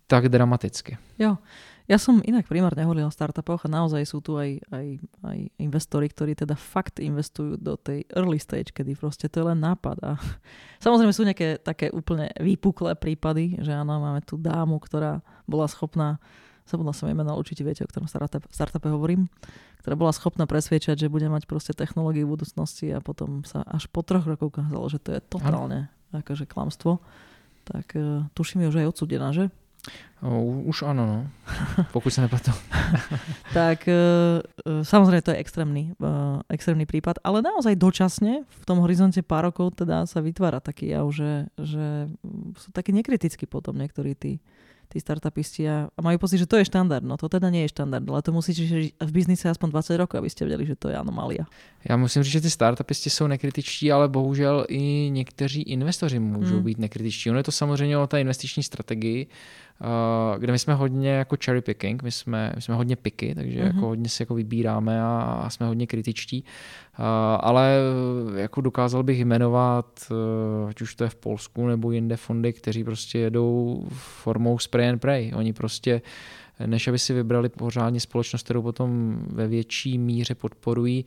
tak 0.07 0.29
dramaticky. 0.29 0.97
Jo. 1.19 1.37
Ja 1.85 2.01
som 2.01 2.25
inak 2.25 2.49
primárne 2.49 2.81
hovoril 2.89 3.05
o 3.05 3.13
startupoch 3.13 3.69
a 3.69 3.69
naozaj 3.69 4.09
sú 4.09 4.25
tu 4.25 4.41
aj, 4.41 4.57
aj, 4.73 5.05
aj 5.21 5.39
investori, 5.61 6.09
ktorí 6.09 6.33
teda 6.33 6.57
fakt 6.57 6.97
investujú 6.97 7.61
do 7.61 7.77
tej 7.77 8.09
early 8.17 8.41
stage, 8.41 8.73
kedy 8.73 8.97
proste 8.97 9.29
to 9.29 9.45
je 9.45 9.49
len 9.53 9.61
nápad. 9.61 10.01
A 10.01 10.17
samozrejme 10.85 11.13
sú 11.13 11.29
nejaké 11.29 11.61
také 11.61 11.93
úplne 11.93 12.33
vypuklé 12.41 12.97
prípady, 12.97 13.61
že 13.61 13.77
áno, 13.77 14.01
máme 14.01 14.25
tu 14.25 14.41
dámu, 14.41 14.81
ktorá 14.81 15.21
bola 15.45 15.69
schopná, 15.69 16.17
zabudla 16.65 16.97
som 16.97 17.05
jej 17.05 17.13
meno, 17.13 17.37
určite 17.37 17.61
viete, 17.61 17.85
o 17.85 17.91
ktorom 17.93 18.09
startup, 18.09 18.49
startupe 18.49 18.89
hovorím, 18.89 19.29
ktorá 19.85 20.01
bola 20.01 20.17
schopná 20.17 20.49
presviečať, 20.49 20.97
že 20.97 21.13
bude 21.13 21.29
mať 21.29 21.45
proste 21.45 21.77
technológie 21.77 22.25
v 22.25 22.33
budúcnosti 22.33 22.97
a 22.97 23.05
potom 23.05 23.45
sa 23.45 23.61
až 23.69 23.93
po 23.93 24.01
troch 24.01 24.25
rokoch 24.25 24.57
ukázalo, 24.57 24.89
že 24.89 25.05
to 25.05 25.13
je 25.13 25.21
totálne 25.21 25.93
akože 26.17 26.49
klamstvo. 26.49 27.05
Tak 27.69 27.93
uh, 27.93 28.25
tuším 28.33 28.65
je 28.65 28.71
už 28.73 28.77
aj 28.81 28.89
odsudená, 28.89 29.37
že? 29.37 29.53
Už 30.65 30.89
áno, 30.89 31.05
no. 31.05 31.19
Pokud 31.97 32.09
sa 32.09 32.25
nepletu. 32.25 32.49
tak 33.53 33.85
uh, 33.85 34.41
samozrejme 34.81 35.21
to 35.21 35.37
je 35.37 35.41
extrémny, 35.45 35.93
uh, 36.01 36.41
extrémny 36.49 36.89
prípad, 36.89 37.21
ale 37.21 37.45
naozaj 37.45 37.77
dočasne 37.77 38.49
v 38.49 38.65
tom 38.65 38.81
horizonte 38.81 39.21
pár 39.21 39.53
rokov 39.53 39.77
teda 39.77 40.09
sa 40.09 40.25
vytvára 40.25 40.65
taký 40.65 40.97
jav, 40.97 41.05
že, 41.13 41.53
že 41.61 42.09
sú 42.57 42.73
takí 42.73 42.97
nekritickí 42.97 43.45
potom 43.45 43.77
niektorí 43.77 44.17
tí 44.17 44.41
tí 44.89 45.03
startupisti 45.03 45.67
a, 45.67 45.91
a 45.91 46.01
majú 46.05 46.23
pocit, 46.23 46.39
že 46.39 46.47
to 46.47 46.55
je 46.61 46.71
štandard. 46.71 47.03
No 47.03 47.17
to 47.17 47.27
teda 47.27 47.51
nie 47.51 47.67
je 47.67 47.75
štandard, 47.75 48.07
ale 48.07 48.23
to 48.23 48.31
musíte 48.31 48.63
žiť 48.63 49.03
v 49.03 49.11
biznise 49.11 49.51
aspoň 49.51 49.75
20 49.75 50.03
rokov, 50.03 50.17
aby 50.23 50.31
ste 50.31 50.47
vedeli, 50.47 50.63
že 50.63 50.79
to 50.79 50.89
je 50.93 50.97
anomália. 50.97 51.51
Já 51.89 51.97
musím 51.97 52.23
říct, 52.23 52.33
že 52.33 52.41
ty 52.41 52.51
startupisti 52.51 53.11
jsou 53.11 53.27
nekritičtí, 53.27 53.93
ale 53.93 54.09
bohužel 54.09 54.67
i 54.69 55.11
někteří 55.13 55.63
investoři 55.63 56.19
můžou 56.19 56.55
hmm. 56.55 56.65
být 56.65 56.79
nekritičtí. 56.79 57.31
Ono 57.31 57.39
je 57.39 57.43
to 57.43 57.53
samozřejmě 57.53 57.99
o 57.99 58.07
té 58.07 58.21
investiční 58.21 58.63
strategii, 58.63 59.27
kde 60.39 60.53
my 60.53 60.59
jsme 60.59 60.75
hodně 60.75 61.11
jako 61.11 61.37
cherry 61.45 61.61
picking, 61.61 62.03
my 62.03 62.11
jsme, 62.11 62.53
my 62.57 62.63
jsme 62.63 62.75
hodně 62.75 62.97
picky, 62.97 63.35
takže 63.35 63.61
mm-hmm. 63.61 63.67
jako 63.67 63.87
hodně 63.87 64.09
si 64.09 64.23
jako 64.23 64.35
vybíráme 64.35 65.03
a, 65.03 65.43
a 65.45 65.51
jsme 65.51 65.67
hodně 65.67 65.87
kritičtí. 65.87 66.45
Uh, 66.99 67.05
ale 67.41 67.79
jako 68.37 68.61
dokázal 68.61 69.03
bych 69.03 69.25
jmenovat, 69.25 70.09
uh, 70.11 70.69
ať 70.69 70.81
už 70.81 70.95
to 70.95 71.05
je 71.05 71.11
v 71.11 71.17
Polsku 71.17 71.67
nebo 71.67 71.91
jinde 71.91 72.17
fondy, 72.17 72.53
kteří 72.53 72.85
prostě 72.85 73.19
jedou 73.19 73.85
formou 73.93 74.59
spray 74.59 74.89
and 74.89 74.99
pray. 74.99 75.33
Oni 75.35 75.53
prostě 75.53 76.03
než 76.67 76.89
aby 76.89 76.99
si 76.99 77.15
vybrali 77.15 77.49
pořádně 77.49 78.01
společnost, 78.01 78.43
kterou 78.43 78.63
potom 78.63 79.19
ve 79.27 79.49
větší 79.49 79.99
míře 79.99 80.35
podporují, 80.35 81.05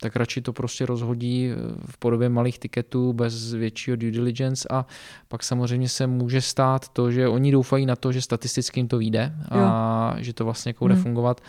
tak 0.00 0.16
radši 0.16 0.40
to 0.40 0.52
prostě 0.52 0.86
rozhodí 0.86 1.50
v 1.86 1.98
podobě 1.98 2.28
malých 2.28 2.58
tiketů 2.58 3.12
bez 3.12 3.54
většího 3.54 3.96
due 3.96 4.12
diligence 4.12 4.68
a 4.70 4.86
pak 5.28 5.42
samozřejmě 5.42 5.88
se 5.88 6.06
může 6.06 6.40
stát 6.40 6.88
to, 6.88 7.10
že 7.10 7.28
oni 7.28 7.52
doufají 7.52 7.86
na 7.86 7.96
to, 7.96 8.12
že 8.12 8.22
statisticky 8.22 8.80
jim 8.80 8.88
to 8.88 8.98
vyjde 8.98 9.32
a 9.48 10.14
jo. 10.16 10.22
že 10.22 10.32
to 10.32 10.44
vlastně 10.44 10.70
jako 10.70 10.84
bude 10.84 10.94
hmm. 10.94 11.02
fungovat 11.02 11.40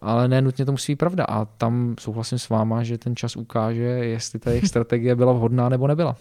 ale 0.00 0.28
ne 0.28 0.42
nutně 0.42 0.64
to 0.64 0.72
musí 0.72 0.92
být 0.92 0.96
pravda. 0.96 1.24
A 1.24 1.44
tam 1.44 1.94
souhlasím 2.00 2.38
s 2.38 2.48
váma, 2.48 2.82
že 2.82 2.98
ten 2.98 3.16
čas 3.16 3.36
ukáže, 3.36 3.82
jestli 3.82 4.38
ta 4.38 4.50
jejich 4.50 4.68
strategie 4.72 5.16
byla 5.16 5.32
vhodná 5.32 5.68
nebo 5.68 5.86
nebyla. 5.86 6.16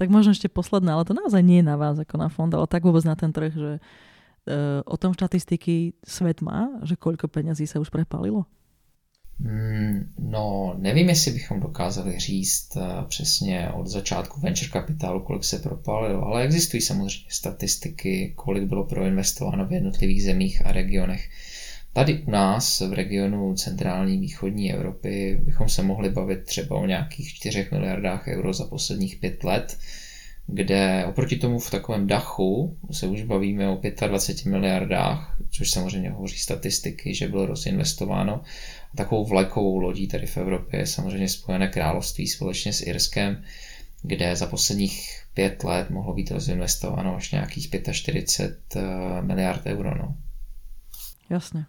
Tak 0.00 0.08
možno 0.08 0.32
ešte 0.32 0.48
posledné, 0.48 0.96
ale 0.96 1.04
to 1.04 1.12
naozaj 1.12 1.44
nie 1.44 1.60
je 1.60 1.68
na 1.68 1.76
vás 1.76 2.00
ako 2.00 2.16
na 2.16 2.32
fond, 2.32 2.48
ale 2.48 2.64
tak 2.64 2.80
vôbec 2.80 3.04
na 3.04 3.12
ten 3.12 3.36
trh, 3.36 3.52
že 3.52 3.72
uh, 3.76 4.80
o 4.88 4.96
tom 4.96 5.12
štatistiky 5.12 5.92
svet 6.00 6.40
má, 6.40 6.72
že 6.88 6.96
koľko 6.96 7.28
peňazí 7.28 7.68
sa 7.68 7.84
už 7.84 7.92
prepálilo? 7.92 8.48
Hmm, 9.44 10.12
no, 10.18 10.74
nevím, 10.78 11.08
jestli 11.08 11.32
bychom 11.32 11.60
dokázali 11.60 12.18
říct 12.18 12.76
uh, 12.76 12.82
přesně 13.08 13.68
od 13.74 13.86
začátku 13.86 14.40
venture 14.40 14.70
kapitálu, 14.70 15.20
kolik 15.20 15.44
se 15.44 15.58
propálilo, 15.58 16.26
ale 16.26 16.42
existují 16.42 16.80
samozřejmě 16.80 17.24
statistiky, 17.28 18.32
kolik 18.36 18.64
bylo 18.64 18.84
proinvestováno 18.84 19.66
v 19.66 19.72
jednotlivých 19.72 20.22
zemích 20.22 20.66
a 20.66 20.72
regionech. 20.72 21.28
Tady 21.92 22.18
u 22.18 22.30
nás 22.30 22.80
v 22.80 22.92
regionu 22.92 23.54
centrální 23.54 24.18
východní 24.18 24.72
Evropy 24.72 25.40
bychom 25.42 25.68
se 25.68 25.82
mohli 25.82 26.10
bavit 26.10 26.44
třeba 26.44 26.76
o 26.76 26.86
nějakých 26.86 27.34
4 27.34 27.68
miliardách 27.72 28.28
euro 28.28 28.52
za 28.52 28.64
posledních 28.64 29.16
pět 29.16 29.44
let, 29.44 29.78
kde 30.46 31.04
oproti 31.08 31.36
tomu 31.36 31.58
v 31.58 31.70
takovém 31.70 32.06
dachu 32.06 32.76
se 32.90 33.06
už 33.06 33.22
bavíme 33.22 33.68
o 33.68 33.80
25 34.06 34.50
miliardách, 34.50 35.36
což 35.50 35.70
samozřejmě 35.70 36.10
hovoří 36.10 36.38
statistiky, 36.38 37.14
že 37.14 37.28
bylo 37.28 37.46
rozinvestováno 37.46 38.42
Takovou 38.96 39.26
vlajkovou 39.26 39.78
lodí 39.78 40.08
tady 40.08 40.26
v 40.26 40.36
Evropě 40.36 40.80
je 40.80 40.86
samozřejmě 40.86 41.28
Spojené 41.28 41.68
království 41.68 42.26
společně 42.26 42.72
s 42.72 42.82
Irskem, 42.86 43.42
kde 44.02 44.36
za 44.36 44.46
posledních 44.46 45.22
pět 45.34 45.64
let 45.64 45.90
mohlo 45.90 46.14
být 46.14 46.30
rozinvestováno 46.30 47.16
až 47.16 47.32
nějakých 47.32 47.70
45 47.92 48.82
eh, 48.82 49.22
miliard 49.22 49.66
euro. 49.66 49.98
No. 49.98 50.16
Jasně. 51.30 51.66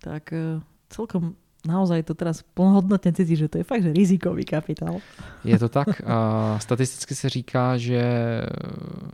Tak 0.00 0.32
eh, 0.32 0.60
celkom 0.90 1.34
naozaj 1.66 2.02
to 2.02 2.14
teraz 2.14 2.42
plnohodnotně 2.42 3.12
cítí, 3.12 3.36
že 3.36 3.48
to 3.48 3.58
je 3.58 3.64
fakt, 3.64 3.82
že 3.82 3.92
rizikový 3.92 4.44
kapitál. 4.44 5.00
Je 5.44 5.58
to 5.58 5.68
tak. 5.68 5.88
A 6.06 6.58
statisticky 6.58 7.14
se 7.14 7.28
říká, 7.28 7.76
že 7.76 8.00
eh, 8.00 8.46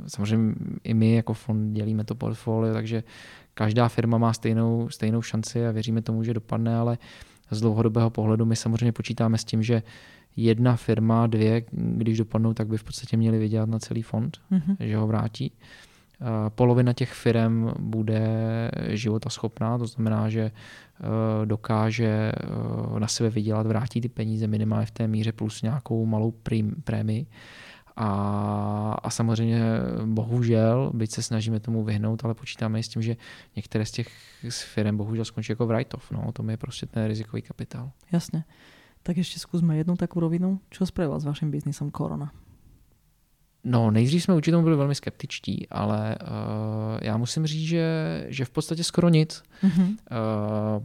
samozřejmě 0.06 0.54
i 0.84 0.94
my 0.94 1.14
jako 1.14 1.34
fond 1.34 1.72
dělíme 1.72 2.04
to 2.04 2.14
portfolio, 2.14 2.74
takže 2.74 3.02
každá 3.54 3.88
firma 3.88 4.18
má 4.18 4.32
stejnou, 4.32 4.88
stejnou 4.88 5.22
šanci 5.22 5.66
a 5.66 5.70
věříme 5.70 6.02
tomu, 6.02 6.24
že 6.24 6.34
dopadne, 6.34 6.76
ale 6.76 6.98
z 7.50 7.60
dlouhodobého 7.60 8.10
pohledu 8.10 8.44
my 8.44 8.56
samozřejmě 8.56 8.92
počítáme 8.92 9.38
s 9.38 9.44
tím, 9.44 9.62
že 9.62 9.82
jedna 10.36 10.76
firma, 10.76 11.26
dvě, 11.26 11.62
když 11.72 12.18
dopadnou, 12.18 12.54
tak 12.54 12.68
by 12.68 12.78
v 12.78 12.84
podstatě 12.84 13.16
měli 13.16 13.38
vydělat 13.38 13.68
na 13.68 13.78
celý 13.78 14.02
fond, 14.02 14.38
mm-hmm. 14.52 14.76
že 14.80 14.96
ho 14.96 15.06
vrátí. 15.06 15.52
Polovina 16.48 16.92
těch 16.92 17.12
firm 17.12 17.70
bude 17.78 18.20
životaschopná, 18.88 19.78
to 19.78 19.86
znamená, 19.86 20.28
že 20.28 20.40
eh, 20.40 21.46
dokáže 21.46 22.32
eh, 22.34 23.00
na 23.00 23.08
sebe 23.08 23.30
vydělat, 23.30 23.66
vrátí 23.66 24.00
ty 24.00 24.08
peníze 24.08 24.46
minimálně 24.46 24.86
v 24.86 24.90
té 24.90 25.08
míře 25.08 25.32
plus 25.32 25.62
nějakou 25.62 26.06
malou 26.06 26.34
prémii. 26.84 27.26
A, 27.96 28.98
a 29.02 29.10
samozřejmě 29.10 29.62
bohužel, 30.04 30.90
byť 30.94 31.10
se 31.10 31.22
snažíme 31.22 31.60
tomu 31.60 31.84
vyhnout, 31.84 32.24
ale 32.24 32.34
počítáme 32.34 32.80
i 32.80 32.82
s 32.82 32.88
tím, 32.88 33.02
že 33.02 33.16
některé 33.56 33.86
z 33.86 33.90
těch 33.90 34.08
firm 34.50 34.96
bohužel 34.96 35.24
skončí 35.24 35.52
jako 35.52 35.66
write-off. 35.66 36.10
No, 36.10 36.32
to 36.32 36.50
je 36.50 36.56
prostě 36.56 36.86
ten 36.86 37.06
rizikový 37.06 37.42
kapitál. 37.42 37.90
Jasně. 38.12 38.44
Tak 39.02 39.16
ještě 39.16 39.38
zkusme 39.38 39.76
jednu 39.76 39.96
takovou 39.96 40.20
rovinu. 40.20 40.60
Co 40.70 40.86
spravil 40.86 41.20
s 41.20 41.24
vaším 41.24 41.50
biznisem 41.50 41.90
korona? 41.90 42.32
No, 43.64 43.90
nejdřív 43.90 44.22
jsme 44.22 44.34
určitě 44.34 44.56
byli 44.56 44.76
velmi 44.76 44.94
skeptičtí, 44.94 45.66
ale 45.70 46.16
uh, 46.22 46.28
já 47.02 47.16
musím 47.16 47.46
říct, 47.46 47.68
že, 47.68 48.26
že 48.28 48.44
v 48.44 48.50
podstatě 48.50 48.84
skoro 48.84 49.08
nic. 49.08 49.42
Mm-hmm. 49.62 49.88
Uh, 49.88 50.82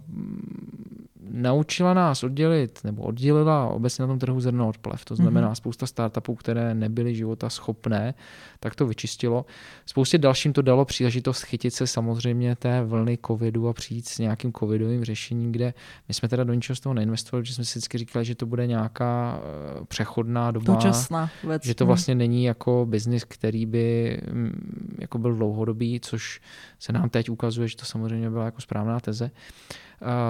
naučila 1.32 1.94
nás 1.94 2.24
oddělit, 2.24 2.80
nebo 2.84 3.04
oddělila 3.04 3.68
obecně 3.68 4.02
na 4.02 4.08
tom 4.08 4.20
trhu 4.20 4.42
zrno 4.42 4.70
od 4.70 4.78
plev. 4.78 5.06
To 5.06 5.16
znamená, 5.16 5.52
mm-hmm. 5.52 5.56
spousta 5.56 5.88
startupů, 5.88 6.36
které 6.36 6.74
nebyly 6.74 7.16
života 7.16 7.50
schopné, 7.50 8.14
tak 8.60 8.76
to 8.76 8.88
vyčistilo. 8.88 9.46
Spoustě 9.86 10.18
dalším 10.18 10.54
to 10.54 10.62
dalo 10.62 10.86
příležitost 10.86 11.42
chytit 11.44 11.74
se 11.74 11.88
samozřejmě 11.88 12.56
té 12.56 12.84
vlny 12.84 13.18
covidu 13.28 13.68
a 13.68 13.74
přijít 13.74 14.08
s 14.08 14.20
nějakým 14.20 14.54
covidovým 14.54 15.06
řešením, 15.06 15.52
kde 15.52 15.74
my 16.08 16.14
jsme 16.14 16.30
teda 16.30 16.44
do 16.44 16.54
ničeho 16.54 16.76
z 16.76 16.80
toho 16.80 16.94
neinvestovali, 16.94 17.44
protože 17.44 17.54
jsme 17.54 17.66
si 17.66 17.80
vždycky 17.80 17.98
říkali, 17.98 18.26
že 18.26 18.36
to 18.36 18.46
bude 18.46 18.68
nějaká 18.68 19.42
eh, 19.42 19.86
přechodná 19.86 20.52
doba. 20.52 20.74
Dočasná 20.74 21.30
věc. 21.44 21.66
Že 21.66 21.76
to 21.76 21.86
vlastně 21.86 22.16
není 22.16 22.44
jako 22.44 22.86
biznis, 22.90 23.24
který 23.24 23.66
by 23.66 24.18
mm, 24.32 24.98
jako 25.00 25.18
byl 25.18 25.36
dlouhodobý, 25.36 26.00
což 26.00 26.42
se 26.80 26.94
nám 26.94 27.10
teď 27.10 27.30
ukazuje, 27.30 27.68
že 27.68 27.78
to 27.78 27.86
samozřejmě 27.86 28.30
byla 28.30 28.46
jako 28.46 28.62
správná 28.62 29.00
teze. 29.00 29.32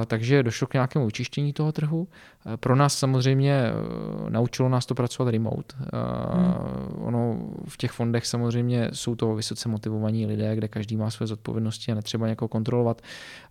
Takže 0.06 0.44
došlo 0.44 0.68
k 0.68 0.74
nějakému 0.74 1.06
vyčištění 1.06 1.54
toho 1.54 1.72
trhu. 1.72 2.08
Pro 2.56 2.76
nás 2.76 2.98
samozřejmě 2.98 3.54
e, 3.54 3.72
naučilo 4.30 4.70
nás 4.70 4.86
to 4.86 4.96
pracovat 4.96 5.32
remote. 5.32 5.76
Hmm. 5.78 5.88
Ono 7.08 7.40
v 7.68 7.78
těch 7.78 7.92
fondech 7.92 8.26
samozřejmě 8.26 8.90
jsou 8.94 9.16
to 9.16 9.36
vysoce 9.36 9.70
motivovaní 9.70 10.26
lidé, 10.26 10.56
kde 10.56 10.68
každý 10.68 10.98
má 10.98 11.10
své 11.10 11.28
zodpovědnosti 11.28 11.92
a 11.92 11.96
netřeba 11.96 12.28
někoho 12.28 12.50
kontrolovat. 12.50 13.02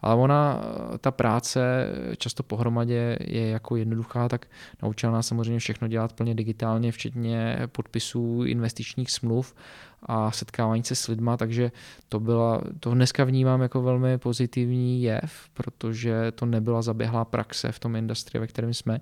Ale 0.03 0.15
ona, 0.15 0.63
ta 1.01 1.11
práce 1.11 1.89
často 2.17 2.43
pohromadě 2.43 3.19
je 3.21 3.49
jako 3.49 3.77
jednoduchá, 3.77 4.29
tak 4.29 4.47
naučila 4.83 5.13
nás 5.13 5.27
samozřejmě 5.27 5.59
všechno 5.59 5.89
dělat 5.89 6.13
plně 6.13 6.35
digitálně, 6.35 6.93
včetně 6.93 7.59
podpisů 7.73 8.43
investičních 8.45 9.11
smluv 9.11 9.55
a 10.03 10.31
setkávání 10.31 10.85
se 10.85 10.95
s 10.95 11.09
lidma, 11.09 11.37
takže 11.37 11.73
to 12.09 12.21
byla, 12.21 12.61
to 12.81 12.95
dneska 12.95 13.25
vnímám 13.25 13.61
jako 13.61 13.83
velmi 13.83 14.19
pozitivní 14.19 15.03
jev, 15.03 15.33
protože 15.55 16.33
to 16.33 16.47
nebyla 16.47 16.83
zaběhlá 16.83 17.25
praxe 17.25 17.73
v 17.73 17.79
tom 17.79 17.97
industrii, 17.97 18.41
ve 18.41 18.47
kterém 18.47 18.75
jsme 18.75 19.01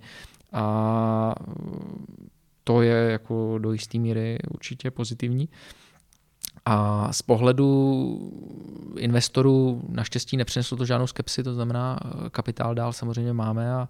a 0.52 1.34
to 2.64 2.82
je 2.82 3.10
jako 3.10 3.58
do 3.58 3.72
jisté 3.72 3.98
míry 3.98 4.38
určitě 4.50 4.90
pozitivní. 4.90 5.48
A 6.64 7.12
z 7.12 7.22
pohledu 7.22 8.32
investorů 8.98 9.82
naštěstí 9.88 10.36
nepřineslo 10.36 10.76
to 10.76 10.84
žádnou 10.84 11.06
skepsi, 11.06 11.42
to 11.42 11.54
znamená 11.54 11.98
kapitál 12.30 12.74
dál 12.74 12.92
samozřejmě 12.92 13.32
máme 13.32 13.74
a 13.74 13.88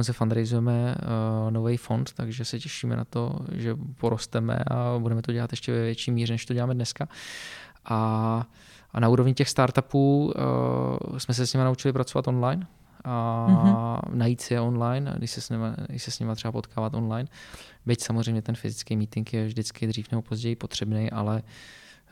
Dokonce 0.00 0.12
fundraizujeme 0.12 0.94
uh, 0.94 1.50
nový 1.50 1.76
fond, 1.76 2.12
takže 2.12 2.44
se 2.44 2.58
těšíme 2.58 2.96
na 2.96 3.04
to, 3.04 3.38
že 3.52 3.76
porosteme 3.98 4.58
a 4.70 4.98
budeme 4.98 5.22
to 5.22 5.32
dělat 5.32 5.52
ještě 5.52 5.72
ve 5.72 5.82
větší 5.82 6.10
míře, 6.10 6.34
než 6.34 6.46
to 6.46 6.54
děláme 6.54 6.74
dneska. 6.74 7.08
A, 7.84 8.46
a 8.90 9.00
na 9.00 9.08
úrovni 9.08 9.34
těch 9.34 9.48
startupů 9.48 10.32
uh, 11.12 11.18
jsme 11.18 11.34
se 11.34 11.46
s 11.46 11.52
nimi 11.52 11.64
naučili 11.64 11.92
pracovat 11.92 12.28
online 12.28 12.66
a 13.04 13.46
mm-hmm. 13.50 14.14
najít 14.14 14.40
si 14.40 14.54
je 14.54 14.60
online, 14.60 15.14
když 15.16 15.30
se, 15.30 15.40
s 15.40 15.50
nimi, 15.50 15.66
když 15.88 16.02
se 16.02 16.10
s 16.10 16.18
nimi 16.18 16.34
třeba 16.34 16.52
potkávat 16.52 16.94
online. 16.94 17.28
Byť 17.86 18.02
samozřejmě 18.02 18.42
ten 18.42 18.54
fyzický 18.54 18.96
meeting 18.96 19.32
je 19.32 19.46
vždycky 19.46 19.86
dřív 19.86 20.10
nebo 20.10 20.22
později 20.22 20.56
potřebný, 20.56 21.10
ale 21.10 21.42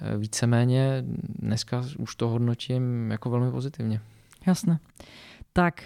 eh, 0.00 0.16
víceméně 0.18 1.04
dneska 1.38 1.84
už 1.98 2.16
to 2.16 2.28
hodnotím 2.28 3.10
jako 3.10 3.30
velmi 3.30 3.50
pozitivně. 3.50 4.00
Jasné. 4.46 4.78
Tak, 5.52 5.82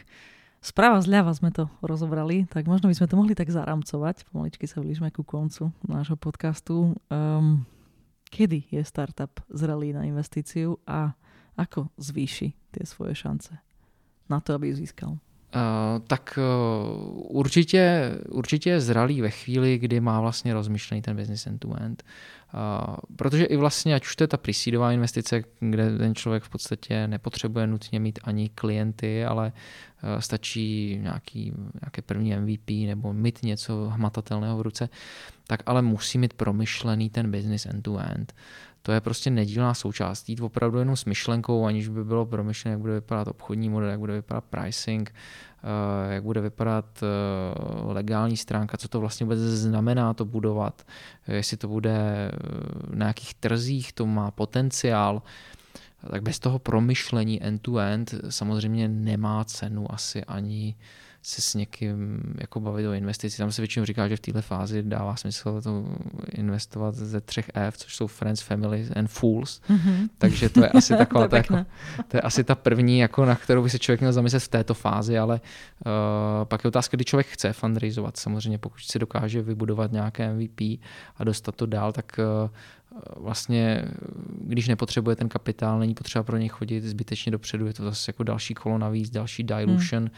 Správa 0.62 1.02
zľava 1.02 1.34
sme 1.34 1.50
to 1.50 1.66
rozobrali, 1.82 2.46
tak 2.46 2.70
možno 2.70 2.86
by 2.86 2.94
sme 2.94 3.10
to 3.10 3.18
mohli 3.18 3.34
tak 3.34 3.50
zaramcovať. 3.50 4.30
Pomaličky 4.30 4.70
sa 4.70 4.78
blížme 4.78 5.10
ku 5.10 5.26
koncu 5.26 5.74
nášho 5.82 6.14
podcastu. 6.14 6.94
Um, 7.10 7.66
kedy 8.30 8.70
je 8.70 8.78
startup 8.86 9.42
zrelý 9.50 9.90
na 9.90 10.06
investíciu 10.06 10.78
a 10.86 11.18
ako 11.58 11.90
zvýši 11.98 12.54
tie 12.78 12.86
svoje 12.86 13.18
šance 13.18 13.50
na 14.30 14.38
to, 14.38 14.54
aby 14.54 14.70
ju 14.70 14.86
získal? 14.86 15.18
Uh, 15.54 16.02
tak 16.06 16.38
uh, 16.38 17.36
určitě, 17.36 18.10
určitě 18.28 18.70
je 18.70 18.80
zralý 18.80 19.20
ve 19.20 19.30
chvíli, 19.30 19.78
kdy 19.78 20.00
má 20.00 20.20
vlastně 20.20 20.54
rozmyšlený 20.54 21.02
ten 21.02 21.16
business 21.16 21.46
end-to-end. 21.46 22.02
Uh, 22.54 22.94
protože 23.16 23.44
i 23.44 23.56
vlastně, 23.56 23.94
ať 23.94 24.04
už 24.04 24.16
to 24.16 24.24
je 24.24 24.28
ta 24.28 24.36
presídová 24.36 24.92
investice, 24.92 25.42
kde 25.60 25.98
ten 25.98 26.14
člověk 26.14 26.42
v 26.42 26.48
podstatě 26.48 27.08
nepotřebuje 27.08 27.66
nutně 27.66 28.00
mít 28.00 28.18
ani 28.24 28.48
klienty, 28.48 29.24
ale 29.24 29.52
stačí 30.18 30.98
nějaký, 31.02 31.52
nějaké 31.82 32.02
první 32.02 32.36
MVP 32.36 32.70
nebo 32.70 33.12
mít 33.12 33.42
něco 33.42 33.88
hmatatelného 33.88 34.58
v 34.58 34.62
ruce, 34.62 34.88
tak 35.46 35.62
ale 35.66 35.82
musí 35.82 36.18
mít 36.18 36.32
promyšlený 36.34 37.10
ten 37.10 37.30
business 37.30 37.66
end-to-end. 37.66 38.34
To 38.82 38.92
je 38.92 39.00
prostě 39.00 39.30
nedílná 39.30 39.74
součást. 39.74 40.28
Jít 40.28 40.40
opravdu 40.40 40.78
jenom 40.78 40.96
s 40.96 41.04
myšlenkou, 41.04 41.66
aniž 41.66 41.88
by 41.88 42.04
bylo 42.04 42.26
promyšlené, 42.26 42.72
jak 42.72 42.80
bude 42.80 42.92
vypadat 42.92 43.28
obchodní 43.28 43.68
model, 43.68 43.90
jak 43.90 43.98
bude 43.98 44.12
vypadat 44.12 44.44
pricing, 44.44 45.14
uh, 45.64 46.12
jak 46.12 46.22
bude 46.22 46.40
vypadat 46.40 47.02
uh, 47.02 47.92
legální 47.92 48.36
stránka, 48.36 48.76
co 48.76 48.88
to 48.88 49.00
vlastně 49.00 49.24
vůbec 49.24 49.38
znamená 49.38 50.14
to 50.14 50.24
budovat, 50.24 50.82
jestli 51.28 51.56
to 51.56 51.68
bude 51.68 52.30
na 52.94 53.06
jakých 53.06 53.34
trzích 53.34 53.92
to 53.92 54.06
má 54.06 54.30
potenciál, 54.30 55.22
tak 56.10 56.22
bez 56.22 56.38
toho 56.38 56.58
promyšlení 56.58 57.42
end-to-end 57.42 58.14
samozřejmě 58.28 58.88
nemá 58.88 59.44
cenu 59.44 59.92
asi 59.92 60.24
ani 60.24 60.74
se 61.22 61.42
s 61.42 61.54
někým 61.54 62.22
jako 62.40 62.60
bavit 62.60 62.86
o 62.86 62.92
investici. 62.92 63.38
Tam 63.38 63.52
se 63.52 63.62
většinou 63.62 63.86
říká, 63.86 64.08
že 64.08 64.16
v 64.16 64.20
této 64.20 64.42
fázi 64.42 64.82
dává 64.82 65.16
smysl 65.16 65.60
to 65.62 65.84
investovat 66.32 66.94
ze 66.94 67.20
třech 67.20 67.50
F, 67.54 67.76
což 67.76 67.96
jsou 67.96 68.06
Friends, 68.06 68.40
Family 68.40 68.88
and 68.96 69.06
Fools. 69.06 69.60
Mm-hmm. 69.70 70.08
Takže 70.18 70.48
to 70.48 70.60
je 70.64 70.68
asi 70.68 70.96
taková, 70.98 71.28
to, 71.28 71.36
je 71.36 71.38
jako, 71.38 71.64
to 72.08 72.16
je 72.16 72.20
asi 72.20 72.44
ta 72.44 72.54
první, 72.54 72.98
jako 72.98 73.24
na 73.24 73.36
kterou 73.36 73.62
by 73.62 73.70
se 73.70 73.78
člověk 73.78 74.00
měl 74.00 74.12
zamyslet 74.12 74.42
v 74.42 74.48
této 74.48 74.74
fázi, 74.74 75.18
ale 75.18 75.40
uh, 75.86 75.90
pak 76.44 76.64
je 76.64 76.68
otázka, 76.68 76.96
kdy 76.96 77.04
člověk 77.04 77.26
chce 77.26 77.52
fundraizovat. 77.52 78.16
Samozřejmě 78.16 78.58
pokud 78.58 78.80
si 78.80 78.98
dokáže 78.98 79.42
vybudovat 79.42 79.92
nějaké 79.92 80.34
MVP 80.34 80.60
a 81.16 81.24
dostat 81.24 81.56
to 81.56 81.66
dál, 81.66 81.92
tak 81.92 82.20
uh, 82.44 82.50
vlastně, 83.16 83.84
když 84.40 84.68
nepotřebuje 84.68 85.16
ten 85.16 85.28
kapitál, 85.28 85.78
není 85.78 85.94
potřeba 85.94 86.22
pro 86.22 86.36
něj 86.36 86.48
chodit 86.48 86.80
zbytečně 86.80 87.32
dopředu, 87.32 87.66
je 87.66 87.74
to 87.74 87.84
zase 87.84 88.08
jako 88.08 88.22
další 88.22 88.54
kolo 88.54 88.78
navíc, 88.78 89.10
další 89.10 89.42
dilution. 89.42 90.02
Hmm. 90.02 90.10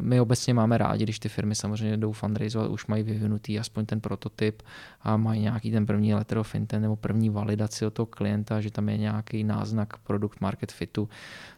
My 0.00 0.20
obecně 0.20 0.54
máme 0.54 0.78
rádi, 0.78 1.04
když 1.04 1.18
ty 1.18 1.28
firmy 1.28 1.54
samozřejmě 1.54 1.96
jdou 1.96 2.12
fundraizovat, 2.12 2.70
už 2.70 2.86
mají 2.86 3.02
vyvinutý 3.02 3.58
aspoň 3.58 3.86
ten 3.86 4.00
prototyp 4.00 4.62
a 5.02 5.16
mají 5.16 5.40
nějaký 5.40 5.70
ten 5.70 5.86
první 5.86 6.14
letter 6.14 6.38
of 6.38 6.54
intent 6.54 6.82
nebo 6.82 6.96
první 6.96 7.30
validaci 7.30 7.86
od 7.86 7.94
toho 7.94 8.06
klienta, 8.06 8.60
že 8.60 8.70
tam 8.70 8.88
je 8.88 8.96
nějaký 8.98 9.44
náznak 9.44 9.96
produkt 9.96 10.40
market 10.40 10.72
fitu. 10.72 11.08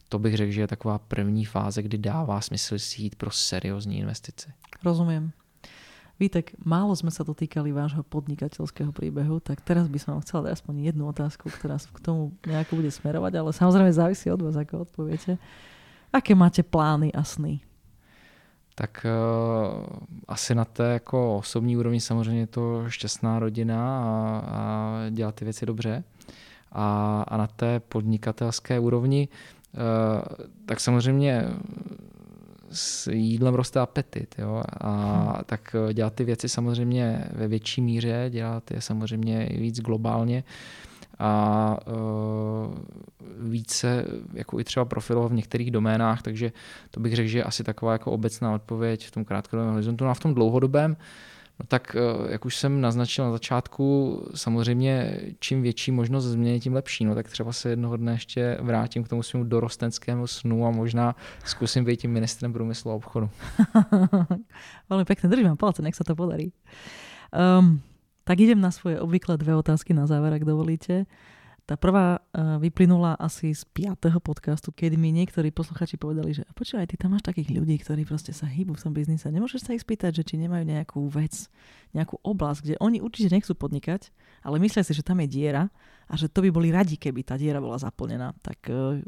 To 0.08 0.18
bych 0.18 0.36
řekl, 0.36 0.52
že 0.52 0.60
je 0.60 0.66
taková 0.66 0.98
první 0.98 1.44
fáze, 1.44 1.82
kdy 1.82 1.98
dává 1.98 2.40
smysl 2.40 2.78
si 2.78 3.02
jít 3.02 3.16
pro 3.16 3.30
seriózní 3.30 3.98
investici. 3.98 4.50
Rozumím. 4.84 5.32
Vítek, 6.14 6.54
málo 6.62 6.94
sme 6.94 7.10
sa 7.10 7.26
dotýkali 7.26 7.74
vášho 7.74 8.06
podnikateľského 8.06 8.94
príbehu, 8.94 9.42
tak 9.42 9.58
teraz 9.66 9.90
by 9.90 9.98
som 9.98 10.14
vám 10.14 10.46
dať 10.46 10.62
aspoň 10.62 10.94
jednu 10.94 11.10
otázku, 11.10 11.50
ktorá 11.50 11.74
k 11.74 11.98
tomu 11.98 12.38
nejako 12.46 12.78
bude 12.78 12.94
smerovať, 12.94 13.32
ale 13.34 13.50
samozrejme 13.50 13.90
závisí 13.90 14.30
od 14.30 14.38
vás, 14.38 14.54
ako 14.54 14.86
odpoviete. 14.86 15.42
Aké 16.14 16.34
máte 16.34 16.62
plány 16.62 17.12
a 17.12 17.24
sny? 17.26 17.60
Tak 18.74 19.06
uh, 19.06 19.84
asi 20.28 20.54
na 20.54 20.64
té 20.64 20.92
jako 20.92 21.36
osobní 21.36 21.76
úrovni 21.76 22.00
samozřejmě 22.00 22.40
je 22.40 22.46
to 22.46 22.84
šťastná 22.88 23.38
rodina 23.38 24.02
a, 24.04 24.42
a 24.46 25.10
dělat 25.10 25.34
ty 25.34 25.44
věci 25.44 25.66
dobře. 25.66 26.04
A, 26.72 27.24
a 27.28 27.36
na 27.36 27.46
té 27.46 27.80
podnikatelské 27.80 28.78
úrovni, 28.78 29.28
uh, 29.28 30.46
tak 30.66 30.80
samozřejmě 30.80 31.44
s 32.70 33.06
jídlem 33.06 33.54
roste 33.54 33.80
apetit. 33.80 34.34
Jo? 34.38 34.62
A 34.80 34.90
hmm. 34.90 35.42
tak 35.46 35.76
dělat 35.92 36.14
ty 36.14 36.24
věci 36.24 36.48
samozřejmě 36.48 37.24
ve 37.32 37.48
větší 37.48 37.82
míře, 37.82 38.26
dělat 38.30 38.70
je 38.70 38.80
samozřejmě 38.80 39.48
víc 39.56 39.80
globálně. 39.80 40.44
A 41.18 41.78
uh, 41.86 42.74
více 43.38 44.04
jako 44.32 44.60
i 44.60 44.64
třeba 44.64 44.84
profilovat 44.84 45.32
v 45.32 45.34
některých 45.34 45.70
doménách, 45.70 46.22
takže 46.22 46.52
to 46.90 47.00
bych 47.00 47.16
řekl, 47.16 47.28
že 47.28 47.38
je 47.38 47.44
asi 47.44 47.64
taková 47.64 47.92
jako 47.92 48.12
obecná 48.12 48.54
odpověď 48.54 49.06
v 49.06 49.10
tom 49.10 49.24
krátkodobém 49.24 49.70
horizontu. 49.70 50.04
No 50.04 50.10
a 50.10 50.14
v 50.14 50.20
tom 50.20 50.34
dlouhodobém, 50.34 50.96
No 51.60 51.66
tak, 51.68 51.96
uh, 51.96 52.30
jak 52.30 52.44
už 52.44 52.56
jsem 52.56 52.80
naznačil 52.80 53.24
na 53.24 53.30
začátku, 53.30 54.18
samozřejmě 54.34 55.20
čím 55.38 55.62
větší 55.62 55.90
možnost 55.90 56.24
změny, 56.24 56.60
tím 56.60 56.74
lepší. 56.74 57.04
No 57.04 57.14
tak 57.14 57.28
třeba 57.28 57.52
se 57.52 57.70
jednoho 57.70 57.96
dne 57.96 58.12
ještě 58.12 58.58
vrátím 58.60 59.04
k 59.04 59.08
tomu 59.08 59.22
svému 59.22 59.44
dorostenskému 59.44 60.26
snu 60.26 60.66
a 60.66 60.70
možná 60.70 61.16
zkusím 61.44 61.84
být 61.84 62.00
tím 62.00 62.10
ministrem 62.10 62.52
průmyslu 62.52 62.90
a 62.90 62.94
obchodu. 62.94 63.30
Veľmi 64.90 65.04
pekne, 65.06 65.30
držím 65.30 65.56
palce, 65.56 65.82
nech 65.82 65.94
sa 65.94 66.02
to 66.02 66.18
podarí. 66.18 66.50
Um, 67.30 67.80
tak 68.26 68.40
idem 68.40 68.60
na 68.60 68.70
svoje 68.74 69.00
obvykle 69.00 69.38
dve 69.38 69.54
otázky 69.54 69.94
na 69.94 70.06
záver, 70.06 70.34
ak 70.34 70.44
dovolíte. 70.44 71.06
Tá 71.64 71.80
prvá 71.80 72.20
uh, 72.20 72.60
vyplynula 72.60 73.16
asi 73.16 73.56
z 73.56 73.64
piatého 73.72 74.20
podcastu, 74.20 74.68
kedy 74.68 75.00
mi 75.00 75.08
niektorí 75.16 75.48
posluchači 75.48 75.96
povedali, 75.96 76.36
že 76.36 76.44
počúvaj, 76.52 76.92
ty 76.92 77.00
tam 77.00 77.16
máš 77.16 77.24
takých 77.24 77.56
ľudí, 77.56 77.80
ktorí 77.80 78.04
proste 78.04 78.36
sa 78.36 78.44
hýbu 78.44 78.76
v 78.76 78.82
tom 78.84 78.92
biznise. 78.92 79.24
Nemôžeš 79.32 79.64
sa 79.64 79.72
ich 79.72 79.80
spýtať, 79.80 80.20
že 80.20 80.28
či 80.28 80.36
nemajú 80.36 80.60
nejakú 80.60 81.00
vec, 81.08 81.48
nejakú 81.96 82.20
oblasť, 82.20 82.60
kde 82.68 82.74
oni 82.84 83.00
určite 83.00 83.32
nechcú 83.32 83.56
podnikať, 83.56 84.12
ale 84.44 84.60
myslia 84.60 84.84
si, 84.84 84.92
že 84.92 85.00
tam 85.00 85.24
je 85.24 85.28
diera 85.40 85.72
a 86.04 86.20
že 86.20 86.28
to 86.28 86.44
by 86.44 86.52
boli 86.52 86.68
radi, 86.68 87.00
keby 87.00 87.24
tá 87.24 87.40
diera 87.40 87.64
bola 87.64 87.80
zaplnená. 87.80 88.36
Tak, 88.44 88.60
uh, 88.68 89.00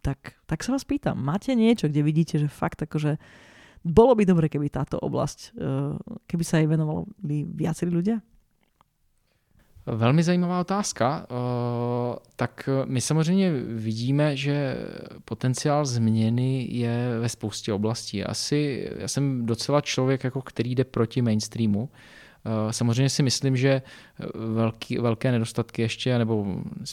tak, 0.00 0.40
tak 0.48 0.64
sa 0.64 0.72
vás 0.72 0.88
pýtam, 0.88 1.20
máte 1.20 1.52
niečo, 1.52 1.92
kde 1.92 2.00
vidíte, 2.00 2.40
že 2.40 2.48
fakt 2.48 2.80
akože 2.80 3.20
bolo 3.84 4.16
by 4.16 4.24
dobre, 4.24 4.48
keby 4.48 4.72
táto 4.72 4.96
oblasť, 4.96 5.52
uh, 5.52 6.00
keby 6.24 6.44
sa 6.48 6.64
jej 6.64 6.68
venovali 6.68 7.44
viacerí 7.44 7.92
ľudia? 7.92 8.24
Velmi 9.86 10.22
zajímavá 10.22 10.60
otázka. 10.60 11.26
Eh, 11.30 12.16
tak 12.36 12.68
my 12.84 13.00
samozřejmě 13.00 13.52
vidíme, 13.62 14.36
že 14.36 14.76
potenciál 15.24 15.84
změny 15.84 16.66
je 16.70 17.18
ve 17.20 17.28
spoustě 17.28 17.72
oblastí. 17.72 18.24
Asi 18.24 18.90
já 18.98 19.08
jsem 19.08 19.46
docela 19.46 19.80
člověk, 19.80 20.24
jako 20.24 20.42
který 20.42 20.74
jde 20.74 20.84
proti 20.84 21.22
mainstreamu. 21.22 21.88
Eh, 22.44 22.72
samozřejmě 22.72 23.08
si 23.10 23.22
myslím, 23.22 23.56
že 23.56 23.82
velký, 24.34 24.98
velké 24.98 25.32
nedostatky 25.32 25.82
ještě, 25.82 26.18
nebo 26.18 26.46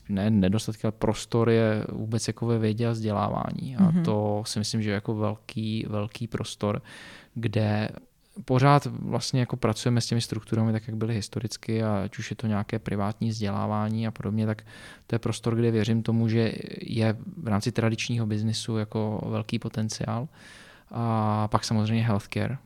ne 0.09 0.29
nedostatky, 0.29 0.83
ale 0.83 0.91
prostor 0.91 1.49
je 1.49 1.85
vůbec 1.91 2.27
jako 2.27 2.45
ve 2.45 2.59
vědě 2.59 2.87
a 2.87 2.91
vzdělávání. 2.91 3.75
A 3.77 3.81
mm-hmm. 3.81 4.05
to 4.05 4.43
si 4.45 4.59
myslím, 4.59 4.81
že 4.81 4.89
je 4.89 4.93
jako 4.93 5.15
velký, 5.15 5.85
velký 5.89 6.27
prostor, 6.27 6.81
kde 7.33 7.89
pořád 8.45 8.85
vlastně 8.85 9.39
jako 9.39 9.57
pracujeme 9.57 10.01
s 10.01 10.05
těmi 10.05 10.21
strukturami 10.21 10.71
tak, 10.71 10.87
jak 10.87 10.97
byly 10.97 11.13
historicky 11.13 11.83
a 11.83 12.01
ať 12.03 12.17
už 12.17 12.29
je 12.29 12.35
to 12.35 12.47
nějaké 12.47 12.79
privátní 12.79 13.29
vzdělávání 13.29 14.07
a 14.07 14.11
podobně, 14.11 14.45
tak 14.45 14.61
to 15.07 15.15
je 15.15 15.19
prostor, 15.19 15.55
kde 15.55 15.71
věřím 15.71 16.03
tomu, 16.03 16.29
že 16.29 16.53
je 16.81 17.17
v 17.37 17.47
rámci 17.47 17.71
tradičního 17.71 18.25
biznisu 18.25 18.77
jako 18.77 19.21
velký 19.29 19.59
potenciál. 19.59 20.27
A 20.91 21.47
pak 21.47 21.63
samozřejmě 21.63 22.03
healthcare. 22.03 22.57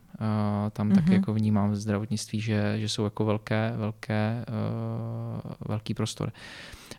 Tam 0.72 0.90
mm-hmm. 0.90 1.02
mhm. 1.02 1.12
jako 1.12 1.34
vnímám 1.34 1.70
v 1.70 1.76
zdravotnictví, 1.76 2.40
že, 2.40 2.74
že 2.78 2.88
jsou 2.88 3.04
jako 3.04 3.24
velké, 3.24 3.72
velké, 3.76 4.44
uh, 4.48 5.52
velký 5.68 5.94
prostor. 5.94 6.32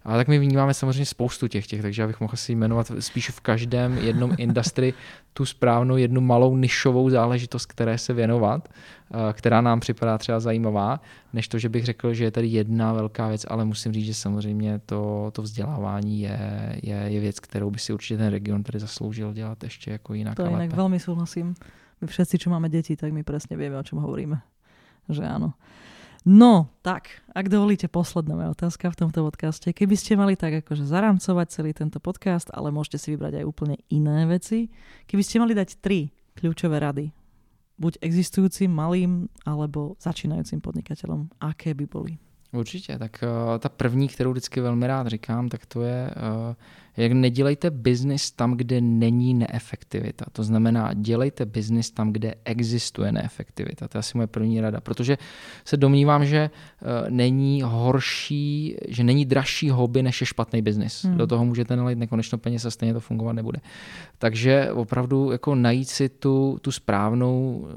Ale 0.06 0.18
tak 0.18 0.28
my 0.28 0.40
vnímáme 0.40 0.74
samozřejmě 0.74 1.06
spoustu 1.06 1.48
těch, 1.48 1.68
těch 1.68 1.82
takže 1.82 2.02
já 2.02 2.08
bych 2.08 2.20
mohl 2.20 2.34
asi 2.34 2.56
jmenovat 2.56 2.92
spíš 3.00 3.30
v 3.30 3.40
každém 3.40 3.98
jednom 3.98 4.36
industry 4.38 4.94
tu 5.34 5.46
správnou 5.46 5.98
jednu 5.98 6.22
malou 6.22 6.58
nišovou 6.58 7.10
záležitost, 7.10 7.66
které 7.66 7.98
se 7.98 8.14
věnovat, 8.14 8.70
eh, 8.70 9.34
která 9.34 9.62
nám 9.62 9.80
připadá 9.80 10.18
třeba 10.18 10.40
zajímavá, 10.40 11.00
než 11.34 11.48
to, 11.48 11.60
že 11.60 11.70
bych 11.70 11.86
řekl, 11.86 12.14
že 12.14 12.24
je 12.24 12.32
tady 12.32 12.48
jedna 12.48 12.94
velká 12.94 13.28
věc, 13.28 13.46
ale 13.50 13.66
musím 13.66 13.94
říct, 13.94 14.06
že 14.06 14.14
samozřejmě 14.14 14.80
to, 14.86 15.32
to 15.34 15.42
vzdělávání 15.42 16.22
je, 16.22 16.40
je, 16.84 16.96
je 16.96 17.20
věc, 17.20 17.40
kterou 17.40 17.72
by 17.72 17.80
si 17.80 17.94
určitě 17.94 18.18
ten 18.18 18.28
region 18.28 18.64
tady 18.64 18.80
zasloužil 18.80 19.34
dělat 19.34 19.64
ještě 19.64 19.92
jako 19.92 20.14
jinak. 20.14 20.36
To 20.36 20.46
jinak 20.46 20.74
velmi 20.74 21.00
souhlasím. 21.00 21.56
My 22.04 22.12
všetci, 22.12 22.36
čo 22.36 22.52
máme 22.52 22.68
deti, 22.68 23.00
tak 23.00 23.16
my 23.16 23.24
presne 23.24 23.56
vieme, 23.56 23.80
o 23.80 23.88
čom 23.88 24.04
hovoríme. 24.04 24.36
Že 25.08 25.24
áno. 25.24 25.56
No, 26.28 26.72
tak, 26.84 27.24
ak 27.32 27.48
dovolíte, 27.48 27.88
posledná 27.88 28.36
moja 28.36 28.52
otázka 28.52 28.92
v 28.92 29.08
tomto 29.08 29.24
podcaste. 29.24 29.72
Keby 29.72 29.96
ste 29.96 30.20
mali 30.20 30.36
tak 30.36 30.64
akože 30.64 30.84
zarámcovať 30.84 31.48
celý 31.52 31.72
tento 31.72 32.04
podcast, 32.04 32.52
ale 32.52 32.76
môžete 32.76 33.00
si 33.00 33.08
vybrať 33.16 33.40
aj 33.40 33.46
úplne 33.48 33.76
iné 33.88 34.28
veci, 34.28 34.68
keby 35.08 35.24
ste 35.24 35.40
mali 35.44 35.56
dať 35.56 35.80
tri 35.80 36.12
kľúčové 36.36 36.80
rady, 36.80 37.12
buď 37.80 38.00
existujúcim, 38.04 38.72
malým, 38.72 39.28
alebo 39.44 40.00
začínajúcim 40.00 40.64
podnikateľom, 40.64 41.28
aké 41.44 41.76
by 41.76 41.86
boli? 41.88 42.16
Určitě, 42.54 43.00
tak 43.00 43.24
uh, 43.24 43.60
ta 43.60 43.70
první, 43.70 44.08
kterou 44.08 44.32
vždycky 44.32 44.62
velmi 44.62 44.88
rád 44.88 45.08
říkám, 45.08 45.50
tak 45.50 45.66
to 45.66 45.82
je 45.82 46.10
uh, 46.50 46.56
jak 46.98 47.12
nedělejte 47.12 47.72
biznis 47.72 48.32
tam, 48.32 48.54
kde 48.54 48.82
není 48.82 49.34
neefektivita. 49.34 50.26
To 50.32 50.44
znamená, 50.44 50.94
dělejte 50.94 51.46
biznis 51.46 51.92
tam, 51.92 52.14
kde 52.14 52.36
existuje 52.46 53.12
neefektivita. 53.12 53.88
To 53.88 53.98
je 53.98 54.00
asi 54.00 54.18
moje 54.18 54.28
první 54.28 54.62
rada, 54.62 54.82
protože 54.82 55.18
se 55.66 55.78
domnívám, 55.78 56.26
že 56.26 56.50
uh, 56.50 57.10
není 57.10 57.62
horší, 57.62 58.76
že 58.88 59.04
není 59.04 59.26
dražší 59.26 59.70
hobby, 59.70 60.04
než 60.04 60.22
je 60.22 60.28
špatný 60.28 60.62
biznis. 60.62 61.04
Hmm. 61.04 61.18
Do 61.18 61.28
toho 61.28 61.46
můžete 61.46 61.76
nalít 61.76 61.98
nekonečno 61.98 62.38
peněz 62.38 62.66
a 62.66 62.72
stejně 62.72 62.94
to 62.94 63.00
fungovat 63.00 63.34
nebude. 63.34 63.60
Takže 64.18 64.72
opravdu 64.72 65.32
jako 65.32 65.56
najít 65.56 65.90
si 65.90 66.10
tu, 66.10 66.58
tu 66.62 66.72
správnou 66.72 67.68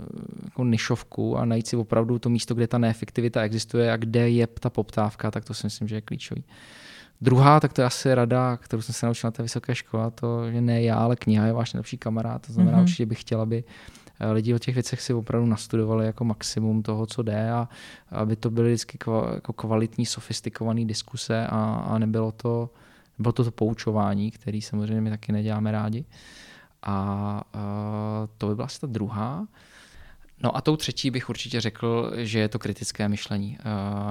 jako 0.45 0.65
nišovku 0.65 1.37
a 1.39 1.45
najít 1.45 1.67
si 1.67 1.77
opravdu 1.77 2.19
to 2.19 2.29
místo, 2.29 2.55
kde 2.55 2.67
ta 2.67 2.79
neefektivita 2.79 3.43
existuje 3.43 3.93
a 3.93 3.97
kde 3.97 4.31
je 4.31 4.47
ta 4.47 4.66
poptávka, 4.71 5.31
tak 5.31 5.45
to 5.45 5.55
si 5.55 5.67
myslím, 5.67 5.89
že 5.89 5.95
je 5.95 6.01
klíčový. 6.01 6.45
Druhá, 7.21 7.61
tak 7.61 7.73
to 7.73 7.81
je 7.81 7.87
asi 7.87 8.15
rada, 8.15 8.57
kterou 8.57 8.83
jsem 8.83 8.95
se 8.95 9.07
naučil 9.07 9.29
na 9.29 9.33
té 9.33 9.43
vysoké 9.43 9.75
škole, 9.75 10.11
to, 10.11 10.51
že 10.51 10.61
ne 10.61 10.83
já, 10.83 10.97
ale 10.97 11.17
kniha 11.17 11.47
je 11.47 11.53
váš 11.53 11.73
nejlepší 11.73 11.99
kamarád. 11.99 12.47
To 12.47 12.53
znamená, 12.53 12.79
mm-hmm. 12.79 12.83
určitě 12.83 13.07
bych 13.07 13.21
chtěl, 13.21 13.41
aby 13.41 13.65
eh, 14.21 14.31
lidi 14.33 14.55
o 14.55 14.59
těch 14.59 14.75
věcech 14.75 15.03
si 15.03 15.15
opravdu 15.15 15.47
nastudovali 15.47 16.07
jako 16.07 16.25
maximum 16.25 16.83
toho, 16.83 17.07
co 17.07 17.23
jde 17.23 17.51
a 17.51 17.69
aby 18.11 18.37
to 18.37 18.51
byly 18.51 18.69
vždycky 18.69 18.99
jako 19.35 19.53
kvalitní, 19.53 20.07
sofistikované 20.07 20.85
diskuse 20.85 21.47
a, 21.47 21.85
a 21.89 21.99
nebylo 21.99 22.33
to, 22.33 22.71
bylo 23.19 23.33
to 23.33 23.45
to 23.45 23.51
poučování, 23.51 24.31
který 24.31 24.63
samozřejmě 24.63 25.01
my 25.01 25.11
taky 25.11 25.33
neděláme 25.33 25.73
rádi. 25.73 26.05
A, 26.83 26.93
a 27.53 28.29
to 28.39 28.49
by 28.49 28.55
byla 28.55 28.67
asi 28.67 28.81
ta 28.81 28.87
druhá. 28.87 29.47
No 30.43 30.57
a 30.57 30.61
tou 30.61 30.77
třetí 30.77 31.11
bych 31.11 31.29
určitě 31.29 31.61
řekl, 31.61 32.13
že 32.17 32.39
je 32.39 32.49
to 32.49 32.59
kritické 32.59 33.09
myšlení. 33.09 33.59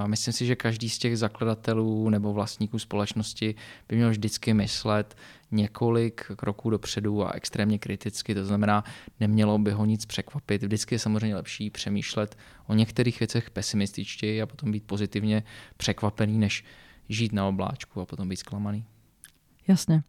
Myslím 0.06 0.34
si, 0.34 0.46
že 0.46 0.56
každý 0.56 0.90
z 0.90 0.98
těch 0.98 1.18
zakladatelů 1.18 2.10
nebo 2.10 2.34
vlastníků 2.34 2.80
společnosti 2.80 3.56
by 3.90 3.96
měl 3.96 4.10
vždycky 4.10 4.54
myslet 4.54 5.18
několik 5.52 6.26
kroků 6.36 6.70
dopředu 6.70 7.24
a 7.24 7.32
extrémně 7.32 7.80
kriticky. 7.80 8.36
To 8.36 8.46
znamená, 8.46 8.84
nemělo 9.20 9.58
by 9.58 9.72
ho 9.72 9.86
nic 9.86 10.06
překvapit. 10.06 10.64
Vždycky 10.64 10.96
je 10.96 11.00
samozřejmě 11.00 11.36
lepší 11.36 11.70
přemýšlet 11.70 12.38
o 12.68 12.74
některých 12.74 13.20
věcech 13.20 13.50
pesimističtěji 13.50 14.42
a 14.42 14.46
potom 14.46 14.72
být 14.72 14.84
pozitivně 14.84 15.44
překvapený, 15.78 16.38
než 16.38 16.64
žít 17.10 17.34
na 17.34 17.48
obláčku 17.48 18.02
a 18.02 18.06
potom 18.06 18.30
být 18.30 18.38
zklamaný. 18.38 18.86
Jasně. 19.68 20.04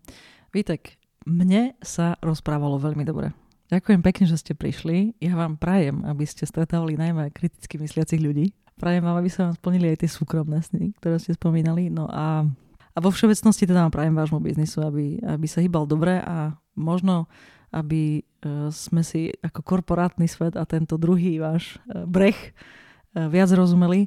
Vítek, 0.54 0.96
mne 1.26 1.76
sa 1.84 2.16
rozprávalo 2.24 2.80
veľmi 2.80 3.04
dobre. 3.04 3.32
Ďakujem 3.66 4.00
pekne, 4.02 4.24
že 4.30 4.38
ste 4.38 4.52
prišli. 4.54 5.18
Ja 5.18 5.34
vám 5.34 5.58
prajem, 5.58 6.06
aby 6.06 6.22
ste 6.22 6.46
stretávali 6.46 6.94
najmä 6.94 7.34
kriticky 7.34 7.82
mysliacich 7.82 8.22
ľudí. 8.22 8.54
Prajem 8.78 9.02
vám, 9.02 9.18
aby 9.18 9.26
sa 9.26 9.50
vám 9.50 9.58
splnili 9.58 9.90
aj 9.90 10.06
tie 10.06 10.10
súkromné 10.10 10.62
sny, 10.62 10.94
ktoré 11.02 11.18
ste 11.18 11.34
spomínali. 11.34 11.90
No 11.90 12.06
a, 12.06 12.46
a 12.94 12.98
vo 13.02 13.10
všeobecnosti 13.10 13.66
teda 13.66 13.88
vám 13.88 13.94
prajem 13.94 14.14
vášmu 14.14 14.38
biznisu, 14.38 14.86
aby, 14.86 15.18
aby 15.18 15.46
sa 15.50 15.58
hýbal 15.58 15.82
dobre 15.88 16.22
a 16.22 16.54
možno 16.78 17.26
aby 17.74 18.22
uh, 18.22 18.70
sme 18.70 19.02
si 19.02 19.34
ako 19.42 19.60
korporátny 19.66 20.30
svet 20.30 20.54
a 20.54 20.62
tento 20.62 20.94
druhý 20.94 21.42
váš 21.42 21.82
uh, 21.90 22.06
breh 22.06 22.36
uh, 22.38 23.26
viac 23.26 23.50
rozumeli. 23.50 24.06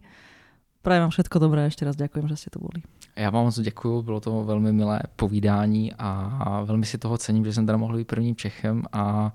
Prajem 0.79 1.03
vám 1.09 1.13
všetko 1.13 1.35
dobré 1.43 1.67
a 1.67 1.69
ešte 1.69 1.83
raz 1.83 1.99
ďakujem, 1.99 2.31
že 2.31 2.47
ste 2.47 2.49
tu 2.55 2.63
boli. 2.63 2.79
Já 3.15 3.29
vám 3.29 3.45
moc 3.45 3.59
děkuji, 3.59 4.01
bylo 4.01 4.19
to 4.19 4.43
velmi 4.43 4.71
milé 4.71 5.01
povídání 5.15 5.93
a 5.99 6.61
velmi 6.63 6.85
si 6.85 6.97
toho 6.97 7.17
cením, 7.17 7.45
že 7.45 7.53
jsem 7.53 7.65
tady 7.65 7.77
mohl 7.77 7.97
být 7.97 8.07
prvním 8.07 8.35
Čechem 8.35 8.83
a 8.91 9.33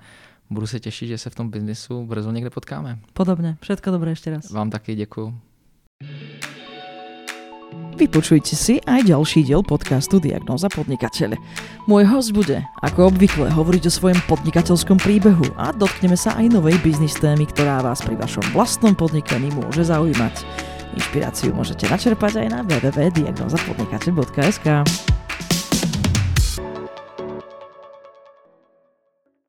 budu 0.51 0.67
se 0.67 0.81
těšit, 0.81 1.09
že 1.09 1.19
se 1.19 1.31
v 1.31 1.35
tom 1.35 1.51
biznisu 1.51 2.07
brzo 2.07 2.31
někde 2.31 2.51
potkáme. 2.51 2.99
Podobně. 3.13 3.57
Všetko 3.61 3.91
dobré 3.91 4.11
ještě 4.11 4.31
raz. 4.31 4.51
Vám 4.51 4.71
taky 4.71 4.95
děkuji. 4.95 5.35
Vypočujte 7.95 8.59
si 8.59 8.83
aj 8.83 9.07
ďalší 9.07 9.47
diel 9.47 9.63
podcastu 9.63 10.19
Diagnoza 10.19 10.67
podnikateľe. 10.67 11.39
Môj 11.87 12.03
host 12.11 12.35
bude, 12.35 12.59
ako 12.83 13.15
obvykle, 13.15 13.47
hovoriť 13.55 13.87
o 13.87 13.95
svojom 13.95 14.19
podnikateľskom 14.27 14.99
príbehu 14.99 15.47
a 15.55 15.71
dotkneme 15.71 16.19
sa 16.19 16.35
aj 16.35 16.59
novej 16.59 16.75
biznis 16.83 17.15
témy, 17.15 17.47
ktorá 17.47 17.87
vás 17.87 18.03
pri 18.03 18.19
vašom 18.19 18.43
vlastnom 18.51 18.99
podnikaní 18.99 19.55
môže 19.55 19.87
zaujímať. 19.87 20.43
Inšpiráciu 20.95 21.51
môžete 21.51 21.91
načerpať 21.91 22.47
aj 22.47 22.49
na 22.55 22.63
www.diagnozapodnikateľ.sk. 22.63 24.87